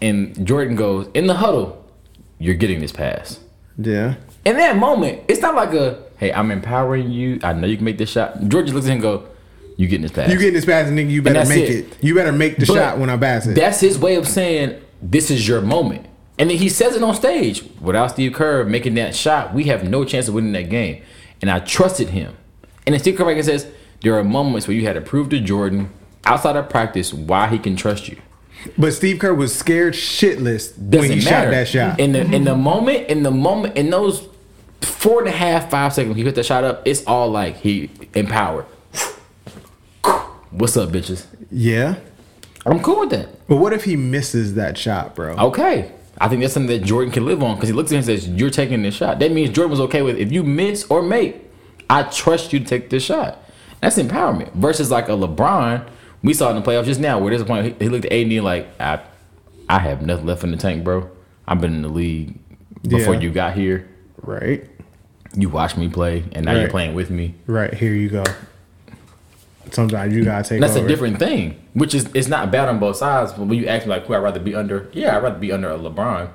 and 0.00 0.46
Jordan 0.46 0.76
goes 0.76 1.08
in 1.14 1.26
the 1.26 1.34
huddle. 1.34 1.83
You're 2.38 2.54
getting 2.54 2.80
this 2.80 2.92
pass. 2.92 3.40
Yeah. 3.78 4.16
In 4.44 4.56
that 4.56 4.76
moment, 4.76 5.22
it's 5.28 5.40
not 5.40 5.54
like 5.54 5.72
a 5.72 6.02
hey, 6.18 6.32
I'm 6.32 6.50
empowering 6.50 7.10
you. 7.10 7.40
I 7.42 7.52
know 7.52 7.66
you 7.66 7.76
can 7.76 7.84
make 7.84 7.98
this 7.98 8.10
shot. 8.10 8.38
George 8.48 8.66
just 8.66 8.74
looks 8.74 8.86
at 8.86 8.90
him 8.90 8.94
and 8.94 9.02
go, 9.02 9.28
You 9.76 9.88
getting 9.88 10.02
this 10.02 10.12
pass. 10.12 10.30
You 10.30 10.38
getting 10.38 10.54
this 10.54 10.64
pass, 10.64 10.88
nigga? 10.88 11.10
You 11.10 11.22
better 11.22 11.48
make 11.48 11.68
it. 11.68 11.86
it. 11.86 12.04
You 12.04 12.14
better 12.14 12.32
make 12.32 12.56
the 12.56 12.66
But 12.66 12.74
shot 12.74 12.98
when 12.98 13.10
I 13.10 13.16
pass 13.16 13.46
it. 13.46 13.54
That's 13.54 13.80
his 13.80 13.98
way 13.98 14.16
of 14.16 14.28
saying 14.28 14.80
this 15.02 15.30
is 15.30 15.46
your 15.46 15.60
moment. 15.60 16.06
And 16.38 16.50
then 16.50 16.56
he 16.56 16.68
says 16.68 16.96
it 16.96 17.02
on 17.02 17.14
stage. 17.14 17.62
Without 17.80 18.10
Steve 18.12 18.32
Kerr 18.32 18.64
making 18.64 18.94
that 18.94 19.14
shot, 19.14 19.54
we 19.54 19.64
have 19.64 19.88
no 19.88 20.04
chance 20.04 20.28
of 20.28 20.34
winning 20.34 20.52
that 20.52 20.68
game. 20.68 21.02
And 21.40 21.50
I 21.50 21.60
trusted 21.60 22.08
him. 22.08 22.34
And 22.86 22.92
then 22.92 23.00
Steve 23.00 23.16
Kerr 23.16 23.42
says, 23.42 23.70
there 24.02 24.18
are 24.18 24.24
moments 24.24 24.66
where 24.66 24.76
you 24.76 24.84
had 24.84 24.94
to 24.94 25.00
prove 25.00 25.28
to 25.30 25.40
Jordan 25.40 25.90
outside 26.26 26.56
of 26.56 26.68
practice 26.68 27.14
why 27.14 27.48
he 27.48 27.58
can 27.58 27.76
trust 27.76 28.08
you. 28.08 28.20
But 28.78 28.92
Steve 28.92 29.18
Kerr 29.18 29.34
was 29.34 29.54
scared 29.54 29.94
shitless 29.94 30.76
when 30.78 30.90
Doesn't 30.90 31.10
he 31.10 31.24
matter. 31.24 31.28
shot 31.28 31.50
that 31.50 31.68
shot. 31.68 32.00
In 32.00 32.12
the 32.12 32.20
in 32.20 32.44
the 32.44 32.52
mm-hmm. 32.52 32.62
moment, 32.62 33.08
in 33.08 33.22
the 33.22 33.30
moment, 33.30 33.76
in 33.76 33.90
those 33.90 34.26
four 34.80 35.20
and 35.20 35.28
a 35.28 35.32
half, 35.32 35.70
five 35.70 35.92
seconds 35.92 36.16
he 36.16 36.24
put 36.24 36.34
that 36.34 36.46
shot 36.46 36.64
up, 36.64 36.82
it's 36.84 37.04
all 37.06 37.30
like 37.30 37.56
he 37.56 37.90
empowered. 38.14 38.64
What's 40.50 40.76
up, 40.76 40.90
bitches? 40.90 41.26
yeah. 41.50 41.96
I'm 42.66 42.80
cool 42.80 43.00
with 43.00 43.10
that. 43.10 43.46
But 43.46 43.56
what 43.56 43.72
if 43.72 43.84
he 43.84 43.94
misses 43.96 44.54
that 44.54 44.78
shot, 44.78 45.14
bro? 45.14 45.36
Okay. 45.36 45.92
I 46.18 46.28
think 46.28 46.40
that's 46.40 46.54
something 46.54 46.80
that 46.80 46.86
Jordan 46.86 47.12
can 47.12 47.26
live 47.26 47.42
on 47.42 47.56
because 47.56 47.68
he 47.68 47.74
looks 47.74 47.90
at 47.90 47.96
him 47.96 47.98
and 47.98 48.06
says, 48.06 48.28
You're 48.28 48.50
taking 48.50 48.82
this 48.82 48.94
shot. 48.94 49.18
That 49.18 49.32
means 49.32 49.50
Jordan 49.50 49.70
was 49.70 49.80
okay 49.80 50.02
with 50.02 50.16
if 50.16 50.32
you 50.32 50.42
miss 50.42 50.84
or 50.88 51.02
make, 51.02 51.36
I 51.90 52.04
trust 52.04 52.52
you 52.52 52.60
to 52.60 52.64
take 52.64 52.90
this 52.90 53.04
shot. 53.04 53.38
That's 53.80 53.98
empowerment. 53.98 54.52
Versus 54.52 54.90
like 54.90 55.08
a 55.08 55.12
LeBron, 55.12 55.86
we 56.24 56.34
saw 56.34 56.50
in 56.50 56.56
the 56.56 56.62
playoffs 56.62 56.86
just 56.86 56.98
now 57.00 57.18
where 57.20 57.30
there's 57.30 57.42
a 57.42 57.44
point 57.44 57.80
he, 57.80 57.88
looked 57.88 58.06
at 58.06 58.12
AD 58.12 58.32
like, 58.42 58.68
I 58.80 59.00
I 59.68 59.78
have 59.78 60.02
nothing 60.02 60.26
left 60.26 60.42
in 60.42 60.50
the 60.50 60.56
tank, 60.56 60.82
bro. 60.82 61.08
I've 61.46 61.60
been 61.60 61.74
in 61.74 61.82
the 61.82 61.88
league 61.88 62.34
before 62.82 63.14
Yeah. 63.14 63.20
you 63.20 63.30
got 63.30 63.54
here. 63.54 63.86
Right. 64.20 64.68
You 65.36 65.48
watched 65.48 65.76
me 65.76 65.88
play 65.88 66.24
and 66.32 66.44
now 66.46 66.52
you're 66.58 66.68
playing 66.70 66.94
with 66.94 67.10
me. 67.10 67.34
Right. 67.46 67.72
Here 67.72 67.92
you 67.92 68.08
go. 68.08 68.24
Sometimes 69.70 70.14
you 70.14 70.24
gotta 70.24 70.44
take 70.44 70.52
And 70.56 70.62
that's 70.62 70.76
over. 70.76 70.84
a 70.84 70.88
different 70.88 71.18
thing, 71.18 71.56
which 71.72 71.94
is 71.94 72.08
it's 72.14 72.28
not 72.28 72.50
bad 72.50 72.68
on 72.68 72.78
both 72.78 72.96
sides. 72.96 73.32
But 73.32 73.46
when 73.46 73.58
you 73.58 73.66
ask 73.66 73.86
me 73.86 73.90
like 73.90 74.06
who 74.06 74.14
I'd 74.14 74.18
rather 74.18 74.40
be 74.40 74.54
under, 74.54 74.88
yeah, 74.92 75.16
I'd 75.16 75.22
rather 75.22 75.38
be 75.38 75.50
under 75.52 75.70
a 75.70 75.78
LeBron 75.78 76.28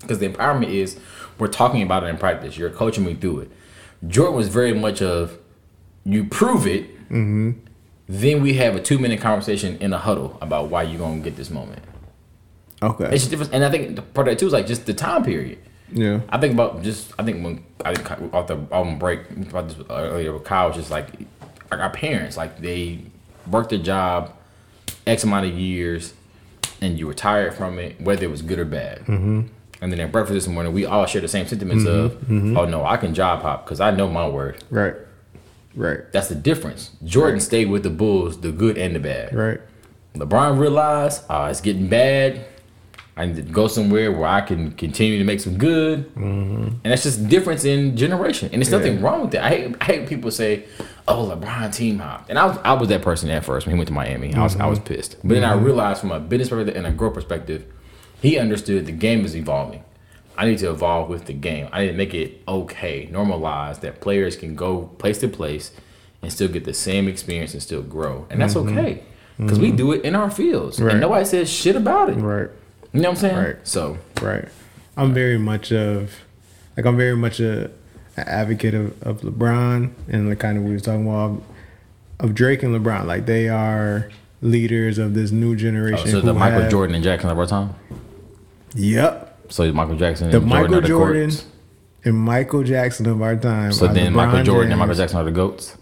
because 0.00 0.18
the 0.20 0.28
empowerment 0.28 0.68
is 0.70 0.98
we're 1.38 1.48
talking 1.48 1.82
about 1.82 2.04
it 2.04 2.06
in 2.08 2.18
practice. 2.18 2.56
You're 2.56 2.70
coaching 2.70 3.04
me 3.04 3.14
through 3.14 3.40
it. 3.40 3.50
Jordan 4.06 4.36
was 4.36 4.48
very 4.48 4.72
much 4.74 5.02
of 5.02 5.38
you 6.04 6.24
prove 6.24 6.66
it, 6.66 6.94
Mm-hmm. 7.08 7.52
Then 8.08 8.42
we 8.42 8.54
have 8.54 8.74
a 8.74 8.80
two 8.80 8.98
minute 8.98 9.20
conversation 9.20 9.76
in 9.78 9.92
a 9.92 9.98
huddle 9.98 10.38
about 10.40 10.70
why 10.70 10.82
you're 10.82 10.98
gonna 10.98 11.20
get 11.20 11.36
this 11.36 11.50
moment. 11.50 11.82
Okay. 12.82 13.04
It's 13.06 13.24
just 13.24 13.30
different, 13.30 13.52
and 13.52 13.64
I 13.64 13.70
think 13.70 13.96
the 13.96 14.02
part 14.02 14.28
of 14.28 14.32
that 14.32 14.38
too 14.38 14.46
is 14.46 14.52
like 14.52 14.66
just 14.66 14.86
the 14.86 14.94
time 14.94 15.24
period. 15.24 15.58
yeah. 15.92 16.20
I 16.28 16.38
think 16.38 16.54
about 16.54 16.82
just 16.82 17.12
I 17.18 17.24
think 17.24 17.44
when 17.44 17.64
I 17.84 17.94
think 17.94 18.34
off 18.34 18.46
the 18.46 18.58
on 18.72 18.98
break 18.98 19.30
about 19.30 19.68
this 19.68 19.76
earlier 19.90 20.32
with 20.32 20.44
Kyle, 20.44 20.68
was 20.68 20.76
just 20.76 20.90
like 20.90 21.08
like 21.70 21.80
our 21.80 21.90
parents, 21.90 22.36
like 22.36 22.60
they 22.60 23.00
worked 23.50 23.72
a 23.72 23.78
job 23.78 24.32
X 25.06 25.24
amount 25.24 25.46
of 25.46 25.52
years, 25.52 26.14
and 26.80 26.98
you 26.98 27.08
retired 27.08 27.54
from 27.54 27.78
it, 27.78 28.00
whether 28.00 28.24
it 28.24 28.30
was 28.30 28.42
good 28.42 28.58
or 28.58 28.64
bad. 28.64 29.00
Mm-hmm. 29.00 29.42
And 29.80 29.92
then 29.92 30.00
at 30.00 30.10
breakfast 30.10 30.34
this 30.34 30.48
morning, 30.48 30.72
we 30.72 30.86
all 30.86 31.06
share 31.06 31.20
the 31.20 31.28
same 31.28 31.46
sentiments 31.46 31.86
of, 31.86 32.16
oh 32.30 32.64
no, 32.64 32.84
I 32.84 32.96
can 32.96 33.14
job 33.14 33.42
hop 33.42 33.64
because 33.64 33.80
I 33.80 33.92
know 33.92 34.08
my 34.08 34.26
word. 34.28 34.62
Right. 34.70 34.94
Right. 35.78 36.00
That's 36.12 36.28
the 36.28 36.34
difference. 36.34 36.90
Jordan 37.04 37.38
stayed 37.38 37.70
with 37.70 37.84
the 37.84 37.90
Bulls, 37.90 38.40
the 38.40 38.50
good 38.50 38.76
and 38.76 38.96
the 38.96 39.00
bad. 39.00 39.32
Right. 39.32 39.60
LeBron 40.14 40.58
realized 40.58 41.22
uh, 41.30 41.46
it's 41.50 41.60
getting 41.60 41.88
bad. 41.88 42.44
I 43.16 43.26
need 43.26 43.36
to 43.36 43.42
go 43.42 43.68
somewhere 43.68 44.10
where 44.10 44.28
I 44.28 44.40
can 44.40 44.72
continue 44.72 45.18
to 45.18 45.24
make 45.24 45.40
some 45.40 45.56
good. 45.56 46.08
Mm-hmm. 46.14 46.68
And 46.82 46.84
that's 46.84 47.04
just 47.04 47.28
difference 47.28 47.64
in 47.64 47.96
generation. 47.96 48.50
And 48.52 48.60
there's 48.60 48.72
nothing 48.72 49.00
wrong 49.00 49.22
with 49.22 49.30
that. 49.32 49.44
I 49.44 49.48
hate, 49.48 49.76
I 49.80 49.84
hate 49.84 50.08
people 50.08 50.30
say, 50.30 50.66
"Oh, 51.06 51.28
LeBron 51.28 51.74
team 51.74 51.98
hopped," 51.98 52.30
and 52.30 52.38
I 52.38 52.46
was 52.46 52.58
I 52.64 52.72
was 52.74 52.88
that 52.88 53.02
person 53.02 53.28
at 53.30 53.44
first 53.44 53.66
when 53.66 53.74
he 53.74 53.78
went 53.78 53.88
to 53.88 53.94
Miami. 53.94 54.34
I 54.34 54.42
was 54.42 54.56
I 54.56 54.66
was 54.66 54.78
mm-hmm. 54.78 54.94
pissed, 54.94 55.16
but 55.22 55.34
then 55.34 55.44
I 55.44 55.54
mm-hmm. 55.54 55.64
realized 55.64 56.00
from 56.00 56.12
a 56.12 56.20
business 56.20 56.48
perspective 56.48 56.76
and 56.76 56.86
a 56.86 56.92
growth 56.92 57.14
perspective, 57.14 57.64
he 58.22 58.38
understood 58.38 58.86
the 58.86 58.92
game 58.92 59.24
is 59.24 59.36
evolving. 59.36 59.82
I 60.38 60.46
need 60.46 60.58
to 60.58 60.70
evolve 60.70 61.10
with 61.10 61.26
the 61.26 61.32
game. 61.34 61.68
I 61.72 61.82
need 61.82 61.88
to 61.88 61.96
make 61.96 62.14
it 62.14 62.42
okay, 62.48 63.08
normalize 63.12 63.80
that 63.80 64.00
players 64.00 64.36
can 64.36 64.54
go 64.54 64.82
place 64.98 65.18
to 65.18 65.28
place 65.28 65.72
and 66.22 66.32
still 66.32 66.48
get 66.48 66.64
the 66.64 66.72
same 66.72 67.08
experience 67.08 67.52
and 67.52 67.62
still 67.62 67.82
grow, 67.82 68.26
and 68.30 68.40
that's 68.40 68.54
mm-hmm. 68.54 68.78
okay 68.78 69.02
because 69.38 69.58
we 69.60 69.68
mm-hmm. 69.68 69.76
do 69.76 69.92
it 69.92 70.04
in 70.04 70.14
our 70.14 70.30
fields, 70.30 70.80
Right. 70.80 70.92
and 70.92 71.00
nobody 71.00 71.24
says 71.24 71.48
shit 71.48 71.76
about 71.76 72.10
it. 72.10 72.14
Right. 72.16 72.48
You 72.92 73.00
know 73.00 73.10
what 73.10 73.18
I'm 73.18 73.20
saying? 73.20 73.36
Right. 73.36 73.56
So 73.62 73.98
Right. 74.20 74.48
I'm 74.96 75.14
very 75.14 75.38
much 75.38 75.70
of 75.72 76.12
like 76.76 76.86
I'm 76.86 76.96
very 76.96 77.16
much 77.16 77.38
a, 77.40 77.66
an 78.16 78.24
advocate 78.26 78.74
of, 78.74 79.00
of 79.02 79.20
LeBron 79.20 79.92
and 80.08 80.30
the 80.30 80.36
kind 80.36 80.58
of 80.58 80.64
we 80.64 80.72
was 80.72 80.82
talking 80.82 81.06
about 81.06 81.30
of, 81.30 81.42
of 82.20 82.34
Drake 82.34 82.62
and 82.62 82.74
LeBron. 82.74 83.06
Like 83.06 83.26
they 83.26 83.48
are 83.48 84.10
leaders 84.42 84.98
of 84.98 85.14
this 85.14 85.30
new 85.30 85.52
Oh, 85.52 85.56
generation. 85.56 86.08
so 86.08 86.20
the 86.20 86.34
Michael 86.34 86.62
have- 86.62 86.70
Jordan 86.70 86.96
and 86.96 87.04
Jackson 87.04 87.30
of 87.30 87.38
our 87.38 87.46
time. 87.46 87.74
Yep. 88.74 89.27
So 89.48 89.72
Michael 89.72 89.96
Jackson 89.96 90.30
The 90.30 90.38
and 90.38 90.46
Michael 90.46 90.68
Jordan 90.68 90.78
are 90.78 90.80
the 90.82 90.88
Jordan 90.88 91.30
courts. 91.30 91.44
and 92.04 92.16
Michael 92.16 92.62
Jackson 92.62 93.06
of 93.06 93.22
our 93.22 93.36
time. 93.36 93.72
So 93.72 93.86
then 93.88 94.12
LeBron 94.12 94.16
Michael 94.16 94.42
Jordan 94.44 94.72
and 94.72 94.78
Michael 94.80 94.94
Jackson 94.94 95.18
are 95.18 95.24
the 95.24 95.30
goats. 95.30 95.76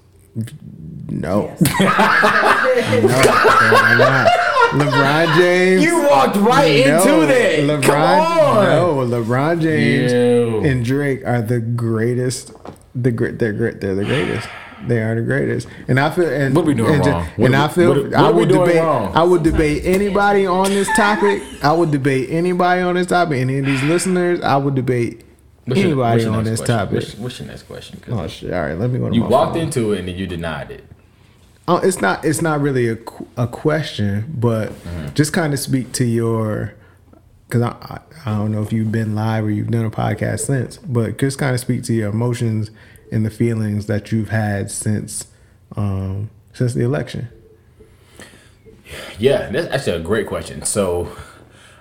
No. 1.09 1.55
no. 1.57 1.57
not. 3.99 4.29
LeBron 4.73 5.37
James. 5.37 5.85
You 5.85 6.03
walked 6.09 6.37
right 6.37 6.87
no, 6.87 7.05
LeBron, 7.05 8.64
no, 8.64 8.97
LeBron 9.07 9.61
James 9.62 10.12
Ew. 10.12 10.64
and 10.64 10.85
Drake 10.85 11.25
are 11.25 11.41
the 11.41 11.61
greatest. 11.61 12.53
The 12.95 13.11
great, 13.11 13.39
they're 13.39 13.53
great. 13.53 13.81
They're 13.81 13.95
the 13.95 14.05
greatest. 14.05 14.49
They 14.89 15.03
are 15.03 15.14
the 15.14 15.22
greatest. 15.22 15.68
And 15.89 15.99
I 16.01 16.11
feel. 16.11 16.28
And, 16.28 16.55
What 16.55 16.64
we 16.64 16.74
doing 16.74 16.95
and, 16.95 17.07
wrong? 17.07 17.24
What 17.37 17.45
and 17.47 17.55
we- 17.55 17.61
I 17.61 17.68
feel. 17.68 17.89
what- 17.95 18.05
what 18.05 18.14
I 18.14 18.30
we 18.30 18.39
would 18.41 18.49
doing 18.49 18.66
debate. 18.66 18.82
wrong? 18.82 19.12
I 19.14 19.22
would 19.22 19.43
debate 19.43 19.82
anybody 19.84 20.47
on 20.47 20.68
this 20.70 20.89
topic. 20.97 21.43
I 21.62 21.72
would 21.72 21.91
debate 21.91 22.28
anybody 22.30 22.80
on 22.82 22.95
this 22.95 23.07
topic. 23.07 23.39
Any 23.41 23.59
of 23.59 23.66
these 23.66 23.82
listeners, 23.82 24.41
I 24.43 24.57
would 24.57 24.74
debate 24.74 25.22
What's 25.64 25.78
your- 25.80 25.87
anybody 25.89 26.22
your 26.22 26.32
on 26.34 26.45
this 26.45 26.61
question? 26.61 26.76
topic. 26.76 26.95
What's, 26.95 27.14
what's 27.16 27.39
your 27.41 27.49
next 27.49 27.62
question? 27.64 28.01
Oh 28.11 28.26
shit! 28.28 28.53
All 28.53 28.62
right, 28.62 28.78
let 28.78 28.91
me 28.91 28.99
go 28.99 29.09
to 29.09 29.14
you 29.14 29.22
my 29.22 29.28
walked 29.28 29.55
phone. 29.55 29.62
into 29.62 29.93
it 29.93 29.99
and 30.01 30.09
then 30.09 30.16
you 30.16 30.26
denied 30.26 30.70
it. 30.70 30.84
Oh, 31.68 31.78
it's 31.78 32.01
not. 32.01 32.24
It's 32.24 32.41
not 32.41 32.61
really 32.61 32.89
a, 32.89 32.97
a 33.37 33.49
question, 33.49 34.32
but 34.39 34.70
Mm-hmm. 34.70 35.14
just 35.14 35.32
kind 35.32 35.53
of 35.53 35.59
speak 35.59 35.93
to 35.95 36.05
your. 36.05 36.74
Because 37.49 37.62
I, 37.62 37.68
I 37.80 37.99
I 38.30 38.39
don't 38.39 38.51
know 38.53 38.62
if 38.62 38.72
you've 38.72 38.91
been 38.93 39.14
live 39.14 39.45
or 39.45 39.51
you've 39.51 39.70
done 39.70 39.84
a 39.84 39.91
podcast 39.91 40.41
since, 40.41 40.78
but 40.78 41.16
just 41.18 41.39
kind 41.39 41.55
of 41.55 41.61
speak 41.61 41.82
to 41.84 41.93
your 41.95 42.11
emotions 42.11 42.70
and 43.13 43.25
the 43.25 43.31
feelings 43.31 43.87
that 43.87 44.13
you've 44.13 44.31
had 44.31 44.71
since 44.71 45.27
um 45.77 46.31
since 46.53 46.75
the 46.75 46.83
election. 46.83 47.29
Yeah, 49.19 49.51
that's 49.51 49.67
actually 49.69 49.97
a 49.97 50.01
great 50.01 50.27
question. 50.27 50.63
So, 50.63 51.17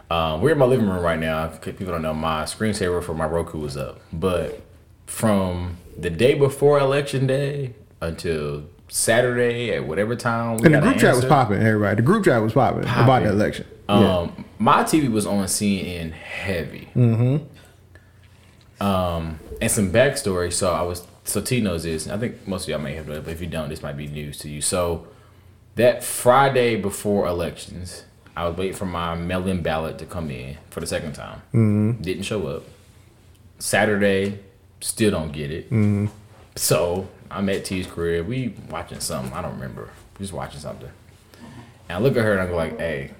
um, 0.10 0.42
we're 0.42 0.52
in 0.52 0.58
my 0.58 0.66
living 0.66 0.88
room 0.88 1.04
right 1.04 1.20
now. 1.20 1.46
If 1.46 1.62
people 1.62 1.88
don't 1.88 2.02
know, 2.02 2.14
my 2.14 2.44
screensaver 2.44 3.04
for 3.04 3.14
my 3.14 3.26
Roku 3.26 3.60
was 3.60 3.78
up. 3.78 4.02
But 4.12 4.62
from 5.06 5.78
the 5.98 6.10
day 6.10 6.34
before 6.34 6.80
election 6.80 7.28
day 7.28 7.76
until 8.02 8.66
Saturday 8.88 9.72
at 9.74 9.88
whatever 9.88 10.16
time, 10.16 10.58
we 10.58 10.66
And 10.66 10.76
the 10.76 10.82
group 10.82 10.96
an 10.96 11.00
chat 11.00 11.16
was 11.16 11.26
popping. 11.26 11.62
Everybody, 11.62 11.96
the 11.98 12.02
group 12.02 12.26
chat 12.26 12.42
was 12.42 12.54
popping 12.54 12.82
about 12.82 13.06
Popping. 13.06 13.28
the 13.28 13.34
election. 13.34 13.68
Um, 13.88 14.46
my 14.58 14.84
TV 14.84 15.12
was 15.12 15.26
on 15.28 15.46
CNN 15.46 16.12
heavy. 16.12 16.90
Mm-hmm. 16.96 18.84
Um, 18.84 19.40
and 19.62 19.72
some 19.72 19.92
backstory. 19.92 20.52
So 20.52 20.72
I 20.72 20.82
was 20.82 21.06
so 21.26 21.42
T 21.42 21.60
knows 21.62 21.84
this. 21.84 22.08
I 22.08 22.18
think 22.18 22.48
most 22.48 22.64
of 22.64 22.70
y'all 22.70 22.80
may 22.80 22.94
have 22.96 23.08
known 23.08 23.18
it, 23.18 23.26
but 23.26 23.32
if 23.34 23.42
you 23.42 23.48
don't, 23.48 23.70
this 23.70 23.82
might 23.84 23.98
be 23.98 24.08
news 24.08 24.38
to 24.40 24.50
you. 24.50 24.62
So 24.62 25.08
that 25.76 26.04
Friday 26.04 26.76
before 26.78 27.28
elections, 27.28 28.06
I 28.38 28.48
was 28.48 28.56
waiting 28.58 28.76
for 28.76 28.86
my 28.86 29.16
mail-in 29.16 29.62
ballot 29.62 29.98
to 30.00 30.06
come 30.06 30.30
in 30.32 30.58
for 30.70 30.80
the 30.80 30.88
second 30.88 31.14
time. 31.14 31.42
Mm-hmm. 31.54 32.02
Didn't 32.02 32.24
show 32.24 32.48
up. 32.48 32.64
Saturday, 33.60 34.40
still 34.82 35.12
don't 35.12 35.32
get 35.32 35.52
it. 35.52 35.66
Mm-hmm. 35.68 36.08
So 36.56 37.08
I'm 37.32 37.50
at 37.50 37.66
T's 37.66 37.88
crib. 37.88 38.28
We 38.28 38.56
watching 38.70 39.00
something. 39.00 39.34
I 39.34 39.42
don't 39.42 39.54
remember. 39.54 39.90
Just 40.20 40.34
watching 40.34 40.60
something. 40.60 40.90
And 41.90 41.98
I 41.98 42.00
look 42.02 42.16
at 42.18 42.24
her 42.24 42.34
and 42.34 42.42
I 42.42 42.48
go 42.48 42.56
like, 42.56 42.78
"Hey, 42.80 43.12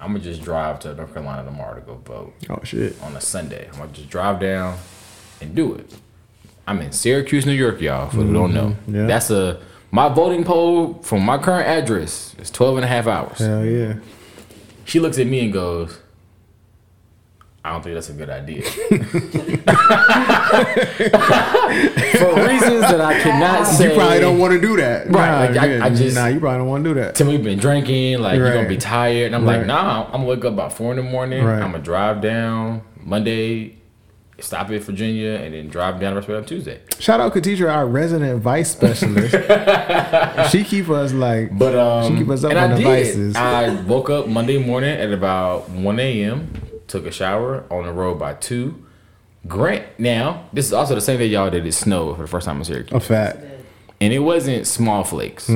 I'm 0.00 0.12
gonna 0.12 0.20
just 0.24 0.42
drive 0.42 0.80
to 0.80 0.94
North 0.94 1.12
Carolina 1.12 1.44
tomorrow 1.44 1.74
to 1.74 1.80
go 1.80 1.94
vote 1.96 2.34
Oh 2.48 2.60
shit! 2.64 3.00
on 3.02 3.14
a 3.16 3.20
Sunday. 3.20 3.68
I'm 3.72 3.78
gonna 3.78 3.92
just 3.92 4.08
drive 4.08 4.40
down 4.40 4.78
and 5.40 5.54
do 5.54 5.74
it. 5.74 5.90
I'm 6.66 6.80
in 6.80 6.92
Syracuse, 6.92 7.46
New 7.46 7.52
York, 7.52 7.80
y'all. 7.80 8.08
For 8.10 8.16
who 8.16 8.32
don't 8.32 8.52
know, 8.54 8.70
mm-hmm. 8.70 8.94
Yeah. 8.96 9.06
that's 9.06 9.30
a 9.30 9.60
my 9.92 10.08
voting 10.08 10.44
poll 10.44 10.94
from 10.94 11.22
my 11.24 11.38
current 11.38 11.68
address 11.68 12.34
is 12.38 12.50
12 12.50 12.76
and 12.78 12.84
a 12.84 12.88
half 12.88 13.06
hours. 13.06 13.38
Hell 13.38 13.64
yeah! 13.64 13.94
She 14.84 14.98
looks 15.00 15.18
at 15.18 15.26
me 15.26 15.40
and 15.44 15.52
goes, 15.52 15.98
I 17.64 17.70
don't 17.72 17.82
think 17.82 17.94
that's 17.94 18.08
a 18.10 18.12
good 18.12 18.30
idea. 18.30 18.62
For 20.86 22.34
reasons 22.46 22.80
that 22.82 23.00
I 23.00 23.18
cannot 23.20 23.64
say. 23.66 23.90
You 23.90 23.94
probably 23.98 24.20
don't 24.20 24.38
want 24.38 24.52
to 24.54 24.60
do 24.60 24.76
that, 24.76 25.08
Right, 25.08 25.30
Nah, 25.30 25.40
like, 25.40 25.56
I- 25.56 25.66
yeah, 25.76 25.84
I 25.84 25.90
just- 25.90 26.14
nah, 26.16 26.26
you 26.26 26.38
probably 26.40 26.58
don't 26.58 26.68
want 26.68 26.84
to 26.84 26.90
do 26.90 26.94
that. 27.00 27.14
Tim, 27.14 27.26
we've 27.28 27.42
been 27.42 27.58
drinking, 27.58 28.18
like 28.20 28.36
you're 28.38 28.52
gonna 28.52 28.68
be 28.68 28.76
tired. 28.76 29.26
And 29.26 29.34
I'm 29.36 29.44
Right. 29.44 29.58
like, 29.58 29.66
nah, 29.66 30.04
I'm 30.06 30.12
gonna 30.12 30.24
wake 30.24 30.44
up 30.44 30.52
about 30.52 30.72
four 30.72 30.90
in 30.92 30.96
the 30.96 31.02
morning. 31.02 31.44
Right. 31.44 31.60
I'm 31.62 31.72
gonna 31.72 31.82
drive 31.82 32.20
down 32.20 32.82
Monday, 33.02 33.76
stop 34.38 34.70
at 34.70 34.82
Virginia, 34.82 35.30
and 35.42 35.54
then 35.54 35.68
drive 35.68 35.98
down 36.00 36.14
the 36.14 36.20
rest 36.20 36.28
of 36.28 36.36
on 36.36 36.44
Tuesday. 36.44 36.80
Shout 36.98 37.20
out 37.20 37.32
Katitra, 37.34 37.72
our 37.72 37.86
resident 37.86 38.42
vice 38.42 38.70
specialist. 38.70 39.32
she 40.52 40.64
keep 40.64 40.88
us 40.90 41.12
like, 41.12 41.56
But 41.58 41.74
um, 41.74 42.12
She 42.12 42.18
keep 42.22 42.28
us 42.30 42.44
up 42.44 42.50
on 42.52 42.56
I 42.56 42.66
the 42.68 42.76
did. 42.76 42.84
vices. 42.84 43.36
I 43.36 43.70
woke 43.82 44.10
up 44.10 44.28
Monday 44.28 44.58
morning 44.58 44.90
at 44.98 45.12
about 45.12 45.68
1 45.70 45.98
a.m. 46.00 46.52
Took 46.86 47.06
a 47.06 47.10
shower 47.10 47.64
on 47.70 47.84
the 47.86 47.92
road 47.92 48.18
by 48.18 48.34
two. 48.34 48.82
Grant. 49.48 49.84
Now 49.98 50.48
this 50.52 50.66
is 50.66 50.72
also 50.72 50.94
the 50.94 51.00
same 51.00 51.18
day 51.18 51.26
y'all 51.26 51.50
did 51.50 51.64
it 51.64 51.72
snow 51.72 52.14
for 52.14 52.22
the 52.22 52.28
first 52.28 52.46
time 52.46 52.58
in 52.58 52.64
Syracuse, 52.64 52.92
a 52.92 53.00
fact. 53.00 53.38
and 54.00 54.12
it 54.12 54.18
wasn't 54.18 54.66
small 54.66 55.04
flakes. 55.04 55.50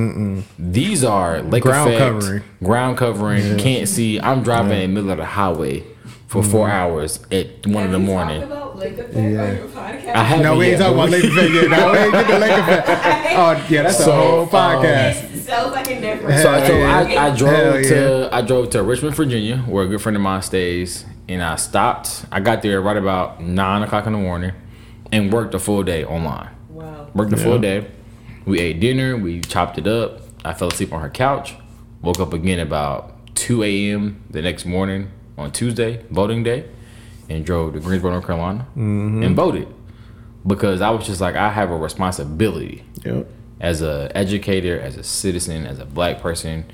These 0.58 1.02
are 1.04 1.42
lake 1.42 1.62
Ground 1.64 1.90
effect, 1.94 2.04
covering. 2.20 2.42
ground 2.62 2.96
covering. 2.98 3.46
You 3.46 3.56
can't 3.56 3.88
see. 3.88 4.20
I'm 4.20 4.42
driving 4.42 4.72
in 4.80 4.80
the 4.94 4.94
middle 4.94 5.10
of 5.10 5.18
the 5.18 5.24
highway 5.24 5.82
for 6.30 6.44
four 6.44 6.70
hours 6.70 7.18
at 7.32 7.66
one 7.66 7.84
in 7.86 7.90
the 7.90 7.98
morning. 7.98 8.40
talked 8.40 8.52
about 8.52 8.78
Lake 8.78 8.98
Effect 8.98 9.14
Yeah. 9.14 9.20
on 9.42 9.56
your 9.56 9.66
podcast? 9.66 10.14
I 10.14 10.22
haven't 10.22 10.44
No, 10.44 10.56
we 10.56 10.66
ain't 10.66 10.72
yet, 10.72 10.78
talking 10.78 10.94
about 10.94 11.10
Lake 11.10 11.24
Effect 11.24 11.52
yet. 11.54 11.70
No, 11.70 11.92
we 11.92 11.98
ain't 11.98 12.12
get 12.12 12.26
the 12.28 12.38
Lake 12.38 12.58
Effect. 12.62 12.88
Oh, 13.36 13.66
yeah, 13.68 13.82
that's 13.82 13.98
So, 14.04 14.12
a 14.12 14.14
whole 14.14 14.40
um, 14.42 14.48
podcast. 14.48 15.34
It's 15.34 15.46
so 15.46 15.70
fucking 15.72 16.00
different. 16.00 16.38
So, 16.38 16.66
so 16.66 16.78
yeah. 16.78 16.96
I, 16.96 17.00
I 17.00 17.04
Hell 17.30 17.36
drove 17.36 17.82
yeah. 17.82 17.88
to 17.90 18.28
I 18.32 18.42
drove 18.42 18.70
to 18.70 18.82
Richmond, 18.84 19.16
Virginia, 19.16 19.56
where 19.58 19.84
a 19.84 19.88
good 19.88 20.00
friend 20.00 20.14
of 20.14 20.22
mine 20.22 20.42
stays, 20.42 21.04
and 21.28 21.42
I 21.42 21.56
stopped. 21.56 22.24
I 22.30 22.38
got 22.38 22.62
there 22.62 22.80
right 22.80 22.96
about 22.96 23.40
nine 23.42 23.82
o'clock 23.82 24.06
in 24.06 24.12
the 24.12 24.18
morning, 24.20 24.52
and 25.10 25.32
worked 25.32 25.54
a 25.54 25.58
full 25.58 25.82
day 25.82 26.04
online. 26.04 26.50
Wow. 26.68 27.08
Worked 27.12 27.32
a 27.32 27.36
Yeah. 27.38 27.42
full 27.42 27.58
day. 27.58 27.86
We 28.46 28.60
ate 28.60 28.78
dinner. 28.78 29.16
We 29.16 29.40
chopped 29.40 29.78
it 29.78 29.88
up. 29.88 30.20
I 30.44 30.54
fell 30.54 30.68
asleep 30.68 30.92
on 30.92 31.00
her 31.02 31.10
couch. 31.10 31.56
Woke 32.02 32.20
up 32.20 32.32
again 32.32 32.60
about 32.60 33.34
two 33.34 33.64
a.m. 33.64 34.22
the 34.30 34.42
next 34.42 34.64
morning 34.64 35.10
on 35.40 35.50
Tuesday, 35.52 36.04
voting 36.10 36.42
day, 36.42 36.64
and 37.28 37.44
drove 37.44 37.72
to 37.74 37.80
Greensboro, 37.80 38.12
North 38.12 38.26
Carolina, 38.26 38.66
Mm-hmm. 38.76 39.22
and 39.22 39.36
voted 39.36 39.68
because 40.46 40.80
I 40.80 40.90
was 40.90 41.06
just 41.06 41.20
like 41.20 41.36
I 41.36 41.50
have 41.50 41.70
a 41.70 41.76
responsibility 41.76 42.84
Yep. 43.04 43.26
as 43.60 43.82
a 43.82 44.10
educator, 44.14 44.78
as 44.80 44.96
a 44.96 45.02
citizen, 45.02 45.66
as 45.66 45.78
a 45.78 45.84
black 45.84 46.20
person, 46.20 46.64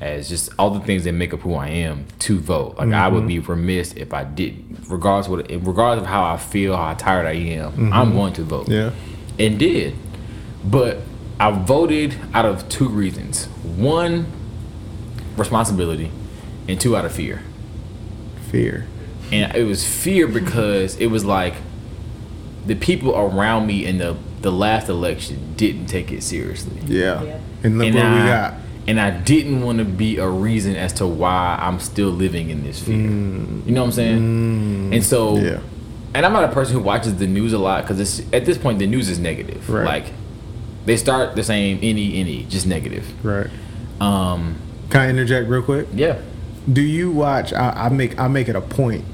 as 0.00 0.28
just 0.28 0.50
all 0.58 0.70
the 0.70 0.80
things 0.80 1.04
that 1.04 1.12
make 1.12 1.32
up 1.32 1.40
who 1.40 1.54
I 1.54 1.68
am 1.68 2.06
to 2.20 2.38
vote. 2.40 2.76
Like 2.78 2.92
I 2.92 3.06
would 3.08 3.26
be 3.28 3.38
remiss 3.38 3.92
if 3.94 4.12
I 4.12 4.24
didn't, 4.24 4.80
regardless 4.88 5.28
what, 5.28 5.48
regardless 5.50 6.02
of 6.02 6.06
how 6.08 6.24
I 6.24 6.36
feel, 6.36 6.76
how 6.76 6.92
tired 6.94 7.26
I 7.26 7.32
am, 7.34 7.92
I'm 7.92 8.12
going 8.12 8.32
to 8.34 8.42
vote. 8.42 8.68
Yeah. 8.68 8.90
and 9.38 9.58
did, 9.58 9.94
but 10.64 10.98
I 11.40 11.50
voted 11.52 12.16
out 12.34 12.44
of 12.44 12.68
two 12.68 12.88
reasons: 12.88 13.46
one, 13.64 14.26
responsibility, 15.36 16.10
and 16.68 16.80
two, 16.80 16.96
out 16.96 17.04
of 17.04 17.12
fear. 17.12 17.42
Fear. 18.52 18.86
And 19.32 19.56
it 19.56 19.64
was 19.64 19.84
fear 19.84 20.28
because 20.28 20.96
it 20.98 21.06
was 21.08 21.24
like 21.24 21.54
the 22.66 22.74
people 22.76 23.16
around 23.16 23.66
me 23.66 23.84
in 23.86 23.98
the 23.98 24.16
the 24.42 24.52
last 24.52 24.88
election 24.88 25.54
didn't 25.56 25.86
take 25.86 26.10
it 26.12 26.22
seriously. 26.22 26.78
Yeah. 26.86 27.22
Yeah. 27.22 27.38
And 27.64 27.78
look 27.78 27.86
and 27.88 27.94
what 27.96 28.04
I, 28.04 28.12
we 28.22 28.28
got. 28.28 28.54
And 28.88 29.00
I 29.00 29.10
didn't 29.10 29.62
want 29.62 29.78
to 29.78 29.84
be 29.84 30.18
a 30.18 30.28
reason 30.28 30.74
as 30.76 30.92
to 30.94 31.06
why 31.06 31.56
I'm 31.60 31.78
still 31.78 32.10
living 32.10 32.50
in 32.50 32.64
this 32.64 32.82
fear. 32.82 32.96
You 32.96 33.02
know 33.66 33.82
what 33.82 33.86
I'm 33.86 33.92
saying? 33.92 34.92
And 34.94 35.04
so, 35.04 35.36
Mm. 35.36 35.44
Yeah. 35.44 35.60
and 36.14 36.26
I'm 36.26 36.32
not 36.32 36.42
a 36.44 36.48
person 36.52 36.74
who 36.74 36.82
watches 36.82 37.16
the 37.16 37.28
news 37.28 37.52
a 37.52 37.58
lot 37.58 37.82
because 37.84 38.00
it's 38.00 38.32
at 38.34 38.44
this 38.44 38.58
point 38.58 38.80
the 38.80 38.86
news 38.88 39.08
is 39.08 39.18
negative. 39.20 39.70
Right. 39.70 39.84
Like 39.86 40.12
they 40.86 40.96
start 40.96 41.36
the 41.36 41.44
same 41.44 41.78
any 41.80 42.18
any 42.18 42.42
just 42.44 42.66
negative. 42.66 43.06
Right. 43.24 43.46
Um, 44.00 44.56
Can 44.90 45.00
I 45.02 45.08
interject 45.08 45.48
real 45.48 45.62
quick? 45.62 45.86
Yeah. 45.94 46.18
Do 46.70 46.80
you 46.82 47.10
watch? 47.10 47.52
I, 47.52 47.86
I 47.86 47.88
make 47.88 48.18
I 48.18 48.28
make 48.28 48.48
it 48.48 48.56
a 48.56 48.60
point 48.60 49.04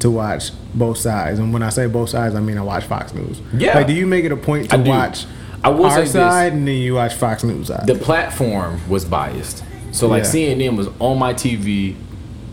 to 0.00 0.10
watch 0.10 0.50
both 0.74 0.98
sides, 0.98 1.38
and 1.38 1.52
when 1.52 1.62
I 1.62 1.68
say 1.70 1.86
both 1.86 2.10
sides, 2.10 2.34
I 2.34 2.40
mean 2.40 2.58
I 2.58 2.62
watch 2.62 2.84
Fox 2.84 3.12
News. 3.14 3.40
Yeah. 3.52 3.74
Like, 3.78 3.86
do 3.86 3.92
you 3.92 4.06
make 4.06 4.24
it 4.24 4.32
a 4.32 4.36
point 4.36 4.70
to 4.70 4.76
I 4.76 4.80
watch 4.80 5.26
I 5.62 5.68
will 5.70 5.88
say 5.90 5.96
our 5.96 6.02
this. 6.44 6.52
and 6.52 6.66
then 6.68 6.76
you 6.76 6.94
watch 6.94 7.14
Fox 7.14 7.42
News 7.44 7.68
side? 7.68 7.86
The 7.86 7.94
platform 7.94 8.86
was 8.88 9.04
biased. 9.04 9.64
So 9.92 10.08
like 10.08 10.24
Yeah. 10.24 10.30
CNN 10.30 10.76
was 10.76 10.88
on 10.98 11.18
my 11.18 11.32
TV, 11.34 11.94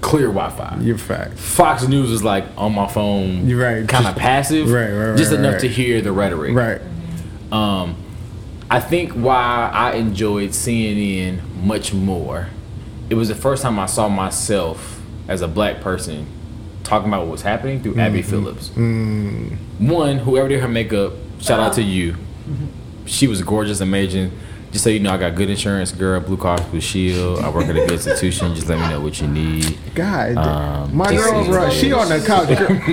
clear 0.01 0.27
Wi-Fi. 0.27 0.77
You're 0.81 0.97
fact. 0.97 1.37
Fox 1.37 1.87
News 1.87 2.09
was 2.11 2.23
like 2.23 2.45
on 2.57 2.73
my 2.73 2.87
phone, 2.87 3.47
You're 3.47 3.61
right. 3.61 3.87
kind 3.87 4.05
of 4.07 4.15
passive, 4.15 4.69
right, 4.71 4.91
right, 4.91 5.07
right, 5.09 5.17
just 5.17 5.33
enough 5.33 5.53
right. 5.53 5.61
to 5.61 5.67
hear 5.67 6.01
the 6.01 6.11
rhetoric. 6.11 6.55
Right. 6.55 6.81
Um, 7.51 7.95
I 8.69 8.79
think 8.79 9.11
why 9.13 9.69
I 9.73 9.93
enjoyed 9.95 10.51
CNN 10.51 11.41
much 11.63 11.93
more, 11.93 12.47
it 13.11 13.15
was 13.15 13.27
the 13.27 13.35
first 13.35 13.61
time 13.61 13.77
I 13.77 13.87
saw 13.87 14.07
myself 14.07 15.01
as 15.27 15.41
a 15.41 15.47
black 15.47 15.81
person 15.81 16.25
talking 16.83 17.09
about 17.09 17.23
what 17.23 17.31
was 17.33 17.41
happening 17.41 17.83
through 17.83 17.99
Abby 17.99 18.21
mm-hmm. 18.21 18.29
Phillips. 18.29 18.69
Mm. 18.69 19.57
One, 19.79 20.17
whoever 20.19 20.47
did 20.47 20.61
her 20.61 20.69
makeup, 20.69 21.11
shout 21.41 21.59
out 21.59 21.73
to 21.73 21.81
uh-huh. 21.81 21.89
you. 21.91 22.13
Mm-hmm. 22.13 23.05
She 23.07 23.27
was 23.27 23.41
gorgeous, 23.41 23.81
amazing. 23.81 24.31
Just 24.71 24.85
so 24.85 24.89
you 24.89 25.01
know, 25.01 25.11
I 25.11 25.17
got 25.17 25.35
good 25.35 25.49
insurance, 25.49 25.91
girl. 25.91 26.21
Blue 26.21 26.37
Cross 26.37 26.61
Blue 26.69 26.79
Shield. 26.79 27.39
I 27.39 27.49
work 27.49 27.65
at 27.65 27.71
a 27.71 27.81
good 27.81 27.91
institution. 27.91 28.55
Just 28.55 28.69
let 28.69 28.79
me 28.79 28.87
know 28.87 29.01
what 29.01 29.19
you 29.19 29.27
need. 29.27 29.77
God, 29.93 30.37
Um, 30.37 30.95
my 30.95 31.11
just 31.11 31.29
girl, 31.29 31.43
see 31.43 31.49
bro, 31.49 31.61
those. 31.65 31.73
she 31.73 31.91
on 31.91 32.07
the 32.07 32.25
couch. 32.25 32.47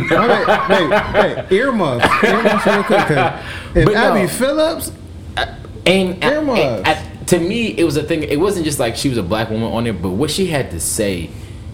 Girl, 0.09 0.28
hey, 0.28 0.89
hey, 0.90 1.45
hey, 1.49 1.57
earmuffs, 1.57 2.24
earmuffs 2.24 2.66
real 2.66 2.82
quick. 2.82 3.07
'cause 3.07 3.45
If 3.77 3.85
But 3.85 3.95
no. 3.95 4.16
Abby 4.16 4.27
Phillips, 4.27 4.90
uh, 5.36 5.47
And, 5.86 6.24
uh, 6.24 6.28
Earmuffs. 6.28 6.61
and- 6.61 6.86
and- 6.89 7.08
to 7.29 7.39
me, 7.39 7.69
it 7.79 7.85
was 7.85 7.97
a 7.97 8.03
thing. 8.03 8.23
It 8.23 8.39
wasn't 8.41 8.65
just 8.65 8.79
like 8.79 8.97
she 8.97 9.09
was 9.09 9.19
a 9.19 9.23
black 9.23 9.51
woman 9.51 9.71
on 9.73 9.85
there, 9.85 9.93
but 9.93 10.11
what 10.11 10.31
she 10.31 10.47
had 10.47 10.71
to 10.73 10.81
say 10.81 11.31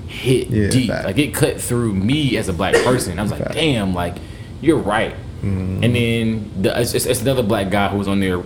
hit 0.07 0.49
Yeah, 0.49 0.69
deep. 0.69 0.91
fact. 0.91 1.05
Like 1.07 1.19
it 1.19 1.35
cut 1.35 1.61
through 1.61 1.95
me 1.95 2.37
as 2.37 2.49
a 2.49 2.53
black 2.53 2.75
person. 2.85 3.19
I 3.19 3.23
was 3.23 3.31
like, 3.33 3.43
Fact. 3.43 3.55
damn, 3.55 3.95
like 3.95 4.17
you're 4.61 4.79
right. 4.79 5.15
Mm-hmm. 5.43 5.85
And 5.85 5.95
then 5.95 6.63
the, 6.63 6.81
it's, 6.81 6.95
it's, 6.95 7.07
it's 7.07 7.21
another 7.23 7.43
black 7.43 7.71
guy 7.71 7.89
who 7.89 7.99
was 7.99 8.09
on 8.09 8.21
there 8.21 8.43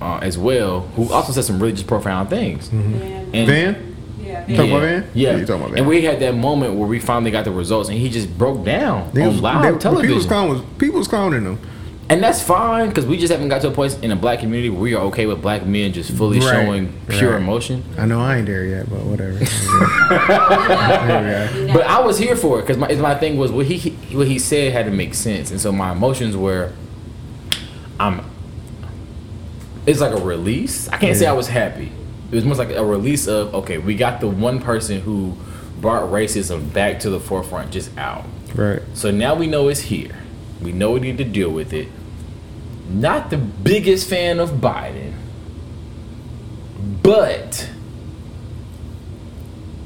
uh, 0.00 0.18
as 0.18 0.36
well, 0.36 0.80
who 0.96 1.10
also 1.12 1.32
said 1.32 1.44
some 1.44 1.58
really 1.60 1.72
just 1.72 1.86
profound 1.86 2.28
things. 2.30 2.68
And, 2.68 2.94
Mm-hmm. 2.94 3.46
Van, 3.46 3.96
Yeah. 4.20 4.46
You 4.46 4.56
talking 4.56 4.70
about 4.72 4.80
Van? 4.82 5.10
Yeah, 5.14 5.30
Yeah, 5.32 5.36
you 5.38 5.46
talking 5.46 5.60
about 5.62 5.70
Van. 5.70 5.78
and 5.78 5.88
we 5.88 6.02
had 6.02 6.20
that 6.20 6.34
moment 6.34 6.74
where 6.74 6.86
we 6.88 6.98
finally 7.00 7.30
got 7.30 7.44
the 7.44 7.50
results, 7.52 7.88
and 7.88 7.96
he 7.98 8.10
just 8.10 8.36
broke 8.36 8.64
down 8.64 9.10
They 9.14 9.26
was- 9.26 9.36
on 9.36 9.42
live 9.42 9.62
they- 9.62 9.68
People 9.68 9.74
was, 9.74 9.82
television. 9.82 10.28
clowning, 10.28 10.52
was, 10.54 10.62
people 10.78 10.98
was 10.98 11.08
clowning 11.08 11.44
them. 11.44 11.58
And 12.10 12.22
that's 12.22 12.42
fine 12.42 12.88
because 12.88 13.06
we 13.06 13.16
just 13.16 13.32
haven't 13.32 13.48
got 13.48 13.62
to 13.62 13.68
a 13.68 13.70
point 13.70 13.98
in 14.02 14.10
a 14.10 14.16
black 14.16 14.40
community 14.40 14.68
where 14.68 14.80
we 14.80 14.94
are 14.94 15.02
okay 15.04 15.24
with 15.24 15.40
black 15.40 15.64
men 15.64 15.94
just 15.94 16.10
fully 16.10 16.40
Right, 16.40 16.50
showing 16.50 16.92
pure 17.08 17.32
right. 17.32 17.40
emotion. 17.40 17.82
I 17.96 18.04
know 18.04 18.20
I 18.20 18.38
ain't 18.38 18.46
there 18.46 18.66
yet, 18.66 18.90
but 18.90 18.98
whatever. 19.04 19.32
there 19.38 19.48
we 21.54 21.66
go. 21.68 21.72
But 21.72 21.86
I 21.86 22.00
was 22.00 22.18
here 22.18 22.36
for 22.36 22.58
it 22.58 22.62
because 22.62 22.76
my, 22.76 22.92
my 22.96 23.14
thing 23.14 23.38
was 23.38 23.50
what 23.50 23.66
he, 23.66 23.78
he 23.78 24.16
what 24.16 24.26
he 24.26 24.38
said 24.38 24.72
had 24.72 24.86
to 24.86 24.92
make 24.92 25.14
sense, 25.14 25.50
and 25.50 25.60
so 25.60 25.72
my 25.72 25.92
emotions 25.92 26.36
were, 26.36 26.72
I'm. 27.98 28.22
It's 29.86 30.00
like 30.00 30.12
a 30.12 30.20
release. 30.22 30.88
I 30.88 30.98
can't 30.98 31.16
say 31.16 31.26
I 31.26 31.32
was 31.32 31.48
happy. 31.48 31.90
It 32.30 32.34
was 32.34 32.44
more 32.44 32.56
like 32.56 32.70
a 32.70 32.84
release 32.84 33.26
of 33.26 33.54
okay, 33.54 33.78
we 33.78 33.94
got 33.94 34.20
the 34.20 34.28
one 34.28 34.60
person 34.60 35.00
who 35.00 35.36
brought 35.80 36.10
racism 36.10 36.72
back 36.72 37.00
to 37.00 37.10
the 37.10 37.18
forefront 37.18 37.72
just 37.72 37.96
out. 37.96 38.24
Right. 38.54 38.82
So 38.94 39.10
now 39.10 39.34
we 39.34 39.46
know 39.46 39.68
it's 39.68 39.80
here. 39.80 40.16
We 40.62 40.72
know 40.72 40.92
we 40.92 41.00
need 41.00 41.18
to 41.18 41.24
deal 41.24 41.50
with 41.50 41.72
it. 41.72 41.88
Not 42.88 43.30
the 43.30 43.38
biggest 43.38 44.08
fan 44.08 44.38
of 44.38 44.50
Biden, 44.52 45.14
but 47.02 47.70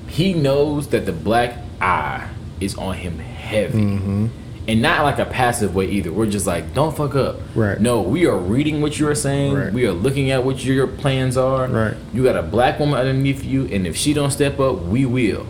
he 0.08 0.32
knows 0.34 0.88
that 0.88 1.06
the 1.06 1.12
black 1.12 1.58
eye 1.80 2.28
is 2.60 2.74
on 2.76 2.94
him 2.94 3.18
heavy. 3.18 3.78
Mm-hmm. 3.78 4.26
And 4.68 4.82
not 4.82 5.04
like 5.04 5.20
a 5.20 5.24
passive 5.24 5.76
way 5.76 5.86
either. 5.86 6.12
We're 6.12 6.26
just 6.26 6.46
like, 6.46 6.74
don't 6.74 6.96
fuck 6.96 7.14
up. 7.14 7.36
Right. 7.54 7.80
No, 7.80 8.02
we 8.02 8.26
are 8.26 8.36
reading 8.36 8.80
what 8.80 8.98
you 8.98 9.06
are 9.06 9.14
saying. 9.14 9.54
Right. 9.54 9.72
We 9.72 9.86
are 9.86 9.92
looking 9.92 10.32
at 10.32 10.42
what 10.42 10.64
your 10.64 10.88
plans 10.88 11.36
are. 11.36 11.68
Right. 11.68 11.94
You 12.12 12.24
got 12.24 12.34
a 12.34 12.42
black 12.42 12.80
woman 12.80 12.98
underneath 12.98 13.44
you, 13.44 13.66
and 13.66 13.86
if 13.86 13.96
she 13.96 14.12
don't 14.12 14.32
step 14.32 14.58
up, 14.58 14.82
we 14.82 15.06
will. 15.06 15.46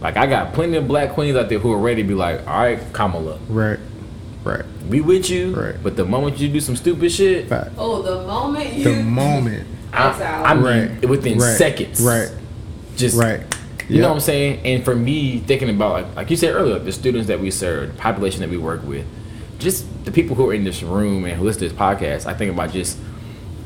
Like 0.00 0.16
I 0.16 0.26
got 0.26 0.54
plenty 0.54 0.76
of 0.76 0.88
black 0.88 1.10
queens 1.10 1.36
out 1.36 1.48
there 1.48 1.58
who 1.58 1.72
are 1.72 1.78
ready 1.78 2.02
to 2.02 2.08
be 2.08 2.14
like, 2.14 2.46
all 2.46 2.60
right, 2.60 2.80
Kamala, 2.92 3.38
Right. 3.48 3.78
Right. 4.46 4.64
we 4.88 5.00
with 5.00 5.28
you. 5.28 5.54
Right. 5.54 5.74
But 5.82 5.96
the 5.96 6.04
moment 6.04 6.38
you 6.38 6.48
do 6.48 6.60
some 6.60 6.76
stupid 6.76 7.10
shit, 7.10 7.48
Fact. 7.48 7.70
Oh, 7.76 8.02
the 8.02 8.26
moment 8.26 8.72
you. 8.74 8.84
The 8.84 9.02
moment. 9.02 9.66
I, 9.92 10.08
out. 10.08 10.20
I 10.46 10.54
mean, 10.54 10.64
Right. 10.64 11.08
within 11.08 11.38
Right. 11.38 11.56
seconds. 11.56 12.00
Right. 12.00 12.30
Just 12.96 13.16
Right. 13.16 13.40
You 13.88 14.00
know 14.02 14.08
what 14.08 14.14
I'm 14.14 14.20
saying? 14.20 14.60
And 14.64 14.84
for 14.84 14.94
me, 14.96 15.38
thinking 15.46 15.70
about 15.70 15.92
like 15.92 16.16
like 16.16 16.30
you 16.30 16.36
said 16.36 16.54
earlier, 16.54 16.78
the 16.78 16.92
students 16.92 17.28
that 17.28 17.40
we 17.40 17.50
serve, 17.50 17.92
the 17.94 17.98
population 18.02 18.40
that 18.40 18.50
we 18.50 18.56
work 18.56 18.86
with, 18.86 19.04
just 19.58 19.84
the 20.04 20.10
people 20.10 20.34
who 20.36 20.50
are 20.50 20.54
in 20.54 20.64
this 20.64 20.82
room 20.82 21.24
and 21.24 21.34
who 21.36 21.44
listen 21.44 21.60
to 21.62 21.68
this 21.68 21.78
podcast, 21.78 22.26
I 22.26 22.34
think 22.34 22.52
about 22.52 22.72
just 22.72 22.98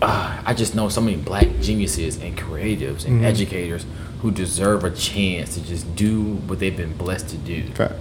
uh, 0.02 0.36
I 0.47 0.55
just 0.55 0.74
know 0.74 0.89
so 0.89 1.01
many 1.01 1.16
black 1.16 1.47
geniuses 1.61 2.16
and 2.20 2.36
creatives 2.36 3.05
Mm-hmm. 3.05 3.16
and 3.16 3.24
educators 3.24 3.85
who 4.23 4.31
deserve 4.31 4.85
a 4.85 4.90
chance 4.90 5.55
to 5.55 5.62
just 5.62 5.94
do 5.97 6.20
what 6.47 6.59
they've 6.59 6.77
been 6.77 6.94
blessed 6.97 7.28
to 7.31 7.36
do. 7.36 7.62
Fact. 7.74 7.94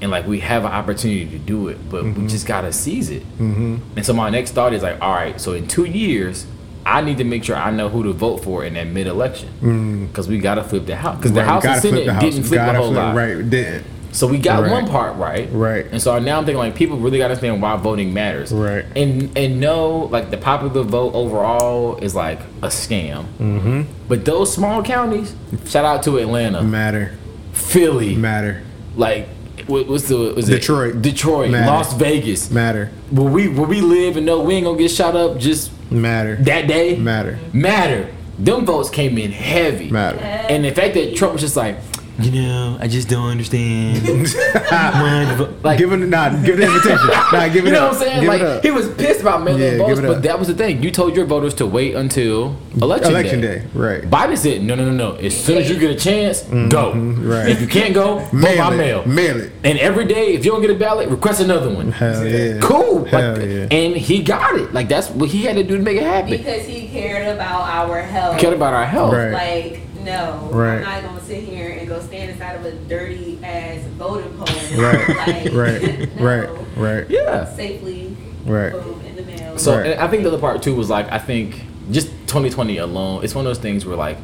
And 0.00 0.10
like 0.10 0.26
we 0.26 0.40
have 0.40 0.64
an 0.64 0.72
opportunity 0.72 1.26
to 1.26 1.38
do 1.38 1.68
it, 1.68 1.78
but 1.90 2.04
Mm-hmm. 2.04 2.22
we 2.22 2.28
just 2.28 2.46
gotta 2.46 2.72
seize 2.72 3.08
it. 3.10 3.22
Mm-hmm. 3.38 3.76
And 3.96 4.04
so 4.06 4.12
my 4.12 4.28
next 4.30 4.52
thought 4.52 4.72
is 4.74 4.82
like, 4.82 5.00
all 5.00 5.14
right, 5.14 5.40
so 5.40 5.52
in 5.54 5.66
two 5.66 5.84
years, 5.86 6.46
I 6.84 7.00
need 7.00 7.18
to 7.18 7.24
make 7.24 7.42
sure 7.44 7.56
I 7.56 7.70
know 7.70 7.88
who 7.88 8.02
to 8.04 8.12
vote 8.12 8.44
for 8.44 8.64
in 8.64 8.74
that 8.74 8.86
mid-election 8.88 10.06
because 10.06 10.28
we 10.28 10.38
gotta 10.38 10.62
flip 10.62 10.86
the 10.86 10.96
house 10.96 11.16
because 11.16 11.32
the 11.32 11.42
House 11.44 11.64
and 11.64 11.72
gotta 11.74 11.80
Senate 11.80 12.08
house. 12.08 12.22
didn't 12.22 12.42
flip 12.44 12.58
Gotta 12.58 12.72
the 12.72 12.78
whole 12.78 12.92
flip- 12.92 13.02
lot. 13.02 13.16
Right. 13.16 13.50
Didn't. 13.50 13.86
So 14.12 14.26
we 14.26 14.38
got 14.38 14.62
Right. 14.62 14.70
one 14.72 14.86
part 14.86 15.16
right. 15.16 15.48
Right. 15.52 15.84
And 15.92 16.00
so 16.00 16.18
now 16.18 16.38
I'm 16.38 16.44
thinking 16.46 16.58
like 16.58 16.74
people 16.74 16.96
really 16.98 17.18
got 17.18 17.24
to 17.28 17.34
understand 17.34 17.60
why 17.60 17.76
voting 17.76 18.14
matters. 18.14 18.50
Right. 18.52 18.84
And 18.96 19.36
and 19.36 19.60
know 19.60 20.08
like 20.12 20.30
the 20.30 20.38
popular 20.38 20.82
vote 20.84 21.12
overall 21.14 21.96
is 21.98 22.14
like 22.14 22.40
a 22.62 22.68
scam. 22.68 23.24
Mm-hmm. 23.38 23.82
But 24.08 24.24
those 24.24 24.52
small 24.54 24.82
counties, 24.82 25.34
shout 25.66 25.84
out 25.84 26.02
to 26.04 26.16
Atlanta, 26.18 26.62
Matter. 26.62 27.12
Philly, 27.52 28.14
Matter. 28.14 28.62
like 28.96 29.28
what, 29.66 29.88
what's 29.88 30.08
the 30.08 30.34
was 30.34 30.48
it? 30.48 30.52
Detroit. 30.60 31.02
Detroit, 31.02 31.50
Matter. 31.50 31.66
Las 31.66 31.92
Vegas. 31.94 32.50
Matter. 32.50 32.90
Where 33.10 33.28
we 33.30 33.48
where 33.48 33.66
we 33.66 33.80
live 33.80 34.16
and 34.16 34.26
know 34.26 34.42
we 34.42 34.54
ain't 34.54 34.64
gonna 34.64 34.78
get 34.78 34.90
shot 34.90 35.16
up 35.16 35.38
just 35.38 35.70
Matter. 35.90 36.36
that 36.36 36.66
day. 36.66 36.96
Matter. 36.96 37.38
Matter. 37.52 38.12
Them 38.38 38.66
votes 38.66 38.90
came 38.90 39.16
in 39.18 39.32
heavy. 39.32 39.90
Matter. 39.90 40.18
And 40.18 40.64
the 40.64 40.70
fact 40.72 40.94
that 40.94 41.16
Trump 41.16 41.32
was 41.34 41.42
just 41.42 41.56
like, 41.56 41.78
you 42.18 42.30
know, 42.42 42.78
I 42.80 42.88
just 42.88 43.08
don't 43.08 43.28
understand. 43.28 44.02
like, 45.62 45.78
Give 45.78 45.92
it, 45.92 45.96
nah, 46.08 46.30
give 46.30 46.58
it 46.58 46.64
an 46.64 46.74
invitation. 46.74 47.06
Nah, 47.32 47.48
give 47.48 47.64
it 47.64 47.68
you 47.68 47.72
know 47.72 47.86
up. 47.86 47.92
what 47.92 48.02
I'm 48.02 48.08
saying? 48.08 48.20
Give 48.20 48.28
like 48.28 48.62
he 48.62 48.70
was 48.70 48.88
pissed 48.94 49.20
about 49.20 49.42
mail-in 49.42 49.60
Yeah, 49.80 49.86
votes, 49.86 50.00
but 50.00 50.22
that 50.22 50.38
was 50.38 50.48
the 50.48 50.54
thing. 50.54 50.82
You 50.82 50.90
told 50.90 51.14
your 51.16 51.26
voters 51.26 51.54
to 51.54 51.66
wait 51.66 51.94
until 51.94 52.56
election, 52.80 53.10
Election 53.10 53.40
day. 53.40 53.58
day, 53.60 53.66
right. 53.74 54.02
Biden 54.02 54.36
said, 54.38 54.62
no, 54.62 54.74
no, 54.74 54.84
no, 54.84 54.92
no. 54.92 55.16
As 55.16 55.36
soon 55.36 55.58
as 55.58 55.68
you 55.68 55.78
get 55.78 55.90
a 55.90 55.94
chance, 55.98 56.42
mm-hmm, 56.42 56.68
go. 56.68 56.92
right. 56.94 57.48
If 57.48 57.60
you 57.60 57.66
can't 57.66 57.94
go, 57.94 58.18
vote 58.20 58.32
Mail 58.32 58.56
by 58.68 58.74
it. 58.74 58.76
mail. 58.78 59.06
Mail 59.06 59.40
it. 59.40 59.52
And 59.64 59.78
every 59.78 60.06
day, 60.06 60.34
if 60.34 60.44
you 60.44 60.52
don't 60.52 60.60
get 60.62 60.70
a 60.70 60.74
ballot, 60.74 61.08
request 61.08 61.40
another 61.40 61.72
one. 61.74 61.92
Hell 61.92 62.26
yeah. 62.26 62.58
Cool. 62.60 63.04
Hell 63.04 63.32
Like, 63.36 63.42
yeah. 63.48 63.68
And 63.70 63.96
he 63.96 64.22
got 64.22 64.56
it. 64.56 64.72
Like 64.72 64.88
that's 64.88 65.10
what 65.10 65.28
he 65.28 65.42
had 65.44 65.56
to 65.56 65.62
do 65.62 65.76
to 65.76 65.82
make 65.82 65.96
it 65.96 66.02
happen. 66.02 66.30
Because 66.30 66.64
he 66.66 66.88
cared 66.88 67.28
about 67.28 67.62
our 67.68 68.00
health. 68.00 68.36
He 68.36 68.40
Cared 68.40 68.54
about 68.54 68.72
our 68.74 68.86
health. 68.86 69.12
Right. 69.12 69.32
Like, 69.32 69.80
no, 70.06 70.48
Right. 70.52 70.76
I'm 70.76 70.82
not 70.82 71.02
gonna 71.04 71.20
sit 71.20 71.42
here 71.44 71.70
and 71.78 71.86
go 71.86 72.00
stand 72.00 72.30
inside 72.30 72.52
of 72.56 72.64
a 72.64 72.72
dirty 72.72 73.38
ass 73.44 73.80
voting 73.98 74.32
poll. 74.38 74.80
Right. 74.80 75.08
Like, 75.26 75.52
Right. 75.52 76.16
no. 76.16 76.24
Right. 76.24 76.48
Right. 76.76 77.10
Yeah. 77.10 77.44
Safely, 77.54 78.16
Right. 78.46 78.72
boom, 78.72 79.02
in 79.06 79.16
the 79.16 79.22
mail. 79.22 79.58
So 79.58 79.76
Right. 79.78 79.98
I 79.98 80.08
think 80.08 80.22
the 80.22 80.28
other 80.30 80.38
part 80.38 80.62
too 80.62 80.74
was 80.74 80.88
like 80.88 81.10
I 81.12 81.18
think 81.18 81.62
just 81.90 82.08
2020 82.28 82.78
alone, 82.78 83.22
it's 83.24 83.34
one 83.34 83.44
of 83.46 83.50
those 83.50 83.58
things 83.62 83.84
where 83.84 83.96
like 83.96 84.16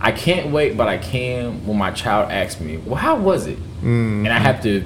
I 0.00 0.12
can't 0.12 0.50
wait, 0.50 0.76
but 0.76 0.86
I 0.86 0.98
can 0.98 1.66
when 1.66 1.78
my 1.78 1.90
child 1.90 2.30
asks 2.30 2.60
me, 2.60 2.76
"Well, 2.76 2.96
how 2.96 3.16
was 3.16 3.46
it?" 3.46 3.58
Mm. 3.82 4.24
And 4.24 4.28
I 4.28 4.38
have 4.38 4.62
to 4.64 4.84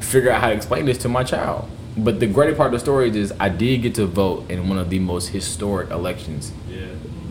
figure 0.00 0.30
out 0.30 0.40
how 0.40 0.48
to 0.48 0.54
explain 0.54 0.86
this 0.86 0.98
to 0.98 1.08
my 1.08 1.24
child. 1.24 1.68
But 1.98 2.20
the 2.20 2.26
greater 2.26 2.54
part 2.54 2.68
of 2.68 2.72
the 2.72 2.78
story 2.78 3.08
is 3.14 3.32
I 3.40 3.48
did 3.50 3.82
get 3.82 3.94
to 3.96 4.06
vote 4.06 4.50
in 4.50 4.68
one 4.68 4.78
of 4.78 4.88
the 4.90 4.98
most 4.98 5.28
historic 5.28 5.90
elections 5.90 6.52
Yeah. 6.70 6.86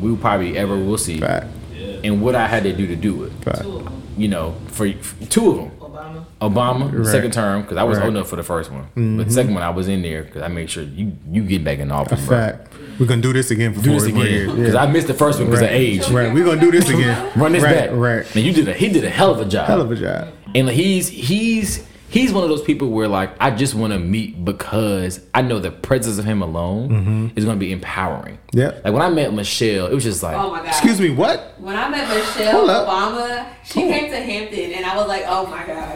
We 0.05 0.15
probably 0.15 0.57
ever 0.57 0.75
will 0.77 0.97
see, 0.97 1.19
Fact. 1.19 1.47
And 2.03 2.21
what 2.21 2.35
I 2.35 2.47
had 2.47 2.63
to 2.63 2.73
do 2.73 2.87
to 2.87 2.95
do 2.95 3.23
it. 3.23 3.31
Fact. 3.43 3.61
Two 3.61 3.77
of 3.77 3.83
them. 3.85 4.01
You 4.17 4.27
know, 4.27 4.55
for, 4.67 4.91
for 4.93 5.25
two 5.25 5.49
of 5.51 5.57
them. 5.57 5.71
Obama. 5.79 6.25
Obama, 6.41 6.97
Right. 6.97 7.07
second 7.07 7.31
term, 7.33 7.61
because 7.63 7.77
I 7.77 7.83
was 7.83 7.97
Right. 7.97 8.05
old 8.05 8.15
enough 8.15 8.29
for 8.29 8.35
the 8.35 8.43
first 8.43 8.71
one. 8.71 8.83
But 8.93 8.95
the 8.95 9.01
mm-hmm. 9.01 9.29
second 9.29 9.53
one, 9.53 9.63
I 9.63 9.69
was 9.69 9.87
in 9.87 10.01
there 10.01 10.23
because 10.23 10.41
I 10.41 10.47
made 10.49 10.69
sure 10.69 10.83
you 10.83 11.13
you 11.31 11.43
get 11.43 11.63
back 11.63 11.79
in 11.79 11.91
office. 11.91 12.25
bro. 12.25 12.37
Fact. 12.37 12.73
We're 12.99 13.07
gonna 13.07 13.21
do 13.21 13.33
this 13.33 13.51
again 13.51 13.73
for 13.73 13.81
Do 13.81 13.91
four 13.91 13.99
this 14.01 14.09
again 14.09 14.21
years. 14.25 14.51
because 14.53 14.73
Yeah. 14.73 14.83
I 14.83 14.87
missed 14.87 15.07
the 15.07 15.13
first 15.13 15.39
one 15.39 15.47
because 15.49 15.61
right. 15.61 15.71
of 15.71 15.75
age. 15.75 16.09
Right. 16.09 16.33
We're 16.33 16.45
gonna 16.45 16.61
do 16.61 16.71
this 16.71 16.87
again. 16.89 17.31
Run 17.35 17.51
this 17.53 17.63
right, 17.63 17.75
back. 17.75 17.89
Right. 17.93 18.35
Now 18.35 18.41
you 18.41 18.53
did 18.53 18.67
a 18.69 18.73
he 18.73 18.89
did 18.89 19.03
a 19.03 19.09
hell 19.09 19.31
of 19.31 19.39
a 19.39 19.45
job. 19.45 19.67
Hell 19.67 19.81
of 19.81 19.91
a 19.91 19.95
job. 19.95 20.27
and 20.53 20.69
he's 20.69 21.09
he's 21.09 21.85
he's 22.15 22.31
one 22.31 22.43
of 22.43 22.49
those 22.49 22.61
people 22.61 22.89
where 22.89 23.09
like 23.09 23.31
I 23.39 23.51
just 23.51 23.75
want 23.75 23.91
to 23.91 23.99
meet 23.99 24.43
because 24.43 25.19
I 25.33 25.41
know 25.41 25.59
the 25.59 25.69
presence 25.69 26.17
of 26.17 26.23
him 26.23 26.41
alone 26.41 27.33
is 27.35 27.43
going 27.43 27.57
to 27.57 27.59
be 27.59 27.71
empowering. 27.71 28.37
Mm-hmm. 28.37 28.57
Yeah. 28.57 28.79
Like 28.83 28.93
when 28.93 29.01
I 29.01 29.09
met 29.09 29.33
Michelle, 29.33 29.87
it 29.87 29.93
was 29.93 30.05
just 30.05 30.23
like, 30.23 30.37
Oh 30.37 30.49
my 30.49 30.59
god. 30.59 30.67
Excuse 30.67 30.99
me, 30.99 31.09
what? 31.09 31.55
When 31.59 31.75
I 31.75 31.89
met 31.89 32.07
Michelle 32.07 32.65
Hold. 32.65 32.69
Obama, 32.69 33.47
she 33.65 33.81
came 33.81 34.09
to 34.11 34.17
Hampton, 34.17 34.73
and 34.73 34.85
I 34.85 34.95
was 34.95 35.07
like, 35.07 35.23
"Oh 35.25 35.47
my 35.47 35.65
god." 35.65 35.95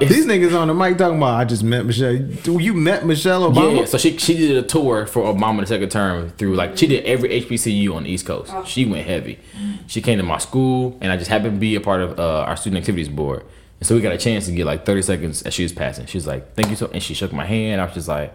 These 0.00 0.26
niggas 0.26 0.58
on 0.58 0.68
the 0.68 0.74
mic 0.74 0.96
talking 0.96 1.18
about 1.18 1.38
I 1.38 1.44
just 1.44 1.62
met 1.62 1.84
Michelle. 1.84 2.14
You 2.14 2.72
met 2.72 3.04
Michelle 3.04 3.52
Obama? 3.52 3.80
Yeah, 3.80 3.84
so 3.84 3.98
she 3.98 4.16
she 4.16 4.36
did 4.36 4.56
a 4.56 4.66
tour 4.66 5.06
for 5.06 5.22
Obama 5.22 5.60
the 5.60 5.66
second 5.66 5.90
term 5.90 6.30
through 6.30 6.54
like 6.54 6.78
she 6.78 6.86
did 6.86 7.04
every 7.04 7.28
HBCU 7.42 7.94
on 7.94 8.04
the 8.04 8.10
East 8.10 8.26
Coast. 8.26 8.52
She 8.66 8.86
went 8.86 9.06
heavy. 9.06 9.38
She 9.86 10.00
came 10.00 10.18
to 10.18 10.24
my 10.24 10.38
school, 10.38 10.96
and 11.00 11.12
I 11.12 11.16
just 11.16 11.30
happened 11.30 11.56
to 11.56 11.60
be 11.60 11.74
a 11.74 11.80
part 11.80 12.00
of 12.00 12.18
uh, 12.18 12.44
our 12.48 12.56
student 12.56 12.78
activities 12.78 13.08
board. 13.08 13.44
And 13.80 13.86
so 13.86 13.94
we 13.94 14.02
got 14.02 14.12
a 14.12 14.18
chance 14.18 14.46
to 14.46 14.52
get 14.52 14.66
like 14.66 14.84
30 14.84 15.02
seconds 15.02 15.42
as 15.42 15.54
she 15.54 15.62
was 15.62 15.72
passing. 15.72 16.06
She 16.06 16.18
was 16.18 16.26
like, 16.26 16.54
"Thank 16.54 16.68
you 16.68 16.76
so," 16.76 16.90
and 16.92 17.02
she 17.02 17.14
shook 17.14 17.32
my 17.32 17.46
hand. 17.46 17.80
I 17.80 17.86
was 17.86 17.94
just 17.94 18.08
like, 18.08 18.32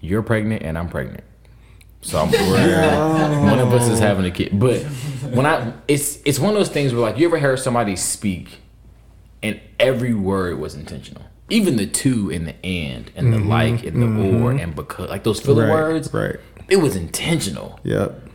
"You're 0.00 0.22
pregnant, 0.22 0.62
and 0.62 0.78
I'm 0.78 0.88
pregnant." 0.88 1.24
So 2.02 2.22
I'm 2.22 2.30
we're- 2.30 3.42
one 3.50 3.58
of 3.58 3.72
us 3.72 3.88
is 3.88 3.98
having 3.98 4.24
a 4.24 4.30
kid. 4.30 4.58
But 4.58 4.82
when 5.32 5.44
I, 5.44 5.72
it's 5.88 6.20
it's 6.24 6.38
one 6.38 6.50
of 6.50 6.56
those 6.56 6.68
things 6.68 6.92
where 6.92 7.02
like 7.02 7.18
you 7.18 7.26
ever 7.26 7.40
heard 7.40 7.58
somebody 7.58 7.96
speak, 7.96 8.60
and 9.42 9.60
every 9.80 10.14
word 10.14 10.58
was 10.58 10.74
intentional. 10.74 11.24
Even 11.50 11.76
the 11.76 11.86
to 11.86 12.30
and 12.30 12.46
the 12.46 12.64
and 12.64 13.10
and 13.16 13.32
the 13.32 13.38
mm-hmm. 13.38 13.48
like 13.48 13.84
and 13.84 14.02
the 14.02 14.06
or 14.06 14.52
mm-hmm. 14.52 14.60
and 14.60 14.76
because 14.76 15.08
like 15.08 15.24
those 15.24 15.40
filler 15.40 15.64
Right, 15.64 15.72
words, 15.72 16.12
right. 16.14 16.36
It 16.68 16.76
was 16.76 16.94
intentional, 16.94 17.80
Yep. 17.82 18.28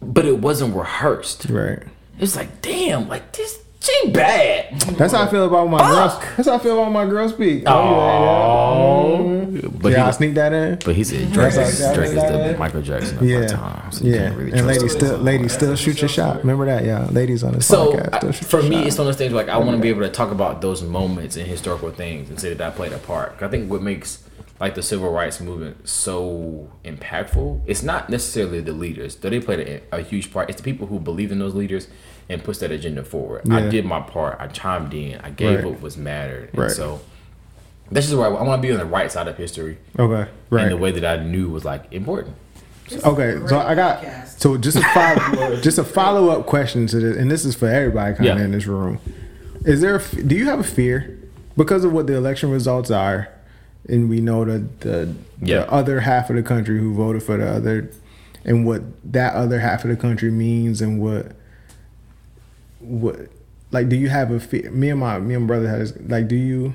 but 0.00 0.24
it 0.24 0.38
wasn't 0.38 0.76
rehearsed. 0.76 1.46
Right. 1.46 1.82
It's 2.20 2.36
like, 2.36 2.62
damn, 2.62 3.08
like 3.08 3.32
this, 3.32 3.60
she 3.84 4.10
bad. 4.10 4.80
That's 4.98 5.12
how 5.12 5.22
I 5.24 5.28
feel 5.30 5.44
about 5.46 5.68
my 5.68 5.78
girls. 5.78 6.18
That's 6.36 6.48
how 6.48 6.54
I 6.54 6.58
feel 6.58 6.80
about 6.80 6.90
my 6.92 7.04
girl 7.06 7.28
speak. 7.28 7.64
Oh, 7.66 9.50
yeah, 9.52 9.68
But 9.80 9.92
yeah. 9.92 9.98
yeah 9.98 10.06
I 10.06 10.10
sneak 10.12 10.34
that 10.34 10.52
in. 10.52 10.78
but 10.84 10.94
he 10.94 11.04
said 11.04 11.30
Drake 11.32 11.54
is, 11.54 11.78
Drake 11.94 12.08
is 12.08 12.14
the 12.14 12.52
how- 12.52 12.58
Michael 12.58 12.82
Jackson 12.82 13.18
of 13.18 13.24
Yeah, 13.24 13.40
our 13.42 13.48
time. 13.48 13.92
So 13.92 14.04
you 14.04 14.12
yeah. 14.14 14.18
can't 14.28 14.36
really 14.38 14.52
and 14.52 14.66
ladies 14.66 14.92
still, 14.92 15.18
ladies 15.18 15.52
still 15.52 15.76
shoot 15.76 16.00
your 16.00 16.08
shot. 16.08 16.38
Remember 16.38 16.66
that, 16.66 16.84
yeah. 16.84 17.06
Ladies 17.10 17.42
on 17.44 17.52
this 17.54 17.66
So 17.66 17.92
podcast. 17.92 18.16
Still 18.16 18.28
I- 18.28 18.32
for 18.32 18.60
your 18.60 18.70
me, 18.70 18.76
shot. 18.78 18.86
it's 18.86 18.98
one 18.98 19.06
of 19.06 19.12
those 19.14 19.18
things 19.18 19.32
like 19.32 19.48
I 19.48 19.58
want 19.58 19.72
to 19.76 19.82
be 19.82 19.88
able 19.88 20.02
to 20.02 20.10
talk 20.10 20.30
about 20.30 20.60
those 20.60 20.82
moments 20.82 21.36
and 21.36 21.46
historical 21.46 21.90
things 21.90 22.30
and 22.30 22.40
say 22.40 22.54
that 22.54 22.66
I 22.66 22.74
played 22.74 22.92
a 22.92 22.98
part. 22.98 23.36
I 23.42 23.48
think 23.48 23.70
what 23.70 23.82
makes 23.82 24.20
like 24.60 24.76
the 24.76 24.82
civil 24.82 25.10
rights 25.10 25.40
movement 25.40 25.88
so 25.88 26.70
impactful, 26.84 27.60
it's 27.66 27.82
not 27.82 28.08
necessarily 28.08 28.60
the 28.60 28.72
leaders, 28.72 29.16
though 29.16 29.28
they 29.28 29.40
played 29.40 29.82
a, 29.92 29.96
a 29.98 30.00
huge 30.00 30.32
part. 30.32 30.48
It's 30.48 30.58
the 30.58 30.64
people 30.64 30.86
who 30.86 30.98
believe 31.00 31.32
in 31.32 31.38
those 31.40 31.54
leaders 31.54 31.88
and 32.28 32.42
push 32.42 32.58
that 32.58 32.70
agenda 32.70 33.04
forward. 33.04 33.50
I 33.50 33.68
did 33.68 33.84
my 33.84 34.00
part. 34.00 34.36
I 34.40 34.46
chimed 34.48 34.94
in. 34.94 35.20
I 35.20 35.30
gave 35.30 35.58
Right. 35.60 35.64
what 35.72 35.80
was 35.82 35.96
mattered. 35.96 36.50
And 36.52 36.58
Right. 36.62 36.70
so 36.70 37.00
this 37.90 38.08
is 38.08 38.14
where 38.14 38.26
I, 38.26 38.30
I 38.30 38.42
want 38.42 38.62
to 38.62 38.66
be 38.66 38.72
on 38.72 38.78
the 38.78 38.86
right 38.86 39.10
side 39.12 39.28
of 39.28 39.36
history 39.36 39.76
okay, 39.98 40.28
right. 40.50 40.64
in 40.64 40.70
the 40.70 40.76
way 40.76 40.90
that 40.92 41.04
I 41.04 41.22
knew 41.22 41.48
was 41.50 41.64
like 41.64 41.84
important. 41.92 42.34
Okay, 43.04 43.38
so 43.46 43.58
I 43.58 43.74
got 43.74 44.02
podcast. 44.02 44.40
so 44.40 44.56
just 44.58 44.76
a 44.76 44.82
follow, 44.82 45.56
just 45.62 45.78
a 45.78 45.84
follow 45.84 46.28
up 46.28 46.46
question 46.46 46.86
to 46.88 47.00
this, 47.00 47.16
and 47.16 47.30
this 47.30 47.44
is 47.46 47.54
for 47.54 47.66
everybody 47.68 48.14
kind 48.14 48.28
of 48.30 48.38
Yeah. 48.38 48.44
in 48.44 48.50
this 48.52 48.66
room. 48.66 48.98
Is 49.64 49.80
there? 49.80 49.94
A, 49.96 50.00
f- 50.00 50.14
do 50.26 50.34
you 50.34 50.44
have 50.46 50.60
a 50.60 50.64
fear 50.64 51.18
because 51.56 51.84
of 51.84 51.92
what 51.92 52.06
the 52.06 52.14
election 52.14 52.50
results 52.50 52.90
are, 52.90 53.28
and 53.88 54.10
we 54.10 54.20
know 54.20 54.44
that 54.44 54.80
the, 54.80 55.14
Yeah. 55.40 55.60
the 55.60 55.72
other 55.72 56.00
half 56.00 56.28
of 56.28 56.36
the 56.36 56.42
country 56.42 56.78
who 56.78 56.92
voted 56.94 57.22
for 57.22 57.38
the 57.38 57.48
other, 57.48 57.90
and 58.44 58.66
what 58.66 58.82
that 59.12 59.34
other 59.34 59.60
half 59.60 59.84
of 59.84 59.90
the 59.90 59.96
country 59.96 60.30
means, 60.30 60.82
and 60.82 61.00
what 61.00 61.32
what 62.84 63.16
like 63.70 63.88
do 63.88 63.96
you 63.96 64.08
have 64.08 64.30
a 64.30 64.40
fear? 64.40 64.70
Me 64.70 64.90
and 64.90 65.00
my 65.00 65.18
me 65.18 65.34
and 65.34 65.44
my 65.44 65.48
brother 65.48 65.68
had 65.68 65.80
this, 65.80 65.92
like 66.06 66.28
do 66.28 66.36
you? 66.36 66.74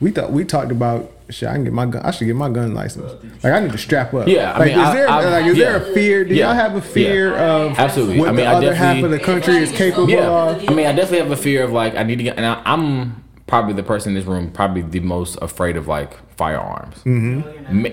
We 0.00 0.10
thought 0.10 0.32
we 0.32 0.44
talked 0.44 0.72
about 0.72 1.10
shit. 1.30 1.48
I 1.48 1.52
can 1.54 1.64
get 1.64 1.72
my 1.72 1.86
gun. 1.86 2.02
I 2.02 2.10
should 2.10 2.24
get 2.26 2.36
my 2.36 2.50
gun 2.50 2.74
license. 2.74 3.12
Like 3.44 3.52
I 3.52 3.60
need 3.60 3.72
to 3.72 3.78
strap 3.78 4.12
up. 4.12 4.26
Yeah, 4.28 4.52
I 4.52 4.58
like 4.58 4.68
mean, 4.74 4.84
is 4.84 4.92
there 4.92 5.08
I- 5.08 5.24
like 5.30 5.46
is 5.46 5.56
there 5.56 5.76
a 5.76 5.94
fear? 5.94 6.24
Do 6.24 6.34
Yeah. 6.34 6.46
y'all 6.46 6.54
have 6.54 6.74
a 6.74 6.80
fear 6.82 7.30
Yeah. 7.32 7.46
of 7.52 7.78
Absolutely. 7.78 8.18
what 8.18 8.28
I 8.28 8.32
mean, 8.32 8.44
the 8.44 8.50
I 8.50 8.54
other 8.54 8.74
half 8.74 9.02
of 9.02 9.10
the 9.10 9.18
country 9.20 9.56
is 9.56 9.70
capable 9.72 10.10
Yeah, 10.10 10.28
of? 10.28 10.68
I 10.68 10.74
mean, 10.74 10.86
I 10.86 10.92
definitely 10.92 11.18
have 11.20 11.30
a 11.30 11.36
fear 11.36 11.62
of 11.62 11.70
like 11.72 11.94
I 11.96 12.02
need 12.02 12.16
to 12.16 12.24
get, 12.24 12.36
and 12.36 12.44
I, 12.44 12.60
I'm 12.66 13.22
probably 13.46 13.74
the 13.74 13.82
person 13.84 14.10
in 14.10 14.14
this 14.16 14.24
room 14.24 14.50
probably 14.50 14.82
the 14.82 15.00
most 15.00 15.38
afraid 15.40 15.76
of 15.76 15.86
like 15.86 16.12
firearms. 16.36 16.96
Mm-hmm. 17.04 17.82
Ma- 17.82 17.88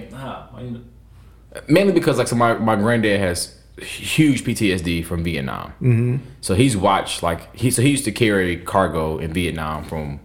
why 0.51 0.61
you- 0.61 0.83
mainly 1.67 1.93
because 1.93 2.17
like 2.17 2.27
so 2.27 2.35
my 2.35 2.55
my 2.55 2.75
granddad 2.75 3.19
has 3.19 3.55
huge 3.79 4.43
PTSD 4.43 5.03
from 5.05 5.23
Vietnam. 5.23 5.73
Mm-hmm. 5.81 6.17
So 6.41 6.55
he's 6.55 6.75
watched 6.77 7.23
like 7.23 7.55
he 7.55 7.71
so 7.71 7.81
he 7.81 7.89
used 7.89 8.05
to 8.05 8.11
carry 8.11 8.57
cargo 8.57 9.17
in 9.17 9.33
Vietnam 9.33 9.83
from 9.85 10.19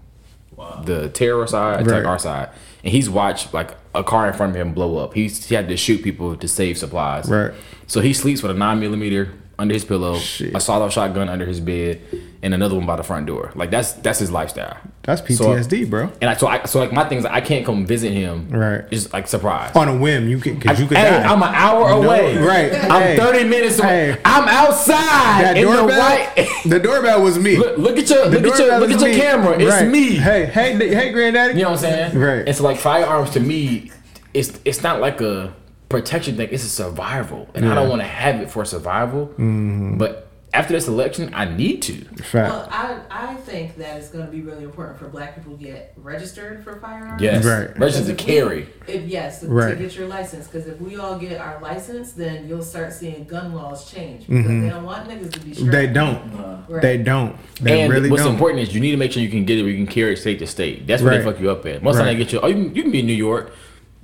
the 0.84 1.08
terror 1.10 1.46
side 1.46 1.86
like 1.86 1.96
Right. 1.96 2.04
our 2.04 2.18
side, 2.18 2.48
and 2.82 2.92
he's 2.92 3.08
watched 3.10 3.52
like 3.54 3.76
a 3.94 4.02
car 4.02 4.26
in 4.26 4.32
front 4.34 4.54
of 4.54 4.60
him 4.60 4.72
blow 4.72 4.98
up. 4.98 5.14
He's 5.14 5.46
he 5.46 5.54
had 5.54 5.68
to 5.68 5.76
shoot 5.76 6.02
people 6.02 6.36
to 6.36 6.48
save 6.48 6.78
supplies. 6.78 7.28
Right. 7.28 7.52
So 7.86 8.00
he 8.00 8.12
sleeps 8.12 8.42
with 8.42 8.50
a 8.50 8.54
nine 8.54 8.80
millimeter 8.80 9.32
under 9.58 9.72
his 9.74 9.84
pillow, 9.84 10.18
Shit. 10.18 10.54
a 10.54 10.60
sawed-off 10.60 10.92
shotgun 10.92 11.28
under 11.30 11.46
his 11.46 11.60
bed, 11.60 12.00
and 12.46 12.54
another 12.54 12.76
one 12.76 12.86
by 12.86 12.94
the 12.94 13.02
front 13.02 13.26
door. 13.26 13.50
Like 13.56 13.70
that's 13.72 13.92
that's 13.94 14.20
his 14.20 14.30
lifestyle. 14.30 14.78
That's 15.02 15.20
So- 15.36 15.48
PTSD, 15.48 15.90
bro. 15.90 16.10
And 16.20 16.30
I, 16.30 16.34
so 16.36 16.46
I 16.46 16.64
so 16.64 16.78
like 16.78 16.92
my 16.92 17.04
things 17.08 17.24
I 17.24 17.40
can't 17.40 17.66
come 17.66 17.84
visit 17.84 18.12
him. 18.12 18.48
Right. 18.50 18.88
Just 18.88 19.12
like 19.12 19.26
surprise. 19.26 19.74
On 19.74 19.88
a 19.88 19.96
whim, 19.96 20.28
you 20.28 20.38
can 20.38 20.54
because 20.58 20.80
you 20.80 20.86
could 20.86 20.96
hey. 20.96 21.16
I'm 21.18 21.42
an 21.42 21.52
hour 21.54 21.88
away. 21.90 22.38
right. 22.38 22.72
I'm 22.72 23.02
Hey. 23.02 23.16
30 23.18 23.44
minutes 23.48 23.78
away. 23.80 24.12
Hey. 24.12 24.20
I'm 24.24 24.46
outside 24.48 25.42
that 25.44 25.56
in 25.56 25.66
the 25.66 25.72
doorbell. 25.72 26.34
the 26.66 26.78
doorbell 26.78 27.22
was 27.22 27.38
me. 27.38 27.56
look, 27.56 27.76
look 27.78 27.98
at 27.98 28.08
your 28.08 28.28
The 28.30 28.40
look 28.40 28.52
at 28.54 28.58
your 28.60 28.78
look 28.78 28.90
at 28.92 29.00
your 29.00 29.10
me. 29.10 29.16
camera. 29.16 29.58
It's 29.58 29.70
Right. 29.70 29.88
me. 29.88 30.16
Hey, 30.16 30.46
hey, 30.46 30.72
hey, 30.94 31.10
granddaddy. 31.12 31.54
You 31.58 31.64
know 31.64 31.70
what 31.72 31.84
I'm 31.84 32.12
saying? 32.12 32.18
Right. 32.18 32.46
It's 32.48 32.60
like 32.60 32.78
firearms 32.78 33.30
to 33.30 33.40
me. 33.40 33.90
It's 34.34 34.58
it's 34.64 34.82
not 34.84 35.00
like 35.00 35.20
a 35.20 35.52
protection 35.88 36.36
thing. 36.36 36.48
It's 36.52 36.64
a 36.64 36.68
survival, 36.68 37.48
and 37.54 37.68
I 37.68 37.74
don't 37.74 37.88
want 37.88 38.02
to 38.02 38.06
have 38.06 38.40
it 38.40 38.50
for 38.50 38.64
survival. 38.64 39.26
Mm-hmm. 39.28 39.98
But 39.98 40.25
after 40.52 40.72
this 40.72 40.88
election, 40.88 41.32
I 41.34 41.44
need 41.44 41.82
to. 41.82 42.04
Fact. 42.22 42.52
Well, 42.52 42.68
I, 42.70 43.00
I 43.10 43.34
think 43.34 43.76
that 43.76 43.98
it's 43.98 44.08
going 44.08 44.24
to 44.24 44.32
be 44.32 44.40
really 44.40 44.64
important 44.64 44.98
for 44.98 45.08
black 45.08 45.34
people 45.34 45.56
to 45.56 45.62
get 45.62 45.92
registered 45.96 46.64
for 46.64 46.80
firearms. 46.80 47.20
Yes. 47.20 47.44
Right. 47.44 47.78
Register 47.78 48.06
to 48.06 48.14
carry. 48.14 48.68
If, 48.86 49.04
yes, 49.04 49.40
to 49.40 49.76
get 49.78 49.94
your 49.94 50.08
license. 50.08 50.46
Because 50.46 50.66
if 50.66 50.80
we 50.80 50.96
all 50.96 51.18
get 51.18 51.40
our 51.40 51.60
license, 51.60 52.12
then 52.12 52.48
you'll 52.48 52.62
start 52.62 52.92
seeing 52.92 53.24
gun 53.24 53.54
laws 53.54 53.90
change. 53.90 54.26
Because 54.26 54.46
they 54.46 54.68
don't 54.70 54.84
want 54.84 55.08
niggas 55.08 55.32
to 55.32 55.40
be 55.40 55.52
strapped. 55.52 55.60
Mm-hmm. 55.60 55.70
They 55.70 55.86
don't. 55.88 56.34
Nah. 56.34 56.58
Right. 56.68 56.82
They 56.82 56.98
don't. 56.98 57.36
They 57.60 57.82
and 57.82 57.92
really 57.92 58.10
what's 58.10 58.22
don't. 58.22 58.32
important 58.32 58.62
is 58.62 58.74
you 58.74 58.80
need 58.80 58.92
to 58.92 58.96
make 58.96 59.12
sure 59.12 59.22
you 59.22 59.28
can 59.28 59.44
get 59.44 59.58
it 59.58 59.62
where 59.62 59.70
you 59.70 59.84
can 59.84 59.92
carry 59.92 60.14
it 60.14 60.18
state 60.18 60.38
to 60.38 60.46
state. 60.46 60.86
That's 60.86 61.02
what 61.02 61.10
they 61.10 61.22
fuck 61.22 61.38
you 61.40 61.50
up 61.50 61.66
at. 61.66 61.82
Most 61.82 61.94
of 61.94 61.98
the 61.98 62.04
time 62.04 62.18
they 62.18 62.24
get 62.24 62.32
you. 62.32 62.40
Oh, 62.40 62.46
you 62.46 62.54
can, 62.54 62.74
you 62.74 62.82
can 62.82 62.92
be 62.92 63.00
in 63.00 63.06
New 63.06 63.12
York, 63.12 63.52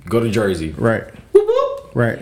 go 0.07 0.19
to 0.19 0.29
Jersey. 0.29 0.71
Right. 0.71 1.03
Whoop, 1.33 1.47
whoop. 1.47 1.95
Right. 1.95 2.19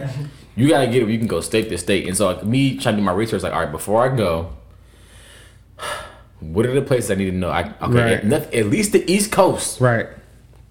You 0.55 0.67
gotta 0.67 0.87
get 0.87 1.01
it. 1.03 1.09
You 1.09 1.17
can 1.17 1.27
go 1.27 1.39
state 1.41 1.69
to 1.69 1.77
state. 1.77 2.07
And 2.07 2.15
so, 2.17 2.27
like 2.27 2.43
me 2.43 2.77
trying 2.77 2.95
to 2.95 3.01
do 3.01 3.05
my 3.05 3.13
research, 3.13 3.41
like, 3.43 3.53
all 3.53 3.61
right, 3.61 3.71
before 3.71 4.03
I 4.11 4.15
go, 4.15 4.51
what 6.39 6.65
are 6.65 6.73
the 6.73 6.81
places 6.81 7.09
I 7.11 7.15
need 7.15 7.31
to 7.31 7.37
know? 7.37 7.49
I, 7.49 7.73
okay, 7.81 8.15
Right. 8.23 8.33
at, 8.33 8.53
at 8.53 8.65
least 8.67 8.91
the 8.91 9.09
East 9.11 9.31
Coast, 9.31 9.79
Right. 9.79 10.07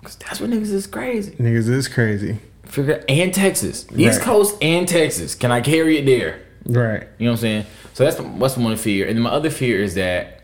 'Cause 0.02 0.16
that's 0.16 0.40
where 0.40 0.48
niggas 0.48 0.73
is 0.73 0.86
crazy. 0.86 1.32
Niggas 1.32 1.69
is 1.69 1.86
crazy. 1.89 2.39
Figure 2.65 3.05
and 3.09 3.35
Texas, 3.35 3.85
East 3.97 4.19
Right. 4.19 4.24
Coast 4.24 4.57
and 4.62 4.86
Texas. 4.89 5.35
Can 5.35 5.51
I 5.52 5.61
carry 5.61 5.98
it 5.98 6.07
there? 6.07 6.40
Right. 6.66 7.07
You 7.19 7.27
know 7.27 7.32
what 7.32 7.39
I'm 7.39 7.40
saying? 7.40 7.66
So 7.94 8.05
that's 8.05 8.19
what's 8.20 8.57
one 8.57 8.77
fear, 8.77 9.07
and 9.07 9.16
then 9.16 9.23
my 9.23 9.31
other 9.31 9.51
fear 9.51 9.82
is 9.82 9.94
that 9.97 10.43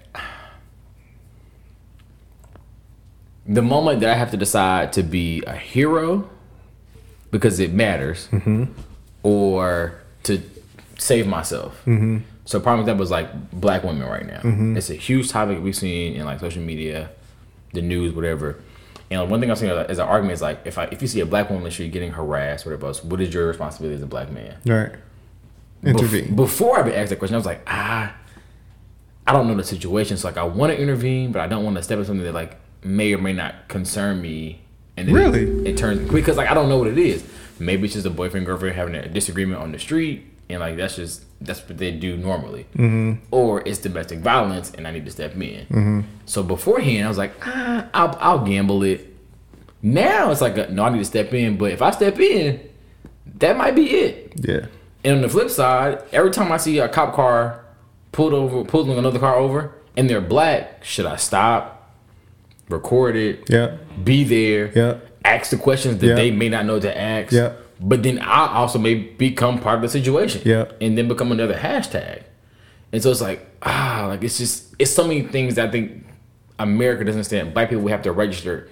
the 3.46 3.62
moment 3.62 4.00
that 4.00 4.10
I 4.10 4.14
have 4.14 4.30
to 4.32 4.36
decide 4.36 4.92
to 4.94 5.02
be 5.02 5.42
a 5.46 5.54
hero 5.54 6.28
because 7.30 7.60
it 7.60 7.72
matters, 7.72 8.28
mm-hmm. 8.32 8.64
Or 9.26 9.92
to 10.22 10.40
save 10.98 11.26
myself. 11.26 11.82
So 12.44 12.60
prime 12.60 12.78
example 12.78 13.02
is 13.02 13.10
like 13.10 13.50
black 13.50 13.82
women 13.82 14.06
right 14.08 14.24
now. 14.24 14.40
It's 14.78 14.88
a 14.88 14.94
huge 14.94 15.30
topic 15.30 15.60
we've 15.60 15.74
seen 15.74 16.14
in 16.14 16.24
like 16.24 16.38
social 16.38 16.62
media, 16.62 17.10
the 17.72 17.82
news, 17.82 18.12
whatever. 18.14 18.60
And 19.10 19.28
one 19.28 19.40
thing 19.40 19.50
I'm 19.50 19.56
saying 19.56 19.72
as 19.88 19.98
an 19.98 20.06
argument 20.06 20.34
is 20.34 20.42
like 20.42 20.60
if 20.64 20.78
I 20.78 20.84
if 20.92 21.02
you 21.02 21.08
see 21.08 21.20
a 21.20 21.26
black 21.26 21.48
woman 21.50 21.64
the 21.64 21.70
street 21.72 21.90
getting 21.92 22.12
harassed, 22.12 22.64
whatever 22.66 22.86
else, 22.86 23.02
what 23.02 23.20
is 23.20 23.34
your 23.34 23.48
responsibility 23.48 23.96
as 23.96 24.02
a 24.02 24.06
black 24.06 24.30
man? 24.30 24.56
Right. 24.64 24.92
Bef- 25.82 25.90
Intervene. 25.90 26.36
before 26.36 26.78
I 26.84 26.90
asked 26.92 27.10
that 27.10 27.18
question, 27.18 27.34
I 27.34 27.38
was 27.38 27.46
like, 27.46 27.62
ah, 27.66 28.14
I 29.26 29.32
don't 29.32 29.48
know 29.48 29.54
the 29.56 29.64
situation. 29.64 30.16
So 30.16 30.28
like, 30.28 30.36
I 30.36 30.44
want 30.44 30.72
to 30.72 30.80
intervene, 30.80 31.32
but 31.32 31.40
I 31.42 31.48
don't 31.48 31.64
want 31.64 31.76
to 31.76 31.82
step 31.82 31.98
in 31.98 32.04
something 32.04 32.24
that 32.24 32.32
like 32.34 32.56
may 32.84 33.12
or 33.12 33.18
may 33.18 33.32
not 33.32 33.66
concern 33.68 34.20
me. 34.22 34.60
And 34.96 35.08
then 35.08 35.14
Really? 35.14 35.42
it, 35.42 35.66
it 35.72 35.76
turns 35.76 36.08
because 36.10 36.36
like 36.36 36.48
I 36.48 36.54
don't 36.54 36.68
know 36.68 36.78
what 36.78 36.88
it 36.88 36.98
is. 36.98 37.24
Maybe 37.58 37.84
it's 37.84 37.94
just 37.94 38.06
a 38.06 38.10
boyfriend 38.10 38.46
girlfriend 38.46 38.76
having 38.76 38.94
a 38.94 39.08
disagreement 39.08 39.60
on 39.60 39.72
the 39.72 39.78
street, 39.78 40.24
and 40.48 40.60
like 40.60 40.76
that's 40.76 40.96
just 40.96 41.24
that's 41.40 41.66
what 41.68 41.78
they 41.78 41.90
do 41.90 42.16
normally. 42.16 42.66
Mm-hmm. 42.74 43.24
Or 43.30 43.62
it's 43.66 43.78
domestic 43.78 44.20
violence, 44.20 44.72
and 44.72 44.86
I 44.86 44.90
need 44.90 45.04
to 45.04 45.10
step 45.10 45.34
in. 45.34 45.66
Mm-hmm. 45.66 46.00
So 46.26 46.42
beforehand, 46.42 47.04
I 47.04 47.08
was 47.08 47.18
like, 47.18 47.32
ah, 47.46 47.86
I'll, 47.94 48.16
I'll 48.20 48.44
gamble 48.44 48.82
it. 48.82 49.14
Now 49.82 50.30
it's 50.30 50.40
like, 50.40 50.56
a, 50.56 50.70
no, 50.70 50.84
I 50.84 50.90
need 50.90 50.98
to 50.98 51.04
step 51.04 51.32
in. 51.34 51.56
But 51.58 51.72
if 51.72 51.82
I 51.82 51.90
step 51.90 52.18
in, 52.18 52.60
that 53.38 53.56
might 53.56 53.74
be 53.74 53.90
it. 53.90 54.32
Yeah. 54.36 54.66
And 55.04 55.16
on 55.16 55.22
the 55.22 55.28
flip 55.28 55.50
side, 55.50 56.02
every 56.12 56.30
time 56.30 56.50
I 56.50 56.56
see 56.56 56.78
a 56.78 56.88
cop 56.88 57.14
car 57.14 57.64
pulled 58.12 58.32
over, 58.32 58.64
pulling 58.64 58.96
another 58.98 59.18
car 59.18 59.36
over, 59.36 59.72
and 59.96 60.08
they're 60.10 60.20
black, 60.22 60.82
should 60.84 61.06
I 61.06 61.16
stop? 61.16 61.74
record 62.68 63.14
it, 63.14 63.44
Yeah. 63.48 63.76
be 64.02 64.24
there, 64.24 64.72
Yeah. 64.74 64.94
Ask 65.26 65.50
the 65.50 65.56
questions 65.56 65.98
that 65.98 66.06
Yeah. 66.06 66.14
they 66.14 66.30
may 66.30 66.48
not 66.48 66.64
know 66.66 66.78
to 66.80 66.98
ask. 66.98 67.32
Yeah. 67.32 67.52
But 67.80 68.02
then 68.02 68.18
I 68.20 68.54
also 68.54 68.78
may 68.78 68.94
become 68.94 69.58
part 69.58 69.76
of 69.76 69.82
the 69.82 69.88
situation. 69.88 70.42
Yeah. 70.44 70.66
And 70.80 70.96
then 70.96 71.08
become 71.08 71.30
another 71.32 71.54
hashtag. 71.54 72.22
And 72.92 73.02
so 73.02 73.10
it's 73.10 73.20
like, 73.20 73.46
ah, 73.62 74.06
like 74.08 74.22
it's 74.22 74.38
just 74.38 74.74
it's 74.78 74.92
so 74.92 75.06
many 75.06 75.22
things 75.22 75.56
that 75.56 75.68
I 75.68 75.70
think 75.70 76.04
America 76.58 77.04
doesn't 77.04 77.18
understand. 77.18 77.52
Black 77.52 77.68
people 77.68 77.84
we 77.84 77.90
have 77.90 78.02
to 78.02 78.12
register 78.12 78.68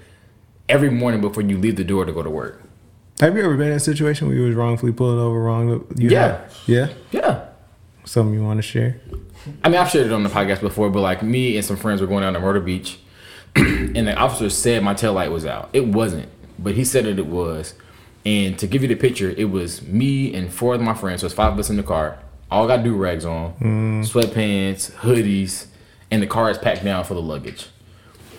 every 0.68 0.90
morning 0.90 1.20
before 1.20 1.42
you 1.42 1.58
leave 1.58 1.76
the 1.76 1.84
door 1.84 2.04
to 2.04 2.12
go 2.12 2.22
to 2.22 2.30
work. 2.30 2.62
Have 3.20 3.36
you 3.36 3.44
ever 3.44 3.56
been 3.56 3.68
in 3.68 3.74
a 3.74 3.80
situation 3.80 4.26
where 4.28 4.36
you 4.36 4.42
was 4.46 4.54
wrongfully 4.56 4.92
pulled 4.92 5.18
over 5.18 5.38
wrong? 5.40 5.84
You 5.96 6.08
Yeah. 6.10 6.20
have? 6.20 6.54
Yeah. 6.66 6.88
Yeah. 7.12 7.40
Something 8.04 8.34
you 8.34 8.42
want 8.44 8.58
to 8.58 8.62
share? 8.62 8.96
I 9.62 9.68
mean, 9.68 9.78
I've 9.78 9.90
shared 9.90 10.06
it 10.06 10.12
on 10.12 10.22
the 10.22 10.28
podcast 10.30 10.60
before, 10.60 10.88
but 10.90 11.00
like 11.00 11.22
me 11.22 11.56
and 11.56 11.64
some 11.64 11.76
friends 11.76 12.00
were 12.00 12.06
going 12.06 12.22
down 12.22 12.32
to 12.34 12.40
Myrtle 12.40 12.62
Beach, 12.62 12.98
and 13.56 14.06
the 14.08 14.14
officer 14.14 14.48
said 14.50 14.82
my 14.82 14.94
tail 14.94 15.12
light 15.12 15.30
was 15.30 15.44
out. 15.44 15.68
It 15.72 15.86
wasn't, 15.86 16.28
but 16.64 16.74
he 16.74 16.84
said 16.84 17.04
that 17.04 17.18
it 17.18 17.26
was. 17.26 17.74
And 18.26 18.58
to 18.58 18.66
give 18.66 18.82
you 18.82 18.88
the 18.88 18.96
picture, 18.96 19.30
it 19.36 19.50
was 19.50 19.82
me 19.82 20.34
and 20.34 20.52
four 20.52 20.74
of 20.74 20.80
my 20.80 20.94
friends. 20.94 21.20
So 21.20 21.26
it's 21.26 21.34
five 21.34 21.52
of 21.52 21.58
us 21.58 21.68
in 21.70 21.76
the 21.76 21.82
car. 21.82 22.18
All 22.50 22.66
got 22.66 22.82
do 22.82 22.96
rags 22.96 23.24
on, 23.24 23.54
mm. 23.54 24.00
sweatpants, 24.04 24.90
hoodies, 24.92 25.66
and 26.10 26.22
the 26.22 26.26
car 26.26 26.50
is 26.50 26.58
packed 26.58 26.84
down 26.84 27.04
for 27.04 27.14
the 27.14 27.22
luggage. 27.22 27.68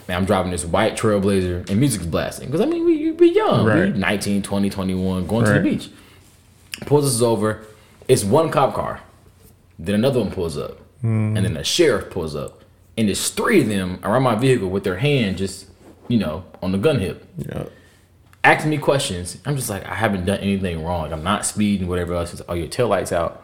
Man, 0.08 0.18
I'm 0.18 0.26
driving 0.26 0.52
this 0.52 0.66
white 0.66 0.96
Trailblazer, 0.96 1.70
and 1.70 1.80
music's 1.80 2.06
blasting. 2.06 2.48
Because 2.48 2.62
I 2.62 2.66
mean, 2.66 2.86
we 2.86 3.12
we 3.12 3.32
young, 3.34 3.66
Right. 3.66 3.94
we 3.94 4.00
19, 4.00 4.42
20, 4.42 4.70
21, 4.70 5.28
going 5.28 5.46
to 5.46 5.54
the 5.54 5.60
beach. 5.60 5.90
Pulls 6.82 7.06
us 7.06 7.22
over. 7.22 7.66
It's 8.08 8.24
one 8.24 8.52
cop 8.52 8.74
car. 8.74 9.02
Then 9.78 9.96
another 9.96 10.20
one 10.20 10.32
pulls 10.32 10.58
up, 10.58 10.80
and 11.02 11.36
then 11.36 11.46
mm. 11.46 11.54
the 11.56 11.64
sheriff 11.64 12.10
pulls 12.10 12.36
up, 12.36 12.64
and 12.98 13.08
there's 13.08 13.30
three 13.30 13.62
of 13.62 13.68
them 13.68 14.00
around 14.04 14.24
my 14.24 14.36
vehicle 14.36 14.70
with 14.70 14.84
their 14.84 14.98
hand 14.98 15.38
just, 15.38 15.66
you 16.08 16.18
know, 16.18 16.46
on 16.62 16.72
the 16.72 16.78
gun 16.78 17.00
hip, 17.00 17.26
Yeah. 17.38 17.66
Asking 18.46 18.70
me 18.70 18.78
questions. 18.78 19.38
I'm 19.46 19.56
just 19.56 19.70
like, 19.70 19.86
I 19.86 19.96
haven't 19.96 20.26
done 20.26 20.40
anything 20.40 20.84
wrong. 20.84 21.04
Like 21.04 21.12
I'm 21.12 21.24
not 21.24 21.46
speeding, 21.46 21.88
whatever 21.88 22.14
else. 22.14 22.32
He's 22.32 22.40
like, 22.40 22.50
oh, 22.50 22.54
your 22.54 22.68
tail 22.68 22.88
light's 22.88 23.12
out. 23.12 23.44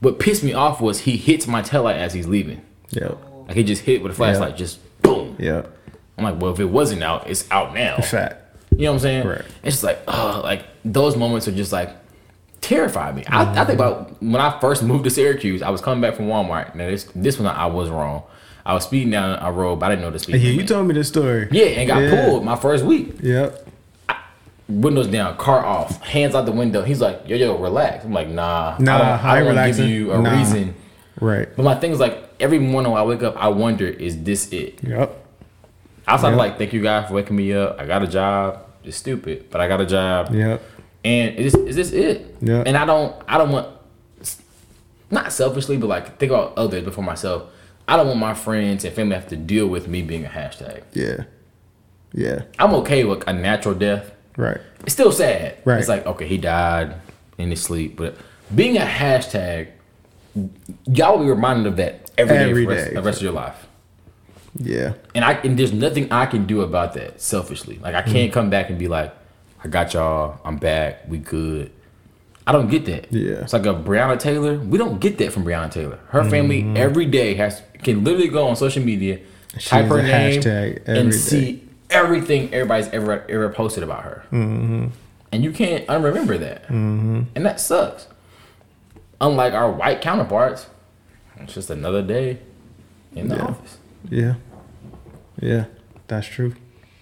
What 0.00 0.18
pissed 0.18 0.44
me 0.44 0.52
off 0.52 0.80
was 0.80 1.00
he 1.00 1.16
hits 1.16 1.46
my 1.46 1.62
tail 1.62 1.82
light 1.82 1.96
as 1.96 2.12
he's 2.12 2.26
leaving. 2.26 2.64
Yeah. 2.90 3.14
Like 3.46 3.56
he 3.56 3.64
just 3.64 3.82
hit 3.82 4.02
with 4.02 4.12
a 4.12 4.14
flashlight, 4.14 4.56
just 4.56 4.78
boom. 5.02 5.36
Yeah. 5.38 5.66
I'm 6.18 6.24
like, 6.24 6.40
well, 6.40 6.52
if 6.52 6.60
it 6.60 6.66
wasn't 6.66 7.02
out, 7.02 7.28
it's 7.28 7.50
out 7.50 7.74
now. 7.74 7.98
Fact. 7.98 8.42
You 8.72 8.84
know 8.84 8.92
what 8.92 8.94
I'm 8.94 9.00
saying? 9.00 9.26
Right. 9.26 9.42
It's 9.62 9.76
just 9.76 9.84
like, 9.84 10.00
oh, 10.08 10.40
like 10.44 10.64
those 10.84 11.16
moments 11.16 11.48
are 11.48 11.52
just 11.52 11.72
like 11.72 11.90
terrify 12.60 13.12
me. 13.12 13.24
I, 13.26 13.42
I 13.42 13.44
mm-hmm. 13.44 13.66
think 13.66 13.68
about 13.70 14.22
when 14.22 14.40
I 14.40 14.58
first 14.60 14.82
moved 14.82 15.04
to 15.04 15.10
Syracuse, 15.10 15.62
I 15.62 15.70
was 15.70 15.80
coming 15.80 16.00
back 16.00 16.14
from 16.14 16.26
Walmart. 16.26 16.74
Now 16.74 16.88
this 16.88 17.04
this 17.14 17.38
one 17.38 17.46
I 17.46 17.66
was 17.66 17.88
wrong. 17.90 18.22
I 18.64 18.74
was 18.74 18.84
speeding 18.84 19.10
down 19.10 19.38
a 19.40 19.52
road, 19.52 19.76
but 19.76 19.86
I 19.86 19.88
didn't 19.90 20.02
know 20.02 20.10
the 20.10 20.18
speed. 20.18 20.36
Yeah, 20.36 20.50
limit. 20.50 20.62
you 20.62 20.66
told 20.66 20.88
me 20.88 20.94
this 20.94 21.06
story. 21.06 21.48
Yeah, 21.52 21.66
and 21.66 21.88
got 21.88 22.02
Yeah. 22.02 22.26
pulled 22.26 22.44
my 22.44 22.56
first 22.56 22.84
week. 22.84 23.14
Yep. 23.22 23.65
Windows 24.68 25.06
down, 25.06 25.36
car 25.36 25.64
off, 25.64 26.00
hands 26.02 26.34
out 26.34 26.44
the 26.46 26.52
window. 26.52 26.82
He's 26.82 27.00
like, 27.00 27.22
yo, 27.28 27.36
yo, 27.36 27.56
relax. 27.56 28.04
I'm 28.04 28.12
like, 28.12 28.28
nah, 28.28 28.76
Nah, 28.80 28.94
I 28.94 28.98
don't, 28.98 29.08
I 29.08 29.34
don't 29.38 29.44
want 29.46 29.56
to 29.56 29.60
relaxing. 29.62 29.86
give 29.86 29.94
you 29.94 30.12
a 30.12 30.18
Nah. 30.22 30.38
reason. 30.38 30.74
Right. 31.20 31.48
But 31.56 31.62
my 31.62 31.76
thing 31.76 31.92
is 31.92 32.00
like, 32.00 32.28
every 32.40 32.58
morning 32.58 32.90
when 32.92 33.00
I 33.00 33.04
wake 33.04 33.22
up, 33.22 33.36
I 33.36 33.48
wonder, 33.48 33.86
is 33.86 34.22
this 34.24 34.52
it? 34.52 34.82
Yep. 34.82 35.24
Outside 36.08 36.32
of 36.32 36.38
like, 36.38 36.58
thank 36.58 36.72
you 36.72 36.82
guys 36.82 37.08
for 37.08 37.14
waking 37.14 37.36
me 37.36 37.52
up. 37.52 37.80
I 37.80 37.86
got 37.86 38.02
a 38.02 38.06
job. 38.08 38.58
It's 38.84 38.96
stupid, 38.96 39.50
but 39.50 39.60
I 39.60 39.68
got 39.68 39.80
a 39.80 39.86
job. 39.86 40.34
Yep. 40.34 40.62
And 41.04 41.36
is 41.36 41.54
is 41.54 41.76
this 41.76 41.92
it? 41.92 42.36
Yeah. 42.40 42.62
And 42.66 42.76
I 42.76 42.84
don't 42.84 43.14
I 43.28 43.38
don't 43.38 43.50
want 43.50 43.68
not 45.10 45.32
selfishly, 45.32 45.76
but 45.76 45.86
like 45.88 46.18
think 46.18 46.30
about 46.32 46.56
others 46.56 46.84
before 46.84 47.04
myself. 47.04 47.44
I 47.88 47.96
don't 47.96 48.06
want 48.08 48.18
my 48.18 48.34
friends 48.34 48.84
and 48.84 48.92
family 48.94 49.14
to 49.14 49.20
have 49.20 49.28
to 49.30 49.36
deal 49.36 49.68
with 49.68 49.86
me 49.88 50.02
being 50.02 50.24
a 50.24 50.28
hashtag. 50.28 50.82
Yeah. 50.92 51.24
Yeah. 52.12 52.42
I'm 52.58 52.74
okay 52.74 53.04
with 53.04 53.26
a 53.28 53.32
natural 53.32 53.74
death. 53.74 54.10
Right. 54.36 54.60
It's 54.80 54.92
still 54.92 55.12
sad. 55.12 55.56
Right. 55.64 55.78
It's 55.78 55.88
like, 55.88 56.06
okay, 56.06 56.26
he 56.26 56.36
died 56.38 56.94
in 57.38 57.50
his 57.50 57.62
sleep. 57.62 57.96
But 57.96 58.16
being 58.54 58.76
a 58.76 58.80
hashtag, 58.82 59.68
y'all 60.86 61.16
will 61.18 61.24
be 61.24 61.30
reminded 61.30 61.66
of 61.66 61.76
that 61.76 62.10
every 62.18 62.36
day 62.36 62.50
Every 62.50 62.64
for 62.64 62.70
the 62.70 62.76
rest, 62.76 62.88
day. 62.88 62.94
the 62.94 63.02
rest 63.02 63.18
of 63.18 63.22
your 63.24 63.32
life. 63.32 63.66
Yeah. 64.58 64.94
And 65.14 65.24
I 65.24 65.32
and 65.34 65.58
there's 65.58 65.72
nothing 65.72 66.10
I 66.10 66.26
can 66.26 66.46
do 66.46 66.62
about 66.62 66.94
that 66.94 67.20
selfishly. 67.20 67.78
Like 67.82 67.94
I 67.94 68.02
Mm. 68.02 68.12
can't 68.12 68.32
come 68.32 68.50
back 68.50 68.70
and 68.70 68.78
be 68.78 68.88
like, 68.88 69.14
I 69.64 69.68
got 69.68 69.92
y'all, 69.94 70.38
I'm 70.44 70.56
back, 70.56 71.04
we 71.08 71.18
good. 71.18 71.72
I 72.46 72.52
don't 72.52 72.68
get 72.68 72.84
that. 72.86 73.12
Yeah. 73.12 73.42
It's 73.42 73.52
like 73.52 73.66
a 73.66 73.74
Breonna 73.74 74.18
Taylor. 74.18 74.56
We 74.58 74.78
don't 74.78 75.00
get 75.00 75.18
that 75.18 75.32
from 75.32 75.44
Breonna 75.44 75.70
Taylor. 75.70 75.98
Her 76.08 76.24
family 76.24 76.62
Mm-hmm. 76.62 76.76
every 76.76 77.06
day 77.06 77.34
has 77.34 77.60
can 77.82 78.04
literally 78.04 78.28
go 78.28 78.46
on 78.46 78.56
social 78.56 78.82
media, 78.84 79.18
She 79.58 79.68
type 79.68 79.86
her 79.86 80.00
name, 80.02 80.42
and 80.86 81.10
day. 81.10 81.16
see 81.16 81.65
everything 82.04 82.52
everybody's 82.54 82.88
ever 82.88 83.24
ever 83.28 83.48
posted 83.50 83.82
about 83.82 84.02
her. 84.04 84.24
Mm-hmm. 84.32 84.86
And 85.32 85.44
you 85.44 85.52
can't 85.52 85.86
unremember 85.86 86.38
that. 86.38 86.68
And 86.70 87.26
that 87.34 87.60
sucks. 87.60 88.06
Unlike 89.20 89.54
our 89.54 89.70
white 89.70 90.00
counterparts, 90.00 90.66
it's 91.38 91.54
just 91.54 91.70
another 91.70 92.02
day 92.02 92.38
in 93.14 93.28
the 93.28 93.36
Yeah. 93.36 93.44
office. 93.44 93.78
Yeah. 94.10 94.34
Yeah. 95.40 95.64
That's 96.06 96.26
true. 96.26 96.54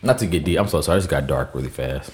Not 0.03 0.19
to 0.19 0.27
get 0.27 0.45
deep. 0.45 0.59
I'm 0.59 0.69
so 0.69 0.81
sorry. 0.81 0.99
Just 1.01 1.11
got 1.11 1.27
dark 1.27 1.55
really 1.55 1.69
fast. 1.71 2.11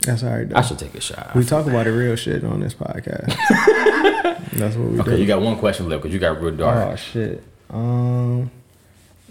That's 0.00 0.22
all 0.22 0.30
right. 0.30 0.48
Though. 0.48 0.56
I 0.56 0.62
should 0.62 0.78
take 0.78 0.94
a 0.94 1.00
shot. 1.00 1.34
We 1.34 1.44
talk 1.44 1.66
about 1.66 1.84
the 1.84 1.92
real 1.92 2.16
shit 2.16 2.44
on 2.44 2.60
this 2.60 2.74
podcast. 2.74 3.28
That's 4.52 4.76
what 4.76 4.88
we 4.90 4.96
do. 4.96 5.00
okay, 5.02 5.10
do. 5.16 5.16
you 5.18 5.26
got 5.26 5.40
one 5.40 5.58
question 5.58 5.88
left 5.88 6.02
because 6.02 6.12
you 6.14 6.20
got 6.20 6.40
real 6.40 6.54
dark. 6.54 6.92
Oh 6.92 6.96
shit. 6.96 7.42
Um, 7.70 8.50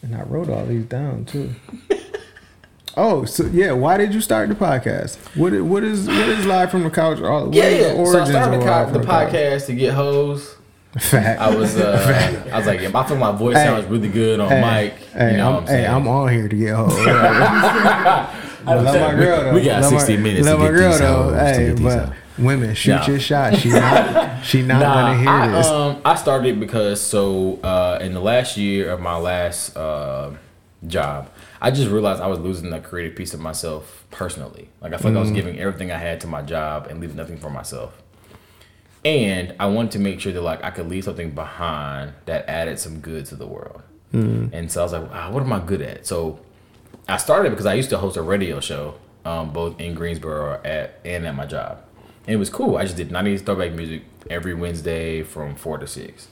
and 0.01 0.15
I 0.15 0.23
wrote 0.23 0.49
all 0.49 0.65
these 0.65 0.85
down 0.85 1.25
too. 1.25 1.51
oh, 2.97 3.25
so 3.25 3.45
yeah. 3.47 3.71
Why 3.71 3.97
did 3.97 4.13
you 4.13 4.21
start 4.21 4.49
the 4.49 4.55
podcast? 4.55 5.17
What 5.35 5.53
i- 5.53 5.59
what 5.61 5.83
is 5.83 6.07
what 6.07 6.15
is 6.29 6.45
live 6.45 6.71
from 6.71 6.83
the 6.83 6.89
couch? 6.89 7.19
What 7.19 7.53
yeah, 7.53 7.69
yeah. 7.69 7.93
the 7.93 8.05
So 8.05 8.21
I 8.21 8.25
started 8.29 8.59
the, 8.61 8.65
co- 8.65 8.91
the 8.91 9.03
Couch? 9.05 9.29
podcast 9.33 9.65
to 9.67 9.73
get 9.75 9.93
hoes. 9.93 10.55
Fact. 10.97 11.41
I 11.41 11.53
was, 11.53 11.75
uh, 11.75 12.45
I 12.53 12.57
was 12.57 12.67
like, 12.67 12.79
I 12.79 13.03
feel 13.05 13.17
my 13.17 13.33
voice 13.33 13.57
Hey. 13.57 13.65
sounds 13.65 13.85
really 13.87 14.07
good 14.07 14.39
on 14.39 14.47
Hey, 14.47 14.61
mic. 14.61 14.93
Hey, 15.11 15.31
you 15.31 15.37
know 15.37 15.47
I'm, 15.47 15.53
what 15.55 15.61
I'm 15.63 15.67
hey, 15.67 15.73
saying? 15.73 15.93
I'm 15.93 16.07
on 16.07 16.29
here 16.31 16.47
to 16.47 16.55
get 16.55 16.73
hoes. 16.73 16.93
I 16.97 18.29
love 18.65 18.85
my 18.85 19.15
girl 19.19 19.43
though. 19.43 19.53
We 19.53 19.61
got 19.63 19.81
Love 19.81 19.91
60 19.91 20.15
my, 20.17 20.23
minutes 20.23 20.45
to 20.47 20.51
Love 20.55 20.59
my 20.61 20.69
girl 20.69 20.89
these 20.91 20.99
though. 20.99 21.23
hoes, 21.23 21.33
Hey, 21.57 21.73
but 21.73 22.05
hoes. 22.07 22.15
women, 22.37 22.75
shoot 22.75 22.91
Nah. 22.91 23.07
your 23.07 23.19
shot. 23.19 23.57
She 23.57 23.69
not. 23.69 24.45
She 24.45 24.61
not 24.61 24.79
Nah, 24.79 24.93
gonna 24.93 25.17
hear 25.19 25.29
I, 25.29 25.47
this. 25.49 25.67
um, 25.67 26.01
I 26.05 26.15
started 26.15 26.59
because 26.61 27.01
so 27.01 27.59
uh, 27.61 27.99
in 28.01 28.13
the 28.13 28.21
last 28.21 28.55
year 28.57 28.89
of 28.91 29.01
my 29.01 29.17
last 29.17 29.75
uh, 29.75 30.31
job, 30.87 31.29
I 31.61 31.71
just 31.71 31.89
realized 31.89 32.21
I 32.21 32.27
was 32.27 32.39
losing 32.39 32.69
that 32.71 32.83
creative 32.83 33.15
piece 33.15 33.33
of 33.33 33.39
myself 33.39 34.05
personally. 34.11 34.69
Like 34.81 34.93
I 34.93 34.97
felt 34.97 35.13
like 35.13 35.17
I 35.17 35.21
was 35.21 35.31
Mm. 35.31 35.35
giving 35.35 35.59
everything 35.59 35.91
I 35.91 35.97
had 35.97 36.19
to 36.21 36.27
my 36.27 36.41
job 36.41 36.87
and 36.89 36.99
leaving 36.99 37.15
nothing 37.15 37.37
for 37.37 37.49
myself. 37.49 38.01
And 39.03 39.53
I 39.59 39.67
wanted 39.67 39.91
to 39.91 39.99
make 39.99 40.19
sure 40.19 40.33
that 40.33 40.41
like 40.41 40.63
I 40.63 40.71
could 40.71 40.89
leave 40.89 41.03
something 41.03 41.31
behind 41.31 42.13
that 42.25 42.49
added 42.49 42.79
some 42.79 42.99
good 42.99 43.25
to 43.27 43.35
the 43.35 43.45
world. 43.45 43.81
Mm. 44.13 44.49
And 44.53 44.71
so 44.71 44.81
I 44.81 44.83
was 44.83 44.93
like, 44.93 45.11
wow, 45.11 45.31
what 45.31 45.43
am 45.43 45.53
I 45.53 45.59
good 45.59 45.81
at? 45.81 46.07
So 46.07 46.39
I 47.07 47.17
started 47.17 47.51
because 47.51 47.65
I 47.67 47.75
used 47.75 47.89
to 47.91 47.97
host 47.97 48.17
a 48.17 48.21
radio 48.21 48.59
show, 48.59 48.95
um, 49.23 49.51
both 49.53 49.79
in 49.79 49.93
Greensboro 49.93 50.59
at 50.63 50.99
and 51.05 51.25
at 51.25 51.35
my 51.35 51.45
job. 51.45 51.79
And 52.25 52.33
it 52.33 52.37
was 52.37 52.49
cool. 52.49 52.77
I 52.77 52.83
just 52.83 52.97
did 52.97 53.09
90s 53.11 53.41
throwback 53.45 53.73
music 53.73 54.03
every 54.29 54.55
Wednesday 54.55 55.21
from 55.21 55.55
four 55.55 55.77
to 55.77 55.85
six. 55.85 56.27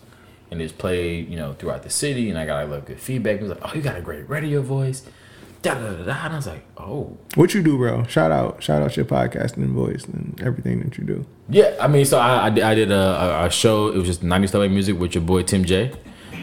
And 0.54 0.62
just 0.62 0.78
played, 0.78 1.30
you 1.30 1.36
know, 1.36 1.54
throughout 1.54 1.82
the 1.82 1.90
city 1.90 2.30
and 2.30 2.38
I 2.38 2.46
got 2.46 2.64
a 2.64 2.68
lot 2.68 2.78
of 2.78 2.86
good 2.86 3.00
feedback. 3.00 3.38
It 3.38 3.42
was 3.42 3.50
like, 3.50 3.62
Oh, 3.64 3.74
you 3.74 3.82
got 3.82 3.98
a 3.98 4.02
great 4.02 4.30
radio 4.30 4.62
voice. 4.62 5.02
Da 5.64 5.74
da 5.74 5.94
da 5.94 6.04
da. 6.04 6.26
And 6.26 6.34
I 6.34 6.36
was 6.36 6.46
like, 6.46 6.64
Oh. 6.78 7.18
What 7.34 7.56
you 7.56 7.64
do, 7.64 7.76
bro? 7.76 8.04
Shout 8.06 8.32
out, 8.32 8.62
shout 8.62 8.84
out 8.84 8.96
your 8.96 9.06
podcasting 9.06 9.74
voice 9.74 10.04
and 10.06 10.40
everything 10.46 10.82
that 10.82 10.96
you 11.00 11.06
do. 11.06 11.26
Yeah, 11.50 11.76
I 11.82 11.88
mean, 11.88 12.06
so 12.06 12.20
I, 12.20 12.46
I, 12.46 12.50
did- 12.52 12.64
I 12.64 12.76
did 12.76 12.92
a, 12.92 13.46
a, 13.46 13.50
show. 13.50 13.88
It 13.88 13.98
was 13.98 14.06
just 14.06 14.22
90s 14.24 14.52
throwback 14.52 14.70
music 14.70 15.00
with 15.00 15.16
your 15.16 15.24
boy 15.24 15.42
Tim 15.42 15.66
J 15.66 15.92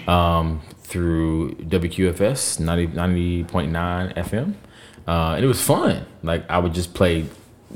um, 0.09 0.61
through 0.83 1.55
WQFS 1.55 2.59
90, 2.59 2.89
90.9 2.89 4.15
FM. 4.17 4.55
Uh, 5.07 5.35
and 5.37 5.45
it 5.45 5.49
was 5.49 5.63
fun. 5.63 6.05
Like, 6.25 6.51
I 6.51 6.59
would 6.59 6.75
just 6.75 6.95
play 6.95 7.27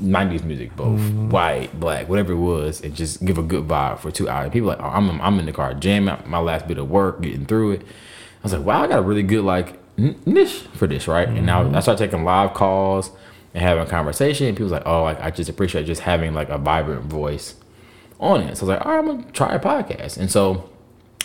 90s 0.01 0.43
music, 0.43 0.75
both 0.75 0.99
mm-hmm. 0.99 1.29
white, 1.29 1.79
black, 1.79 2.09
whatever 2.09 2.33
it 2.33 2.37
was, 2.37 2.81
and 2.81 2.95
just 2.95 3.23
give 3.23 3.37
a 3.37 3.43
good 3.43 3.67
vibe 3.67 3.99
for 3.99 4.11
two 4.11 4.27
hours. 4.27 4.51
People 4.51 4.67
like, 4.67 4.79
oh, 4.79 4.89
I'm, 4.89 5.21
I'm 5.21 5.39
in 5.39 5.45
the 5.45 5.53
car 5.53 5.73
jamming 5.73 6.17
my 6.25 6.39
last 6.39 6.67
bit 6.67 6.77
of 6.77 6.89
work, 6.89 7.21
getting 7.21 7.45
through 7.45 7.71
it. 7.71 7.81
I 7.81 8.43
was 8.43 8.53
like, 8.53 8.65
wow, 8.65 8.83
I 8.83 8.87
got 8.87 8.99
a 8.99 9.01
really 9.01 9.23
good 9.23 9.43
like 9.43 9.79
niche 9.97 10.61
for 10.73 10.87
this, 10.87 11.07
right? 11.07 11.27
And 11.27 11.45
now 11.45 11.61
I 11.61 11.63
mm-hmm. 11.65 11.79
started 11.79 12.03
taking 12.03 12.25
live 12.25 12.53
calls 12.53 13.11
and 13.53 13.63
having 13.63 13.83
a 13.83 13.87
conversation. 13.87 14.47
And 14.47 14.55
people 14.55 14.65
was 14.65 14.73
like, 14.73 14.85
oh, 14.85 15.03
like 15.03 15.19
I 15.21 15.31
just 15.31 15.49
appreciate 15.49 15.85
just 15.85 16.01
having 16.01 16.33
like 16.33 16.49
a 16.49 16.57
vibrant 16.57 17.05
voice 17.05 17.55
on 18.19 18.41
it. 18.41 18.57
So 18.57 18.65
I 18.65 18.67
was 18.67 18.77
like, 18.77 18.85
all 18.85 18.91
right, 18.91 18.99
I'm 18.99 19.07
gonna 19.07 19.31
try 19.31 19.53
a 19.53 19.59
podcast. 19.59 20.17
And 20.17 20.29
so 20.29 20.69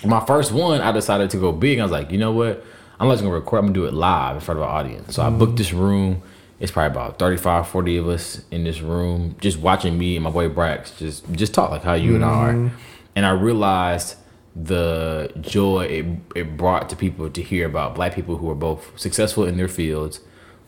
my 0.04 0.24
first 0.24 0.52
one, 0.52 0.80
I 0.80 0.92
decided 0.92 1.30
to 1.30 1.36
go 1.36 1.52
big. 1.52 1.78
I 1.78 1.82
was 1.82 1.92
like, 1.92 2.10
you 2.10 2.18
know 2.18 2.32
what? 2.32 2.64
I'm 2.98 3.08
not 3.08 3.14
just 3.14 3.22
gonna 3.22 3.34
record. 3.34 3.58
I'm 3.58 3.66
gonna 3.66 3.74
do 3.74 3.86
it 3.86 3.94
live 3.94 4.36
in 4.36 4.40
front 4.40 4.60
of 4.60 4.64
an 4.64 4.70
audience. 4.70 5.14
So 5.14 5.22
I 5.22 5.30
booked 5.30 5.50
mm-hmm. 5.50 5.56
this 5.56 5.72
room. 5.72 6.22
It's 6.60 6.70
probably 6.70 6.92
about 6.92 7.18
35, 7.18 7.68
40 7.68 7.96
of 7.96 8.08
us 8.08 8.42
in 8.50 8.64
this 8.64 8.80
room, 8.80 9.34
just 9.40 9.58
watching 9.58 9.98
me 9.98 10.16
and 10.16 10.24
my 10.24 10.30
boy 10.30 10.48
Brax 10.48 10.96
just 10.98 11.30
just 11.32 11.54
talk 11.54 11.70
like 11.70 11.82
how 11.82 11.94
you 11.94 12.14
and 12.14 12.24
I 12.24 12.28
are. 12.28 12.52
Mm-hmm. 12.52 12.76
And 13.16 13.26
I 13.26 13.30
realized 13.30 14.16
the 14.54 15.32
joy 15.40 15.84
it, 15.84 16.06
it 16.36 16.56
brought 16.56 16.88
to 16.90 16.96
people 16.96 17.30
to 17.30 17.42
hear 17.42 17.66
about 17.66 17.94
black 17.94 18.14
people 18.14 18.36
who 18.36 18.50
are 18.50 18.54
both 18.54 18.98
successful 18.98 19.44
in 19.44 19.56
their 19.56 19.68
fields, 19.68 20.20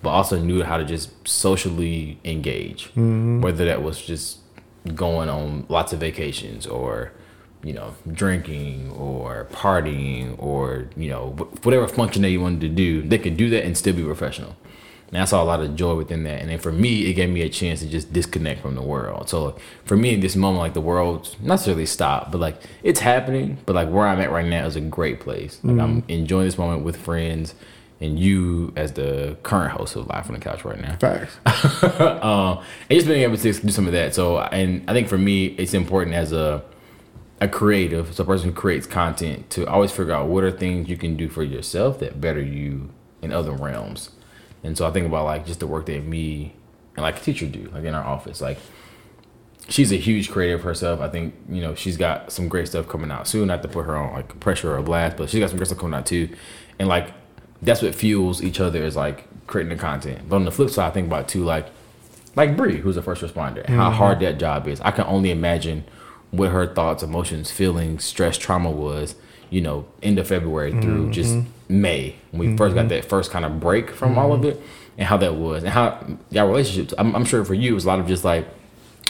but 0.03 0.11
also 0.11 0.39
knew 0.41 0.63
how 0.63 0.79
to 0.79 0.85
just 0.85 1.11
socially 1.29 2.19
engage, 2.25 2.87
mm-hmm. 2.89 3.41
whether 3.41 3.65
that 3.65 3.83
was 3.83 4.01
just 4.01 4.39
going 4.95 5.29
on 5.29 5.67
lots 5.69 5.93
of 5.93 6.01
vacations 6.01 6.67
or 6.67 7.13
you 7.63 7.73
know 7.73 7.95
drinking 8.13 8.91
or 8.93 9.47
partying 9.53 10.35
or 10.39 10.89
you 10.97 11.09
know 11.09 11.31
whatever 11.63 11.87
function 11.87 12.23
that 12.23 12.31
you 12.31 12.41
wanted 12.41 12.61
to 12.61 12.69
do 12.69 13.03
they 13.03 13.19
could 13.19 13.37
do 13.37 13.49
that 13.49 13.65
and 13.65 13.79
still 13.79 13.95
be 13.95 14.03
professional 14.03 14.57
and 15.13 15.21
I 15.21 15.27
saw 15.27 15.43
a 15.43 15.45
lot 15.45 15.61
of 15.61 15.77
joy 15.77 15.95
within 15.95 16.25
that. 16.25 16.41
And 16.41 16.49
then 16.49 16.59
for 16.59 16.73
me, 16.73 17.11
it 17.11 17.13
gave 17.13 17.29
me 17.29 17.43
a 17.43 17.49
chance 17.51 17.81
to 17.81 17.87
just 17.87 18.13
disconnect 18.15 18.63
from 18.63 18.75
the 18.75 18.83
world. 18.83 19.29
So 19.29 19.57
for 19.85 19.95
me, 19.95 20.15
in 20.15 20.21
this 20.21 20.37
moment, 20.37 20.61
like 20.61 20.73
the 20.73 20.81
world 20.81 21.37
not 21.41 21.55
necessarily 21.55 21.85
stopped, 21.85 22.33
but 22.33 22.41
like 22.41 22.57
it's 22.83 23.01
happening. 23.01 23.59
But 23.67 23.75
like 23.75 23.91
where 23.91 24.07
I'm 24.07 24.21
at 24.21 24.31
right 24.31 24.47
now 24.47 24.65
is 24.65 24.75
a 24.75 24.81
great 24.81 25.21
place. 25.21 25.61
Like 25.63 25.79
I'm 25.79 26.03
enjoying 26.09 26.47
this 26.47 26.57
moment 26.57 26.83
with 26.83 26.97
friends 26.97 27.55
and 28.01 28.19
you 28.19 28.73
as 28.75 28.93
the 28.93 29.37
current 29.43 29.73
host 29.73 29.97
of 29.97 30.09
Live 30.09 30.27
from 30.27 30.35
the 30.35 30.41
Couch 30.41 30.65
right 30.65 30.81
now 30.81 30.97
Facts. 30.97 31.37
um, 32.23 32.65
and 32.91 32.99
just 32.99 33.07
being 33.07 33.23
able 33.23 33.37
to 33.37 33.53
do 33.53 33.71
some 33.71 33.87
of 33.87 33.93
that. 33.93 34.15
So, 34.15 34.41
and 34.41 34.83
I 34.89 34.95
think 34.95 35.09
for 35.09 35.19
me, 35.19 35.47
it's 35.47 35.75
important 35.75 36.17
as 36.17 36.33
a 36.33 36.65
a 37.43 37.49
creative, 37.49 38.15
so 38.15 38.23
a 38.23 38.27
person 38.27 38.51
who 38.51 38.55
creates 38.55 38.87
content, 38.87 39.51
to 39.51 39.67
always 39.67 39.91
figure 39.91 40.15
out 40.15 40.29
what 40.29 40.45
are 40.45 40.51
things 40.53 40.89
you 40.89 40.97
can 40.97 41.17
do 41.17 41.29
for 41.29 41.43
yourself 41.43 41.99
that 41.99 42.21
better 42.21 42.41
you 42.41 42.89
in 43.21 43.33
other 43.33 43.51
realms. 43.51 44.11
And 44.63 44.77
so 44.77 44.87
I 44.87 44.91
think 44.91 45.07
about 45.07 45.25
like 45.25 45.47
just 45.47 45.61
the 45.61 45.67
work 45.67 45.87
that 45.87 46.05
me 46.05 46.55
and 46.97 47.03
like 47.03 47.17
a 47.17 47.21
teacher 47.21 47.47
do, 47.47 47.71
like 47.73 47.85
in 47.85 47.95
our 47.95 48.05
office, 48.05 48.41
like. 48.41 48.59
She's 49.69 49.93
a 49.93 49.97
huge 49.97 50.29
creative 50.29 50.63
herself. 50.63 51.01
I 51.01 51.09
think 51.09 51.35
you 51.49 51.61
know 51.63 51.77
she's 51.77 51.97
got 51.97 52.33
some 52.33 52.49
great 52.49 52.67
stuff 52.67 52.89
coming 52.89 53.13
out 53.13 53.29
soon. 53.29 53.47
Not 53.47 53.63
to 53.63 53.69
put 53.69 53.87
her 53.87 53.97
on 53.97 54.13
like 54.13 54.41
pressure 54.41 54.73
or 54.73 54.77
a 54.77 54.83
blast, 54.83 55.17
but 55.17 55.31
she's 55.31 55.39
got 55.39 55.51
some 55.51 55.57
great 55.57 55.69
stuff 55.69 55.79
coming 55.79 55.95
out 55.95 56.05
too. 56.05 56.31
And 56.81 56.89
like 56.89 57.13
that's 57.63 57.81
what 57.81 57.95
fuels 57.95 58.43
each 58.43 58.59
other 58.59 58.83
is 58.83 58.97
like 58.97 59.25
creating 59.47 59.75
the 59.75 59.81
content. 59.81 60.29
But 60.29 60.37
on 60.37 60.45
the 60.45 60.51
flip 60.51 60.69
side, 60.69 60.89
I 60.89 60.91
think 60.91 61.07
about 61.07 61.29
too 61.29 61.45
like 61.45 61.69
like 62.35 62.57
Bree, 62.57 62.79
who's 62.79 62.97
a 62.97 63.03
first 63.03 63.23
responder, 63.23 63.67
how 63.67 63.89
mm-hmm. 63.89 63.99
hard 63.99 64.21
that 64.21 64.39
job 64.39 64.67
is. 64.67 64.81
I 64.81 64.91
can 64.91 65.05
only 65.05 65.31
imagine 65.31 65.85
what 66.31 66.51
her 66.51 66.67
thoughts, 66.67 67.03
emotions, 67.03 67.51
feelings, 67.51 68.05
stress, 68.05 68.39
trauma 68.39 68.71
was, 68.71 69.15
you 69.51 69.61
know, 69.61 69.87
end 70.03 70.19
of 70.19 70.27
February 70.27 70.73
through 70.73 71.05
mm-hmm. 71.05 71.13
just 71.13 71.37
May 71.73 72.17
when 72.31 72.51
we 72.51 72.57
first 72.57 72.75
got 72.75 72.83
mm-hmm. 72.83 72.89
that 72.89 73.05
first 73.07 73.31
kind 73.31 73.45
of 73.45 73.59
break 73.59 73.91
from 73.91 74.19
all 74.19 74.33
of 74.33 74.41
mm-hmm. 74.41 74.51
it, 74.51 74.61
and 74.99 75.07
how 75.09 75.17
that 75.17 75.35
was, 75.35 75.65
and 75.65 75.73
how 75.73 76.05
y'all 76.31 76.47
relationships. 76.47 76.95
I'm, 76.99 77.17
I'm 77.17 77.25
sure 77.25 77.45
for 77.45 77.55
you, 77.55 77.73
it 77.73 77.75
was 77.75 77.85
a 77.85 77.89
lot 77.89 77.99
of 77.99 78.07
just 78.07 78.25
like, 78.25 78.47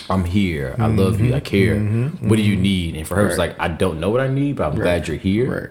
I'm 0.09 0.25
here, 0.25 0.75
I 0.79 0.87
love 0.87 1.21
you, 1.21 1.35
I 1.35 1.41
mm-hmm. 1.41 1.45
care. 1.45 2.29
What 2.29 2.37
do 2.37 2.43
you 2.43 2.57
need? 2.57 2.97
And 2.97 3.07
for 3.07 3.17
her, 3.17 3.27
it's 3.27 3.39
Right. 3.39 3.51
like 3.51 3.61
I 3.61 3.69
don't 3.69 4.01
know 4.01 4.11
what 4.11 4.21
I 4.21 4.29
need, 4.29 4.57
but 4.57 4.71
I'm 4.71 4.75
glad 4.77 5.09
you're 5.09 5.17
here 5.17 5.51
Right. 5.51 5.71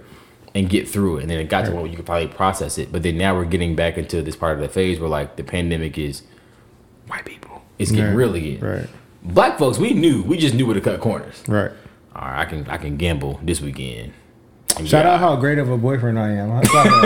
and 0.55 0.69
get 0.69 0.87
through 0.87 1.17
it. 1.17 1.21
And 1.21 1.29
then 1.31 1.39
it 1.39 1.49
got 1.49 1.65
to 1.65 1.71
where 1.71 1.85
you 1.85 1.95
could 1.95 2.05
probably 2.05 2.27
process 2.27 2.77
it. 2.77 2.91
But 2.91 3.03
then 3.03 3.17
now 3.17 3.35
we're 3.35 3.45
getting 3.45 3.75
back 3.75 3.97
into 3.97 4.21
this 4.21 4.35
part 4.35 4.55
of 4.55 4.61
the 4.61 4.69
phase 4.69 4.99
where 4.99 5.09
like 5.09 5.35
the 5.35 5.43
pandemic 5.43 5.97
is 5.97 6.23
white 7.07 7.25
people. 7.25 7.61
It's 7.77 7.91
getting 7.91 8.07
Right. 8.07 8.15
really 8.15 8.55
in. 8.55 8.65
Right. 8.65 8.87
Black 9.23 9.57
folks, 9.59 9.77
we 9.77 9.93
knew. 9.93 10.23
We 10.23 10.37
just 10.37 10.55
knew 10.55 10.65
where 10.65 10.75
to 10.75 10.81
cut 10.81 10.99
corners. 10.99 11.43
Right. 11.47 11.71
All 12.15 12.21
right, 12.23 12.39
I 12.41 12.45
can 12.45 12.67
I 12.67 12.77
can 12.77 12.97
gamble 12.97 13.39
this 13.41 13.61
weekend. 13.61 14.13
Shout 14.77 15.05
yeah, 15.05 15.13
out 15.13 15.19
how 15.19 15.35
great 15.35 15.57
of 15.59 15.69
a 15.69 15.77
boyfriend 15.77 16.17
I 16.17 16.31
am. 16.31 16.49
Shout 16.65 16.87
out. 16.87 17.03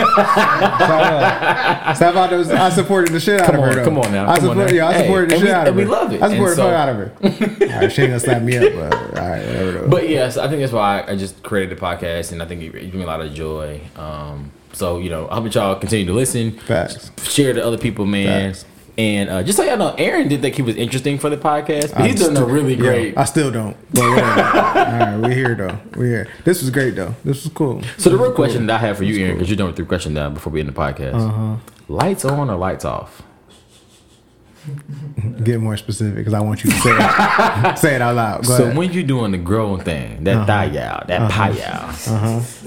Shout 0.78 0.90
out. 0.90 1.96
Shout 1.98 2.16
out 2.16 2.32
I 2.32 2.70
supported 2.70 3.12
the 3.12 3.20
shit 3.20 3.40
out 3.40 3.46
Come 3.46 3.56
of 3.56 3.62
her. 3.62 3.70
on, 3.70 3.76
though. 3.76 3.84
come 3.84 3.98
on 3.98 4.12
now, 4.12 4.30
I 4.30 4.38
come 4.38 4.50
on 4.50 4.56
support, 4.56 4.72
yeah, 4.72 4.88
I 4.88 4.92
Hey, 4.94 5.02
supported 5.02 5.30
the 5.30 5.34
shit 5.36 5.44
we- 5.44 5.50
out 5.50 5.66
of 5.68 5.78
and 5.78 5.80
her. 5.80 5.86
we 5.86 5.90
love 5.92 6.12
it. 6.12 6.22
I 6.22 6.28
supported 6.30 6.38
And 6.38 6.46
the 6.46 6.56
so- 6.56 6.62
fuck 6.62 6.72
out 6.72 6.88
of 6.88 6.96
her. 6.96 7.12
all 7.74 7.80
right, 7.80 7.92
she 7.92 8.02
ain't 8.02 8.10
gonna 8.10 8.20
slap 8.20 8.42
me 8.42 8.56
up, 8.56 8.72
but 8.74 8.94
all 8.94 9.28
right, 9.28 9.46
whatever. 9.46 9.72
Though. 9.72 9.88
But 9.88 10.08
yes, 10.08 10.36
I 10.36 10.48
think 10.48 10.60
that's 10.60 10.72
why 10.72 11.04
I 11.06 11.16
just 11.16 11.42
created 11.42 11.76
the 11.76 11.80
podcast, 11.80 12.32
and 12.32 12.42
I 12.42 12.46
think 12.46 12.62
it, 12.62 12.74
it 12.74 12.80
gave 12.86 12.94
me 12.94 13.02
a 13.02 13.06
lot 13.06 13.20
of 13.20 13.32
joy. 13.34 13.80
Um, 13.96 14.52
so 14.72 14.98
you 14.98 15.10
know, 15.10 15.28
I 15.28 15.34
hope 15.34 15.44
that 15.44 15.54
y'all 15.54 15.74
continue 15.76 16.06
to 16.06 16.12
listen, 16.12 16.52
Facts. 16.52 17.10
share 17.28 17.52
to 17.52 17.64
other 17.64 17.78
people, 17.78 18.06
man. 18.06 18.52
Facts. 18.54 18.64
And 18.98 19.28
uh, 19.28 19.42
just 19.42 19.58
so 19.58 19.62
y'all 19.62 19.76
know, 19.76 19.94
Aaron 19.98 20.26
didn't 20.26 20.40
think 20.42 20.54
he 20.54 20.62
was 20.62 20.74
interesting 20.76 21.18
for 21.18 21.28
the 21.28 21.36
podcast, 21.36 21.92
but 21.94 22.08
he's 22.10 22.18
doing 22.18 22.36
a 22.36 22.44
really 22.46 22.76
great. 22.76 23.16
I 23.18 23.24
still 23.24 23.50
don't. 23.50 23.76
But 23.92 24.08
whatever. 24.08 24.40
all 24.40 24.74
right, 24.74 25.16
we're 25.18 25.34
here 25.34 25.54
though. 25.54 25.78
We're 25.94 26.06
here. 26.06 26.28
This 26.44 26.62
was 26.62 26.70
great 26.70 26.94
though. 26.94 27.14
This 27.22 27.44
was 27.44 27.52
cool. 27.52 27.82
So 27.98 28.08
the 28.08 28.16
real 28.16 28.32
question 28.32 28.66
that 28.66 28.80
I 28.80 28.86
have 28.86 28.96
for 28.96 29.04
you, 29.04 29.22
Aaron, 29.22 29.36
because 29.36 29.50
you're 29.50 29.56
done 29.58 29.66
with 29.66 29.76
three 29.76 29.84
questions 29.84 30.14
now 30.14 30.30
before 30.30 30.50
we 30.50 30.60
end 30.60 30.70
the 30.70 30.72
podcast. 30.72 31.14
Uh-huh. 31.14 31.56
Lights 31.88 32.24
on 32.24 32.48
or 32.48 32.56
lights 32.56 32.86
off? 32.86 33.22
Get 35.44 35.60
more 35.60 35.76
specific 35.76 36.16
because 36.16 36.34
I 36.34 36.40
want 36.40 36.64
you 36.64 36.70
to 36.70 36.76
say 36.78 36.90
it. 36.90 37.78
say 37.78 37.94
it 37.96 38.02
out 38.02 38.16
loud. 38.16 38.46
Go 38.46 38.56
so 38.56 38.64
ahead. 38.64 38.76
when 38.76 38.92
you're 38.92 39.04
doing 39.04 39.30
the 39.30 39.38
growing 39.38 39.82
thing, 39.82 40.24
that 40.24 40.46
thigh 40.46 40.76
out, 40.78 41.06
that 41.06 41.30
pie 41.30 41.60
out, 41.62 41.94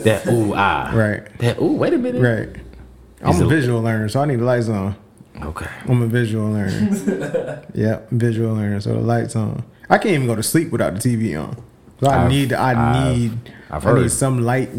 that 0.04 0.28
ooh 0.28 0.54
ah, 0.56 0.88
Uh-huh. 0.88 0.98
Right. 0.98 1.38
that 1.40 1.60
ooh, 1.60 1.74
wait 1.74 1.94
a 1.94 1.98
minute, 1.98 2.22
right. 2.22 2.56
I'm 3.22 3.42
a 3.42 3.48
visual 3.48 3.82
learner, 3.82 4.08
so 4.08 4.22
I 4.22 4.26
need 4.26 4.40
the 4.40 4.46
lights 4.46 4.70
on. 4.70 4.96
Okay. 5.44 5.68
I'm 5.88 6.02
a 6.02 6.08
visual 6.08 6.50
learner. 6.52 7.64
yeah, 7.74 8.00
visual 8.12 8.54
learner. 8.56 8.80
So 8.82 8.94
the 8.94 9.00
lights 9.00 9.36
on. 9.36 9.64
I 9.90 9.98
can't 9.98 10.14
even 10.16 10.28
go 10.28 10.36
to 10.36 10.44
sleep 10.44 10.72
without 10.72 10.94
the 10.96 11.00
TV 11.00 11.42
on. 11.42 11.56
So 12.02 12.08
I 12.10 12.26
I've- 12.26 12.34
need. 12.34 12.54
I 12.54 12.72
I've- 12.72 13.18
need. 13.20 13.32
I've 13.72 13.86
I 13.86 13.94
need 14.02 14.12
some 14.12 14.42
light. 14.42 14.70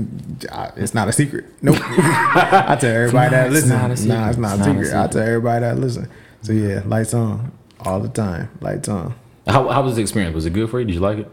It's 0.76 0.94
not 0.94 1.06
a 1.08 1.12
secret. 1.12 1.44
Nope. 1.62 1.76
I 1.80 2.76
tell 2.80 2.90
everybody 2.90 3.30
that 3.30 3.46
It's 3.46 3.54
listen. 3.54 3.68
not 3.70 3.90
a 3.92 3.96
secret. 3.96 4.14
Nah, 4.16 4.28
it's 4.30 4.38
not 4.38 4.58
It's 4.58 4.66
a 4.66 4.72
not 4.72 4.76
a 4.80 4.84
secret. 4.84 5.00
I 5.00 5.06
tell 5.06 5.22
everybody 5.22 5.60
that 5.60 5.78
listen. 5.78 6.08
So 6.42 6.52
yeah, 6.52 6.82
lights 6.86 7.14
on 7.14 7.52
all 7.80 8.00
the 8.00 8.08
time. 8.08 8.50
Lights 8.60 8.88
on. 8.88 9.14
How, 9.46 9.68
how 9.68 9.82
was 9.82 9.94
the 9.94 10.02
experience? 10.02 10.34
Was 10.34 10.44
it 10.46 10.52
good 10.54 10.68
for 10.70 10.80
you? 10.80 10.86
Did 10.86 10.94
you 10.94 11.00
like 11.00 11.18
it? 11.18 11.30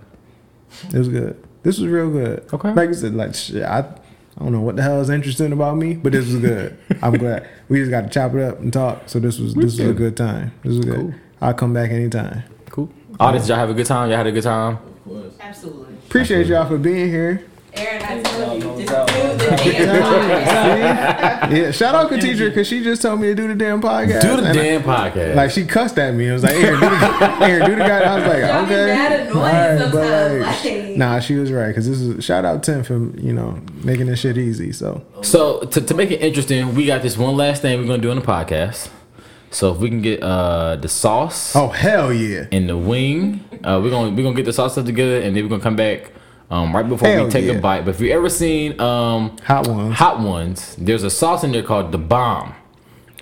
It 0.93 0.97
was 0.99 1.09
good. 1.09 1.43
This 1.63 1.79
was 1.79 1.87
real 1.89 2.11
good. 2.11 2.45
Okay. 2.53 2.73
Like 2.73 2.89
I 2.89 2.93
said, 2.93 3.15
like 3.15 3.33
shit, 3.33 3.63
I, 3.63 3.85
I 4.37 4.43
don't 4.43 4.51
know 4.51 4.61
what 4.61 4.75
the 4.75 4.83
hell 4.83 5.01
is 5.01 5.09
interesting 5.09 5.51
about 5.51 5.77
me, 5.77 5.95
but 5.95 6.11
this 6.11 6.27
was 6.27 6.37
good. 6.37 6.77
I'm 7.01 7.13
glad 7.13 7.47
we 7.69 7.79
just 7.79 7.89
got 7.89 8.01
to 8.01 8.09
chop 8.09 8.35
it 8.35 8.41
up 8.41 8.59
and 8.59 8.71
talk. 8.71 9.03
So 9.07 9.19
this 9.19 9.39
was 9.39 9.55
this 9.55 9.65
was 9.65 9.79
a 9.79 9.85
good. 9.85 9.97
good 9.97 10.17
time. 10.17 10.51
This 10.63 10.75
was 10.77 10.85
good. 10.85 10.95
Cool. 10.95 11.13
I'll 11.41 11.53
come 11.55 11.73
back 11.73 11.89
anytime. 11.89 12.43
Cool. 12.69 12.89
Audience, 13.19 13.47
y'all 13.47 13.57
have 13.57 13.71
a 13.71 13.73
good 13.73 13.87
time. 13.87 14.09
Y'all 14.09 14.17
had 14.17 14.27
a 14.27 14.31
good 14.31 14.43
time. 14.43 14.75
Of 14.75 15.03
course. 15.03 15.33
Absolutely. 15.39 15.95
Appreciate 15.95 16.47
y'all 16.47 16.67
for 16.67 16.77
being 16.77 17.09
here. 17.09 17.47
Aaron, 17.73 18.03
I 18.03 18.21
told 18.21 18.79
you, 18.79 18.85
just 19.37 19.49
No, 19.51 19.71
do 19.71 19.71
no, 19.71 19.85
the 19.85 19.99
no. 19.99 20.01
damn 20.01 21.51
yeah, 21.55 21.71
shout 21.71 21.95
out 21.95 22.09
to 22.09 22.19
teacher 22.19 22.49
because 22.49 22.67
she 22.67 22.83
just 22.83 23.01
told 23.01 23.19
me 23.21 23.27
to 23.27 23.35
do 23.35 23.47
the 23.47 23.55
damn 23.55 23.81
podcast. 23.81 24.21
Do 24.21 24.35
the 24.37 24.47
And 24.47 24.47
I- 24.47 24.53
damn 24.53 24.83
podcast. 24.83 25.35
like 25.35 25.51
she 25.51 25.65
cussed 25.65 25.97
at 25.97 26.13
me. 26.13 26.29
I 26.29 26.33
was 26.33 26.43
like, 26.43 26.53
Aaron, 26.55 26.79
do 26.79 26.89
the, 26.89 27.37
Aaron, 27.45 27.69
do 27.69 27.75
the 27.75 27.81
guy. 27.83 27.99
I 27.99 28.15
was 28.15 28.27
like, 28.27 28.41
Y'all 28.41 28.65
be 28.65 28.73
okay. 28.73 28.85
mad 28.93 29.19
annoying 29.21 29.37
Alright, 29.37 29.91
but, 29.91 30.41
like, 30.41 30.63
like- 30.65 30.97
nah, 30.97 31.19
she 31.19 31.35
was 31.35 31.51
right 31.51 31.67
because 31.69 31.87
this 31.87 31.99
is 31.99 32.23
shout 32.23 32.45
out 32.45 32.63
Tim 32.63 32.83
for 32.83 32.93
you 33.19 33.33
know 33.33 33.59
making 33.83 34.07
this 34.07 34.19
shit 34.19 34.37
easy. 34.37 34.71
So 34.71 35.03
So 35.21 35.59
to, 35.61 35.81
to 35.81 35.93
make 35.93 36.11
it 36.11 36.21
interesting, 36.21 36.75
we 36.75 36.85
got 36.85 37.01
this 37.01 37.17
one 37.17 37.35
last 37.37 37.61
thing 37.61 37.79
we're 37.79 37.87
gonna 37.87 38.01
do 38.01 38.09
on 38.11 38.17
the 38.17 38.21
podcast. 38.25 38.89
So 39.49 39.71
if 39.71 39.77
we 39.79 39.87
can 39.89 40.01
get 40.01 40.21
uh 40.21 40.75
the 40.75 40.89
sauce 40.89 41.55
oh 41.55 41.69
hell 41.69 42.11
yeah. 42.11 42.47
and 42.51 42.67
the 42.67 42.75
wing, 42.77 43.45
uh, 43.63 43.79
we're 43.81 43.89
gonna 43.89 44.09
we're 44.13 44.23
gonna 44.23 44.35
get 44.35 44.45
the 44.45 44.51
sauce 44.53 44.73
stuff 44.73 44.85
together, 44.85 45.21
and 45.21 45.35
then 45.35 45.43
we're 45.43 45.49
gonna 45.49 45.63
come 45.63 45.77
back 45.77 46.11
um, 46.49 46.75
right 46.75 46.87
before 46.87 47.07
Hell 47.07 47.25
we 47.25 47.31
take 47.31 47.45
yeah. 47.45 47.53
a 47.53 47.61
bite. 47.61 47.85
But 47.85 47.95
if 47.95 48.01
you 48.01 48.11
ever 48.11 48.29
seen 48.29 48.79
um, 48.79 49.37
Hot 49.45 49.67
ones. 49.67 49.95
hot 49.95 50.19
ones, 50.19 50.75
there's 50.77 51.03
a 51.03 51.09
sauce 51.09 51.43
in 51.43 51.51
there 51.51 51.63
called 51.63 51.91
the 51.91 51.97
bomb. 51.97 52.53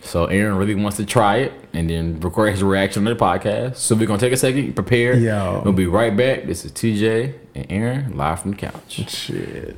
So 0.02 0.26
Aaron 0.28 0.56
really 0.58 0.76
wants 0.76 0.98
to 0.98 1.06
try 1.06 1.38
it 1.38 1.54
and 1.74 1.90
then 1.90 2.20
record 2.20 2.52
his 2.52 2.62
reaction 2.62 3.08
on 3.08 3.14
the 3.14 3.20
podcast. 3.20 3.78
So 3.78 3.96
we're 3.96 4.06
gonna 4.06 4.20
take 4.20 4.34
a 4.34 4.38
second, 4.38 4.74
prepare. 4.74 5.16
Yo. 5.16 5.62
We'll 5.64 5.74
be 5.74 5.88
right 5.88 6.16
back. 6.16 6.46
This 6.46 6.64
is 6.64 6.72
TJ 6.72 7.34
and 7.56 7.66
Aaron 7.72 8.16
live 8.16 8.42
from 8.42 8.52
the 8.52 8.58
couch. 8.58 9.10
Shit. 9.10 9.76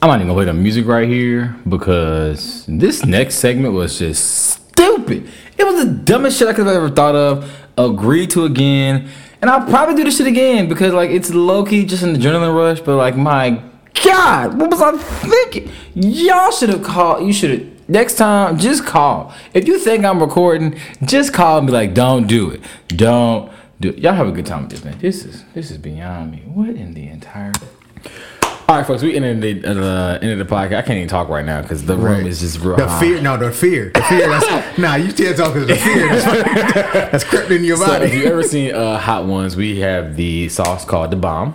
I'm 0.00 0.08
not 0.08 0.16
even 0.16 0.28
gonna 0.28 0.36
play 0.38 0.44
the 0.46 0.54
music 0.54 0.86
right 0.86 1.08
here 1.08 1.54
because 1.68 2.64
this 2.66 3.04
next 3.04 3.36
segment 3.36 3.74
was 3.74 3.98
just 3.98 4.52
stupid. 4.52 5.28
It 5.58 5.64
was 5.64 5.84
the 5.84 5.90
dumbest 5.90 6.38
shit 6.38 6.48
I 6.48 6.54
could 6.54 6.66
have 6.66 6.76
ever 6.76 6.90
thought 6.90 7.14
of. 7.14 7.50
Agreed 7.78 8.30
to 8.30 8.44
again, 8.44 9.08
and 9.46 9.54
I'll 9.54 9.70
probably 9.70 9.94
do 9.94 10.02
this 10.02 10.16
shit 10.16 10.26
again 10.26 10.68
because 10.68 10.92
like 10.92 11.10
it's 11.10 11.32
low 11.32 11.64
key 11.64 11.84
just 11.84 12.02
an 12.02 12.16
adrenaline 12.16 12.52
rush. 12.52 12.80
But 12.80 12.96
like 12.96 13.16
my 13.16 13.62
god, 14.02 14.58
what 14.58 14.72
was 14.72 14.82
I 14.82 14.96
thinking? 14.96 15.70
Y'all 15.94 16.50
should 16.50 16.70
have 16.70 16.82
called. 16.82 17.24
You 17.24 17.32
should 17.32 17.50
have 17.50 17.88
next 17.88 18.14
time. 18.14 18.58
Just 18.58 18.84
call. 18.84 19.32
If 19.54 19.68
you 19.68 19.78
think 19.78 20.04
I'm 20.04 20.18
recording, 20.18 20.76
just 21.04 21.32
call 21.32 21.58
and 21.58 21.66
be 21.68 21.72
like, 21.72 21.94
"Don't 21.94 22.26
do 22.26 22.50
it. 22.50 22.60
Don't 22.88 23.52
do 23.78 23.90
it." 23.90 23.98
Y'all 23.98 24.14
have 24.14 24.26
a 24.26 24.32
good 24.32 24.46
time 24.46 24.62
with 24.62 24.72
this 24.72 24.84
man. 24.84 24.98
This 24.98 25.24
is 25.24 25.44
this 25.54 25.70
is 25.70 25.78
beyond 25.78 26.32
me. 26.32 26.42
What 26.46 26.70
in 26.70 26.94
the 26.94 27.06
entire 27.06 27.52
all 28.68 28.76
right, 28.76 28.86
folks, 28.86 29.02
we 29.02 29.14
ended 29.14 29.62
the 29.62 29.68
uh, 29.70 30.18
end 30.20 30.40
of 30.40 30.48
the 30.48 30.54
podcast. 30.54 30.76
I 30.78 30.82
can't 30.82 30.96
even 30.98 31.08
talk 31.08 31.28
right 31.28 31.44
now 31.44 31.62
because 31.62 31.84
the 31.84 31.94
room 31.96 32.04
Right. 32.04 32.26
is 32.26 32.40
just 32.40 32.58
real 32.60 32.76
The 32.76 32.88
hot. 32.88 33.00
fear, 33.00 33.20
no, 33.20 33.36
the 33.36 33.52
fear, 33.52 33.90
the 33.94 34.02
fear. 34.02 34.28
That's 34.28 34.78
nah. 34.78 34.96
You 34.96 35.12
can't 35.12 35.36
talk 35.36 35.54
because 35.54 35.68
the 35.68 35.76
fear 35.76 36.08
that's, 36.08 37.10
that's 37.12 37.24
crept 37.24 37.50
in 37.52 37.62
your 37.64 37.76
So 37.76 37.84
if 38.02 38.12
you 38.12 38.20
body. 38.20 38.30
ever 38.32 38.42
seen 38.42 38.74
uh, 38.74 38.98
Hot 38.98 39.24
Ones, 39.26 39.54
we 39.56 39.78
have 39.80 40.16
the 40.16 40.48
sauce 40.48 40.84
called 40.84 41.12
the 41.12 41.16
Bomb, 41.16 41.54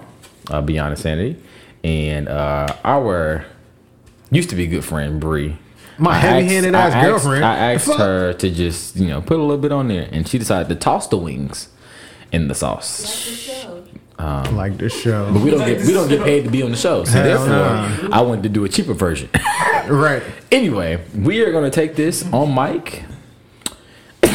uh, 0.50 0.62
Beyond 0.62 0.92
Insanity, 0.92 1.36
and 1.84 2.30
uh, 2.30 2.68
our 2.86 3.46
used 4.32 4.50
to 4.52 4.56
be 4.56 4.66
good 4.68 4.86
friend 4.86 5.20
Bree. 5.20 5.58
My 5.98 6.12
I 6.12 6.20
heavy-handed 6.20 6.74
asked- 6.74 6.96
ass 6.96 6.96
I 6.96 6.98
asked- 7.00 7.08
girlfriend. 7.10 7.46
I 7.46 7.74
asked 7.74 7.86
Fuck. 7.88 7.98
her 8.00 8.34
to 8.34 8.50
just 8.50 8.96
you 8.96 9.08
know 9.10 9.22
put 9.22 9.38
a 9.38 9.42
little 9.42 9.58
bit 9.58 9.74
on 9.74 9.90
there, 9.90 10.08
and 10.14 10.26
she 10.28 10.38
decided 10.38 10.70
to 10.70 10.76
toss 10.76 11.08
the 11.10 11.18
wings 11.18 11.68
in 12.32 12.48
the 12.48 12.56
sauce. 12.56 13.50
Um, 14.22 14.56
like 14.56 14.78
the 14.78 14.88
show, 14.90 15.32
But 15.34 15.42
we 15.42 15.50
don't 15.50 15.66
get 15.66 15.84
we 15.86 15.94
don't 15.94 16.08
get 16.08 16.22
paid 16.30 16.44
to 16.44 16.50
be 16.52 16.62
on 16.62 16.70
the 16.72 16.78
show, 16.78 17.04
so 17.06 17.12
Hell 17.12 17.24
therefore 17.24 17.48
no. 18.10 18.10
I 18.16 18.22
wanted 18.22 18.44
to 18.44 18.50
do 18.50 18.64
a 18.66 18.70
cheaper 18.70 18.94
version. 18.94 19.30
right? 19.88 20.22
Anyway, 20.52 21.00
we 21.16 21.42
are 21.42 21.52
gonna 21.52 21.72
take 21.72 21.96
this 21.96 22.24
on 22.32 22.54
mic, 22.54 23.04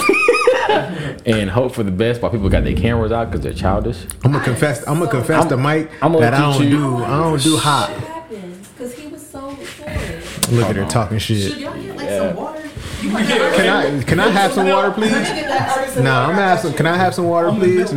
and 1.26 1.50
hope 1.50 1.72
for 1.74 1.82
the 1.84 1.90
best 1.92 2.20
while 2.20 2.32
people 2.32 2.48
got 2.48 2.64
their 2.64 2.74
cameras 2.74 3.12
out 3.12 3.30
because 3.30 3.42
they're 3.42 3.52
childish. 3.54 4.04
I'm 4.24 4.32
gonna 4.32 4.42
confess. 4.44 4.86
I'm 4.88 4.98
gonna 4.98 5.10
confess 5.10 5.40
I'm- 5.40 5.48
to 5.50 5.56
Mike 5.56 5.90
I'm 6.02 6.12
gonna 6.12 6.24
that 6.24 6.34
I 6.34 6.40
don't 6.40 6.62
you- 6.64 6.70
do. 6.70 6.96
I 7.04 7.16
don't 7.18 7.42
do 7.42 7.56
hot. 7.56 7.90
What 7.90 8.00
happened? 8.04 8.66
Because 8.76 8.94
he 8.94 9.06
was 9.08 9.24
so 9.24 9.56
sorry. 9.78 10.56
Look 10.56 10.68
at 10.70 10.76
her 10.76 10.86
talking 10.86 11.18
shit. 11.18 11.38
Should 11.42 11.52
shit. 11.52 11.60
y'all 11.60 11.76
get 11.80 11.96
like 11.96 12.08
some 12.08 12.36
water? 12.36 12.62
You 13.02 13.10
might 13.10 13.22
have 13.26 13.54
Can 13.54 13.68
I 13.68 14.02
can 14.02 14.20
I 14.20 14.28
have 14.30 14.52
some 14.52 14.68
water, 14.68 14.90
please? 14.90 15.10
get 15.12 15.46
that 15.48 15.78
artisan 15.78 16.04
Nah, 16.04 16.22
I'm 16.22 16.28
water. 16.28 16.34
gonna 16.36 16.48
have 16.48 16.60
some. 16.60 16.72
Can 16.74 16.86
I 16.86 16.96
have 16.96 17.14
some 17.14 17.26
water, 17.28 17.50
please? 17.52 17.94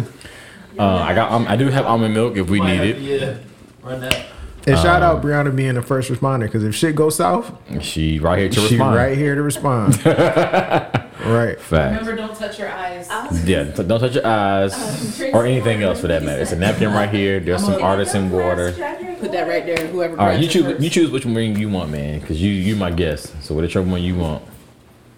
Uh, 0.79 0.95
I 1.07 1.13
got. 1.13 1.31
Um, 1.31 1.45
I 1.47 1.55
do 1.57 1.67
have 1.67 1.85
almond 1.85 2.13
milk 2.13 2.37
if 2.37 2.49
we 2.49 2.59
need 2.61 2.81
it. 2.81 2.97
Yeah. 2.99 3.37
Run 3.83 3.99
that. 4.01 4.25
And 4.67 4.77
shout 4.77 5.01
Um, 5.01 5.17
out 5.17 5.23
Brianna 5.23 5.55
being 5.55 5.73
the 5.75 5.81
first 5.81 6.11
responder 6.11 6.41
because 6.41 6.63
if 6.63 6.75
shit 6.75 6.93
goes 6.95 7.15
south, 7.15 7.51
She 7.81 8.19
right 8.19 8.37
here 8.39 8.49
to 8.49 8.55
she 8.55 8.75
respond. 8.75 8.95
right 8.95 9.17
here 9.17 9.33
to 9.35 9.41
respond. 9.41 10.05
right. 10.05 11.59
Fact. 11.59 11.99
Remember, 12.01 12.15
don't 12.15 12.35
touch 12.35 12.59
your 12.59 12.69
eyes. 12.69 13.07
Yeah. 13.45 13.73
so 13.73 13.83
Don't 13.83 13.99
touch 13.99 14.15
your 14.15 14.27
eyes 14.27 15.21
or 15.33 15.45
anything 15.45 15.81
else 15.81 16.01
for 16.01 16.07
that 16.07 16.23
matter. 16.23 16.41
It's 16.41 16.51
a 16.51 16.55
napkin 16.57 16.91
right 16.91 17.09
here. 17.09 17.39
There's 17.39 17.63
some 17.63 17.81
artisan 17.81 18.29
water. 18.31 18.71
Put 19.19 19.31
that 19.31 19.47
right 19.47 19.65
there. 19.65 19.87
Whoever. 19.87 20.19
All 20.19 20.27
right, 20.27 20.39
you 20.39 20.45
it 20.47 20.51
choose. 20.51 20.63
first. 20.65 20.81
You 20.81 20.89
choose 20.89 21.09
which 21.11 21.25
ring 21.25 21.57
you 21.57 21.69
want, 21.69 21.89
man, 21.91 22.19
because 22.19 22.41
you 22.41 22.51
you 22.51 22.75
my 22.75 22.91
guest. 22.91 23.33
So 23.43 23.55
whichever 23.55 23.89
one 23.89 24.01
you 24.03 24.15
want, 24.17 24.43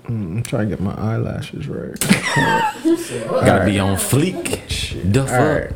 I'm 0.07 0.43
trying 0.43 0.69
to 0.69 0.75
get 0.75 0.81
my 0.83 0.93
eyelashes 0.95 1.67
right. 1.67 1.99
gotta 2.79 3.65
be 3.65 3.79
on 3.79 3.95
fleek. 3.97 4.61
The 4.89 5.25
fuck. 5.25 5.39
All 5.39 5.47
right. 5.47 5.71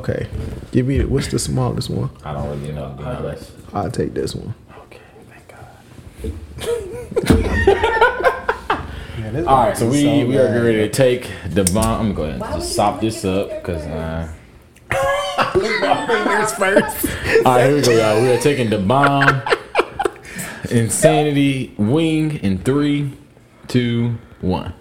Okay. 0.00 0.28
Give 0.72 0.86
me 0.86 1.04
what's 1.04 1.28
the 1.28 1.38
smallest 1.38 1.90
one? 1.90 2.10
I 2.24 2.32
don't 2.32 2.48
really 2.48 2.72
know. 2.72 2.94
To. 2.96 3.38
I'll 3.72 3.90
take 3.90 4.14
this 4.14 4.34
one. 4.34 4.54
Okay, 4.84 5.00
thank 5.28 5.48
God. 9.36 9.46
All 9.46 9.66
right, 9.66 9.76
so 9.76 9.88
we 9.88 10.24
we 10.24 10.38
are 10.38 10.48
getting 10.48 10.62
ready 10.62 10.78
to 10.78 10.88
take 10.88 11.30
the 11.48 11.64
bomb. 11.64 12.00
I'm 12.00 12.14
gonna 12.14 12.38
go 12.38 12.44
ahead 12.44 12.52
and 12.52 12.62
just 12.62 12.74
sop 12.74 13.00
this 13.00 13.24
up 13.24 13.48
because. 13.50 13.82
Uh, 13.82 14.32
Fingers 15.52 16.52
first. 16.54 17.06
all 17.46 17.56
right, 17.56 17.66
here 17.66 17.74
we 17.76 17.82
go, 17.82 17.90
y'all. 17.90 18.22
We 18.22 18.30
are 18.30 18.38
taking 18.40 18.70
the 18.70 18.78
bomb. 18.78 19.42
Insanity 20.70 21.74
wing 21.76 22.36
in 22.38 22.58
three, 22.58 23.12
two, 23.68 24.18
one. 24.40 24.72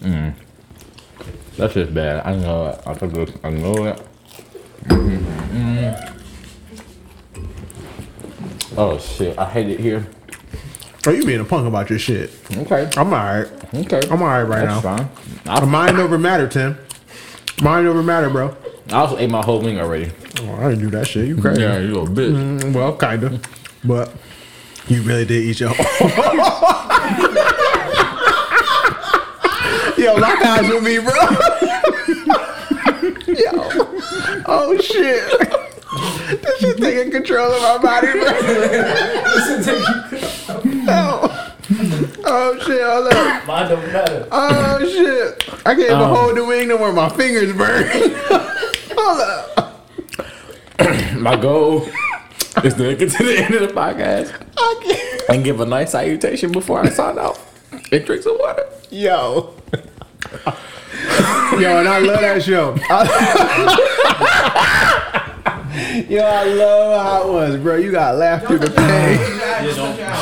Mm. 0.00 0.34
That's 1.56 1.74
just 1.74 1.94
bad. 1.94 2.26
I 2.26 2.36
know 2.36 2.66
it. 2.66 2.80
I 2.86 2.94
took 2.94 3.12
this. 3.12 3.30
I 3.42 3.50
know 3.50 3.86
it. 3.86 4.02
Mm. 4.84 6.10
Oh 8.76 8.98
shit! 8.98 9.38
I 9.38 9.48
hate 9.48 9.68
it 9.68 9.78
here. 9.80 10.06
Are 11.06 11.12
you 11.12 11.24
being 11.24 11.40
a 11.40 11.44
punk 11.44 11.68
about 11.68 11.90
your 11.90 11.98
shit. 11.98 12.30
Okay. 12.56 12.88
I'm 12.96 13.12
alright. 13.12 13.46
Okay. 13.74 14.00
I'm 14.10 14.22
alright 14.22 14.48
right 14.48 14.64
now. 14.64 14.80
That's 14.80 14.84
now. 14.84 15.08
fine. 15.44 15.62
I, 15.62 15.64
Mind 15.66 15.98
over 15.98 16.16
matter, 16.16 16.48
Tim. 16.48 16.78
Mind 17.62 17.86
over 17.86 18.02
matter, 18.02 18.30
bro. 18.30 18.56
I 18.88 18.94
also 18.94 19.18
ate 19.18 19.30
my 19.30 19.44
whole 19.44 19.60
wing 19.60 19.78
already. 19.78 20.10
Oh, 20.40 20.54
I 20.54 20.70
didn't 20.70 20.80
do 20.80 20.90
that 20.90 21.06
shit. 21.06 21.28
You 21.28 21.36
crazy? 21.40 21.60
Yeah, 21.60 21.78
you 21.78 21.88
little 21.88 22.06
bitch. 22.06 22.60
Mm, 22.60 22.72
well, 22.74 22.96
kinda. 22.96 23.38
But 23.84 24.14
you 24.88 25.02
really 25.02 25.26
did 25.26 25.44
eat 25.44 25.60
your 25.60 25.68
whole. 25.74 26.08
Yo, 30.04 30.14
lock 30.16 30.42
eyes 30.42 30.68
with 30.68 30.82
me, 30.82 30.98
bro. 30.98 31.14
Yo. 33.26 33.52
Oh 34.46 34.76
shit. 34.80 35.24
This 36.42 36.58
shit 36.60 36.76
taking 36.78 37.10
control 37.10 37.50
of 37.52 37.62
my 37.62 37.78
body, 37.78 38.12
bro. 38.12 38.22
oh. 40.88 41.52
oh 42.24 42.58
shit, 42.66 42.82
hold 42.82 43.12
up. 43.12 43.46
Mine 43.46 43.68
don't 43.70 43.92
matter. 43.92 44.28
Oh 44.30 44.78
shit. 44.80 45.44
I 45.66 45.74
can't 45.74 45.80
even 45.80 45.92
Um. 46.00 46.14
hold 46.14 46.36
the 46.36 46.44
wing 46.44 46.68
no 46.68 46.78
more. 46.78 46.92
My 46.92 47.08
fingers 47.08 47.52
burn. 47.54 47.86
hold 48.96 49.20
up. 49.20 49.50
My 51.18 51.36
goal 51.36 51.88
is 52.62 52.74
to 52.74 52.94
get 52.94 53.10
to 53.12 53.24
the 53.24 53.38
end 53.42 53.54
of 53.54 53.62
the 53.62 53.68
podcast 53.74 54.32
I 54.58 54.80
can't. 54.84 55.22
and 55.30 55.42
give 55.44 55.60
a 55.60 55.66
nice 55.66 55.92
salutation 55.92 56.52
before 56.52 56.80
I 56.84 56.90
sign 56.90 57.18
out 57.18 57.38
and 57.90 58.04
drink 58.04 58.22
some 58.22 58.36
water. 58.38 58.66
Yo. 58.90 59.54
Yo, 61.60 61.78
and 61.78 61.88
I 61.88 61.98
love 61.98 62.20
that 62.20 62.42
show. 62.42 62.74
Yo, 66.08 66.22
I 66.24 66.44
love 66.44 67.06
how 67.06 67.28
it 67.28 67.32
was, 67.32 67.56
bro. 67.60 67.76
You 67.76 67.90
got 67.92 68.16
laughed 68.16 68.46
through 68.46 68.58
the 68.58 68.70
pain. 68.70 69.18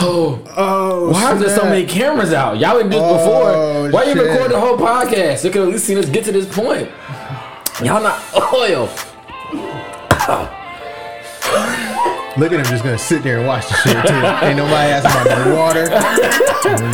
Oh, 0.04 0.40
Oh, 0.56 1.10
why 1.12 1.32
is 1.34 1.40
there 1.40 1.50
so 1.56 1.64
many 1.64 1.84
cameras 1.86 2.32
out? 2.32 2.58
Y'all 2.58 2.76
didn't 2.76 2.90
do 2.92 2.98
this 2.98 3.06
Oh, 3.06 3.18
before. 3.18 3.90
Why 3.92 4.04
you 4.04 4.14
shit. 4.14 4.26
record 4.30 4.50
the 4.50 4.58
whole 4.60 4.76
podcast? 4.78 5.42
They 5.42 5.50
could 5.50 5.62
at 5.62 5.68
least 5.68 5.84
seen 5.84 5.98
us 5.98 6.08
get 6.08 6.24
to 6.24 6.32
this 6.32 6.46
point. 6.52 6.88
Y'all 7.82 8.02
not 8.02 8.18
oil. 8.54 8.88
Look 12.38 12.50
at 12.50 12.58
him 12.60 12.64
just 12.64 12.82
gonna 12.82 12.96
sit 12.98 13.22
there 13.22 13.38
and 13.38 13.46
watch 13.46 13.68
the 13.68 13.74
shit 13.76 14.06
too. 14.06 14.14
Ain't 14.46 14.56
nobody 14.56 14.90
asking 14.90 15.20
about 15.22 15.46
no 15.46 15.54
water. 15.54 15.84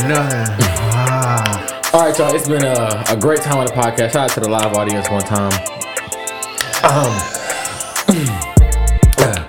Nothing. 0.07 0.47
Ah. 0.91 1.65
All 1.91 2.01
right, 2.05 2.15
y'all. 2.19 2.35
It's 2.35 2.47
been 2.47 2.63
a, 2.63 3.03
a 3.09 3.17
great 3.17 3.41
time 3.41 3.57
on 3.57 3.65
the 3.65 3.71
podcast. 3.71 4.11
Shout 4.13 4.29
out 4.29 4.33
to 4.35 4.39
the 4.41 4.47
live 4.49 4.73
audience 4.75 5.09
one 5.09 5.21
time. 5.21 5.49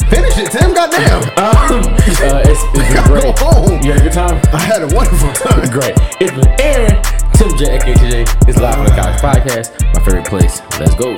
Finish 0.09 0.39
it, 0.39 0.51
Tim. 0.51 0.73
Goddamn. 0.73 1.21
Um, 1.41 1.85
uh, 1.85 2.43
it's, 2.45 2.61
it's 2.75 2.93
been 2.95 3.05
great. 3.05 3.23
go 3.23 3.33
home. 3.45 3.81
You 3.83 3.93
had 3.93 4.01
a 4.01 4.05
good 4.05 4.13
time? 4.13 4.41
I 4.53 4.59
had 4.59 4.83
a 4.83 4.87
wonderful 4.95 5.33
time. 5.35 5.69
Great. 5.71 5.95
It's 6.21 6.33
been 6.33 6.49
Aaron, 6.61 7.03
Tim 7.35 7.57
J, 7.59 7.77
aka 7.77 7.95
TJ. 7.95 8.49
It's 8.49 8.59
live 8.59 8.79
on 8.79 8.85
the 8.87 8.91
Couch 8.93 9.21
Podcast. 9.21 9.73
My 9.95 10.01
favorite 10.03 10.27
place. 10.27 10.63
Let's 10.81 10.95
go. 10.95 11.15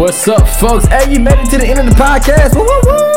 What's 0.00 0.26
up, 0.26 0.48
folks? 0.48 0.86
Hey, 0.86 1.12
you 1.12 1.20
made 1.20 1.38
it 1.38 1.50
to 1.50 1.58
the 1.58 1.66
end 1.66 1.78
of 1.80 1.86
the 1.86 1.92
podcast. 1.92 2.54
Woo, 2.56 2.64
woo, 2.64 2.80
woo. 2.84 3.15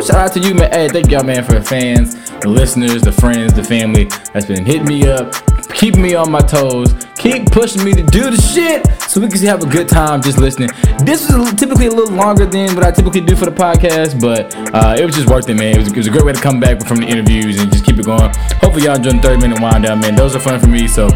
Shout 0.00 0.16
out 0.16 0.32
to 0.32 0.40
you, 0.40 0.54
man. 0.54 0.72
Hey, 0.72 0.88
thank 0.88 1.10
y'all, 1.10 1.22
man, 1.22 1.44
for 1.44 1.52
the 1.52 1.62
fans, 1.62 2.14
the 2.40 2.48
listeners, 2.48 3.02
the 3.02 3.12
friends, 3.12 3.52
the 3.52 3.62
family 3.62 4.06
that's 4.32 4.46
been 4.46 4.64
hitting 4.64 4.86
me 4.86 5.08
up, 5.08 5.32
keeping 5.74 6.02
me 6.02 6.14
on 6.14 6.30
my 6.30 6.40
toes, 6.40 6.92
keep 7.16 7.50
pushing 7.52 7.84
me 7.84 7.92
to 7.92 8.02
do 8.02 8.30
the 8.30 8.36
shit 8.36 8.84
so 9.08 9.20
we 9.20 9.28
can 9.28 9.38
have 9.42 9.62
a 9.62 9.66
good 9.66 9.88
time 9.88 10.20
just 10.20 10.38
listening. 10.38 10.70
This 11.04 11.30
was 11.30 11.52
typically 11.54 11.86
a 11.86 11.90
little 11.90 12.14
longer 12.14 12.46
than 12.46 12.74
what 12.74 12.84
I 12.84 12.90
typically 12.90 13.20
do 13.20 13.36
for 13.36 13.44
the 13.44 13.52
podcast, 13.52 14.20
but 14.20 14.54
uh, 14.74 14.96
it 14.98 15.04
was 15.04 15.14
just 15.14 15.28
worth 15.28 15.48
it, 15.48 15.54
man. 15.54 15.74
It 15.74 15.78
was, 15.78 15.88
it 15.88 15.96
was 15.96 16.06
a 16.08 16.10
great 16.10 16.24
way 16.24 16.32
to 16.32 16.40
come 16.40 16.58
back 16.58 16.84
from 16.84 16.96
the 16.96 17.06
interviews 17.06 17.60
and 17.60 17.70
just 17.70 17.84
keep 17.84 17.98
it 17.98 18.06
going. 18.06 18.32
Hopefully, 18.60 18.84
y'all 18.84 18.96
enjoyed 18.96 19.16
the 19.16 19.22
30 19.22 19.40
minute 19.40 19.60
wind 19.60 19.84
down, 19.84 20.00
man. 20.00 20.16
Those 20.16 20.34
are 20.34 20.40
fun 20.40 20.58
for 20.58 20.68
me, 20.68 20.88
so. 20.88 21.08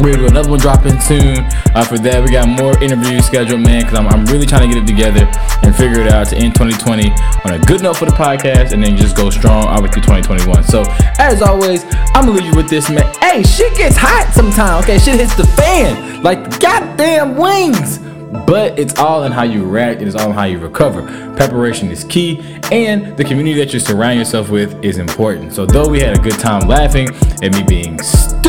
We're 0.00 0.16
gonna 0.16 0.26
another 0.26 0.50
one 0.50 0.58
dropping 0.58 1.00
soon. 1.00 1.38
Uh, 1.74 1.84
for 1.84 1.98
that, 1.98 2.22
we 2.24 2.30
got 2.30 2.48
more 2.48 2.76
interviews 2.82 3.26
scheduled, 3.26 3.60
man, 3.60 3.82
because 3.82 3.98
I'm, 3.98 4.08
I'm 4.08 4.26
really 4.26 4.44
trying 4.44 4.68
to 4.68 4.74
get 4.74 4.82
it 4.82 4.86
together 4.86 5.30
and 5.62 5.74
figure 5.74 6.00
it 6.00 6.12
out 6.12 6.28
to 6.28 6.36
end 6.36 6.54
2020 6.56 7.10
on 7.44 7.54
a 7.54 7.64
good 7.64 7.80
note 7.82 7.96
for 7.96 8.06
the 8.06 8.12
podcast 8.12 8.72
and 8.72 8.82
then 8.82 8.96
just 8.96 9.16
go 9.16 9.30
strong 9.30 9.66
all 9.68 9.76
the 9.76 9.82
way 9.82 9.88
through 9.88 10.02
2021. 10.02 10.64
So, 10.64 10.82
as 11.18 11.42
always, 11.42 11.84
I'm 12.12 12.26
gonna 12.26 12.32
leave 12.32 12.46
you 12.46 12.56
with 12.56 12.68
this, 12.68 12.90
man. 12.90 13.06
Hey, 13.20 13.44
shit 13.44 13.76
gets 13.76 13.96
hot 13.96 14.32
sometimes, 14.34 14.84
okay? 14.84 14.98
Shit 14.98 15.20
hits 15.20 15.36
the 15.36 15.46
fan 15.46 16.22
like 16.22 16.58
goddamn 16.58 17.36
wings. 17.36 17.98
But 18.46 18.76
it's 18.76 18.98
all 18.98 19.22
in 19.22 19.30
how 19.30 19.44
you 19.44 19.64
react, 19.64 20.02
it 20.02 20.08
is 20.08 20.16
all 20.16 20.30
in 20.30 20.34
how 20.34 20.42
you 20.42 20.58
recover. 20.58 21.02
Preparation 21.36 21.88
is 21.90 22.02
key, 22.02 22.60
and 22.72 23.16
the 23.16 23.22
community 23.22 23.56
that 23.60 23.72
you 23.72 23.78
surround 23.78 24.18
yourself 24.18 24.50
with 24.50 24.84
is 24.84 24.98
important. 24.98 25.52
So, 25.52 25.66
though 25.66 25.88
we 25.88 26.00
had 26.00 26.18
a 26.18 26.20
good 26.20 26.38
time 26.40 26.66
laughing 26.66 27.10
at 27.42 27.52
me 27.52 27.62
being 27.62 27.98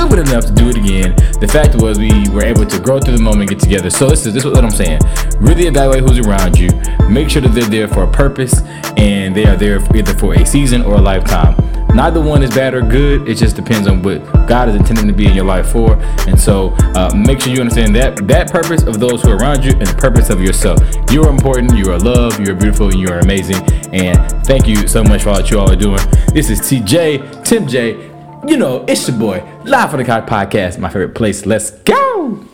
stupid 0.05 0.27
enough 0.29 0.45
to 0.45 0.51
do 0.51 0.69
it 0.69 0.77
again, 0.77 1.15
the 1.39 1.47
fact 1.47 1.73
was 1.81 1.97
we 1.97 2.29
were 2.29 2.43
able 2.43 2.65
to 2.65 2.79
grow 2.79 2.99
through 2.99 3.17
the 3.17 3.23
moment, 3.23 3.49
get 3.49 3.59
together. 3.59 3.89
So, 3.89 4.09
this 4.09 4.25
is 4.27 4.33
this 4.35 4.45
is 4.45 4.51
what 4.51 4.63
I'm 4.63 4.69
saying. 4.69 4.99
Really 5.39 5.65
evaluate 5.65 6.03
who's 6.03 6.19
around 6.19 6.59
you, 6.59 6.69
make 7.09 7.27
sure 7.27 7.41
that 7.41 7.49
they're 7.53 7.69
there 7.69 7.87
for 7.87 8.03
a 8.03 8.11
purpose, 8.11 8.61
and 8.97 9.35
they 9.35 9.45
are 9.45 9.55
there 9.55 9.79
either 9.95 10.13
for 10.13 10.35
a 10.35 10.45
season 10.45 10.83
or 10.83 10.95
a 10.95 11.01
lifetime. 11.01 11.55
Neither 11.95 12.21
one 12.21 12.43
is 12.43 12.51
bad 12.51 12.75
or 12.75 12.81
good. 12.81 13.27
It 13.27 13.35
just 13.35 13.55
depends 13.55 13.87
on 13.87 14.03
what 14.03 14.21
God 14.47 14.69
is 14.69 14.75
intending 14.75 15.07
to 15.07 15.13
be 15.13 15.25
in 15.25 15.33
your 15.33 15.45
life 15.45 15.69
for. 15.69 15.95
And 16.27 16.39
so, 16.39 16.75
uh, 16.93 17.09
make 17.15 17.41
sure 17.41 17.51
you 17.51 17.61
understand 17.61 17.95
that 17.95 18.27
that 18.27 18.51
purpose 18.51 18.83
of 18.83 18.99
those 18.99 19.23
who 19.23 19.31
are 19.31 19.37
around 19.37 19.63
you 19.63 19.71
and 19.71 19.87
the 19.87 19.95
purpose 19.97 20.29
of 20.29 20.39
yourself. 20.39 20.79
You 21.09 21.23
are 21.23 21.29
important. 21.31 21.75
You 21.75 21.91
are 21.91 21.97
loved. 21.97 22.45
You 22.45 22.53
are 22.53 22.55
beautiful. 22.55 22.89
And 22.89 22.99
you 22.99 23.07
are 23.07 23.19
amazing. 23.19 23.63
And 23.91 24.19
thank 24.45 24.67
you 24.67 24.87
so 24.87 25.03
much 25.03 25.23
for 25.23 25.29
all 25.29 25.37
that 25.37 25.49
you 25.49 25.57
all 25.57 25.71
are 25.71 25.75
doing. 25.75 26.01
This 26.31 26.51
is 26.51 26.59
TJ, 26.59 27.43
Tim 27.43 27.65
J. 27.65 28.14
You 28.47 28.57
know, 28.57 28.85
it's 28.87 29.07
your 29.07 29.17
boy, 29.17 29.43
live 29.63 29.89
for 29.89 29.97
the 29.97 30.03
Couch 30.03 30.27
Podcast, 30.27 30.77
my 30.77 30.89
favorite 30.89 31.15
place. 31.15 31.47
Let's 31.47 31.71
go. 31.71 32.45